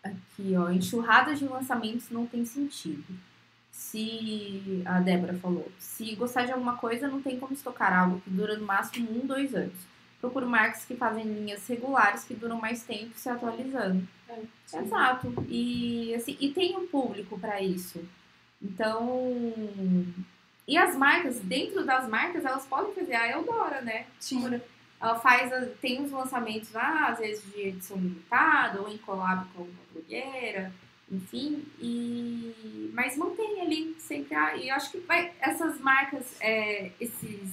Aqui, 0.04 0.56
ó, 0.58 0.70
enxurrada 0.70 1.34
de 1.34 1.45
lançamentos 1.45 2.10
não 2.10 2.26
tem 2.26 2.43
sentido. 2.43 3.06
Se 3.72 4.84
a 4.86 4.99
Débora 4.99 5.34
falou, 5.36 5.72
se 5.80 6.14
gostar 6.16 6.45
de 6.45 6.51
alguma 6.51 6.76
coisa, 6.76 7.08
não 7.08 7.22
tem 7.22 7.39
como 7.39 7.54
estocar 7.54 7.97
algo 7.97 8.20
que 8.20 8.30
dura 8.30 8.58
no 8.58 8.66
máximo 8.66 9.10
um, 9.10 9.26
dois 9.26 9.56
anos. 9.56 9.74
Procuro 10.20 10.47
marcas 10.47 10.86
que 10.86 10.95
fazem 10.95 11.24
linhas 11.24 11.66
regulares 11.68 12.26
que 12.26 12.34
duram 12.34 12.60
mais 12.60 12.84
tempo 12.84 13.12
se 13.16 13.30
atualizando. 13.30 14.06
Exato. 14.74 15.34
E, 15.47 16.14
assim, 16.16 16.38
e 16.39 16.49
tem 16.49 16.78
um 16.78 16.88
público 16.88 17.39
para 17.39 17.62
isso. 17.62 18.04
Então. 18.62 19.54
E 20.68 20.78
as 20.78 20.95
marcas, 20.95 21.39
dentro 21.39 21.86
das 21.86 22.08
marcas, 22.08 22.45
elas 22.45 22.66
podem 22.66 22.93
fazer 22.93 23.16
a 23.16 23.32
Eudora, 23.32 23.82
né? 23.82 24.06
Sim. 24.20 24.62
Ela 25.04 25.20
faz, 25.20 25.51
tem 25.82 26.01
uns 26.01 26.12
lançamentos 26.12 26.72
lá, 26.72 27.10
às 27.10 27.20
vezes 27.20 27.43
de 27.51 27.60
edição 27.60 27.97
limitada, 27.97 28.80
ou 28.82 28.88
em 28.88 28.97
collab 28.99 29.45
com 29.49 29.64
alguma 29.64 29.84
blogueira, 29.91 30.72
enfim, 31.12 31.66
e... 31.78 32.89
mas 32.93 33.18
mantém 33.18 33.60
ali 33.60 33.93
sempre 33.99 34.34
a... 34.34 34.56
E 34.56 34.70
eu 34.70 34.76
acho 34.76 34.91
que 34.91 34.99
vai, 34.99 35.34
essas 35.41 35.78
marcas, 35.82 36.38
é, 36.39 36.89
esses 37.01 37.51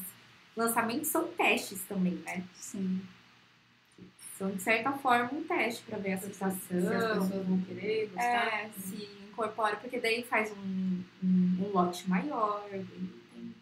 lançamentos 0.57 1.09
são 1.09 1.27
testes 1.33 1.83
também, 1.89 2.15
né? 2.25 2.45
Sim. 2.55 3.03
São, 4.39 4.53
de 4.53 4.63
certa 4.63 4.93
forma, 4.93 5.31
um 5.33 5.43
teste 5.43 5.83
para 5.83 5.99
ver 5.99 6.13
a 6.13 6.19
Se 6.19 6.27
as 6.29 6.57
pessoas 6.57 7.47
vão 7.47 7.61
querer 7.63 8.11
gostar. 8.15 8.47
É, 8.47 8.71
se 8.79 9.09
incorpora, 9.29 9.75
porque 9.75 9.99
daí 9.99 10.23
faz 10.23 10.53
um, 10.53 11.03
um, 11.21 11.65
um 11.65 11.73
lote 11.73 12.09
maior, 12.09 12.65
tem 12.71 12.85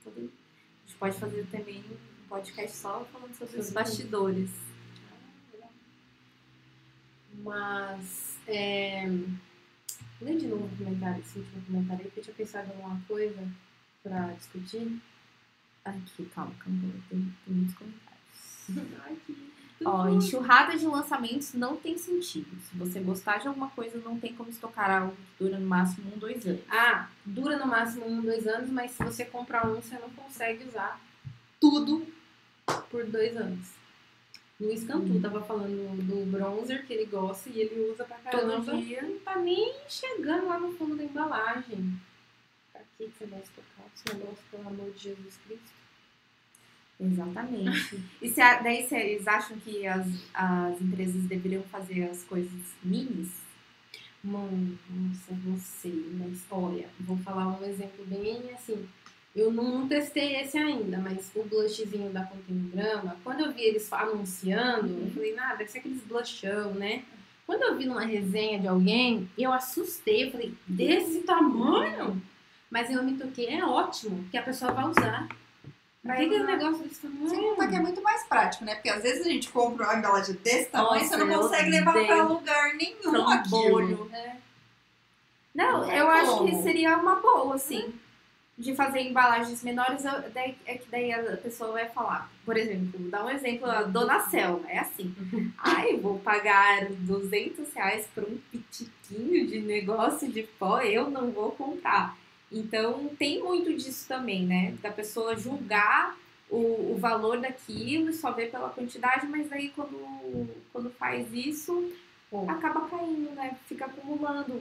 todo... 0.04 0.18
A 0.18 0.86
gente 0.86 0.98
pode 0.98 1.18
fazer 1.18 1.46
também 1.50 1.82
podcast 2.28 2.76
só 2.76 3.04
falando 3.12 3.34
sobre 3.34 3.58
os 3.58 3.70
bastidores. 3.70 4.50
Mas, 7.42 8.36
é... 8.46 9.06
lê 10.20 10.36
de 10.36 10.46
novo 10.48 10.66
o 10.66 10.76
comentário, 10.76 11.20
esse 11.20 11.38
último 11.38 11.62
comentário 11.66 12.04
aí, 12.04 12.10
que 12.10 12.20
eu 12.20 12.24
tinha 12.24 12.36
pensado 12.36 12.68
em 12.68 12.76
alguma 12.76 13.00
coisa 13.06 13.48
pra 14.02 14.32
discutir. 14.34 15.00
Aqui, 15.84 16.26
calma, 16.34 16.54
calma, 16.58 16.92
tem, 17.08 17.34
tem 17.44 17.54
muitos 17.54 17.74
comentários. 17.74 19.00
Ai, 19.04 19.16
que... 19.24 19.48
Ó, 19.84 20.08
enxurrada 20.08 20.76
de 20.76 20.86
lançamentos 20.86 21.54
não 21.54 21.76
tem 21.76 21.96
sentido. 21.96 22.50
Se 22.68 22.76
você 22.76 22.98
gostar 22.98 23.38
de 23.38 23.46
alguma 23.46 23.70
coisa, 23.70 23.96
não 23.98 24.18
tem 24.18 24.34
como 24.34 24.50
estocar 24.50 24.90
algo 24.90 25.14
que 25.14 25.44
dura 25.44 25.58
no 25.58 25.66
máximo 25.66 26.12
um, 26.12 26.18
dois 26.18 26.44
anos. 26.44 26.60
Ah, 26.68 27.08
dura 27.24 27.56
no 27.56 27.66
máximo 27.66 28.06
um, 28.06 28.20
dois 28.20 28.46
anos, 28.46 28.70
mas 28.70 28.90
se 28.90 29.04
você 29.04 29.24
comprar 29.24 29.66
um, 29.66 29.76
você 29.76 29.96
não 29.98 30.10
consegue 30.10 30.64
usar 30.64 31.00
tudo 31.60 32.04
por 32.90 33.04
dois 33.06 33.36
anos. 33.36 33.78
Luiz 34.60 34.82
Cantu 34.84 35.20
tava 35.20 35.40
falando 35.42 35.96
do 36.02 36.26
bronzer 36.30 36.84
que 36.84 36.92
ele 36.92 37.06
gosta 37.06 37.48
e 37.48 37.60
ele 37.60 37.92
usa 37.92 38.04
pra 38.04 38.18
caramba. 38.18 38.56
Todo 38.56 38.82
dia. 38.82 39.02
Não 39.02 39.18
tá 39.20 39.38
nem 39.38 39.72
chegando 39.88 40.48
lá 40.48 40.58
no 40.58 40.72
fundo 40.72 40.96
da 40.96 41.04
embalagem. 41.04 41.96
Pra 42.72 42.80
que 42.96 43.08
você 43.08 43.26
vai 43.26 43.40
estocar 43.40 43.86
esse 43.94 44.16
negócio, 44.16 44.44
pelo 44.50 44.66
amor 44.66 44.90
de 44.90 44.98
Jesus 44.98 45.38
Cristo? 45.46 45.78
Exatamente. 47.00 48.02
e 48.20 48.28
se 48.28 48.36
daí 48.36 48.88
vocês 48.88 49.28
acham 49.28 49.56
que 49.60 49.86
as, 49.86 50.06
as 50.34 50.80
empresas 50.82 51.22
deveriam 51.24 51.62
fazer 51.64 52.10
as 52.10 52.24
coisas 52.24 52.74
minis? 52.82 53.30
Mano, 54.24 54.76
nossa, 54.90 55.32
não 55.44 55.56
sei, 55.56 56.10
mas 56.14 56.44
olha, 56.50 56.88
vou 56.98 57.16
falar 57.18 57.46
um 57.46 57.64
exemplo 57.64 58.04
bem 58.06 58.52
assim. 58.52 58.88
Eu 59.38 59.52
não, 59.52 59.62
não 59.62 59.88
testei 59.88 60.34
esse 60.40 60.58
ainda, 60.58 60.98
mas 60.98 61.30
o 61.32 61.44
blushzinho 61.44 62.10
da 62.10 62.24
Contemporama, 62.24 63.16
quando 63.22 63.44
eu 63.44 63.52
vi 63.52 63.62
eles 63.62 63.90
anunciando, 63.92 64.88
eu 64.88 65.10
falei, 65.12 65.32
nada, 65.34 65.56
deve 65.56 65.70
ser 65.70 65.78
aqueles 65.78 66.02
blushão, 66.02 66.74
né? 66.74 67.04
Quando 67.46 67.62
eu 67.62 67.76
vi 67.78 67.86
numa 67.86 68.04
resenha 68.04 68.58
de 68.58 68.66
alguém, 68.66 69.30
eu 69.38 69.52
assustei, 69.52 70.26
eu 70.26 70.32
falei, 70.32 70.52
desse 70.66 71.20
tamanho? 71.20 72.20
Mas 72.68 72.90
eu 72.90 73.02
me 73.04 73.16
toquei, 73.16 73.46
é 73.46 73.64
ótimo, 73.64 74.24
que 74.28 74.36
a 74.36 74.42
pessoa 74.42 74.72
vai 74.72 74.84
usar. 74.86 75.28
Que 76.02 76.10
aquele 76.10 76.42
negócio 76.42 76.82
desse 76.82 77.00
tamanho? 77.00 77.30
Sem 77.30 77.40
contar 77.40 77.68
que 77.68 77.76
é 77.76 77.80
muito 77.80 78.02
mais 78.02 78.24
prático, 78.24 78.64
né? 78.64 78.74
Porque 78.74 78.90
às 78.90 79.02
vezes 79.02 79.24
a 79.24 79.30
gente 79.30 79.50
compra 79.50 79.86
uma 79.86 79.98
embalagem 79.98 80.34
desse 80.34 80.68
tamanho 80.68 81.04
e 81.04 81.06
você 81.06 81.16
não 81.16 81.28
consegue 81.28 81.70
levar 81.70 81.92
pra 81.92 82.02
odeio. 82.02 82.28
lugar 82.28 82.74
nenhum 82.74 83.12
um 83.12 83.28
aquilo. 83.28 83.70
bolho. 83.70 84.10
É. 84.12 84.36
Não, 85.54 85.80
Não 85.82 85.92
eu 85.92 86.08
acho 86.08 86.44
que 86.44 86.62
seria 86.62 86.96
uma 86.96 87.16
boa, 87.16 87.54
assim. 87.54 87.94
De 88.58 88.74
fazer 88.74 89.00
embalagens 89.02 89.62
menores, 89.62 90.04
é 90.04 90.74
que 90.74 90.90
daí 90.90 91.12
a 91.12 91.36
pessoa 91.36 91.72
vai 91.72 91.88
falar. 91.88 92.28
Por 92.44 92.56
exemplo, 92.56 92.98
dá 93.08 93.24
um 93.24 93.30
exemplo, 93.30 93.70
a 93.70 93.84
Dona 93.84 94.18
Selma, 94.28 94.68
é 94.68 94.80
assim. 94.80 95.14
Ai, 95.56 95.96
vou 95.96 96.18
pagar 96.18 96.86
200 96.90 97.72
reais 97.72 98.08
por 98.12 98.24
um 98.24 98.36
pitiquinho 98.50 99.46
de 99.46 99.60
negócio 99.60 100.28
de 100.28 100.42
pó, 100.42 100.80
eu 100.80 101.08
não 101.08 101.30
vou 101.30 101.52
comprar. 101.52 102.18
Então, 102.50 103.10
tem 103.18 103.42
muito 103.42 103.72
disso 103.74 104.08
também, 104.08 104.44
né? 104.44 104.74
Da 104.82 104.90
pessoa 104.90 105.36
julgar 105.36 106.16
o, 106.50 106.94
o 106.94 106.98
valor 106.98 107.40
daquilo, 107.40 108.12
só 108.12 108.32
vê 108.32 108.46
pela 108.46 108.70
quantidade, 108.70 109.26
mas 109.26 109.52
aí 109.52 109.70
quando, 109.70 110.48
quando 110.72 110.90
faz 110.90 111.32
isso, 111.32 111.92
Pô. 112.30 112.48
acaba 112.48 112.88
caindo, 112.88 113.30
né? 113.34 113.56
Fica 113.66 113.86
acumulando. 113.86 114.52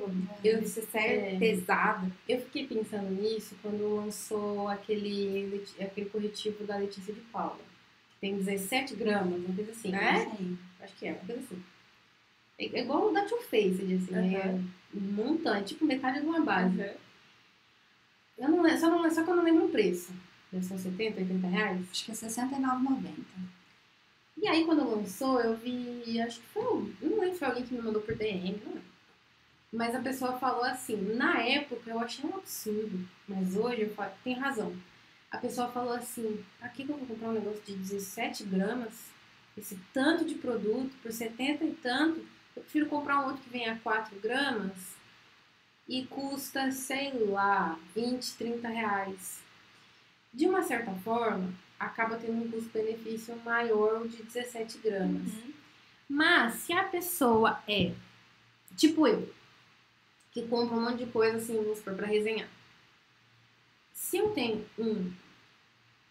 Isso 0.43 0.87
é, 0.93 1.35
é. 1.35 1.39
pesado. 1.39 2.11
Eu 2.27 2.39
fiquei 2.41 2.65
pensando 2.65 3.09
nisso 3.09 3.55
quando 3.61 3.95
lançou 3.95 4.67
aquele, 4.69 5.63
aquele 5.79 6.09
corretivo 6.09 6.63
da 6.63 6.77
Letícia 6.77 7.13
de 7.13 7.19
Paula. 7.21 7.59
Tem 8.21 8.37
17 8.37 8.95
gramas, 8.95 9.39
uma 9.39 9.53
coisa 9.53 9.71
assim. 9.71 9.93
É? 9.93 10.29
Sim. 10.29 10.57
Acho 10.81 10.95
que 10.95 11.07
é, 11.07 11.11
uma 11.11 11.19
coisa 11.25 11.41
assim. 11.41 11.63
É 12.57 12.65
é 12.65 12.81
igual 12.81 13.09
o 13.09 13.13
da 13.13 13.25
Too 13.25 13.41
Faced, 13.41 13.93
assim. 13.93 14.15
É 14.35 14.47
Uhum. 14.47 14.67
um 14.95 14.99
montante, 14.99 15.73
tipo 15.73 15.85
metade 15.85 16.21
de 16.21 16.25
uma 16.25 16.39
base. 16.41 16.91
Eu 18.37 18.49
não, 18.49 18.77
só, 18.77 18.89
não, 18.89 19.09
só 19.11 19.23
que 19.23 19.29
eu 19.29 19.35
não 19.35 19.43
lembro 19.43 19.65
o 19.65 19.69
preço. 19.69 20.11
Deve 20.51 20.63
ser 20.65 20.73
uns 20.75 20.81
70, 20.81 21.19
80 21.19 21.47
reais. 21.47 21.85
Acho 21.91 22.05
que 22.05 22.11
é 22.11 22.13
R$69,90. 22.13 23.23
E 24.37 24.47
aí, 24.47 24.65
quando 24.65 24.89
lançou, 24.89 25.39
eu 25.41 25.55
vi. 25.57 26.21
Acho 26.21 26.39
que 26.39 26.47
foi. 26.47 26.95
Não 27.01 27.19
lembro 27.19 27.37
foi 27.37 27.47
alguém 27.47 27.63
que 27.65 27.73
me 27.73 27.81
mandou 27.81 28.01
por 28.01 28.15
DM, 28.15 28.61
não 28.63 28.73
lembro. 28.73 28.97
Mas 29.71 29.95
a 29.95 29.99
pessoa 29.99 30.37
falou 30.37 30.63
assim: 30.63 30.95
na 31.15 31.41
época 31.41 31.89
eu 31.89 31.99
achei 31.99 32.29
um 32.29 32.35
absurdo, 32.35 33.07
mas 33.27 33.55
hoje 33.55 33.81
eu 33.81 33.93
falo, 33.93 34.11
tem 34.23 34.33
razão. 34.33 34.75
A 35.31 35.37
pessoa 35.37 35.69
falou 35.69 35.93
assim: 35.93 36.43
pra 36.59 36.69
que 36.69 36.83
eu 36.83 36.87
vou 36.87 37.07
comprar 37.07 37.29
um 37.29 37.33
negócio 37.33 37.61
de 37.63 37.75
17 37.75 38.43
gramas, 38.45 38.93
esse 39.57 39.77
tanto 39.93 40.23
de 40.23 40.35
produto, 40.35 40.93
por 41.01 41.11
70 41.11 41.65
e 41.65 41.73
tanto? 41.73 42.25
Eu 42.55 42.63
prefiro 42.63 42.87
comprar 42.87 43.19
um 43.19 43.25
outro 43.25 43.43
que 43.43 43.49
venha 43.49 43.73
a 43.73 43.79
4 43.79 44.19
gramas 44.19 44.95
e 45.87 46.05
custa, 46.05 46.71
sei 46.71 47.13
lá, 47.25 47.77
20, 47.95 48.33
30 48.37 48.67
reais. 48.67 49.41
De 50.33 50.47
uma 50.47 50.61
certa 50.63 50.91
forma, 50.91 51.53
acaba 51.79 52.17
tendo 52.17 52.43
um 52.43 52.51
custo-benefício 52.51 53.35
maior 53.43 54.01
o 54.01 54.07
de 54.07 54.23
17 54.23 54.79
gramas. 54.79 55.31
Mas 56.09 56.55
se 56.55 56.73
a 56.73 56.83
pessoa 56.83 57.61
é 57.67 57.93
tipo 58.75 59.07
eu, 59.07 59.31
que 60.31 60.47
compra 60.47 60.75
um 60.75 60.81
monte 60.81 61.05
de 61.05 61.11
coisa 61.11 61.37
assim, 61.37 61.55
vamos 61.57 61.79
supor, 61.79 61.95
pra 61.95 62.07
resenhar. 62.07 62.47
Se 63.93 64.17
eu 64.17 64.29
tenho 64.29 64.65
um 64.77 65.11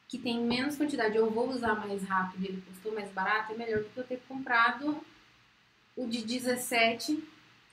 que 0.09 0.19
tem 0.19 0.41
menos 0.41 0.77
quantidade, 0.77 1.17
eu 1.17 1.31
vou 1.31 1.51
usar 1.51 1.75
mais 1.75 2.03
rápido 2.05 2.45
e 2.45 2.49
ele 2.49 2.63
custou 2.63 2.95
mais 2.95 3.11
barato, 3.11 3.53
é 3.53 3.57
melhor 3.57 3.81
do 3.81 3.89
que 3.89 3.99
eu 3.99 4.05
ter 4.05 4.21
comprado 4.29 5.01
o 5.97 6.07
de 6.07 6.25
17 6.25 7.23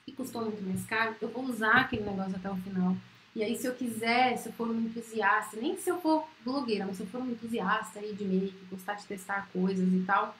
e 0.06 0.12
custou 0.12 0.42
muito 0.42 0.62
mais 0.62 0.84
caro. 0.86 1.14
Eu 1.20 1.28
vou 1.28 1.44
usar 1.44 1.82
aquele 1.82 2.02
negócio 2.02 2.36
até 2.36 2.50
o 2.50 2.56
final. 2.56 2.96
E 3.34 3.42
aí, 3.42 3.56
se 3.56 3.66
eu 3.66 3.74
quiser, 3.74 4.36
se 4.38 4.48
eu 4.48 4.52
for 4.52 4.68
um 4.68 4.80
entusiasta, 4.80 5.56
nem 5.56 5.76
se 5.76 5.90
eu 5.90 6.00
for 6.00 6.24
blogueira, 6.44 6.86
mas 6.86 6.96
se 6.96 7.02
eu 7.02 7.06
for 7.08 7.20
um 7.20 7.30
entusiasta 7.30 7.98
aí 7.98 8.12
de 8.14 8.24
make, 8.24 8.54
gostar 8.70 8.94
de 8.94 9.06
testar 9.06 9.48
coisas 9.52 9.92
e 9.92 10.04
tal, 10.06 10.36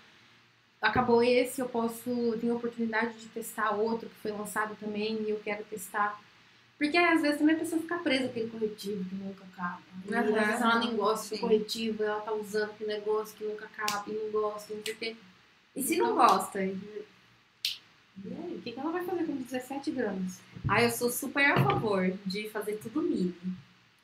acabou 0.80 1.22
esse, 1.22 1.60
eu 1.60 1.68
posso, 1.68 2.08
eu 2.08 2.38
tenho 2.38 2.52
a 2.52 2.56
oportunidade 2.56 3.18
de 3.18 3.26
testar 3.28 3.70
outro 3.72 4.08
que 4.08 4.14
foi 4.16 4.30
lançado 4.30 4.76
também 4.78 5.22
e 5.22 5.30
eu 5.30 5.40
quero 5.40 5.64
testar. 5.64 6.20
Porque 6.78 6.96
às 6.96 7.20
vezes 7.22 7.38
também 7.38 7.56
a 7.56 7.58
pessoa 7.58 7.80
fica 7.80 7.98
presa 7.98 8.26
aquele 8.26 8.50
corretivo 8.50 9.04
que 9.08 9.14
nunca 9.14 9.44
acaba. 9.44 9.80
E 10.06 10.14
às 10.14 10.26
Aham, 10.26 10.32
vezes 10.32 10.60
ela 10.60 10.78
nem 10.78 10.96
gosta 10.96 11.34
do 11.34 11.40
corretivo, 11.40 12.02
ela 12.02 12.20
tá 12.20 12.32
usando 12.32 12.70
aquele 12.70 12.92
negócio 12.94 13.36
que 13.36 13.44
nunca 13.44 13.64
acaba 13.66 14.04
e 14.08 14.12
não 14.12 14.30
gosta, 14.30 14.74
não 14.74 14.82
sei 14.84 14.94
o 14.94 14.96
quê. 14.96 15.16
E 15.74 15.82
se 15.82 15.96
não 15.96 16.14
gosta? 16.14 16.62
E 16.62 18.32
aí, 18.32 18.56
o 18.56 18.62
que, 18.62 18.72
que 18.72 18.78
ela 18.78 18.92
vai 18.92 19.04
fazer 19.04 19.24
com 19.24 19.36
17 19.36 19.90
gramas? 19.90 20.40
Ah, 20.68 20.82
eu 20.82 20.90
sou 20.90 21.10
super 21.10 21.44
a 21.52 21.62
favor 21.62 22.12
de 22.24 22.48
fazer 22.48 22.78
tudo 22.82 23.02
mini. 23.02 23.34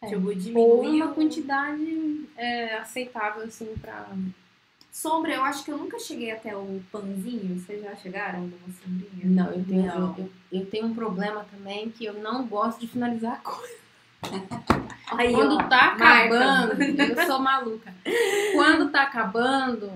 É. 0.02 0.08
Tipo, 0.08 0.34
diminuir 0.34 1.02
uma 1.02 1.14
quantidade 1.14 2.26
é, 2.36 2.76
aceitável, 2.76 3.42
assim, 3.44 3.74
pra. 3.80 4.06
Sombra, 4.92 5.32
eu 5.32 5.44
acho 5.44 5.64
que 5.64 5.70
eu 5.70 5.78
nunca 5.78 5.98
cheguei 6.00 6.32
até 6.32 6.56
o 6.56 6.82
panzinho. 6.90 7.58
Vocês 7.58 7.82
já 7.82 7.94
chegaram 7.94 8.40
numa 8.40 8.72
sombrinha? 8.82 9.24
Não, 9.24 9.52
eu 9.52 9.64
tenho, 9.64 9.86
Não. 9.86 10.16
Eu, 10.18 10.30
eu 10.50 10.66
tenho 10.66 10.86
um 10.86 10.94
problema 10.94 11.46
também 11.50 11.90
que 11.90 12.04
eu 12.04 12.14
não 12.14 12.46
gosto 12.46 12.80
de 12.80 12.88
finalizar 12.88 13.34
a 13.34 13.36
coisa. 13.36 13.74
Aí, 15.16 15.32
Quando 15.32 15.56
ó, 15.56 15.62
tá 15.64 15.92
acabando, 15.92 16.82
eu 16.82 17.22
sou 17.26 17.38
maluca. 17.40 17.92
Quando 18.52 18.90
tá 18.90 19.02
acabando, 19.02 19.92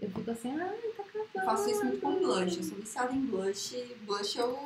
eu 0.00 0.10
fico 0.10 0.30
assim, 0.30 0.50
ai, 0.60 0.76
tá 0.96 1.02
acabando. 1.02 1.28
Eu 1.34 1.42
faço 1.42 1.70
isso 1.70 1.84
muito 1.84 2.00
com 2.00 2.18
blush. 2.18 2.56
Eu 2.56 2.62
sou 2.64 2.78
viciada 2.78 3.12
em 3.12 3.20
blush. 3.20 3.76
Blush 4.02 4.36
eu 4.36 4.58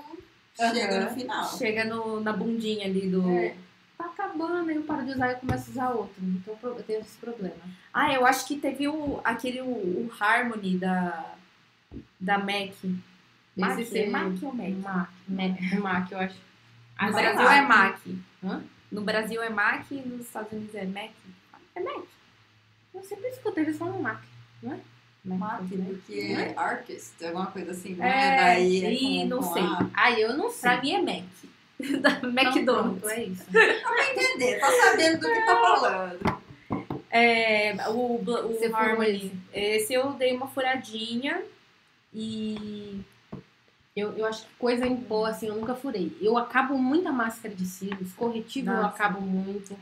Aham. 0.60 0.74
chego 0.74 1.00
no 1.00 1.10
final. 1.10 1.58
Chega 1.58 1.84
no, 1.84 2.20
na 2.20 2.32
bundinha 2.32 2.86
ali 2.86 3.08
do. 3.08 3.30
É. 3.30 3.54
Tá 3.96 4.06
acabando, 4.06 4.70
aí 4.70 4.76
eu 4.76 4.82
paro 4.82 5.04
de 5.04 5.12
usar 5.12 5.32
e 5.32 5.36
começo 5.36 5.68
a 5.68 5.72
usar 5.72 5.90
outro. 5.90 6.14
Então 6.22 6.56
eu 6.62 6.82
tenho 6.82 7.00
esse 7.00 7.18
problema. 7.18 7.54
Ah, 7.92 8.12
eu 8.14 8.24
acho 8.24 8.46
que 8.46 8.56
teve 8.58 8.88
o, 8.88 9.20
aquele 9.22 9.60
o, 9.60 9.66
o 9.66 10.10
Harmony 10.18 10.78
da, 10.78 11.34
da 12.18 12.38
MAC. 12.38 12.74
Mac, 13.56 13.78
Esse 13.78 13.98
é. 13.98 14.08
Mac 14.08 14.42
ou 14.42 14.54
Mac? 14.54 14.70
Mac, 14.70 15.10
Mac, 15.28 15.72
Mac, 15.80 16.12
eu 16.12 16.18
acho. 16.18 16.36
No 17.02 17.12
Brasil 17.12 17.44
Mac. 17.44 17.56
é 17.56 17.60
Mac. 17.62 18.00
Hã? 18.42 18.62
No 18.90 19.02
Brasil 19.02 19.42
é 19.42 19.50
Mac 19.50 19.90
e 19.90 19.94
nos 19.96 20.20
Estados 20.26 20.52
Unidos 20.52 20.74
é 20.74 20.86
Mac. 20.86 21.10
É 21.74 21.80
Mac. 21.80 22.04
Eu 22.94 23.02
sempre 23.04 23.28
escutei 23.28 23.64
eles 23.64 23.76
falando 23.76 24.00
Mac, 24.00 24.22
não 24.62 24.72
é? 24.72 24.80
Né? 25.24 25.38
porque 25.58 25.76
Não 26.32 26.40
é 26.40 26.54
artist, 26.56 27.24
alguma 27.24 27.46
coisa 27.46 27.72
assim, 27.72 27.94
não 27.94 28.04
É, 28.04 28.08
é? 28.08 28.36
Daí 28.36 28.84
é 28.84 28.92
e 28.92 29.20
com- 29.22 29.26
não 29.28 29.38
com 29.38 29.52
sei. 29.54 29.62
A. 29.62 29.90
Ah, 29.94 30.10
eu 30.12 30.36
não 30.36 30.50
sei. 30.50 30.70
Pra 30.70 30.80
mim 30.82 30.92
é 30.92 31.02
Mac. 31.02 31.24
da 32.02 32.10
McDonald's. 32.28 33.00
pronto, 33.02 33.08
é 33.10 33.24
isso. 33.24 33.44
Entender, 33.52 34.58
tá 34.60 34.70
sabendo 34.70 35.20
do 35.20 35.26
que 35.26 35.40
tá 35.46 35.56
falando. 35.60 36.40
É, 37.10 37.74
o, 37.88 38.14
o 38.16 38.18
Você 38.24 38.66
Harmony. 38.72 39.32
Esse 39.52 39.92
eu 39.94 40.12
dei 40.12 40.34
uma 40.36 40.46
furadinha 40.46 41.42
e. 42.14 43.00
Eu, 43.96 44.16
eu 44.16 44.24
acho 44.24 44.42
que 44.46 44.54
coisa 44.58 44.86
em 44.86 44.96
pó, 44.96 45.26
assim, 45.26 45.48
eu 45.48 45.56
nunca 45.56 45.74
furei. 45.74 46.16
Eu 46.20 46.38
acabo 46.38 46.78
muita 46.78 47.10
máscara 47.12 47.54
de 47.54 47.66
cílios, 47.66 48.12
corretivo 48.12 48.70
eu 48.70 48.76
Nossa. 48.76 48.88
acabo 48.94 49.20
muito. 49.20 49.76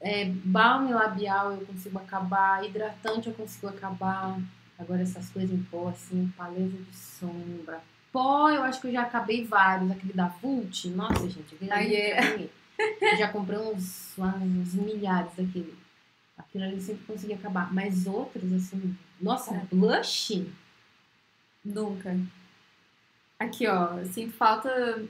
É, 0.00 0.26
balme 0.26 0.92
labial 0.92 1.52
eu 1.52 1.66
consigo 1.66 1.98
acabar, 1.98 2.64
hidratante 2.64 3.28
eu 3.28 3.34
consigo 3.34 3.68
acabar. 3.68 4.38
Agora 4.80 5.02
essas 5.02 5.28
coisas 5.28 5.50
em 5.50 5.62
pó, 5.64 5.88
assim, 5.88 6.32
paleta 6.36 6.62
de 6.68 6.96
sombra. 6.96 7.82
Pó, 8.10 8.50
eu 8.50 8.62
acho 8.62 8.80
que 8.80 8.88
eu 8.88 8.92
já 8.92 9.02
acabei 9.02 9.44
vários. 9.44 9.90
Aquele 9.90 10.14
da 10.14 10.28
Vult, 10.28 10.88
nossa, 10.88 11.28
gente, 11.28 11.54
aquele 11.54 11.70
ali 11.70 11.96
Aí 11.96 12.50
é. 12.80 13.16
já 13.18 13.28
comprei 13.28 13.58
uns, 13.58 14.14
uns 14.18 14.74
milhares 14.74 15.30
daquele. 15.36 15.76
Aquilo 16.36 16.64
ali 16.64 16.74
eu 16.74 16.80
sempre 16.80 17.04
consegui 17.06 17.34
acabar. 17.34 17.72
Mas 17.72 18.06
outros, 18.06 18.50
assim, 18.52 18.96
nossa, 19.20 19.54
É. 19.54 19.66
blush? 19.70 20.46
Nunca. 21.64 22.18
Aqui, 23.38 23.66
ó. 23.66 24.02
Sinto 24.04 24.32
falta 24.32 25.04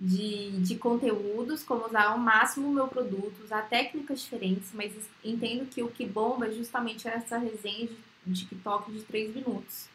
de, 0.00 0.50
de 0.62 0.76
conteúdos, 0.76 1.62
como 1.62 1.86
usar 1.86 2.04
ao 2.04 2.18
máximo 2.18 2.68
o 2.68 2.72
meu 2.72 2.88
produto, 2.88 3.42
usar 3.44 3.68
técnicas 3.68 4.20
diferentes, 4.20 4.70
mas 4.72 4.92
entendo 5.22 5.66
que 5.66 5.82
o 5.82 5.88
que 5.88 6.06
bomba 6.06 6.46
é 6.46 6.52
justamente 6.52 7.06
essa 7.06 7.38
resenha 7.38 7.86
de, 7.86 7.96
de 8.26 8.40
TikTok 8.40 8.90
de 8.92 9.00
3 9.02 9.34
minutos. 9.34 9.86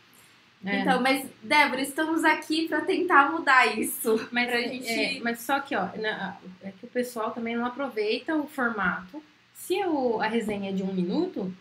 É. 0.65 0.81
Então, 0.81 1.01
mas, 1.01 1.26
Débora, 1.41 1.81
estamos 1.81 2.23
aqui 2.26 2.68
pra 2.68 2.81
tentar 2.81 3.31
mudar 3.31 3.65
isso. 3.80 4.27
Mas, 4.31 4.49
é, 4.49 4.61
gente- 4.68 4.88
é, 4.89 5.19
mas 5.22 5.39
só 5.41 5.60
que, 5.61 5.73
ó, 5.76 5.88
na- 5.97 6.38
é 6.61 6.72
que 6.72 6.85
o 6.85 6.89
pessoal 6.89 7.31
também 7.31 7.56
não 7.56 7.65
aproveita 7.65 8.35
o 8.35 8.45
formato. 8.47 9.23
Se 9.53 9.81
o- 9.85 10.19
a 10.22 10.27
resenha 10.27 10.69
é 10.72 10.73
de 10.73 10.84
um 10.84 10.93
minuto, 10.93 11.53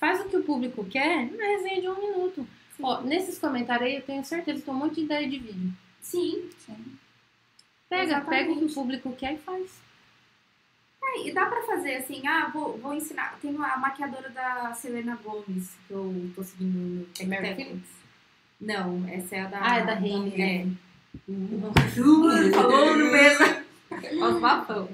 faz 0.00 0.20
o 0.20 0.28
que 0.28 0.36
o 0.38 0.42
público 0.42 0.84
quer 0.86 1.30
na 1.32 1.44
resenha 1.44 1.80
de 1.82 1.88
um 1.88 2.00
minuto. 2.00 2.46
Ó, 2.80 3.00
nesses 3.02 3.38
comentários 3.38 3.88
aí 3.88 3.96
eu 3.96 4.02
tenho 4.02 4.24
certeza 4.24 4.58
que 4.60 4.64
tem 4.64 4.74
um 4.74 4.78
monte 4.78 4.94
de 4.96 5.00
ideia 5.02 5.28
de 5.28 5.38
vídeo. 5.38 5.72
Sim. 6.00 6.48
Pega, 7.88 8.20
pega 8.22 8.50
o 8.52 8.56
que 8.56 8.64
o 8.64 8.66
Exatamente. 8.66 8.74
público 8.74 9.12
quer 9.16 9.34
e 9.34 9.38
faz. 9.38 9.70
É, 11.06 11.28
e 11.28 11.32
dá 11.32 11.46
pra 11.46 11.62
fazer 11.62 11.96
assim, 11.96 12.26
ah, 12.26 12.50
vou, 12.52 12.76
vou 12.78 12.92
ensinar. 12.92 13.38
Tem 13.40 13.54
a 13.56 13.76
maquiadora 13.76 14.28
da 14.30 14.72
Selena 14.74 15.16
Gomes, 15.22 15.70
que 15.86 15.92
eu 15.94 16.30
tô 16.34 16.42
seguindo 16.42 17.06
no 17.20 17.28
Mary. 17.28 17.54
Phillips? 17.54 17.90
Não, 18.60 19.06
essa 19.08 19.36
é 19.36 19.40
a 19.42 19.46
da. 19.46 19.58
Ah, 19.62 19.78
é 19.78 19.84
da 19.84 19.92
Hailey. 19.92 20.42
É. 20.42 20.66
Falou 22.54 22.96
no 22.96 23.12
mesmo. 23.12 23.66
Os 24.24 24.40
bafão. 24.40 24.88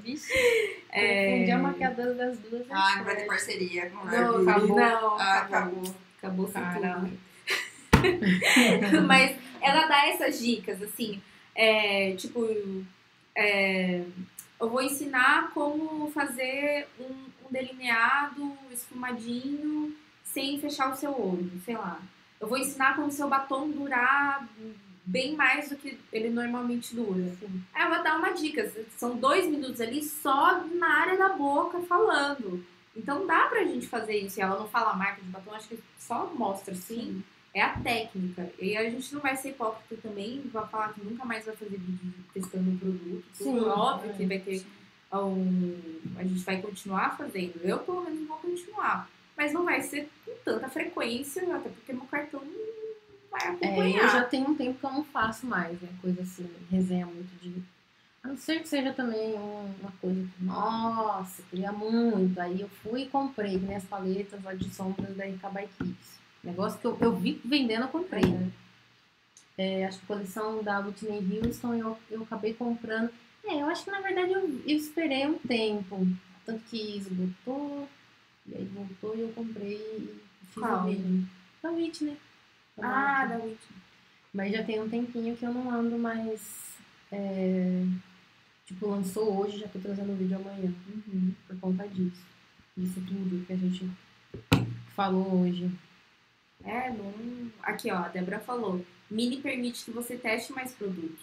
É... 0.91 1.45
É... 1.49 1.51
a 1.51 1.57
maquiadora 1.57 2.13
das 2.13 2.37
duas. 2.39 2.61
é 2.61 2.65
Ah, 2.73 2.95
não 2.97 3.03
vai 3.05 3.15
ter 3.15 3.25
parceria 3.25 3.89
com 3.89 4.05
Não, 4.05 4.41
acabou. 4.47 4.75
Não, 4.77 5.19
Ah, 5.19 5.39
acabou. 5.39 5.79
acabou. 5.81 5.95
Acabou 6.17 6.47
sem 6.47 6.61
Caralho. 6.61 7.11
tudo. 7.91 9.01
Mas 9.07 9.35
ela 9.61 9.87
dá 9.87 10.07
essas 10.09 10.39
dicas, 10.39 10.81
assim, 10.81 11.21
é, 11.55 12.13
tipo, 12.15 12.47
é, 13.35 14.03
eu 14.63 14.69
vou 14.69 14.81
ensinar 14.81 15.51
como 15.53 16.09
fazer 16.11 16.87
um, 16.99 17.13
um 17.45 17.51
delineado 17.51 18.57
esfumadinho 18.71 19.93
sem 20.23 20.59
fechar 20.59 20.91
o 20.91 20.95
seu 20.95 21.11
olho, 21.11 21.51
sei 21.65 21.75
lá. 21.75 21.99
Eu 22.39 22.47
vou 22.47 22.57
ensinar 22.57 22.95
como 22.95 23.11
seu 23.11 23.27
batom 23.27 23.69
durar 23.69 24.47
bem 25.05 25.35
mais 25.35 25.69
do 25.69 25.75
que 25.75 25.99
ele 26.11 26.29
normalmente 26.29 26.95
dura. 26.95 27.35
Sim. 27.39 27.61
Aí 27.73 27.83
eu 27.83 27.93
vou 27.93 28.03
dar 28.03 28.17
uma 28.17 28.31
dica. 28.31 28.71
São 28.97 29.17
dois 29.17 29.45
minutos 29.47 29.81
ali 29.81 30.01
só 30.01 30.63
na 30.65 31.01
área 31.01 31.17
da 31.17 31.29
boca 31.29 31.81
falando. 31.81 32.65
Então 32.95 33.27
dá 33.27 33.47
pra 33.47 33.65
gente 33.65 33.87
fazer 33.87 34.17
isso. 34.17 34.39
E 34.39 34.41
ela 34.41 34.57
não 34.57 34.67
fala 34.67 34.91
a 34.91 34.95
marca 34.95 35.21
de 35.21 35.27
batom, 35.27 35.53
acho 35.53 35.67
que 35.67 35.79
só 35.99 36.31
mostra, 36.33 36.73
assim. 36.73 37.21
É 37.53 37.61
a 37.61 37.77
técnica. 37.77 38.49
E 38.59 38.75
a 38.75 38.89
gente 38.89 39.13
não 39.13 39.21
vai 39.21 39.35
ser 39.35 39.49
hipócrita 39.49 39.95
também, 40.01 40.41
vai 40.51 40.67
falar 40.67 40.93
que 40.93 41.03
nunca 41.03 41.23
mais 41.23 41.45
vai 41.45 41.55
fazer 41.55 41.77
vídeo 41.77 42.13
testando 42.33 42.69
um 42.71 42.77
produto. 42.77 43.23
Sim, 43.33 43.59
óbvio 43.59 44.09
é. 44.09 44.13
que 44.13 44.25
vai 44.25 44.39
ter 44.39 44.65
um. 45.13 45.77
A 46.17 46.23
gente 46.23 46.39
vai 46.43 46.61
continuar 46.61 47.15
fazendo. 47.17 47.59
Eu, 47.61 47.79
pelo 47.79 48.01
menos, 48.03 48.27
vou 48.27 48.37
continuar. 48.37 49.07
Mas 49.37 49.53
não 49.53 49.63
vai 49.65 49.81
ser 49.81 50.09
com 50.25 50.31
tanta 50.43 50.67
frequência, 50.69 51.43
até 51.55 51.69
porque 51.69 51.93
meu 51.93 52.05
cartão 52.05 52.41
não 52.43 53.29
vai 53.31 53.47
É, 53.47 53.49
acompanhar. 53.51 54.03
eu 54.03 54.09
já 54.09 54.23
tenho 54.25 54.49
um 54.49 54.55
tempo 54.55 54.79
que 54.79 54.85
eu 54.85 54.91
não 54.91 55.03
faço 55.03 55.45
mais, 55.45 55.79
né? 55.81 55.89
Coisa 56.01 56.21
assim, 56.21 56.49
resenha 56.71 57.05
muito 57.05 57.29
de. 57.41 57.61
A 58.23 58.29
não 58.29 58.37
ser 58.37 58.61
que 58.61 58.67
seja 58.69 58.93
também 58.93 59.33
um- 59.33 59.73
uma 59.81 59.91
coisa 59.99 60.21
que, 60.21 60.43
nossa, 60.43 61.43
queria 61.49 61.71
muito. 61.71 62.39
Aí 62.39 62.61
eu 62.61 62.69
fui 62.81 63.01
e 63.03 63.09
comprei, 63.09 63.57
né, 63.59 63.75
as 63.75 63.83
paletas 63.83 64.41
lá 64.43 64.53
de 64.53 64.69
sombras 64.73 65.15
da 65.17 65.25
RK 65.25 65.49
by 65.49 65.67
Kids. 65.77 66.22
Negócio 66.43 66.79
que 66.79 66.85
eu, 66.85 66.97
eu 66.99 67.15
vi 67.15 67.39
vendendo, 67.45 67.83
eu 67.83 67.87
comprei, 67.87 68.25
né? 68.25 68.51
É, 69.57 69.85
acho 69.85 69.99
que 69.99 70.05
a 70.05 70.07
coleção 70.07 70.63
da 70.63 70.79
Whitney 70.79 71.39
Houston 71.43 71.75
eu, 71.75 71.97
eu 72.09 72.23
acabei 72.23 72.53
comprando. 72.53 73.09
É, 73.45 73.61
eu 73.61 73.67
acho 73.67 73.83
que 73.85 73.91
na 73.91 74.01
verdade 74.01 74.31
eu, 74.33 74.41
eu 74.65 74.77
esperei 74.77 75.25
um 75.27 75.37
tempo. 75.37 76.07
Tanto 76.45 76.61
que 76.65 76.97
esgotou, 76.97 77.87
e 78.47 78.55
aí 78.55 78.65
voltou 78.65 79.15
e 79.15 79.21
eu 79.21 79.29
comprei 79.29 79.75
e 79.77 80.19
fiz 80.47 80.53
Qual? 80.63 80.83
o 80.83 80.87
vídeo. 80.89 81.25
Da 81.61 81.71
Whitney. 81.71 82.17
da 82.75 82.83
Ah, 82.85 82.89
marca. 82.89 83.27
da 83.29 83.35
Whitney. 83.35 83.77
Mas 84.33 84.51
já 84.51 84.63
tem 84.63 84.81
um 84.81 84.89
tempinho 84.89 85.37
que 85.37 85.45
eu 85.45 85.53
não 85.53 85.69
ando 85.71 85.97
mais. 85.97 86.41
é, 87.11 87.85
Tipo, 88.65 88.87
lançou 88.87 89.39
hoje, 89.39 89.59
já 89.59 89.67
tô 89.67 89.77
trazendo 89.77 90.13
o 90.13 90.15
vídeo 90.15 90.37
amanhã. 90.37 90.73
Uhum. 90.87 91.33
Por 91.47 91.59
conta 91.59 91.87
disso. 91.87 92.21
Disso 92.75 93.01
tudo 93.05 93.45
que 93.45 93.53
a 93.53 93.57
gente 93.57 93.87
falou 94.95 95.41
hoje. 95.41 95.69
É, 96.65 96.89
não... 96.89 97.13
Aqui, 97.61 97.91
ó, 97.91 97.97
a 97.97 98.07
Débora 98.07 98.39
falou. 98.39 98.83
Mini 99.09 99.37
permite 99.41 99.83
que 99.85 99.91
você 99.91 100.17
teste 100.17 100.53
mais 100.53 100.71
produtos. 100.73 101.19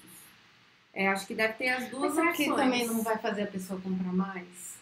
É, 0.92 1.08
acho 1.08 1.26
que 1.26 1.34
deve 1.34 1.54
ter 1.54 1.68
as 1.68 1.88
duas 1.88 2.14
Mas 2.14 2.14
será 2.14 2.30
opções. 2.30 2.48
que 2.48 2.54
também 2.56 2.86
não 2.86 3.02
vai 3.02 3.16
fazer 3.18 3.42
a 3.42 3.46
pessoa 3.46 3.80
comprar 3.80 4.12
mais? 4.12 4.78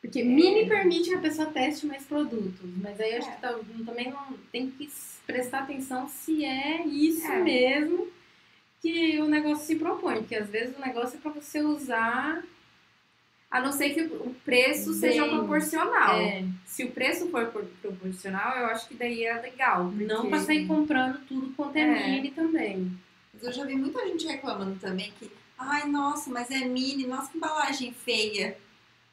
Porque 0.00 0.22
mini 0.22 0.68
permite 0.68 1.08
que 1.08 1.14
a 1.16 1.20
pessoa 1.20 1.50
teste 1.50 1.86
mais 1.86 2.04
produtos, 2.04 2.70
mas 2.80 2.98
aí 3.00 3.12
eu 3.12 3.18
acho 3.18 3.28
É. 3.28 3.32
que 3.32 3.40
tá- 3.40 3.58
também 3.84 4.10
não 4.10 4.38
tem 4.52 4.70
que 4.70 4.88
prestar 5.26 5.60
atenção 5.60 6.08
se 6.08 6.44
é 6.44 6.84
isso 6.86 7.26
É. 7.26 7.42
mesmo 7.42 8.08
que 8.80 9.20
o 9.20 9.26
negócio 9.26 9.66
se 9.66 9.76
propõe, 9.76 10.18
porque 10.20 10.36
às 10.36 10.48
vezes 10.48 10.76
o 10.76 10.80
negócio 10.80 11.16
é 11.18 11.20
para 11.20 11.32
você 11.32 11.60
usar 11.62 12.44
A 13.50 13.60
não 13.60 13.72
ser 13.72 13.90
que 13.90 14.02
o 14.02 14.34
preço 14.44 14.90
Bem, 14.90 15.00
seja 15.00 15.26
proporcional. 15.26 16.16
é, 16.16 16.44
Se 16.66 16.84
o 16.84 16.90
preço 16.90 17.28
for 17.30 17.46
por- 17.46 17.64
proporcional, 17.80 18.56
eu 18.58 18.66
acho 18.66 18.86
que 18.86 18.94
daí 18.94 19.24
é 19.24 19.40
legal. 19.40 19.84
não 19.84 20.16
porque- 20.16 20.28
para 20.28 20.40
sair 20.40 20.66
comprando 20.66 21.18
tudo 21.26 21.52
quanto 21.56 21.76
é, 21.76 21.80
É. 21.80 22.08
mini 22.10 22.30
também. 22.30 22.92
Mas 23.32 23.42
eu 23.44 23.52
já 23.52 23.64
vi 23.64 23.74
muita 23.74 24.06
gente 24.06 24.26
reclamando 24.26 24.78
também 24.78 25.12
que, 25.18 25.30
ai, 25.58 25.88
nossa, 25.88 26.28
mas 26.30 26.50
é 26.50 26.58
mini, 26.66 27.06
nossa, 27.06 27.30
que 27.30 27.38
embalagem 27.38 27.92
feia. 27.92 28.56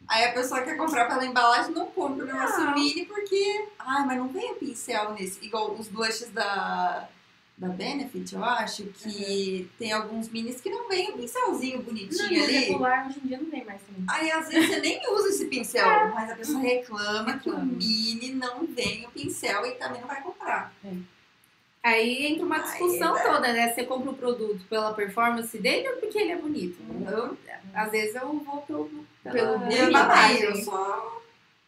Aí 0.08 0.26
a 0.26 0.34
pessoa 0.34 0.62
quer 0.62 0.76
comprar 0.76 1.06
pela 1.08 1.26
embalagem, 1.26 1.72
não 1.74 1.86
compra 1.88 2.26
o 2.26 2.28
negócio 2.28 2.64
Não. 2.64 2.74
mini 2.76 3.06
porque, 3.06 3.66
ai, 3.80 4.06
mas 4.06 4.18
não 4.18 4.28
vem 4.28 4.52
o 4.52 4.56
pincel 4.56 5.14
nesse. 5.14 5.44
Igual 5.46 5.74
os 5.76 5.88
blushes 5.88 6.30
da, 6.30 7.08
da 7.58 7.70
Benefit, 7.70 8.36
eu 8.36 8.44
acho, 8.44 8.84
que 8.88 9.70
tem 9.80 9.92
alguns 9.94 10.28
minis 10.30 10.60
que 10.60 10.70
não 10.70 10.90
vem 10.90 11.12
o 11.12 11.18
pincelzinho 11.18 11.78
Não, 11.78 11.84
bonitinho 11.86 12.34
e 12.34 12.40
o 12.40 12.44
ali. 12.44 12.54
regular 12.58 13.08
hoje 13.08 13.20
em 13.24 13.28
dia 13.28 13.38
não 13.38 13.50
tem 13.50 13.64
mais 13.64 13.82
também. 13.82 14.04
Aí 14.10 14.30
às 14.32 14.50
vezes 14.50 14.68
você 14.70 14.80
nem 14.82 15.00
usa 15.14 15.30
esse 15.30 15.46
pincel, 15.46 16.14
mas 16.14 16.32
a 16.32 16.36
pessoa 16.36 16.60
reclama 16.60 17.40
que 17.40 17.50
o 17.50 17.58
mini 17.66 18.34
não 18.34 18.66
vem 18.68 19.06
o 19.06 19.12
pincel 19.12 19.66
e 19.66 19.72
também 19.72 20.02
não 20.02 20.08
vai 20.08 20.22
comprar. 20.22 20.74
Aí 21.82 22.26
entra 22.26 22.46
uma 22.46 22.58
Aí, 22.58 22.64
discussão 22.64 23.14
né? 23.14 23.22
toda, 23.24 23.54
né? 23.54 23.74
Você 23.74 23.84
compra 23.84 24.10
o 24.12 24.16
produto 24.16 24.60
pela 24.68 24.94
performance 24.94 25.58
dele 25.58 25.88
ou 25.90 25.96
porque 25.98 26.18
ele 26.18 26.32
é 26.32 26.38
bonito? 26.38 26.82
Uhum. 26.90 27.08
Eu, 27.08 27.38
às 27.74 27.92
vezes 27.92 28.16
eu 28.16 28.28
vou 28.40 28.62
pelo, 28.64 28.90
Pelo 29.24 29.34
pela 29.34 29.58
bonito. 29.60 30.44
Eu 30.44 30.50
eu 30.50 30.56
só. 30.58 31.22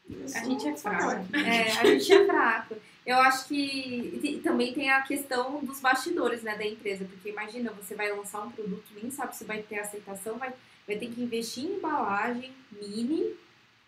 eu 0.09 0.25
A 0.35 0.43
gente 0.43 0.67
é 0.67 0.75
sou 0.75 0.91
fraca. 0.91 1.19
aquela. 1.31 1.47
É, 1.47 1.71
a 1.71 1.85
gente 1.85 2.11
é 2.11 2.25
fraco. 2.25 2.75
Eu 3.07 3.17
acho 3.19 3.47
que 3.47 4.41
também 4.43 4.73
tem 4.73 4.89
a 4.91 5.01
questão 5.01 5.63
dos 5.63 5.79
bastidores, 5.79 6.43
né, 6.43 6.57
da 6.57 6.67
empresa, 6.67 7.05
porque 7.05 7.29
imagina, 7.29 7.71
você 7.71 7.95
vai 7.95 8.11
lançar 8.11 8.41
um 8.41 8.51
produto, 8.51 8.83
nem 9.01 9.09
sabe 9.09 9.33
se 9.33 9.45
vai 9.45 9.61
ter 9.61 9.79
aceitação, 9.79 10.37
vai, 10.37 10.51
vai 10.85 10.97
ter 10.97 11.07
que 11.07 11.21
investir 11.21 11.63
em 11.63 11.77
embalagem 11.77 12.51
mini 12.69 13.33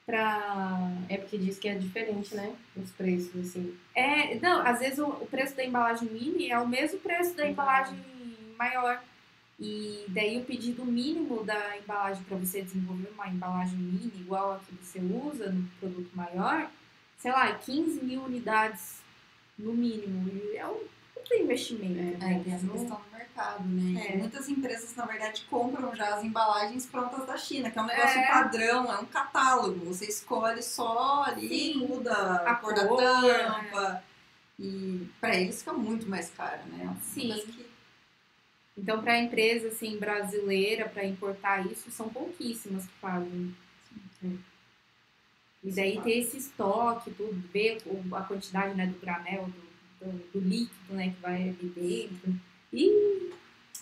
pra... 0.06 0.90
É 1.10 1.18
porque 1.18 1.38
diz 1.38 1.60
que 1.60 1.68
é 1.68 1.76
diferente, 1.76 2.34
né? 2.34 2.56
Os 2.78 2.92
preços, 2.92 3.36
assim. 3.36 3.78
É, 3.94 4.36
não, 4.36 4.66
às 4.66 4.80
vezes 4.80 5.00
o, 5.00 5.08
o 5.08 5.28
preço 5.28 5.54
da 5.54 5.66
embalagem 5.66 6.08
mini 6.08 6.50
é 6.50 6.58
o 6.58 6.66
mesmo 6.66 6.98
preço 7.00 7.36
da 7.36 7.46
embalagem 7.46 8.00
maior. 8.58 9.04
E 9.60 10.06
daí 10.08 10.40
o 10.40 10.46
pedido 10.46 10.86
mínimo 10.86 11.44
da 11.44 11.78
embalagem 11.78 12.24
para 12.24 12.38
você 12.38 12.62
desenvolver 12.62 13.10
uma 13.14 13.28
embalagem 13.28 13.78
mini 13.78 14.14
igual 14.16 14.54
a 14.54 14.60
que 14.60 14.74
você 14.82 15.00
usa 15.00 15.52
no 15.52 15.68
produto 15.78 16.10
maior, 16.16 16.72
sei 17.18 17.34
lá, 17.34 17.54
15 17.54 18.06
mil 18.06 18.22
unidades 18.22 19.09
no 19.60 19.74
mínimo. 19.74 20.28
E 20.30 20.58
é 20.58 20.66
um 20.66 20.80
puta 21.14 21.36
investimento. 21.36 22.00
É, 22.24 22.28
né? 22.28 22.42
tem 22.44 22.54
essa 22.54 22.66
Não- 22.66 22.74
questão 22.74 22.98
do 22.98 23.12
mercado, 23.18 23.64
né? 23.68 24.08
É. 24.14 24.18
Muitas 24.18 24.50
empresas, 24.50 24.96
na 24.96 25.06
verdade, 25.06 25.46
compram 25.50 25.94
já 25.96 26.16
as 26.16 26.24
embalagens 26.24 26.86
prontas 26.86 27.26
da 27.28 27.38
China, 27.38 27.70
que 27.70 27.78
é 27.78 27.82
um 27.82 27.86
negócio 27.86 28.20
É. 28.20 28.28
padrão, 28.28 28.92
é 28.92 28.98
um 29.00 29.06
catálogo. 29.06 29.86
Você 29.86 30.06
escolhe 30.06 30.64
só 30.64 31.24
ali, 31.24 31.48
Sim. 31.74 31.88
muda 31.88 32.14
A 32.46 32.56
cor 32.56 32.74
da 32.74 32.88
cor, 32.88 32.98
tampa. 33.02 34.04
E 34.58 35.08
pra 35.22 35.36
eles 35.36 35.60
fica 35.60 35.74
muito 35.74 36.08
mais 36.10 36.30
caro, 36.32 36.62
né? 36.68 36.84
Uma 36.84 36.96
Sim. 37.02 37.34
que- 37.46 37.70
Então, 38.78 39.02
para 39.02 39.14
a 39.14 39.20
empresa 39.20 39.68
assim, 39.70 39.98
brasileira, 39.98 40.88
para 40.88 41.04
importar 41.06 41.66
isso, 41.70 41.92
são 41.92 42.08
pouquíssimas 42.10 42.86
que 42.86 42.94
fazem. 43.02 43.54
E 45.64 45.72
daí 45.72 46.00
ter 46.02 46.20
esse 46.20 46.38
estoque, 46.38 47.12
tudo, 47.12 47.42
ver 47.54 47.82
a 48.14 48.22
quantidade 48.22 48.76
né, 48.76 48.88
do 48.88 48.98
granel, 49.00 49.50
do, 50.02 50.06
do, 50.12 50.18
do 50.34 50.40
líquido 50.40 50.94
né, 50.94 51.10
que 51.16 51.22
vai 51.22 51.36
ali 51.50 51.74
dentro. 51.76 52.34
E 52.72 53.30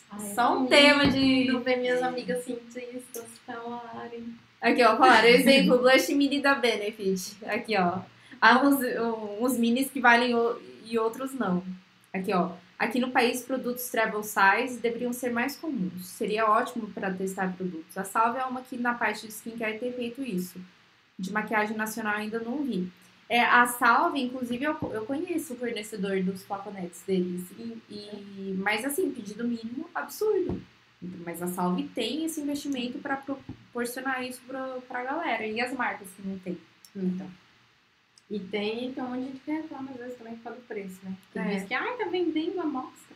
Ai, 0.09 0.33
só 0.33 0.57
um 0.57 0.67
tema 0.67 1.07
de. 1.07 1.45
Não 1.45 1.61
ver 1.61 1.77
minhas 1.77 2.01
amigas 2.01 2.43
cientistas 2.43 3.25
falarem. 3.45 4.35
Aqui, 4.59 4.81
ó, 4.83 4.97
falaram, 4.97 5.27
exemplo, 5.27 5.77
blush 5.77 6.09
mini 6.13 6.41
da 6.41 6.55
Benefit. 6.55 7.37
Aqui, 7.45 7.77
ó. 7.77 7.99
Há 8.41 8.59
uns, 8.61 8.79
uns 9.39 9.57
minis 9.57 9.91
que 9.91 9.99
valem 9.99 10.33
o- 10.35 10.59
e 10.85 10.97
outros 10.97 11.33
não. 11.33 11.63
Aqui, 12.11 12.33
ó. 12.33 12.51
Aqui 12.79 12.99
no 12.99 13.11
país, 13.11 13.43
produtos 13.43 13.89
travel 13.89 14.23
size 14.23 14.79
deveriam 14.79 15.11
ser 15.13 15.31
mais 15.31 15.55
comuns. 15.55 16.05
Seria 16.07 16.49
ótimo 16.49 16.87
para 16.89 17.11
testar 17.13 17.53
produtos. 17.55 17.97
A 17.97 18.03
Salve 18.03 18.39
é 18.39 18.45
uma 18.45 18.61
que 18.61 18.77
na 18.77 18.93
parte 18.93 19.25
de 19.27 19.31
skincare 19.33 19.79
tem 19.79 19.91
feito 19.93 20.23
isso. 20.23 20.59
De 21.17 21.31
maquiagem 21.33 21.75
nacional 21.75 22.15
ainda 22.15 22.39
não 22.39 22.63
vi. 22.63 22.91
É, 23.29 23.43
a 23.43 23.65
Salve, 23.67 24.21
inclusive, 24.21 24.63
eu, 24.63 24.77
eu 24.93 25.05
conheço 25.05 25.53
o 25.53 25.57
fornecedor 25.57 26.21
dos 26.23 26.43
flaconetes 26.43 27.01
deles. 27.05 27.43
E, 27.57 27.77
e- 27.89 28.55
mas 28.57 28.85
assim, 28.85 29.11
pedido 29.11 29.45
mínimo 29.47 29.89
absurdo. 29.93 30.61
Então, 31.03 31.19
Mas 31.25 31.41
a 31.41 31.47
Salve 31.47 31.83
tem 31.89 32.23
esse 32.25 32.39
investimento 32.41 32.99
para 32.99 33.17
proporcionar 33.17 34.23
isso 34.23 34.41
pra, 34.47 34.77
pra 34.87 35.03
galera. 35.03 35.45
E 35.45 35.59
as 35.59 35.73
marcas 35.73 36.07
que 36.15 36.21
não 36.27 36.39
tem. 36.39 36.57
Então. 36.95 37.29
E 38.29 38.39
tem, 38.39 38.91
tem 38.93 39.03
um 39.03 39.07
monte 39.09 39.19
de 39.19 39.25
gente 39.27 39.39
que 39.43 39.51
reclama 39.51 39.91
às 39.91 39.97
vezes 39.97 40.17
também 40.17 40.35
por 40.35 40.43
causa 40.43 40.59
do 40.59 40.65
preço, 40.65 40.99
né? 41.03 41.13
Que 41.33 41.39
É. 41.39 41.43
diz 41.55 41.63
que, 41.67 41.73
ai, 41.73 41.97
tá 41.97 42.05
vendendo 42.09 42.59
amostra. 42.61 43.15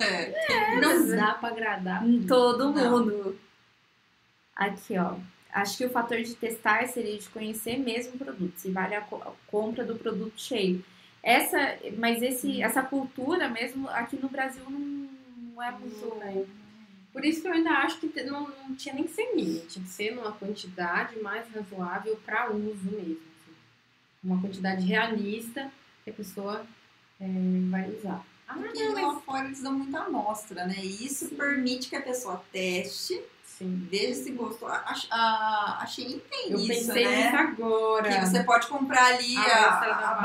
É, 0.00 0.76
Não 0.80 0.88
mas- 1.00 1.08
dá 1.16 1.34
pra 1.34 1.48
agradar. 1.48 2.02
Todo 2.28 2.72
Não. 2.72 2.90
mundo. 3.00 3.38
Aqui, 4.54 4.96
ó. 4.98 5.16
Acho 5.60 5.76
que 5.78 5.84
o 5.86 5.90
fator 5.90 6.20
de 6.22 6.34
testar 6.34 6.86
seria 6.88 7.18
de 7.18 7.28
conhecer 7.28 7.78
mesmo 7.78 8.14
o 8.14 8.18
produto, 8.18 8.52
se 8.56 8.70
vale 8.70 8.94
a, 8.94 9.00
co- 9.00 9.16
a 9.22 9.32
compra 9.50 9.84
do 9.84 9.96
produto 9.96 10.40
cheio. 10.40 10.84
Essa, 11.22 11.78
mas 11.96 12.22
esse, 12.22 12.62
essa 12.62 12.82
cultura 12.82 13.48
mesmo 13.48 13.88
aqui 13.90 14.16
no 14.16 14.28
Brasil 14.28 14.62
não, 14.68 14.78
não 15.54 15.62
é 15.62 15.70
muito. 15.72 16.00
Não 16.06 16.20
tem. 16.20 16.46
Por 17.12 17.24
isso 17.24 17.42
que 17.42 17.48
eu 17.48 17.52
ainda 17.52 17.70
acho 17.70 17.98
que 17.98 18.22
não, 18.22 18.48
não 18.48 18.74
tinha 18.76 18.94
nem 18.94 19.04
que 19.04 19.10
ser 19.12 19.34
mínimo, 19.34 19.66
tinha 19.66 19.84
que 19.84 19.90
ser 19.90 20.14
numa 20.14 20.32
quantidade 20.32 21.18
mais 21.20 21.44
razoável 21.52 22.16
para 22.24 22.50
uso 22.52 22.84
mesmo. 22.84 23.18
assim. 23.40 23.52
Uma 24.22 24.40
quantidade 24.40 24.84
realista 24.84 25.70
que 26.04 26.10
a 26.10 26.12
pessoa 26.14 26.64
é, 27.20 27.26
vai 27.70 27.90
usar. 27.90 28.24
Ah, 28.46 28.54
Porque 28.54 28.82
não, 28.82 28.94
lá 28.94 29.12
mas 29.14 29.24
fora 29.24 29.44
eles 29.46 29.60
dão 29.62 29.72
muita 29.72 29.98
amostra, 30.00 30.64
né? 30.66 30.76
E 30.78 31.04
isso 31.06 31.28
permite 31.30 31.88
que 31.90 31.96
a 31.96 32.02
pessoa 32.02 32.42
teste 32.52 33.20
Sim. 33.58 33.88
Veja 33.90 34.14
se 34.14 34.30
gostou. 34.30 34.68
A, 34.68 34.84
a, 35.10 35.78
a 35.82 35.86
Shein 35.86 36.20
tem 36.30 36.52
Eu 36.52 36.58
isso, 36.58 36.68
pensei 36.68 37.04
né? 37.04 37.24
nisso 37.24 37.36
agora. 37.36 38.08
Que 38.08 38.20
você 38.26 38.44
pode 38.44 38.66
comprar 38.68 39.06
ali 39.06 39.36
A 39.36 39.40
a, 39.40 39.78
a 39.78 40.14
base. 40.14 40.22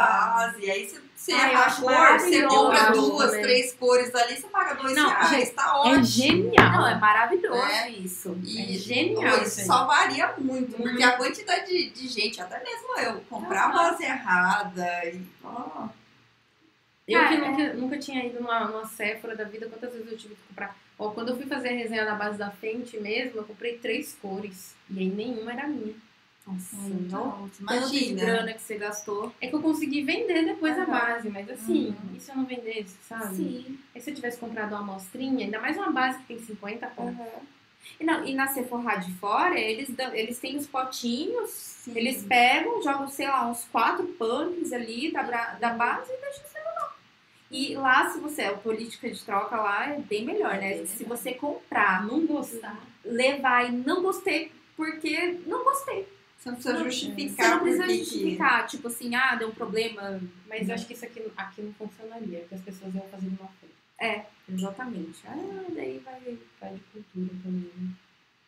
base, 0.62 0.72
aí 0.72 0.88
você, 0.88 1.02
você 1.16 1.34
Ai, 1.34 1.56
eu 1.56 1.60
a 1.60 1.72
cor, 1.72 2.20
você 2.20 2.44
compra 2.44 2.92
duas, 2.92 3.26
também. 3.32 3.42
três 3.42 3.74
cores 3.74 4.14
ali, 4.14 4.36
você 4.38 4.48
paga 4.48 4.76
dois 4.76 4.96
Não, 4.96 5.10
reais, 5.10 5.50
tá 5.52 5.78
ótimo. 5.80 5.96
É 5.96 6.04
genial. 6.04 6.72
Não, 6.74 6.88
é 6.88 6.96
maravilhoso 7.00 7.58
É. 7.64 7.90
isso. 7.90 8.38
E 8.44 8.76
É 8.76 8.78
genial 8.78 9.42
Isso 9.42 9.66
só 9.66 9.86
varia 9.88 10.34
muito, 10.38 10.76
Uhum. 10.78 10.84
porque 10.84 11.02
a 11.02 11.18
quantidade 11.18 11.66
de, 11.66 11.90
de 11.90 12.08
gente, 12.08 12.40
até 12.40 12.62
mesmo 12.64 13.00
eu, 13.00 13.22
comprar 13.22 13.64
a 13.64 13.66
Aham. 13.70 13.74
base 13.74 14.04
errada 14.04 15.06
e. 15.06 15.26
ó, 15.44 15.88
Eu 17.08 17.20
que 17.20 17.26
Ah, 17.26 17.34
é. 17.34 17.38
nunca, 17.38 17.74
nunca 17.74 17.98
tinha 17.98 18.24
ido 18.26 18.40
numa, 18.40 18.60
numa 18.68 18.86
Sephora 18.86 19.36
da 19.36 19.44
vida, 19.44 19.68
quantas 19.68 19.92
vezes 19.92 20.12
eu 20.12 20.18
tive 20.18 20.36
que 20.36 20.42
comprar? 20.50 20.76
Ó, 20.98 21.10
quando 21.12 21.30
eu 21.30 21.38
fui 21.38 21.46
fazer 21.46 21.70
a 21.70 21.74
resenha 21.74 22.06
na 22.06 22.16
base 22.16 22.38
da 22.38 22.50
Fenty 22.52 23.00
mesmo, 23.00 23.40
eu 23.40 23.44
comprei 23.44 23.78
três 23.78 24.14
cores. 24.22 24.74
E 24.90 25.00
aí 25.00 25.10
nenhuma 25.10 25.52
era 25.54 25.68
minha. 25.68 25.94
Nossa, 26.46 26.76
então, 26.90 27.50
Tanto 27.66 27.90
de 27.92 28.14
grana 28.14 28.54
que 28.54 28.62
você 28.62 28.76
gastou. 28.78 29.34
É 29.40 29.48
que 29.48 29.56
eu 29.56 29.62
consegui 29.62 30.04
vender 30.04 30.44
depois 30.44 30.78
a 30.78 30.86
base, 30.86 31.30
mas 31.30 31.50
assim, 31.50 31.88
Uhum. 31.88 32.16
e 32.16 32.20
se 32.20 32.30
eu 32.32 32.36
não 32.36 32.46
vendesse, 32.46 32.96
sabe? 33.08 33.36
Sim. 33.36 33.80
Aí 33.96 34.02
se 34.02 34.10
eu 34.12 34.16
tivesse 34.16 34.38
comprado 34.40 34.72
uma 34.72 34.80
amostrinha, 34.80 35.46
ainda 35.46 35.60
mais 35.62 35.78
uma 35.78 35.90
base 35.92 36.20
que 36.20 36.26
tem 36.26 36.40
50 36.40 36.88
pontos. 36.88 37.26
E, 38.00 38.04
não, 38.04 38.26
e 38.26 38.34
na 38.34 38.48
Sephora 38.48 38.98
de 38.98 39.12
fora, 39.14 39.58
eles, 39.60 39.90
dão- 39.90 40.14
eles 40.14 40.38
têm 40.40 40.58
os 40.58 40.68
potinhos, 40.68 41.50
Sim. 41.50 41.94
eles 41.98 42.24
pegam, 42.24 42.82
jogam, 42.84 43.08
sei 43.10 43.28
lá, 43.28 43.50
uns 43.50 43.64
quatro 43.72 44.06
punks 44.08 44.72
ali 44.74 45.12
da, 45.12 45.22
da 45.22 45.70
base 45.74 46.12
e 46.12 46.18
deixam. 46.22 46.44
E 47.54 47.76
lá, 47.76 48.10
se 48.10 48.20
você, 48.20 48.42
a 48.42 48.54
política 48.58 49.08
de 49.08 49.24
troca 49.24 49.56
lá 49.58 49.94
é 49.94 50.00
bem 50.00 50.26
melhor, 50.26 50.58
né? 50.58 50.78
bem 50.78 50.86
Se 50.88 51.04
você 51.04 51.36
comprar, 51.36 52.04
Não 52.06 52.26
gostar. 52.26 52.82
levar 53.06 53.70
e 53.70 53.72
não 53.72 54.02
gostei, 54.02 54.52
porque 54.76 55.40
não 55.46 55.64
gostei. 55.64 56.08
Você 56.38 56.50
não 56.50 56.56
precisa 56.56 56.78
Não, 56.80 56.84
justificar 56.86 57.46
Você 57.46 57.54
não 57.54 57.60
precisa 57.62 57.90
justificar, 57.90 58.68
tipo 58.68 58.88
assim, 58.88 59.16
ah, 59.16 59.36
deu 59.36 59.50
um 59.50 59.54
problema. 59.54 60.20
Mas 60.50 60.68
eu 60.68 60.74
acho 60.74 60.88
que 60.88 60.94
isso 60.94 61.06
aqui, 61.06 61.24
aqui 61.38 61.62
não 61.62 61.74
funcionaria, 61.74 62.40
porque 62.40 62.56
as 62.56 62.62
pessoas 62.62 62.94
iam 62.96 63.08
fazer 63.10 63.30
de 63.30 63.40
uma 63.40 63.48
forma. 63.48 64.26
Exatamente. 64.50 65.22
Ah, 65.26 65.66
daí 65.74 66.00
vai. 66.04 66.38
Vai 66.60 66.74
de 66.74 66.80
cultura 66.92 67.40
também. 67.44 67.96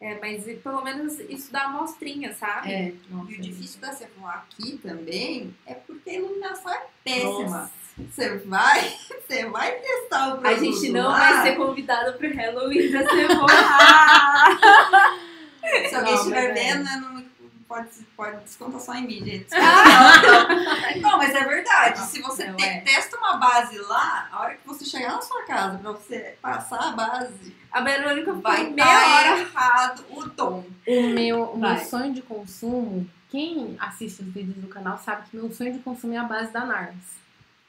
É, 0.02 0.20
mas 0.20 0.44
pelo 0.62 0.84
menos 0.84 1.20
isso 1.22 1.52
dá 1.52 1.66
amostrinha, 1.66 2.34
sabe? 2.34 2.72
É, 2.72 2.94
nossa. 3.10 3.32
E 3.32 3.36
o 3.36 3.42
difícil 3.42 3.80
da 3.80 3.94
Sephora 3.94 4.34
aqui 4.40 4.78
também 4.80 5.56
é 5.66 5.74
porque 5.76 6.10
a 6.10 6.14
iluminação 6.16 6.74
é 6.74 6.86
péssima. 7.04 7.72
Você 7.98 8.38
vai, 8.40 8.94
você 9.28 9.46
vai 9.50 9.72
testar 9.74 10.28
o 10.28 10.32
produto 10.38 10.48
A 10.48 10.56
gente 10.60 10.90
não 10.90 11.08
lá, 11.10 11.18
vai 11.18 11.42
ser 11.44 11.56
convidada 11.56 12.14
pro 12.14 12.34
Halloween 12.36 12.92
da 12.92 13.10
Sephora. 13.10 13.54
Se 15.90 15.96
alguém 15.96 16.14
Não, 16.14 16.20
estiver 16.22 16.50
é. 16.50 16.54
vendo, 16.54 16.84
né, 16.84 16.96
não 17.02 17.26
pode, 17.68 17.90
pode 18.16 18.38
descontar 18.44 18.80
só 18.80 18.94
em 18.94 19.08
mim, 19.08 19.26
gente. 19.26 19.48
Ah! 19.56 20.48
Não, 21.02 21.18
mas 21.18 21.34
é 21.34 21.44
verdade. 21.44 22.00
Se 22.02 22.22
você 22.22 22.46
Não, 22.48 22.56
te- 22.56 22.64
é. 22.66 22.82
testa 22.82 23.18
uma 23.18 23.38
base 23.38 23.78
lá, 23.80 24.30
a 24.32 24.42
hora 24.42 24.56
que 24.56 24.68
você 24.68 24.86
chegar 24.86 25.14
na 25.14 25.22
sua 25.22 25.44
casa 25.44 25.78
pra 25.80 25.92
você 25.92 26.38
passar 26.42 26.90
a 26.90 26.92
base, 26.92 27.56
A 27.72 27.82
Verônica 27.82 28.32
vai 28.34 28.70
meia 28.70 28.88
hora. 28.88 29.40
errado 29.40 30.06
o 30.12 30.30
tom. 30.30 30.64
O 30.86 31.02
meu, 31.10 31.44
o 31.46 31.58
meu 31.58 31.78
sonho 31.80 32.14
de 32.14 32.22
consumo, 32.22 33.10
quem 33.30 33.76
assiste 33.80 34.22
os 34.22 34.28
vídeos 34.28 34.58
do 34.58 34.68
canal 34.68 35.00
sabe 35.04 35.24
que 35.30 35.36
meu 35.36 35.52
sonho 35.52 35.74
de 35.74 35.80
consumo 35.80 36.14
é 36.14 36.18
a 36.18 36.24
base 36.24 36.52
da 36.52 36.64
NARS. 36.64 37.25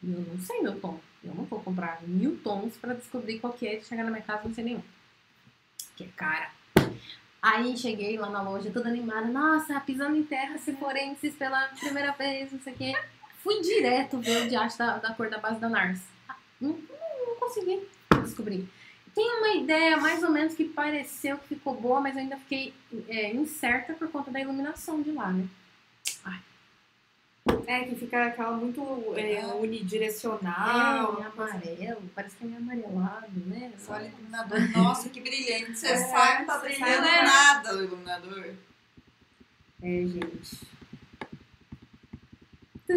E 0.06 0.12
eu 0.12 0.20
não 0.20 0.38
sei 0.38 0.60
meu 0.62 0.78
tom. 0.80 1.00
Eu 1.24 1.34
não 1.34 1.44
vou 1.44 1.60
comprar 1.60 2.00
mil 2.02 2.38
tons 2.38 2.76
pra 2.76 2.94
descobrir 2.94 3.40
qual 3.40 3.52
que 3.52 3.66
é 3.66 3.78
e 3.78 3.82
chegar 3.82 4.04
na 4.04 4.10
minha 4.10 4.22
casa 4.22 4.44
não 4.44 4.54
sei 4.54 4.62
nenhum. 4.62 4.82
Que 5.96 6.04
é 6.04 6.08
cara. 6.16 6.50
Aí 7.42 7.76
cheguei 7.76 8.16
lá 8.16 8.30
na 8.30 8.40
loja 8.40 8.70
toda 8.70 8.88
animada. 8.88 9.26
Nossa, 9.26 9.80
pisando 9.80 10.16
em 10.16 10.22
terra 10.22 10.58
seforenses 10.58 11.34
pela 11.34 11.66
primeira 11.80 12.12
vez, 12.12 12.52
não 12.52 12.60
sei 12.60 12.72
o 12.72 12.76
quê. 12.76 12.94
Fui 13.42 13.60
direto 13.60 14.18
ver 14.18 14.46
o 14.46 14.48
diacho 14.48 14.78
da, 14.78 14.98
da 14.98 15.12
cor 15.12 15.28
da 15.28 15.38
base 15.38 15.58
da 15.58 15.68
NARS. 15.68 16.00
Não, 16.60 16.70
não, 16.70 17.26
não 17.26 17.36
consegui 17.40 17.88
descobrir. 18.22 18.68
Tem 19.12 19.38
uma 19.38 19.54
ideia 19.54 19.96
mais 19.96 20.22
ou 20.22 20.30
menos 20.30 20.54
que 20.54 20.64
pareceu 20.64 21.38
que 21.38 21.48
ficou 21.48 21.74
boa, 21.74 22.00
mas 22.00 22.14
eu 22.14 22.22
ainda 22.22 22.36
fiquei 22.36 22.72
é, 23.08 23.32
incerta 23.34 23.94
por 23.94 24.08
conta 24.08 24.30
da 24.30 24.40
iluminação 24.40 25.02
de 25.02 25.10
lá, 25.10 25.32
né? 25.32 25.48
É, 27.66 27.84
que 27.84 27.94
fica 27.94 28.26
aquela 28.26 28.52
muito 28.56 28.80
é, 29.16 29.34
É. 29.34 29.46
unidirecional. 29.46 31.18
é, 31.18 31.22
é 31.22 31.26
amarelo, 31.26 32.02
parece 32.14 32.36
que 32.36 32.44
é 32.44 32.46
meio 32.46 32.58
amarelado, 32.60 33.30
né? 33.46 33.72
Você 33.76 33.92
olha 33.92 34.04
o 34.04 34.08
iluminador, 34.08 34.70
nossa, 34.76 35.08
que 35.08 35.20
brilhante. 35.20 35.76
Você 35.78 35.86
É, 35.88 35.96
sai, 35.96 36.38
não 36.40 36.46
tá 36.46 36.58
brilhando 36.58 36.84
sai, 36.86 37.00
né? 37.00 37.22
nada 37.22 37.76
o 37.76 37.82
iluminador. 37.84 38.54
É, 39.82 39.88
gente. 40.06 40.66
Que 42.86 42.94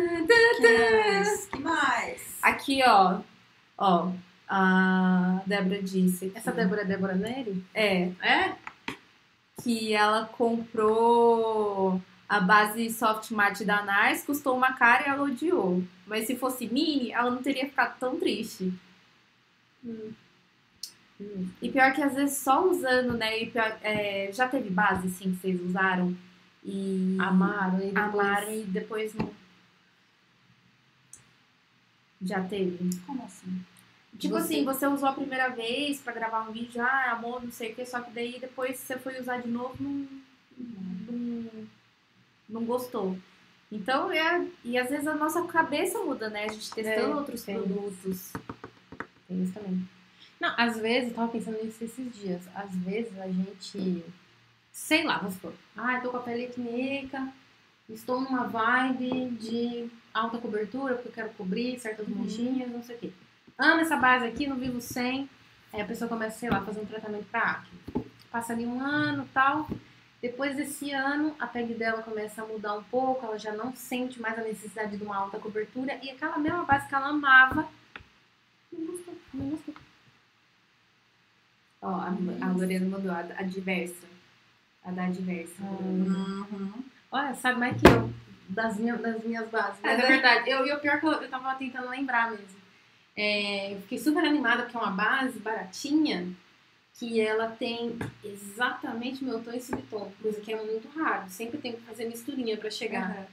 mais? 0.62 1.46
Que 1.48 1.60
mais? 1.60 2.38
Aqui, 2.42 2.82
ó. 2.86 3.22
Ó. 3.78 4.12
A 4.48 5.42
Débora 5.46 5.82
disse. 5.82 6.26
aqui. 6.28 6.38
Essa 6.38 6.52
Débora 6.52 6.82
é 6.82 6.86
Débora 6.86 7.16
Neri? 7.16 7.64
É. 7.74 8.10
É? 8.22 8.56
Que 9.64 9.94
ela 9.94 10.26
comprou 10.26 12.02
a 12.30 12.40
base 12.40 12.92
soft 12.92 13.32
matte 13.32 13.66
da 13.66 13.84
NARS, 13.84 14.24
custou 14.24 14.56
uma 14.56 14.74
cara 14.74 15.04
e 15.08 15.10
ela 15.10 15.24
odiou. 15.24 15.84
Mas 16.06 16.28
se 16.28 16.36
fosse 16.36 16.68
mini, 16.68 17.12
ela 17.12 17.32
não 17.32 17.42
teria 17.42 17.66
ficado 17.66 17.98
tão 18.00 18.20
triste. 18.20 18.72
Hum. 19.84 20.12
E 21.62 21.70
pior 21.70 21.92
que 21.94 22.02
às 22.02 22.14
vezes 22.14 22.38
só 22.38 22.66
usando, 22.70 23.18
né? 23.18 23.46
Pior- 23.48 23.78
é, 23.82 24.30
já 24.32 24.48
teve 24.48 24.70
base, 24.70 25.08
assim, 25.08 25.32
que 25.32 25.38
vocês 25.42 25.62
usaram 25.62 26.16
e 26.64 27.18
Amaram 27.20 27.80
e 27.80 27.92
depois... 27.92 27.98
amaram 27.98 28.54
e 28.54 28.64
depois 28.64 29.14
não. 29.16 29.34
Já 32.22 32.42
teve? 32.44 32.90
Como 33.06 33.24
assim? 33.24 33.62
Tipo 34.18 34.34
Você- 34.36 34.56
assim, 34.56 34.66
você 34.66 34.88
usou 34.88 35.08
a 35.10 35.14
primeira 35.14 35.50
vez 35.50 36.00
pra 36.02 36.12
gravar 36.14 36.48
um 36.50 36.52
vídeo, 36.52 36.82
ah, 36.82 37.12
amor, 37.12 37.42
não 37.44 37.52
sei 37.52 37.72
o 37.72 37.76
que, 37.76 37.86
só 37.86 38.02
que 38.02 38.12
daí 38.12 38.38
depois 38.40 38.78
você 38.78 38.98
foi 38.98 39.20
usar 39.20 39.38
de 39.42 39.48
novo, 39.48 39.76
não, 39.80 40.08
não, 40.58 40.89
não 42.50 42.66
gostou. 42.66 43.18
Então, 43.72 44.12
é, 44.12 44.46
e 44.66 44.78
às 44.78 44.90
vezes 44.90 45.06
a 45.08 45.14
nossa 45.14 45.44
cabeça 45.46 46.00
muda, 46.00 46.30
né? 46.30 46.46
A 46.46 46.52
gente 46.52 46.72
testando 46.72 47.12
É, 47.12 47.16
outros 47.16 47.44
tem 47.44 47.56
produtos. 47.56 48.34
Tem 49.28 49.44
isso 49.44 49.54
também. 49.54 49.88
Não, 50.40 50.54
às 50.58 50.78
vezes, 50.78 51.10
eu 51.10 51.16
tava 51.16 51.32
pensando 51.32 51.64
nisso 51.64 51.84
esses 51.84 52.16
dias. 52.16 52.42
Às 52.56 52.74
vezes 52.76 53.18
a 53.20 53.28
gente. 53.28 54.04
Sei 54.72 55.04
lá, 55.04 55.18
vamos 55.18 55.36
supor. 55.36 55.54
Ah, 55.78 55.96
eu 55.96 56.02
tô 56.02 56.10
com 56.12 56.18
a 56.18 56.22
pele 56.22 56.46
acneica, 56.46 57.28
estou 57.90 58.22
numa 58.22 58.46
vibe 58.48 59.30
de 59.32 59.90
alta 60.14 60.38
cobertura, 60.38 60.96
porque 60.96 61.10
eu 61.10 61.14
quero 61.14 61.30
cobrir 61.32 61.78
certas 61.80 62.08
Uhum. 62.08 62.16
manchinhas, 62.16 62.72
não 62.72 62.82
sei 62.82 62.96
o 62.96 63.00
quê. 63.00 63.12
Amo 63.58 63.82
essa 63.82 63.98
base 63.98 64.26
aqui, 64.26 64.48
não 64.48 64.56
vivo 64.56 64.80
sem. 64.80 65.30
Aí 65.74 65.82
a 65.82 65.86
pessoa 65.86 66.08
começa, 66.08 66.40
sei 66.40 66.50
lá, 66.50 66.62
fazer 66.62 66.80
um 66.80 66.86
tratamento 66.86 67.26
pra 67.30 67.42
acne. 67.42 68.06
Passa 68.32 68.54
ali 68.54 68.66
um 68.66 68.80
ano 68.82 69.28
tal. 69.34 69.68
Depois 70.22 70.56
desse 70.56 70.92
ano, 70.92 71.34
a 71.40 71.48
pele 71.48 71.74
dela 71.74 72.04
começa 72.04 72.42
a 72.42 72.46
mudar 72.46 72.76
um 72.78 72.84
pouco, 72.84 73.26
ela 73.26 73.40
já 73.40 73.54
não 73.54 73.74
sente 73.74 74.20
mais 74.22 74.38
a 74.38 74.44
necessidade 74.44 74.98
de 74.98 75.04
uma 75.04 75.16
alta 75.16 75.40
cobertura. 75.40 75.98
E 76.04 76.10
aquela 76.10 76.38
mesma 76.38 76.66
base 76.66 76.88
que 76.88 76.96
ela 76.96 77.08
amava, 77.08 77.70
não 78.72 78.86
gostou, 78.86 79.18
não 79.34 79.50
gostou. 79.50 79.76
Ó, 81.82 81.88
a, 81.88 82.08
a 82.08 82.52
Lorena 82.52 82.86
mandou 82.86 83.12
a, 83.12 83.20
a 83.20 83.44
diversa. 83.44 84.08
A 84.84 84.92
da 84.92 85.08
diversa. 85.08 85.64
Uhum. 85.64 86.84
Olha, 87.12 87.34
sabe 87.36 87.60
mais 87.60 87.80
que 87.80 87.88
eu 87.88 88.14
das, 88.50 88.78
minhas 88.78 89.00
das 89.00 89.24
minhas 89.24 89.48
bases. 89.50 89.80
Mas 89.82 90.00
É, 90.00 90.08
verdade. 90.08 90.50
Eu, 90.50 90.66
e 90.66 90.74
o 90.74 90.80
pior 90.80 90.96
é 90.96 91.00
que 91.00 91.06
eu, 91.06 91.12
eu 91.14 91.30
tava 91.30 91.56
tentando 91.56 91.90
lembrar 91.90 92.32
mesmo. 92.32 92.60
É, 93.16 93.74
eu 93.74 93.82
fiquei 93.82 93.98
super 93.98 94.24
animada 94.24 94.64
porque 94.64 94.78
é 94.78 94.80
uma 94.80 94.92
base 94.92 95.40
baratinha 95.40 96.34
que 97.00 97.22
ela 97.22 97.48
tem 97.50 97.98
exatamente 98.24 99.24
meu 99.24 99.42
tom 99.42 99.52
e 99.54 99.62
subtom, 99.62 100.12
coisa 100.22 100.42
que 100.42 100.52
é 100.52 100.62
muito 100.62 100.86
raro. 100.90 101.30
Sempre 101.30 101.58
tem 101.58 101.72
que 101.72 101.82
fazer 101.84 102.06
misturinha 102.06 102.58
pra 102.58 102.70
chegar. 102.70 103.10
Aham. 103.12 103.26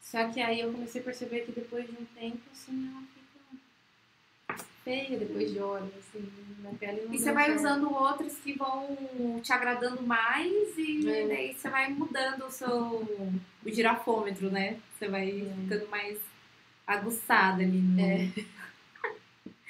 Só 0.00 0.28
que 0.30 0.40
aí 0.40 0.60
eu 0.60 0.72
comecei 0.72 1.00
a 1.02 1.04
perceber 1.04 1.40
que 1.40 1.52
depois 1.52 1.84
de 1.86 1.92
um 1.92 2.04
tempo, 2.18 2.38
assim, 2.50 2.90
ela 2.90 3.02
fica 3.02 4.66
feia 4.84 5.18
depois 5.18 5.52
de 5.52 5.58
horas, 5.58 5.88
assim, 5.98 6.30
minha 6.58 6.74
pele 6.74 7.02
não 7.06 7.14
E 7.14 7.18
você 7.18 7.32
vai 7.32 7.46
certo. 7.46 7.58
usando 7.58 7.92
outros 7.94 8.34
que 8.38 8.54
vão 8.54 9.40
te 9.42 9.52
agradando 9.52 10.02
mais 10.02 10.52
e 10.78 11.06
É. 11.08 11.26
daí 11.28 11.54
você 11.54 11.68
vai 11.68 11.88
mudando 11.90 12.46
o 12.46 12.50
seu 12.50 12.70
o 12.72 13.70
girafômetro, 13.70 14.50
né? 14.50 14.78
Você 14.98 15.08
vai 15.08 15.28
É. 15.30 15.54
ficando 15.62 15.88
mais 15.90 16.18
aguçada 16.86 17.62
ali 17.62 17.78
no... 17.80 18.00
É. 18.00 18.30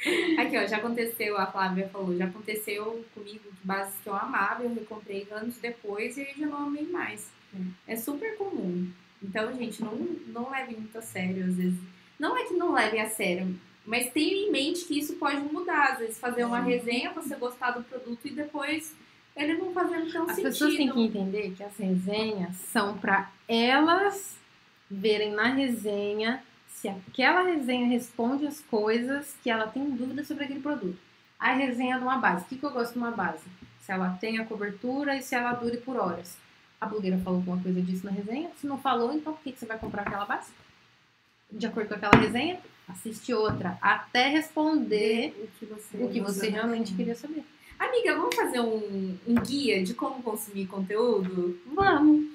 Aqui, 0.39 0.59
ó, 0.59 0.67
já 0.67 0.77
aconteceu, 0.77 1.37
a 1.39 1.47
Flávia 1.47 1.89
falou, 1.89 2.17
já 2.17 2.27
aconteceu 2.27 3.05
comigo 3.15 3.51
de 3.51 3.67
bases 3.67 3.95
que 4.03 4.09
eu 4.09 4.15
amava, 4.15 4.63
eu 4.63 4.75
recomprei 4.75 5.27
anos 5.31 5.57
depois 5.57 6.17
e 6.17 6.23
aí 6.23 6.35
já 6.39 6.47
não 6.47 6.67
amei 6.67 6.87
mais. 6.87 7.31
Hum. 7.55 7.71
É 7.87 7.97
super 7.97 8.37
comum. 8.37 8.91
Então, 9.23 9.57
gente, 9.57 9.83
não, 9.83 9.95
não 10.29 10.51
leve 10.51 10.75
muito 10.75 10.99
a 10.99 11.03
sério, 11.03 11.47
às 11.47 11.55
vezes. 11.55 11.79
Não 12.19 12.37
é 12.37 12.45
que 12.45 12.55
não 12.55 12.73
leve 12.73 12.99
a 12.99 13.09
sério, 13.09 13.55
mas 13.87 14.11
tenha 14.13 14.35
em 14.35 14.51
mente 14.51 14.85
que 14.85 14.99
isso 14.99 15.15
pode 15.15 15.41
mudar. 15.41 15.93
Às 15.93 15.99
vezes 15.99 16.19
fazer 16.19 16.45
uma 16.45 16.61
resenha, 16.61 17.13
você 17.13 17.35
gostar 17.37 17.71
do 17.73 17.83
produto 17.85 18.27
e 18.27 18.31
depois 18.31 18.95
ele 19.35 19.55
não 19.55 19.73
fazendo 19.73 20.11
tão 20.13 20.25
As 20.25 20.37
sentido. 20.37 20.45
pessoas 20.51 20.77
têm 20.77 20.91
que 20.91 21.01
entender 21.01 21.55
que 21.57 21.63
as 21.63 21.77
resenhas 21.77 22.55
são 22.57 22.97
para 22.99 23.31
elas 23.49 24.37
verem 24.91 25.33
na 25.33 25.49
resenha 25.49 26.43
se 26.85 26.89
aquela 26.91 27.45
resenha 27.45 27.87
responde 27.87 28.47
as 28.47 28.61
coisas 28.61 29.35
que 29.43 29.49
ela 29.49 29.67
tem 29.69 29.91
dúvida 29.91 30.23
sobre 30.23 30.45
aquele 30.45 30.61
produto. 30.61 30.99
A 31.39 31.55
resenha 31.55 31.97
de 31.97 32.03
uma 32.03 32.19
base. 32.19 32.45
O 32.45 32.47
que, 32.47 32.59
que 32.59 32.65
eu 32.65 32.71
gosto 32.71 32.93
de 32.93 32.99
uma 32.99 33.11
base? 33.11 33.43
Se 33.81 33.91
ela 33.91 34.19
tem 34.21 34.39
a 34.39 34.45
cobertura 34.45 35.17
e 35.17 35.23
se 35.23 35.35
ela 35.35 35.55
dure 35.55 35.79
por 35.79 35.97
horas. 35.97 36.37
A 36.79 36.85
blogueira 36.85 37.17
falou 37.17 37.39
alguma 37.39 37.59
coisa 37.63 37.81
disso 37.81 38.05
na 38.05 38.13
resenha? 38.13 38.51
Se 38.61 38.67
não 38.67 38.77
falou, 38.77 39.15
então 39.15 39.33
por 39.33 39.43
que, 39.43 39.53
que 39.53 39.59
você 39.59 39.65
vai 39.65 39.79
comprar 39.79 40.03
aquela 40.03 40.27
base? 40.27 40.53
De 41.51 41.67
acordo 41.67 41.89
com 41.89 41.95
aquela 41.95 42.21
resenha, 42.21 42.61
assiste 42.87 43.33
outra. 43.33 43.79
Até 43.81 44.29
responder 44.29 45.35
o 45.43 45.59
que 45.59 45.65
você, 45.65 46.05
o 46.05 46.11
que 46.11 46.21
você 46.21 46.51
realmente 46.51 46.93
queria 46.93 47.15
saber. 47.15 47.47
Amiga, 47.79 48.17
vamos 48.17 48.35
fazer 48.35 48.61
um, 48.61 49.19
um 49.27 49.35
guia 49.35 49.83
de 49.83 49.95
como 49.95 50.23
consumir 50.23 50.67
conteúdo? 50.67 51.59
Vamos! 51.67 52.25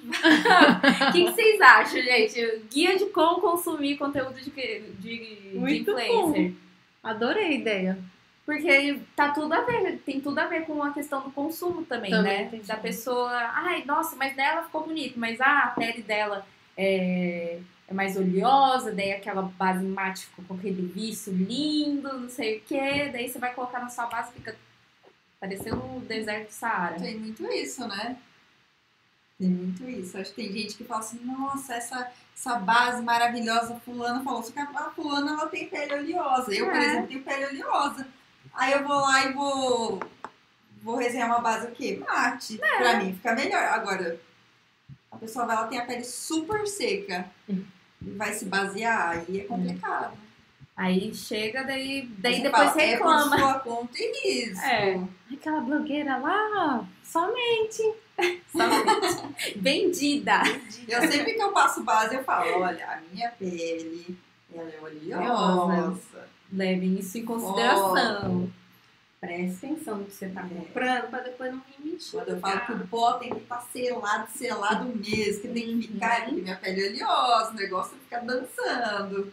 O 1.08 1.12
que, 1.12 1.24
que 1.24 1.32
vocês 1.32 1.60
acham, 1.60 2.02
gente? 2.02 2.62
Guia 2.72 2.96
de 2.96 3.06
como 3.06 3.40
consumir 3.40 3.96
conteúdo 3.96 4.34
de, 4.34 4.50
de, 4.50 4.90
de 4.98 5.58
Muito 5.58 5.90
influencer. 5.90 6.50
bom. 6.50 6.56
Adorei 7.02 7.44
a 7.46 7.52
ideia. 7.52 7.98
Porque 8.44 8.98
tá 9.14 9.30
tudo 9.30 9.52
a 9.52 9.60
ver, 9.62 9.98
tem 10.04 10.20
tudo 10.20 10.38
a 10.38 10.46
ver 10.46 10.64
com 10.66 10.82
a 10.82 10.92
questão 10.92 11.22
do 11.22 11.30
consumo 11.30 11.84
também, 11.84 12.10
Também 12.10 12.44
né? 12.44 12.48
tem 12.50 12.60
Da 12.62 12.76
pessoa, 12.76 13.30
ai, 13.32 13.84
nossa, 13.84 14.16
mas 14.16 14.34
dela 14.34 14.62
ficou 14.64 14.84
bonito, 14.84 15.18
mas 15.18 15.40
ah, 15.40 15.64
a 15.64 15.68
pele 15.68 16.02
dela 16.02 16.44
é, 16.76 17.58
é 17.86 17.94
mais 17.94 18.16
oleosa, 18.16 18.92
daí 18.92 19.12
aquela 19.12 19.42
base 19.42 19.84
mate 19.84 20.26
com 20.48 20.54
aquele 20.54 20.82
viço 20.82 21.30
lindo, 21.30 22.12
não 22.12 22.28
sei 22.28 22.58
o 22.58 22.60
quê, 22.62 23.08
daí 23.12 23.28
você 23.28 23.38
vai 23.38 23.54
colocar 23.54 23.78
na 23.80 23.88
sua 23.88 24.06
base 24.06 24.32
fica 24.32 24.56
parecendo 25.40 25.82
um 25.82 26.00
deserto 26.00 26.48
do 26.48 26.52
Saara. 26.52 26.96
Tem 27.00 27.18
muito 27.18 27.44
isso, 27.50 27.86
né? 27.88 28.16
Tem 29.38 29.48
muito 29.48 29.88
isso. 29.88 30.18
Acho 30.18 30.30
que 30.34 30.42
tem 30.42 30.52
gente 30.52 30.76
que 30.76 30.84
fala 30.84 31.00
assim, 31.00 31.18
nossa, 31.24 31.74
essa, 31.74 32.12
essa 32.36 32.56
base 32.56 33.02
maravilhosa, 33.02 33.80
fulana 33.84 34.22
falou, 34.22 34.42
só 34.42 34.52
que 34.52 34.58
a 34.60 34.90
fulana 34.90 35.32
ela 35.32 35.46
tem 35.48 35.66
pele 35.68 35.94
oleosa. 35.94 36.52
Eu, 36.54 36.66
por 36.66 36.76
É. 36.76 36.84
exemplo, 36.84 37.08
tenho 37.08 37.22
pele 37.24 37.46
oleosa. 37.46 38.06
Aí 38.52 38.72
eu 38.72 38.86
vou 38.86 38.96
lá 39.00 39.24
e 39.24 39.32
vou, 39.32 40.00
vou 40.82 40.96
resenhar 40.96 41.28
uma 41.28 41.40
base 41.40 41.68
o 41.68 41.70
quê? 41.72 42.02
Mate. 42.06 42.58
Pra 42.58 42.98
mim 42.98 43.14
fica 43.14 43.34
melhor. 43.34 43.62
Agora, 43.64 44.20
a 45.10 45.16
pessoa 45.16 45.46
vai 45.46 45.56
lá 45.56 45.66
tem 45.68 45.78
a 45.78 45.86
pele 45.86 46.04
super 46.04 46.66
seca 46.66 47.30
e 47.48 47.64
vai 48.10 48.34
se 48.34 48.44
basear, 48.44 49.10
aí 49.26 49.40
é 49.40 49.44
complicado. 49.44 50.16
Aí 50.80 51.14
chega, 51.14 51.62
daí, 51.62 52.08
daí 52.16 52.36
Você 52.36 52.42
depois 52.42 52.70
fala, 52.70 52.80
reclama. 52.80 53.36
É 53.36 53.38
por 53.38 53.38
sua 53.38 53.54
conta 53.60 53.98
e 53.98 54.46
risco. 54.46 54.64
É. 54.64 55.00
Aquela 55.34 55.60
blogueira 55.60 56.16
lá, 56.16 56.88
somente. 57.04 57.82
Somente. 58.50 59.52
Vendida. 59.60 60.40
Eu 60.88 61.02
sempre 61.02 61.34
que 61.34 61.42
eu 61.42 61.52
passo 61.52 61.82
base, 61.84 62.14
eu 62.14 62.24
falo, 62.24 62.62
olha, 62.62 62.86
a 62.86 62.98
minha 63.12 63.30
pele, 63.32 64.16
ela 64.54 64.70
é 64.70 64.80
Oleosa. 64.80 66.26
Levem 66.50 66.98
isso 66.98 67.18
em 67.18 67.26
consideração. 67.26 68.50
Presta 69.20 69.66
atenção 69.66 69.98
no 69.98 70.06
que 70.06 70.14
você 70.14 70.30
tá 70.30 70.46
É. 70.46 70.48
comprando 70.48 71.10
pra 71.10 71.20
depois 71.20 71.52
não 71.52 71.58
me 71.78 71.90
mentir. 71.90 72.10
Quando 72.12 72.28
eu 72.30 72.40
falo 72.40 72.60
que 72.64 72.72
o 72.72 72.86
pó 72.88 73.12
tem 73.18 73.28
que 73.34 73.40
estar 73.42 73.60
selado, 73.70 74.30
selado 74.30 74.84
mesmo, 74.96 75.42
que 75.42 75.48
tem 75.48 75.78
que 75.78 75.88
ficar, 75.88 76.24
porque 76.24 76.40
minha 76.40 76.56
pele 76.56 76.98
é 76.98 77.04
oleosa, 77.04 77.50
o 77.50 77.54
negócio 77.54 77.98
fica 77.98 78.18
dançando. 78.20 79.30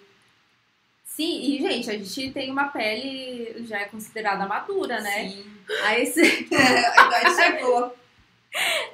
Sim, 1.18 1.41
e 1.41 1.57
gente, 1.60 1.89
a 1.89 1.98
gente 1.98 2.30
tem 2.31 2.52
uma 2.52 2.68
pele 2.68 3.65
já 3.65 3.80
é 3.80 3.85
considerada 3.85 4.45
madura, 4.45 5.02
né? 5.02 5.30
Sim. 5.30 5.45
Aí 5.84 6.06
você 6.06 6.22
a 6.56 7.07
idade 7.07 7.35
chegou. 7.35 7.95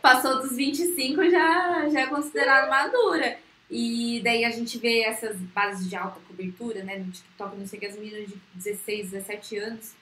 passou 0.02 0.40
dos 0.40 0.56
25 0.56 1.30
já, 1.30 1.90
já 1.90 2.00
é 2.00 2.08
considerada 2.08 2.70
madura. 2.70 3.38
E 3.70 4.22
daí 4.24 4.46
a 4.46 4.52
gente 4.52 4.78
vê 4.78 5.02
essas 5.02 5.36
bases 5.36 5.90
de 5.90 5.98
alta 5.98 6.22
cobertura, 6.22 6.82
né? 6.82 6.98
No 6.98 7.12
TikTok, 7.12 7.58
não 7.58 7.68
sei 7.68 7.78
o 7.78 7.80
que, 7.82 7.88
as 7.88 7.98
meninas 7.98 8.30
de 8.30 8.36
16, 8.56 9.12
17 9.12 9.58
anos 9.58 9.94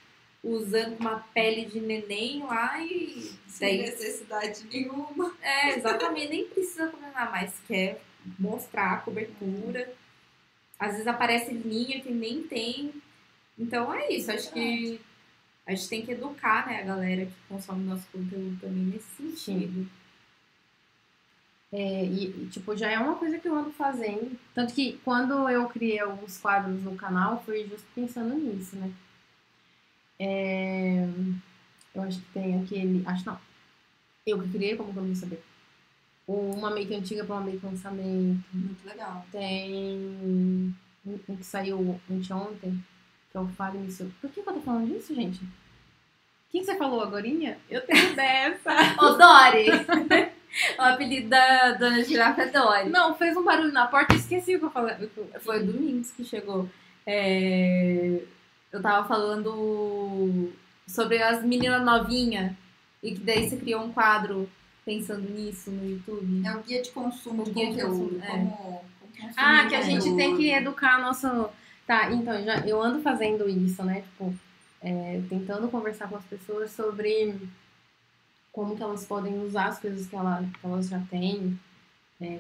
usando 0.43 0.99
uma 0.99 1.26
pele 1.34 1.65
de 1.65 1.80
neném 1.80 2.43
lá 2.43 2.80
e 2.84 3.31
Sem 3.48 3.80
daí 3.80 3.81
necessidade 3.89 4.64
nenhuma. 4.72 5.35
É, 5.41 5.76
exatamente, 5.76 6.30
nem 6.30 6.45
precisa 6.45 6.85
combinar 6.85 7.31
mais, 7.31 7.52
quer 7.68 7.99
mostrar 8.38 8.93
a 8.93 8.98
cobertura. 8.98 9.91
Às 10.82 10.94
vezes 10.94 11.08
aparece 11.08 11.53
linha 11.53 12.02
que 12.02 12.12
nem 12.12 12.41
tem. 12.41 12.91
Então 13.58 13.94
é 13.94 14.12
isso, 14.12 14.32
acho 14.32 14.52
que 14.52 14.99
a 15.68 15.76
gente 15.76 15.88
tem 15.88 16.03
que 16.03 16.12
educar, 16.12 16.66
né, 16.66 16.82
a 16.82 16.86
galera 16.86 17.28
que 17.28 17.34
consome 17.48 17.84
nosso 17.84 18.08
conteúdo 18.12 18.60
também 18.60 18.86
nesse 18.86 19.06
sentido. 19.16 19.88
É, 21.72 22.03
e, 22.03 22.49
tipo, 22.52 22.76
já 22.76 22.90
é 22.90 22.98
uma 22.98 23.16
coisa 23.16 23.38
que 23.38 23.48
eu 23.48 23.56
ando 23.56 23.72
fazendo. 23.72 24.38
Tanto 24.56 24.74
que 24.74 24.99
quando 25.06 25.48
eu 25.48 25.70
criei 25.70 25.99
alguns 25.99 26.40
quadros 26.40 26.82
no 26.82 26.95
canal, 26.95 27.44
foi 27.45 27.66
justo 27.68 27.86
pensando 27.94 28.36
nisso, 28.36 28.76
né? 28.76 28.91
É, 30.20 31.08
eu 31.94 32.02
acho 32.02 32.20
que 32.20 32.34
tem 32.34 32.62
aquele. 32.62 33.03
Acho 33.06 33.26
não. 33.28 33.40
Eu 34.26 34.41
que 34.41 34.49
criei, 34.49 34.76
como 34.76 34.91
que 34.91 34.98
eu 34.98 35.03
não 35.03 35.14
vou 35.14 35.16
saber? 35.16 35.41
Uma 36.32 36.72
make 36.72 36.94
antiga 36.95 37.24
pra 37.26 37.36
uma 37.36 37.45
make 37.45 37.66
lançamento. 37.66 38.44
Muito 38.53 38.88
legal. 38.88 39.26
Tem 39.32 40.74
um 41.06 41.36
que 41.36 41.44
saiu 41.44 41.99
anteontem, 42.10 42.84
que 43.32 43.38
é 43.38 43.40
o 43.40 43.48
Fale-me 43.49 43.91
Seu. 43.91 44.10
Por 44.22 44.30
que, 44.30 44.41
que 44.41 44.49
eu 44.49 44.53
tô 44.53 44.62
falando 44.62 44.88
disso, 44.88 45.14
gente? 45.14 45.44
O 45.44 46.52
que, 46.52 46.60
que 46.60 46.66
você 46.66 46.76
falou 46.76 47.02
agorinha? 47.02 47.58
Eu 47.70 47.82
tenho 47.86 48.14
dessa. 48.16 48.72
Ô, 48.99 49.10
Dori! 49.14 49.68
o 50.78 50.82
apelido 50.82 51.30
da 51.30 51.72
dona 51.74 52.03
girafa 52.03 52.44
é 52.44 52.49
Dori. 52.49 52.90
Não, 52.90 53.16
fez 53.16 53.36
um 53.36 53.44
barulho 53.44 53.72
na 53.72 53.88
porta 53.88 54.14
e 54.14 54.18
esqueci 54.18 54.56
o 54.56 54.60
que 54.60 54.66
eu 54.66 54.72
falei. 54.72 54.95
Foi 55.40 55.62
o 55.62 55.66
Domingos 55.66 56.12
que 56.12 56.24
chegou. 56.24 56.70
É, 57.06 58.22
Eu 58.72 58.82
tava 58.82 59.08
falando 59.08 60.52
sobre 60.88 61.22
as 61.22 61.44
meninas 61.44 61.84
novinhas 61.84 62.53
e 63.02 63.14
que 63.14 63.20
daí 63.20 63.49
você 63.49 63.58
criou 63.58 63.84
um 63.84 63.91
quadro 63.91 64.48
pensando 64.86 65.30
nisso 65.30 65.70
no 65.72 65.90
YouTube. 65.90 66.45
É 66.45 66.56
o 66.56 66.64
guia 66.64 66.82
de 66.82 66.91
consumo 66.91 67.44
de 67.44 67.52
guia 67.52 67.72
de 67.72 67.82
conteúdo. 67.82 67.99
consumo, 67.99 68.24
é. 68.24 68.28
como, 68.28 68.58
como 68.58 69.34
Ah, 69.38 69.66
que 69.68 69.76
a 69.76 69.82
gente 69.82 69.98
conteúdo. 70.10 70.18
tem 70.18 70.38
que 70.38 70.52
educar 70.52 71.02
nosso. 71.02 71.49
Tá, 71.86 72.12
então, 72.12 72.44
já, 72.44 72.60
eu 72.66 72.82
ando 72.82 73.02
fazendo 73.02 73.49
isso, 73.49 73.84
né? 73.84 74.02
Tipo, 74.02 74.34
é, 74.82 75.22
tentando 75.30 75.68
conversar 75.68 76.08
com 76.10 76.16
as 76.16 76.26
pessoas 76.26 76.72
sobre 76.72 77.36
como 78.52 78.76
que 78.76 78.84
elas 78.84 79.06
podem 79.06 79.40
usar 79.44 79.68
as 79.68 79.80
coisas 79.80 80.08
que, 80.08 80.16
ela, 80.16 80.44
que 80.60 80.66
elas 80.66 80.90
já 80.90 80.99
têm, 81.10 81.60
é, 82.20 82.40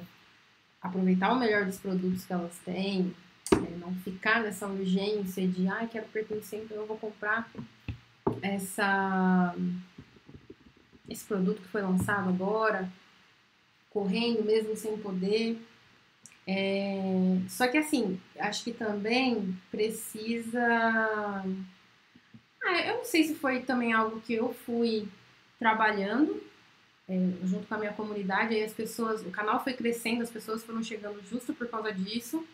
aproveitar 0.81 1.31
o 1.31 1.39
melhor 1.39 1.65
dos 1.65 1.77
produtos 1.79 2.25
que 2.25 2.33
elas 2.33 2.57
têm, 2.65 3.13
é, 3.53 3.77
não 3.77 3.93
ficar 3.95 4.41
nessa 4.41 4.67
urgência 4.67 5.47
de, 5.47 5.67
ah, 5.67 5.87
quero 5.89 6.05
pertencer, 6.07 6.63
então 6.63 6.77
eu 6.77 6.85
vou 6.87 6.97
comprar 6.97 7.49
essa, 8.41 9.55
esse 11.11 11.25
produto 11.25 11.61
que 11.61 11.67
foi 11.67 11.81
lançado 11.81 12.29
agora, 12.29 12.91
correndo 13.89 14.43
mesmo 14.43 14.75
sem 14.75 14.97
poder. 14.97 15.59
É, 16.47 17.37
só 17.49 17.67
que 17.67 17.77
assim, 17.77 18.19
acho 18.39 18.63
que 18.63 18.73
também 18.73 19.55
precisa. 19.69 20.63
Ah, 22.63 22.81
eu 22.85 22.97
não 22.97 23.05
sei 23.05 23.23
se 23.23 23.35
foi 23.35 23.61
também 23.61 23.93
algo 23.93 24.21
que 24.21 24.33
eu 24.33 24.53
fui 24.65 25.07
trabalhando 25.59 26.41
é, 27.11 27.45
junto 27.45 27.67
com 27.67 27.75
a 27.75 27.77
minha 27.77 27.93
comunidade, 27.93 28.55
aí 28.55 28.63
as 28.63 28.73
pessoas, 28.73 29.21
o 29.21 29.29
canal 29.29 29.61
foi 29.63 29.73
crescendo, 29.73 30.23
as 30.23 30.29
pessoas 30.29 30.63
foram 30.63 30.81
chegando 30.81 31.21
justo 31.29 31.53
por 31.53 31.67
causa 31.67 31.91
disso, 31.91 32.45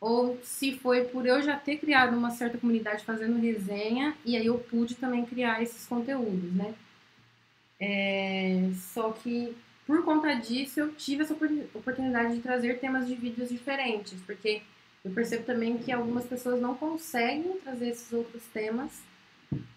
ou 0.00 0.38
se 0.42 0.78
foi 0.78 1.04
por 1.04 1.26
eu 1.26 1.42
já 1.42 1.56
ter 1.56 1.76
criado 1.76 2.16
uma 2.16 2.30
certa 2.30 2.56
comunidade 2.56 3.04
fazendo 3.04 3.38
resenha, 3.38 4.16
e 4.24 4.36
aí 4.36 4.46
eu 4.46 4.58
pude 4.58 4.94
também 4.94 5.26
criar 5.26 5.62
esses 5.62 5.86
conteúdos, 5.86 6.52
né? 6.54 6.74
É, 7.86 8.70
só 8.92 9.12
que 9.12 9.54
por 9.86 10.02
conta 10.04 10.32
disso 10.34 10.80
eu 10.80 10.92
tive 10.94 11.22
essa 11.22 11.34
opor- 11.34 11.50
oportunidade 11.74 12.34
de 12.36 12.40
trazer 12.40 12.78
temas 12.80 13.06
de 13.06 13.14
vídeos 13.14 13.50
diferentes, 13.50 14.18
porque 14.24 14.62
eu 15.04 15.10
percebo 15.12 15.44
também 15.44 15.76
que 15.76 15.92
algumas 15.92 16.24
pessoas 16.24 16.60
não 16.60 16.74
conseguem 16.74 17.58
trazer 17.62 17.88
esses 17.88 18.10
outros 18.12 18.42
temas 18.54 18.90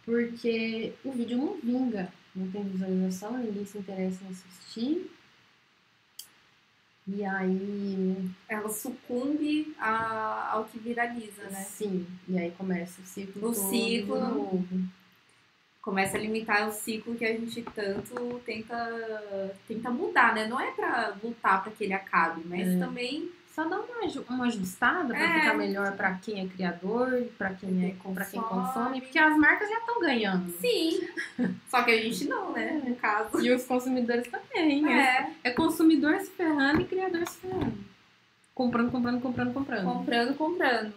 porque 0.06 0.94
o 1.04 1.12
vídeo 1.12 1.38
não 1.38 1.58
vinga, 1.62 2.12
não 2.34 2.50
tem 2.50 2.64
visualização, 2.64 3.38
ninguém 3.38 3.66
se 3.66 3.78
interessa 3.78 4.24
em 4.24 4.30
assistir. 4.30 5.12
E 7.10 7.24
aí, 7.24 8.30
Ela 8.50 8.70
sucumbe 8.70 9.74
a- 9.80 10.50
ao 10.54 10.66
que 10.66 10.78
viraliza, 10.80 11.44
né? 11.50 11.66
sim, 11.70 12.06
e 12.28 12.38
aí 12.38 12.52
começa 12.52 13.02
o 13.02 13.06
ciclo 13.06 13.50
O 13.50 13.54
ciclo. 13.54 14.20
novo. 14.20 14.68
Começa 15.88 16.18
a 16.18 16.20
limitar 16.20 16.68
o 16.68 16.72
ciclo 16.74 17.16
que 17.16 17.24
a 17.24 17.32
gente 17.32 17.62
tanto 17.74 18.42
tenta, 18.46 19.54
tenta 19.70 19.90
mudar, 19.90 20.36
né? 20.36 20.46
Não 20.46 20.60
é 20.60 20.70
pra 20.72 21.14
lutar 21.24 21.64
pra 21.64 21.72
que 21.72 21.86
ele 21.86 21.94
acabe, 21.94 22.42
mas 22.44 22.68
É. 22.68 22.78
também 22.78 23.32
Só 23.56 23.64
dá 23.64 23.78
uma, 23.80 24.24
uma 24.30 24.46
ajustada 24.48 25.14
pra 25.16 25.24
É. 25.24 25.40
ficar 25.40 25.54
melhor 25.56 25.94
pra 25.96 26.14
quem 26.16 26.42
é 26.42 26.46
criador, 26.48 27.24
pra 27.38 27.54
quem, 27.56 27.86
é, 27.88 27.96
pra 28.14 28.26
quem 28.26 28.40
consome. 28.42 29.00
porque 29.02 29.18
as 29.18 29.36
marcas 29.38 29.70
já 29.70 29.78
estão 29.78 30.00
ganhando. 30.02 30.52
Sim. 30.60 31.08
Só 31.70 31.82
que 31.82 31.90
a 31.92 32.02
gente 32.02 32.26
não, 32.28 32.52
né? 32.52 32.82
No 32.86 32.94
caso. 32.98 33.40
E 33.42 33.50
os 33.50 33.64
consumidores 33.64 34.28
também. 34.28 34.86
É. 34.92 35.00
É. 35.22 35.32
é 35.46 35.52
consumidor 35.52 36.20
se 36.20 36.30
ferrando 36.32 36.82
e 36.82 36.86
criador 36.86 37.26
se 37.28 37.38
ferrando. 37.38 37.78
Comprando, 38.54 38.92
comprando, 38.92 39.22
comprando, 39.22 39.54
comprando. 39.54 39.84
Comprando, 39.86 40.34
comprando. 40.36 40.94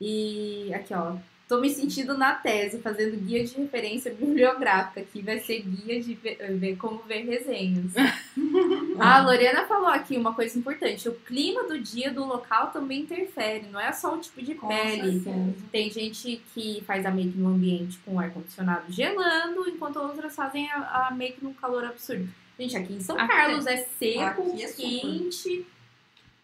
E 0.00 0.72
aqui, 0.72 0.94
ó. 0.94 1.16
Tô 1.48 1.60
me 1.60 1.70
sentindo 1.70 2.18
na 2.18 2.34
tese, 2.34 2.78
fazendo 2.78 3.16
guia 3.18 3.44
de 3.44 3.54
referência 3.54 4.12
bibliográfica, 4.12 5.02
que 5.02 5.22
vai 5.22 5.38
ser 5.38 5.62
guia 5.62 6.02
de 6.02 6.14
ver, 6.14 6.76
como 6.76 6.98
ver 7.06 7.22
resenhas. 7.24 7.92
a 8.98 9.20
Lorena 9.22 9.64
falou 9.66 9.86
aqui 9.86 10.16
uma 10.16 10.34
coisa 10.34 10.58
importante: 10.58 11.08
o 11.08 11.14
clima 11.14 11.62
do 11.68 11.78
dia 11.78 12.10
do 12.12 12.24
local 12.24 12.72
também 12.72 13.02
interfere, 13.02 13.66
não 13.70 13.78
é 13.78 13.92
só 13.92 14.14
o 14.16 14.18
tipo 14.18 14.42
de 14.42 14.56
Com 14.56 14.66
pele. 14.66 15.20
certeza. 15.20 15.54
Tem 15.70 15.88
gente 15.88 16.42
que 16.52 16.82
faz 16.84 17.06
a 17.06 17.12
make 17.12 17.38
no 17.38 17.48
ambiente 17.50 17.96
com 18.04 18.14
o 18.16 18.18
ar-condicionado 18.18 18.90
gelando, 18.92 19.68
enquanto 19.68 20.00
outras 20.00 20.34
fazem 20.34 20.68
a, 20.72 21.06
a 21.08 21.14
make 21.14 21.42
num 21.44 21.52
calor 21.54 21.84
absurdo. 21.84 22.28
Gente, 22.58 22.76
aqui 22.76 22.94
em 22.94 23.00
São 23.00 23.16
Aqui- 23.16 23.28
Carlos 23.28 23.66
é 23.66 23.76
seco, 23.76 24.50
Aqui 24.50 24.64
é 24.64 24.72
quente. 24.72 25.66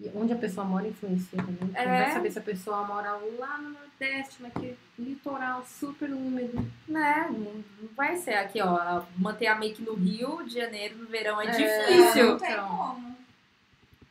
E 0.04 0.10
onde 0.16 0.32
a 0.32 0.36
pessoa 0.36 0.66
mora 0.66 0.88
influencia 0.88 1.38
também. 1.38 1.68
Você 1.70 1.78
É. 1.78 1.84
vai 1.86 2.12
saber 2.12 2.30
se 2.32 2.38
a 2.40 2.42
pessoa 2.42 2.84
mora 2.84 3.12
lá 3.38 3.58
no 3.58 3.70
Nordeste, 3.70 4.42
naquele 4.42 4.76
litoral 4.98 5.64
super 5.64 6.10
úmido. 6.10 6.64
Né? 6.88 7.28
Não 7.30 7.62
vai 7.96 8.16
ser 8.16 8.34
aqui, 8.34 8.60
ó. 8.60 9.02
Manter 9.16 9.46
a 9.46 9.54
make 9.54 9.80
no 9.80 9.94
Rio 9.94 10.42
de 10.44 10.54
Janeiro 10.54 10.98
no 10.98 11.06
verão 11.06 11.40
é, 11.40 11.46
É. 11.46 11.50
difícil. 11.52 12.30
Não 12.30 12.38
tem 12.38 12.50
Então. 12.50 12.68
como. 12.68 13.12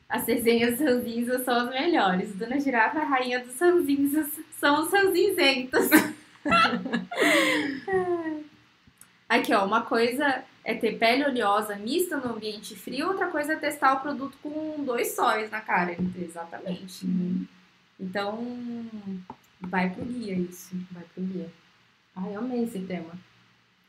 As 0.07 0.26
resenhas 0.27 0.80
ranzinzas 0.80 1.43
são 1.43 1.55
as 1.55 1.69
melhores. 1.69 2.34
Dona 2.35 2.57
Girafa 2.59 2.99
é 2.99 3.01
a 3.01 3.05
rainha 3.05 3.39
dos 3.43 3.59
ranzinzas. 3.59 4.30
São 4.59 4.81
os 4.84 4.91
ranzinzentos. 4.93 5.89
Aqui, 9.31 9.53
ó. 9.53 9.63
Uma 9.65 9.83
coisa 9.83 10.43
é 10.61 10.73
ter 10.73 10.97
pele 10.97 11.23
oleosa 11.23 11.77
mista 11.77 12.17
no 12.17 12.33
ambiente 12.33 12.75
frio, 12.75 13.07
outra 13.07 13.27
coisa 13.27 13.53
é 13.53 13.55
testar 13.55 13.93
o 13.93 14.01
produto 14.01 14.37
com 14.43 14.83
dois 14.83 15.15
sóis 15.15 15.49
na 15.49 15.61
cara. 15.61 15.95
Exatamente. 16.21 17.07
Então, 17.97 18.45
vai 19.61 19.89
pro 19.89 20.03
guia 20.03 20.33
isso. 20.33 20.75
Vai 20.91 21.03
pro 21.15 21.23
guia. 21.23 21.49
Ai, 22.13 22.35
amei 22.35 22.65
esse 22.65 22.79
tema. 22.79 23.13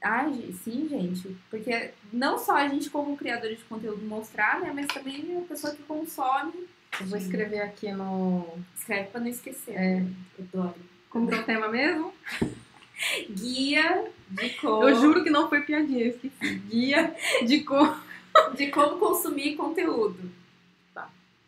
Ai, 0.00 0.54
sim, 0.62 0.88
gente. 0.88 1.36
Porque 1.50 1.90
não 2.12 2.38
só 2.38 2.54
a 2.58 2.68
gente, 2.68 2.88
como 2.88 3.16
criador 3.16 3.50
de 3.50 3.64
conteúdo, 3.64 4.06
mostrar, 4.06 4.60
né? 4.60 4.70
Mas 4.72 4.86
também 4.86 5.38
a 5.38 5.48
pessoa 5.48 5.74
que 5.74 5.82
consome 5.82 6.68
Eu 7.00 7.06
vou 7.06 7.18
escrever 7.18 7.62
aqui 7.62 7.90
no. 7.90 8.46
escreve 8.76 9.08
pra 9.08 9.20
não 9.20 9.26
esquecer. 9.26 9.74
É. 9.74 10.06
Adoro. 10.38 10.76
Como 11.10 11.26
que 11.26 11.34
é 11.34 11.40
o 11.40 11.44
tema 11.44 11.66
mesmo? 11.66 12.14
Guia 13.30 14.04
de 14.28 14.50
como, 14.50 14.88
Eu 14.88 15.00
juro 15.00 15.24
que 15.24 15.30
não 15.30 15.48
foi 15.48 15.62
piadinha, 15.62 16.04
eu 16.04 16.10
esqueci. 16.10 16.54
Guia 16.68 17.14
de 17.46 17.60
cor. 17.64 17.98
de 18.56 18.68
como 18.68 18.98
consumir 18.98 19.56
conteúdo. 19.56 20.30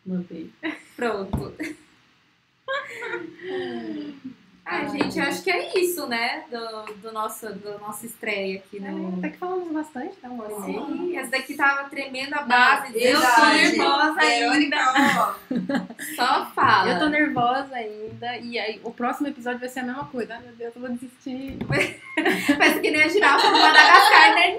Mantei. 0.04 0.50
Pronto. 0.96 1.54
Ai, 4.66 4.88
gente, 4.88 5.18
eu 5.18 5.24
acho 5.24 5.42
que 5.42 5.50
é 5.50 5.78
isso, 5.78 6.06
né? 6.06 6.44
Do, 6.50 6.94
do 6.94 7.12
nosso, 7.12 7.52
do 7.52 7.78
nossa 7.78 8.06
estreia 8.06 8.58
aqui 8.58 8.80
no. 8.80 9.18
Até 9.18 9.28
que 9.28 9.36
falamos 9.36 9.70
bastante, 9.70 10.16
tá? 10.16 10.28
Uma 10.28 10.46
e 10.46 10.60
meia. 10.60 10.86
Sim, 10.86 11.16
essa 11.18 11.30
daqui 11.30 11.54
tava 11.54 11.88
tremendo 11.90 12.34
a 12.34 12.42
base. 12.42 12.92
eu 12.96 13.20
tô 13.20 13.46
nervosa 13.46 14.14
Verônica, 14.14 14.76
ainda. 14.76 15.20
ó, 15.20 15.34
Só 16.16 16.46
fala. 16.54 16.92
Eu 16.92 16.98
tô 16.98 17.08
nervosa 17.08 17.74
ainda. 17.74 18.36
E 18.38 18.58
aí, 18.58 18.80
o 18.82 18.90
próximo 18.90 19.28
episódio 19.28 19.60
vai 19.60 19.68
ser 19.68 19.80
a 19.80 19.84
mesma 19.84 20.06
coisa. 20.06 20.34
Ai, 20.34 20.42
meu 20.42 20.54
Deus, 20.54 20.74
eu 20.74 20.80
vou 20.80 20.90
desistir. 20.90 21.58
Parece 22.56 22.80
que 22.80 22.90
nem 22.90 23.02
a 23.02 23.08
girafa 23.08 23.46
do 23.46 23.52
Madagascar, 23.58 24.34
né? 24.34 24.56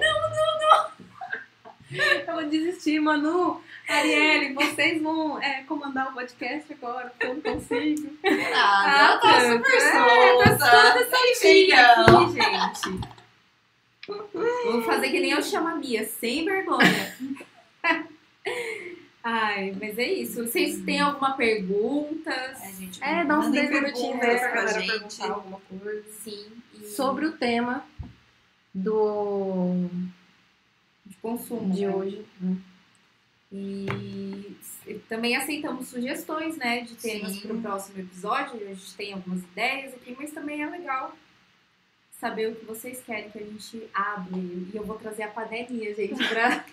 Eu 1.90 2.34
vou 2.34 2.44
desistir, 2.48 2.98
Manu. 3.00 3.60
Arielle, 3.88 4.52
vocês 4.54 5.00
vão 5.00 5.40
é, 5.40 5.62
comandar 5.62 6.10
o 6.10 6.14
podcast 6.14 6.72
agora, 6.72 7.10
porque 7.10 7.26
eu 7.26 7.34
não 7.34 7.40
consigo. 7.40 8.16
Ah, 8.54 8.98
ela 8.98 9.16
tá 9.18 9.40
tanto. 9.40 9.64
super 9.64 9.76
É, 9.76 9.92
solta. 9.92 10.58
tá 10.58 10.92
toda 10.92 11.16
soltinha 11.16 11.92
Então. 11.92 12.24
aqui, 12.24 12.32
gente. 12.82 13.00
Vou 14.64 14.82
fazer 14.82 15.10
que 15.10 15.20
nem 15.20 15.30
eu 15.30 15.42
chamo 15.42 15.68
a 15.68 15.74
Mia, 15.76 16.04
sem 16.06 16.44
vergonha. 16.44 17.16
Ai, 19.22 19.74
mas 19.80 19.98
é 19.98 20.04
isso. 20.12 20.44
Vocês 20.46 20.80
têm 20.82 21.00
alguma 21.00 21.32
pergunta? 21.36 22.30
É, 22.30 22.72
gente, 22.78 23.02
É, 23.02 23.24
dá 23.24 23.38
uns 23.38 23.46
mandem 23.46 23.62
10 23.68 23.70
minutinhos 23.82 24.12
aí 24.14 24.20
perguntas 24.20 24.40
pra 24.40 24.50
pra 24.50 24.60
galera 24.62 24.80
gente. 24.80 24.92
perguntar 25.16 25.30
alguma 25.34 25.60
coisa. 25.60 26.04
Sim. 26.22 26.46
E 26.74 26.86
Sobre 26.88 27.26
o 27.26 27.32
tema 27.32 27.84
do 28.72 29.88
consumo 31.26 31.74
de 31.74 31.86
né? 31.86 31.94
hoje. 31.94 32.24
E 33.52 34.56
também 35.08 35.36
aceitamos 35.36 35.88
sugestões, 35.88 36.56
né, 36.56 36.82
de 36.82 36.94
temas 36.94 37.38
para 37.38 37.54
o 37.54 37.60
próximo 37.60 38.00
episódio. 38.00 38.54
A 38.54 38.74
gente 38.74 38.94
tem 38.94 39.12
algumas 39.12 39.42
ideias 39.42 39.94
aqui, 39.94 40.14
mas 40.16 40.30
também 40.30 40.62
é 40.62 40.70
legal 40.70 41.16
saber 42.12 42.50
o 42.50 42.54
que 42.54 42.64
vocês 42.64 43.02
querem 43.02 43.30
que 43.30 43.38
a 43.38 43.42
gente 43.42 43.82
abra. 43.92 44.38
E 44.38 44.70
eu 44.72 44.84
vou 44.84 44.96
trazer 44.96 45.24
a 45.24 45.28
panelinha, 45.28 45.94
gente, 45.94 46.28
pra 46.28 46.64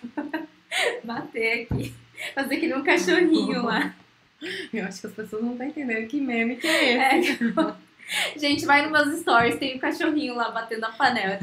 bater 1.02 1.66
aqui. 1.70 1.94
Fazer 2.34 2.56
que 2.58 2.66
nem 2.68 2.76
um 2.76 2.84
cachorrinho 2.84 3.64
lá. 3.64 3.94
Eu 4.72 4.84
acho 4.84 5.00
que 5.00 5.06
as 5.06 5.12
pessoas 5.14 5.42
não 5.42 5.52
estão 5.52 5.66
entendendo 5.66 6.06
que 6.06 6.20
meme 6.20 6.56
que 6.56 6.66
é 6.66 7.18
esse. 7.20 7.42
É. 7.42 7.74
Gente, 8.38 8.66
vai 8.66 8.82
nos 8.82 8.92
meus 8.92 9.20
stories, 9.20 9.58
tem 9.58 9.76
um 9.76 9.78
cachorrinho 9.78 10.34
lá 10.34 10.50
batendo 10.50 10.84
a 10.84 10.92
panela. 10.92 11.38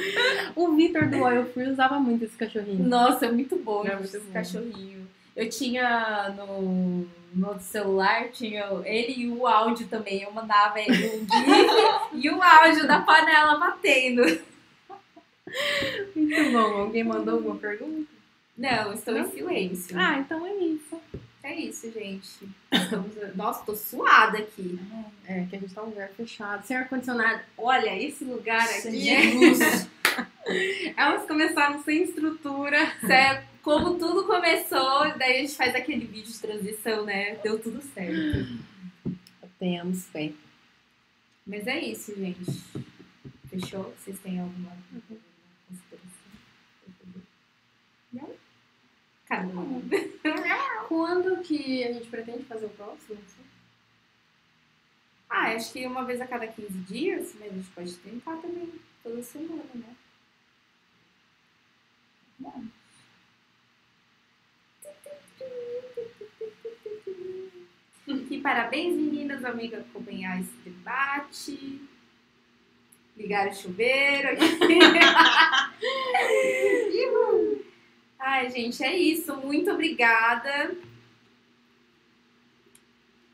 O 0.56 0.72
Vitor 0.74 1.08
do 1.08 1.22
Oil 1.22 1.44
Free 1.52 1.68
usava 1.70 1.98
muito 1.98 2.24
esse 2.24 2.36
cachorrinho. 2.36 2.86
Nossa, 2.88 3.26
é 3.26 3.30
muito 3.32 3.56
bom 3.56 3.84
É 3.86 3.92
muito 3.94 4.04
esse 4.04 4.18
bom. 4.20 4.32
cachorrinho. 4.32 5.06
Eu 5.34 5.48
tinha 5.50 6.34
no, 6.36 7.06
no 7.34 7.60
celular, 7.60 8.28
tinha 8.30 8.66
ele 8.84 9.22
e 9.22 9.28
o 9.30 9.46
áudio 9.46 9.86
também. 9.86 10.22
Eu 10.22 10.32
mandava 10.32 10.80
ele 10.80 10.92
o 10.92 11.18
GIF 11.28 12.14
e 12.14 12.30
o 12.30 12.42
áudio 12.42 12.86
da 12.86 13.00
panela 13.00 13.58
batendo. 13.58 14.22
Muito 16.14 16.52
bom. 16.52 16.58
Alguém 16.80 17.04
mandou 17.04 17.34
alguma 17.34 17.56
pergunta? 17.56 18.10
Não, 18.56 18.92
estou 18.94 19.14
Não? 19.14 19.20
em 19.22 19.30
silêncio. 19.30 19.98
Ah, 19.98 20.18
então 20.18 20.46
é 20.46 20.54
isso. 20.54 20.98
É 21.46 21.54
isso, 21.54 21.92
gente. 21.92 22.48
Estamos... 22.72 23.14
Nossa, 23.36 23.64
tô 23.64 23.76
suada 23.76 24.38
aqui. 24.38 24.78
É, 25.24 25.44
que 25.46 25.54
a 25.54 25.60
gente 25.60 25.72
tá 25.72 25.80
num 25.82 25.90
lugar 25.90 26.08
fechado, 26.10 26.66
sem 26.66 26.76
ar-condicionado. 26.76 27.40
Olha, 27.56 27.96
esse 28.02 28.24
lugar 28.24 28.64
aqui. 28.68 28.98
Jesus. 28.98 29.88
Elas 30.96 31.24
começaram 31.26 31.80
sem 31.84 32.02
estrutura. 32.02 32.78
Sé- 33.00 33.46
Como 33.62 33.96
tudo 33.96 34.24
começou, 34.26 35.16
daí 35.18 35.36
a 35.38 35.40
gente 35.42 35.54
faz 35.54 35.72
aquele 35.76 36.04
vídeo 36.06 36.32
de 36.32 36.38
transição, 36.40 37.04
né? 37.04 37.36
Deu 37.36 37.60
tudo 37.60 37.80
certo. 37.80 38.58
Temos 39.60 40.06
fé. 40.08 40.32
Mas 41.46 41.64
é 41.68 41.78
isso, 41.78 42.12
gente. 42.16 42.44
Fechou? 43.48 43.94
Vocês 43.98 44.18
têm 44.18 44.40
alguma 44.40 44.72
consideração? 45.68 46.10
Não? 48.12 48.30
Cada 49.26 49.46
um. 49.46 49.82
Quando 50.88 51.42
que 51.42 51.84
a 51.84 51.92
gente 51.92 52.08
pretende 52.08 52.44
fazer 52.44 52.66
o 52.66 52.70
próximo? 52.70 53.18
Ah, 55.28 55.52
acho 55.52 55.72
que 55.72 55.86
uma 55.86 56.04
vez 56.04 56.20
a 56.20 56.26
cada 56.26 56.46
15 56.46 56.78
dias, 56.80 57.34
mas 57.38 57.50
a 57.50 57.54
gente 57.54 57.70
pode 57.70 57.94
tentar 57.96 58.36
também 58.36 58.72
toda 59.02 59.22
semana, 59.22 59.64
né? 59.74 59.96
E 68.06 68.40
parabéns, 68.40 68.94
meninas, 68.94 69.44
amigas, 69.44 69.80
acompanhar 69.80 70.40
esse 70.40 70.52
debate. 70.64 71.80
Ligar 73.16 73.48
o 73.48 73.54
chuveiro 73.54 74.28
aqui. 74.28 74.58
Ai, 78.18 78.50
gente, 78.50 78.82
é 78.82 78.96
isso. 78.96 79.34
Muito 79.36 79.70
obrigada. 79.70 80.74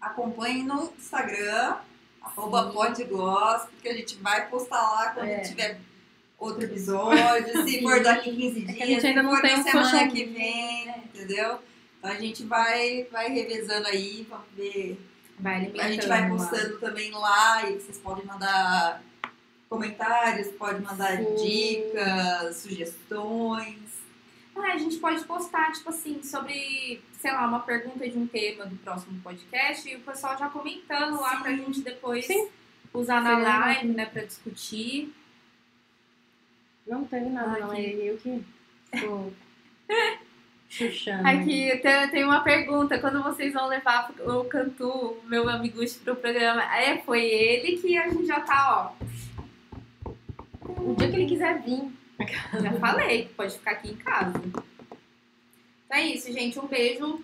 Acompanhe 0.00 0.64
no 0.64 0.92
Instagram, 0.98 1.76
arroba 2.20 2.70
podgloss, 2.72 3.66
porque 3.70 3.88
a 3.88 3.94
gente 3.94 4.16
vai 4.16 4.48
postar 4.48 4.80
lá 4.82 5.10
quando 5.12 5.28
É. 5.28 5.40
tiver 5.40 5.80
outro 6.38 6.64
episódio, 6.64 7.62
se 7.64 7.80
for 7.82 8.02
daqui 8.02 8.34
15 8.34 8.60
dias, 8.62 8.80
É 8.80 8.82
a 8.82 8.86
gente 8.86 9.00
se 9.00 9.06
ainda 9.06 9.22
não 9.22 9.30
for 9.30 9.40
tem 9.42 9.52
na 9.52 9.58
um 9.60 9.62
semana 9.62 10.08
que 10.08 10.24
vem, 10.24 10.88
entendeu? 11.04 11.58
Então 11.98 12.10
a 12.10 12.14
gente 12.14 12.42
vai, 12.44 13.04
vai 13.12 13.28
revezando 13.28 13.86
aí, 13.86 14.26
vamos 14.28 14.46
ver. 14.56 15.00
Vai. 15.38 15.72
A 15.78 15.90
gente 15.92 16.06
vai 16.08 16.22
lá. 16.22 16.28
postando 16.36 16.78
também 16.80 17.10
lá 17.12 17.70
e 17.70 17.74
vocês 17.80 17.98
podem 17.98 18.24
mandar 18.24 19.02
comentários, 19.68 20.48
pode 20.58 20.82
mandar 20.82 21.16
Sim. 21.16 21.34
dicas, 21.36 22.56
sugestões. 22.56 23.81
Ah, 24.54 24.72
a 24.74 24.78
gente 24.78 24.98
pode 24.98 25.24
postar, 25.24 25.72
tipo 25.72 25.88
assim, 25.88 26.22
sobre, 26.22 27.00
sei 27.12 27.32
lá, 27.32 27.46
uma 27.46 27.60
pergunta 27.60 28.08
de 28.08 28.18
um 28.18 28.26
tema 28.26 28.66
do 28.66 28.76
próximo 28.76 29.20
podcast 29.22 29.88
e 29.88 29.96
o 29.96 30.00
pessoal 30.00 30.38
já 30.38 30.48
comentando 30.48 31.20
lá 31.20 31.36
pra 31.36 31.52
gente 31.52 31.80
depois 31.80 32.26
Sim. 32.26 32.48
usar 32.92 33.22
na 33.22 33.36
Seria 33.36 33.58
live, 33.58 33.88
né, 33.88 34.06
pra 34.06 34.24
discutir. 34.24 35.12
Não 36.86 37.04
teve 37.04 37.30
nada, 37.30 37.60
não. 37.60 37.72
É 37.72 37.80
eu 37.80 38.18
que 38.18 38.44
tô 39.00 39.30
chuchando. 40.68 41.26
Aqui 41.26 41.78
tem, 41.78 42.08
tem 42.10 42.24
uma 42.24 42.40
pergunta: 42.40 42.98
quando 42.98 43.22
vocês 43.22 43.52
vão 43.54 43.68
levar 43.68 44.10
o 44.26 44.44
Cantu, 44.44 45.16
meu 45.26 45.48
amigucho, 45.48 46.00
pro 46.00 46.16
programa? 46.16 46.62
É, 46.76 46.98
foi 46.98 47.24
ele 47.24 47.78
que 47.78 47.96
a 47.96 48.08
gente 48.08 48.26
já 48.26 48.40
tá, 48.40 48.94
ó. 49.00 49.04
O 50.68 50.94
dia 50.96 51.08
que 51.08 51.16
ele 51.16 51.26
quiser 51.26 51.62
vir. 51.62 52.01
Já 52.62 52.72
falei, 52.78 53.26
que 53.26 53.34
pode 53.34 53.54
ficar 53.54 53.72
aqui 53.72 53.90
em 53.90 53.96
casa. 53.96 54.40
Então 54.44 55.98
é 55.98 56.06
isso, 56.06 56.32
gente. 56.32 56.58
Um 56.58 56.66
beijo. 56.66 57.22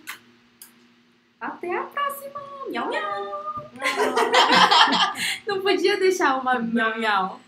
Até 1.41 1.77
a 1.77 1.85
próxima. 1.85 2.41
Miau, 2.69 2.89
miau. 2.89 3.71
Não 5.47 5.63
podia 5.63 5.97
deixar 5.97 6.37
uma 6.41 6.59
miau, 6.59 6.99
miau. 6.99 7.41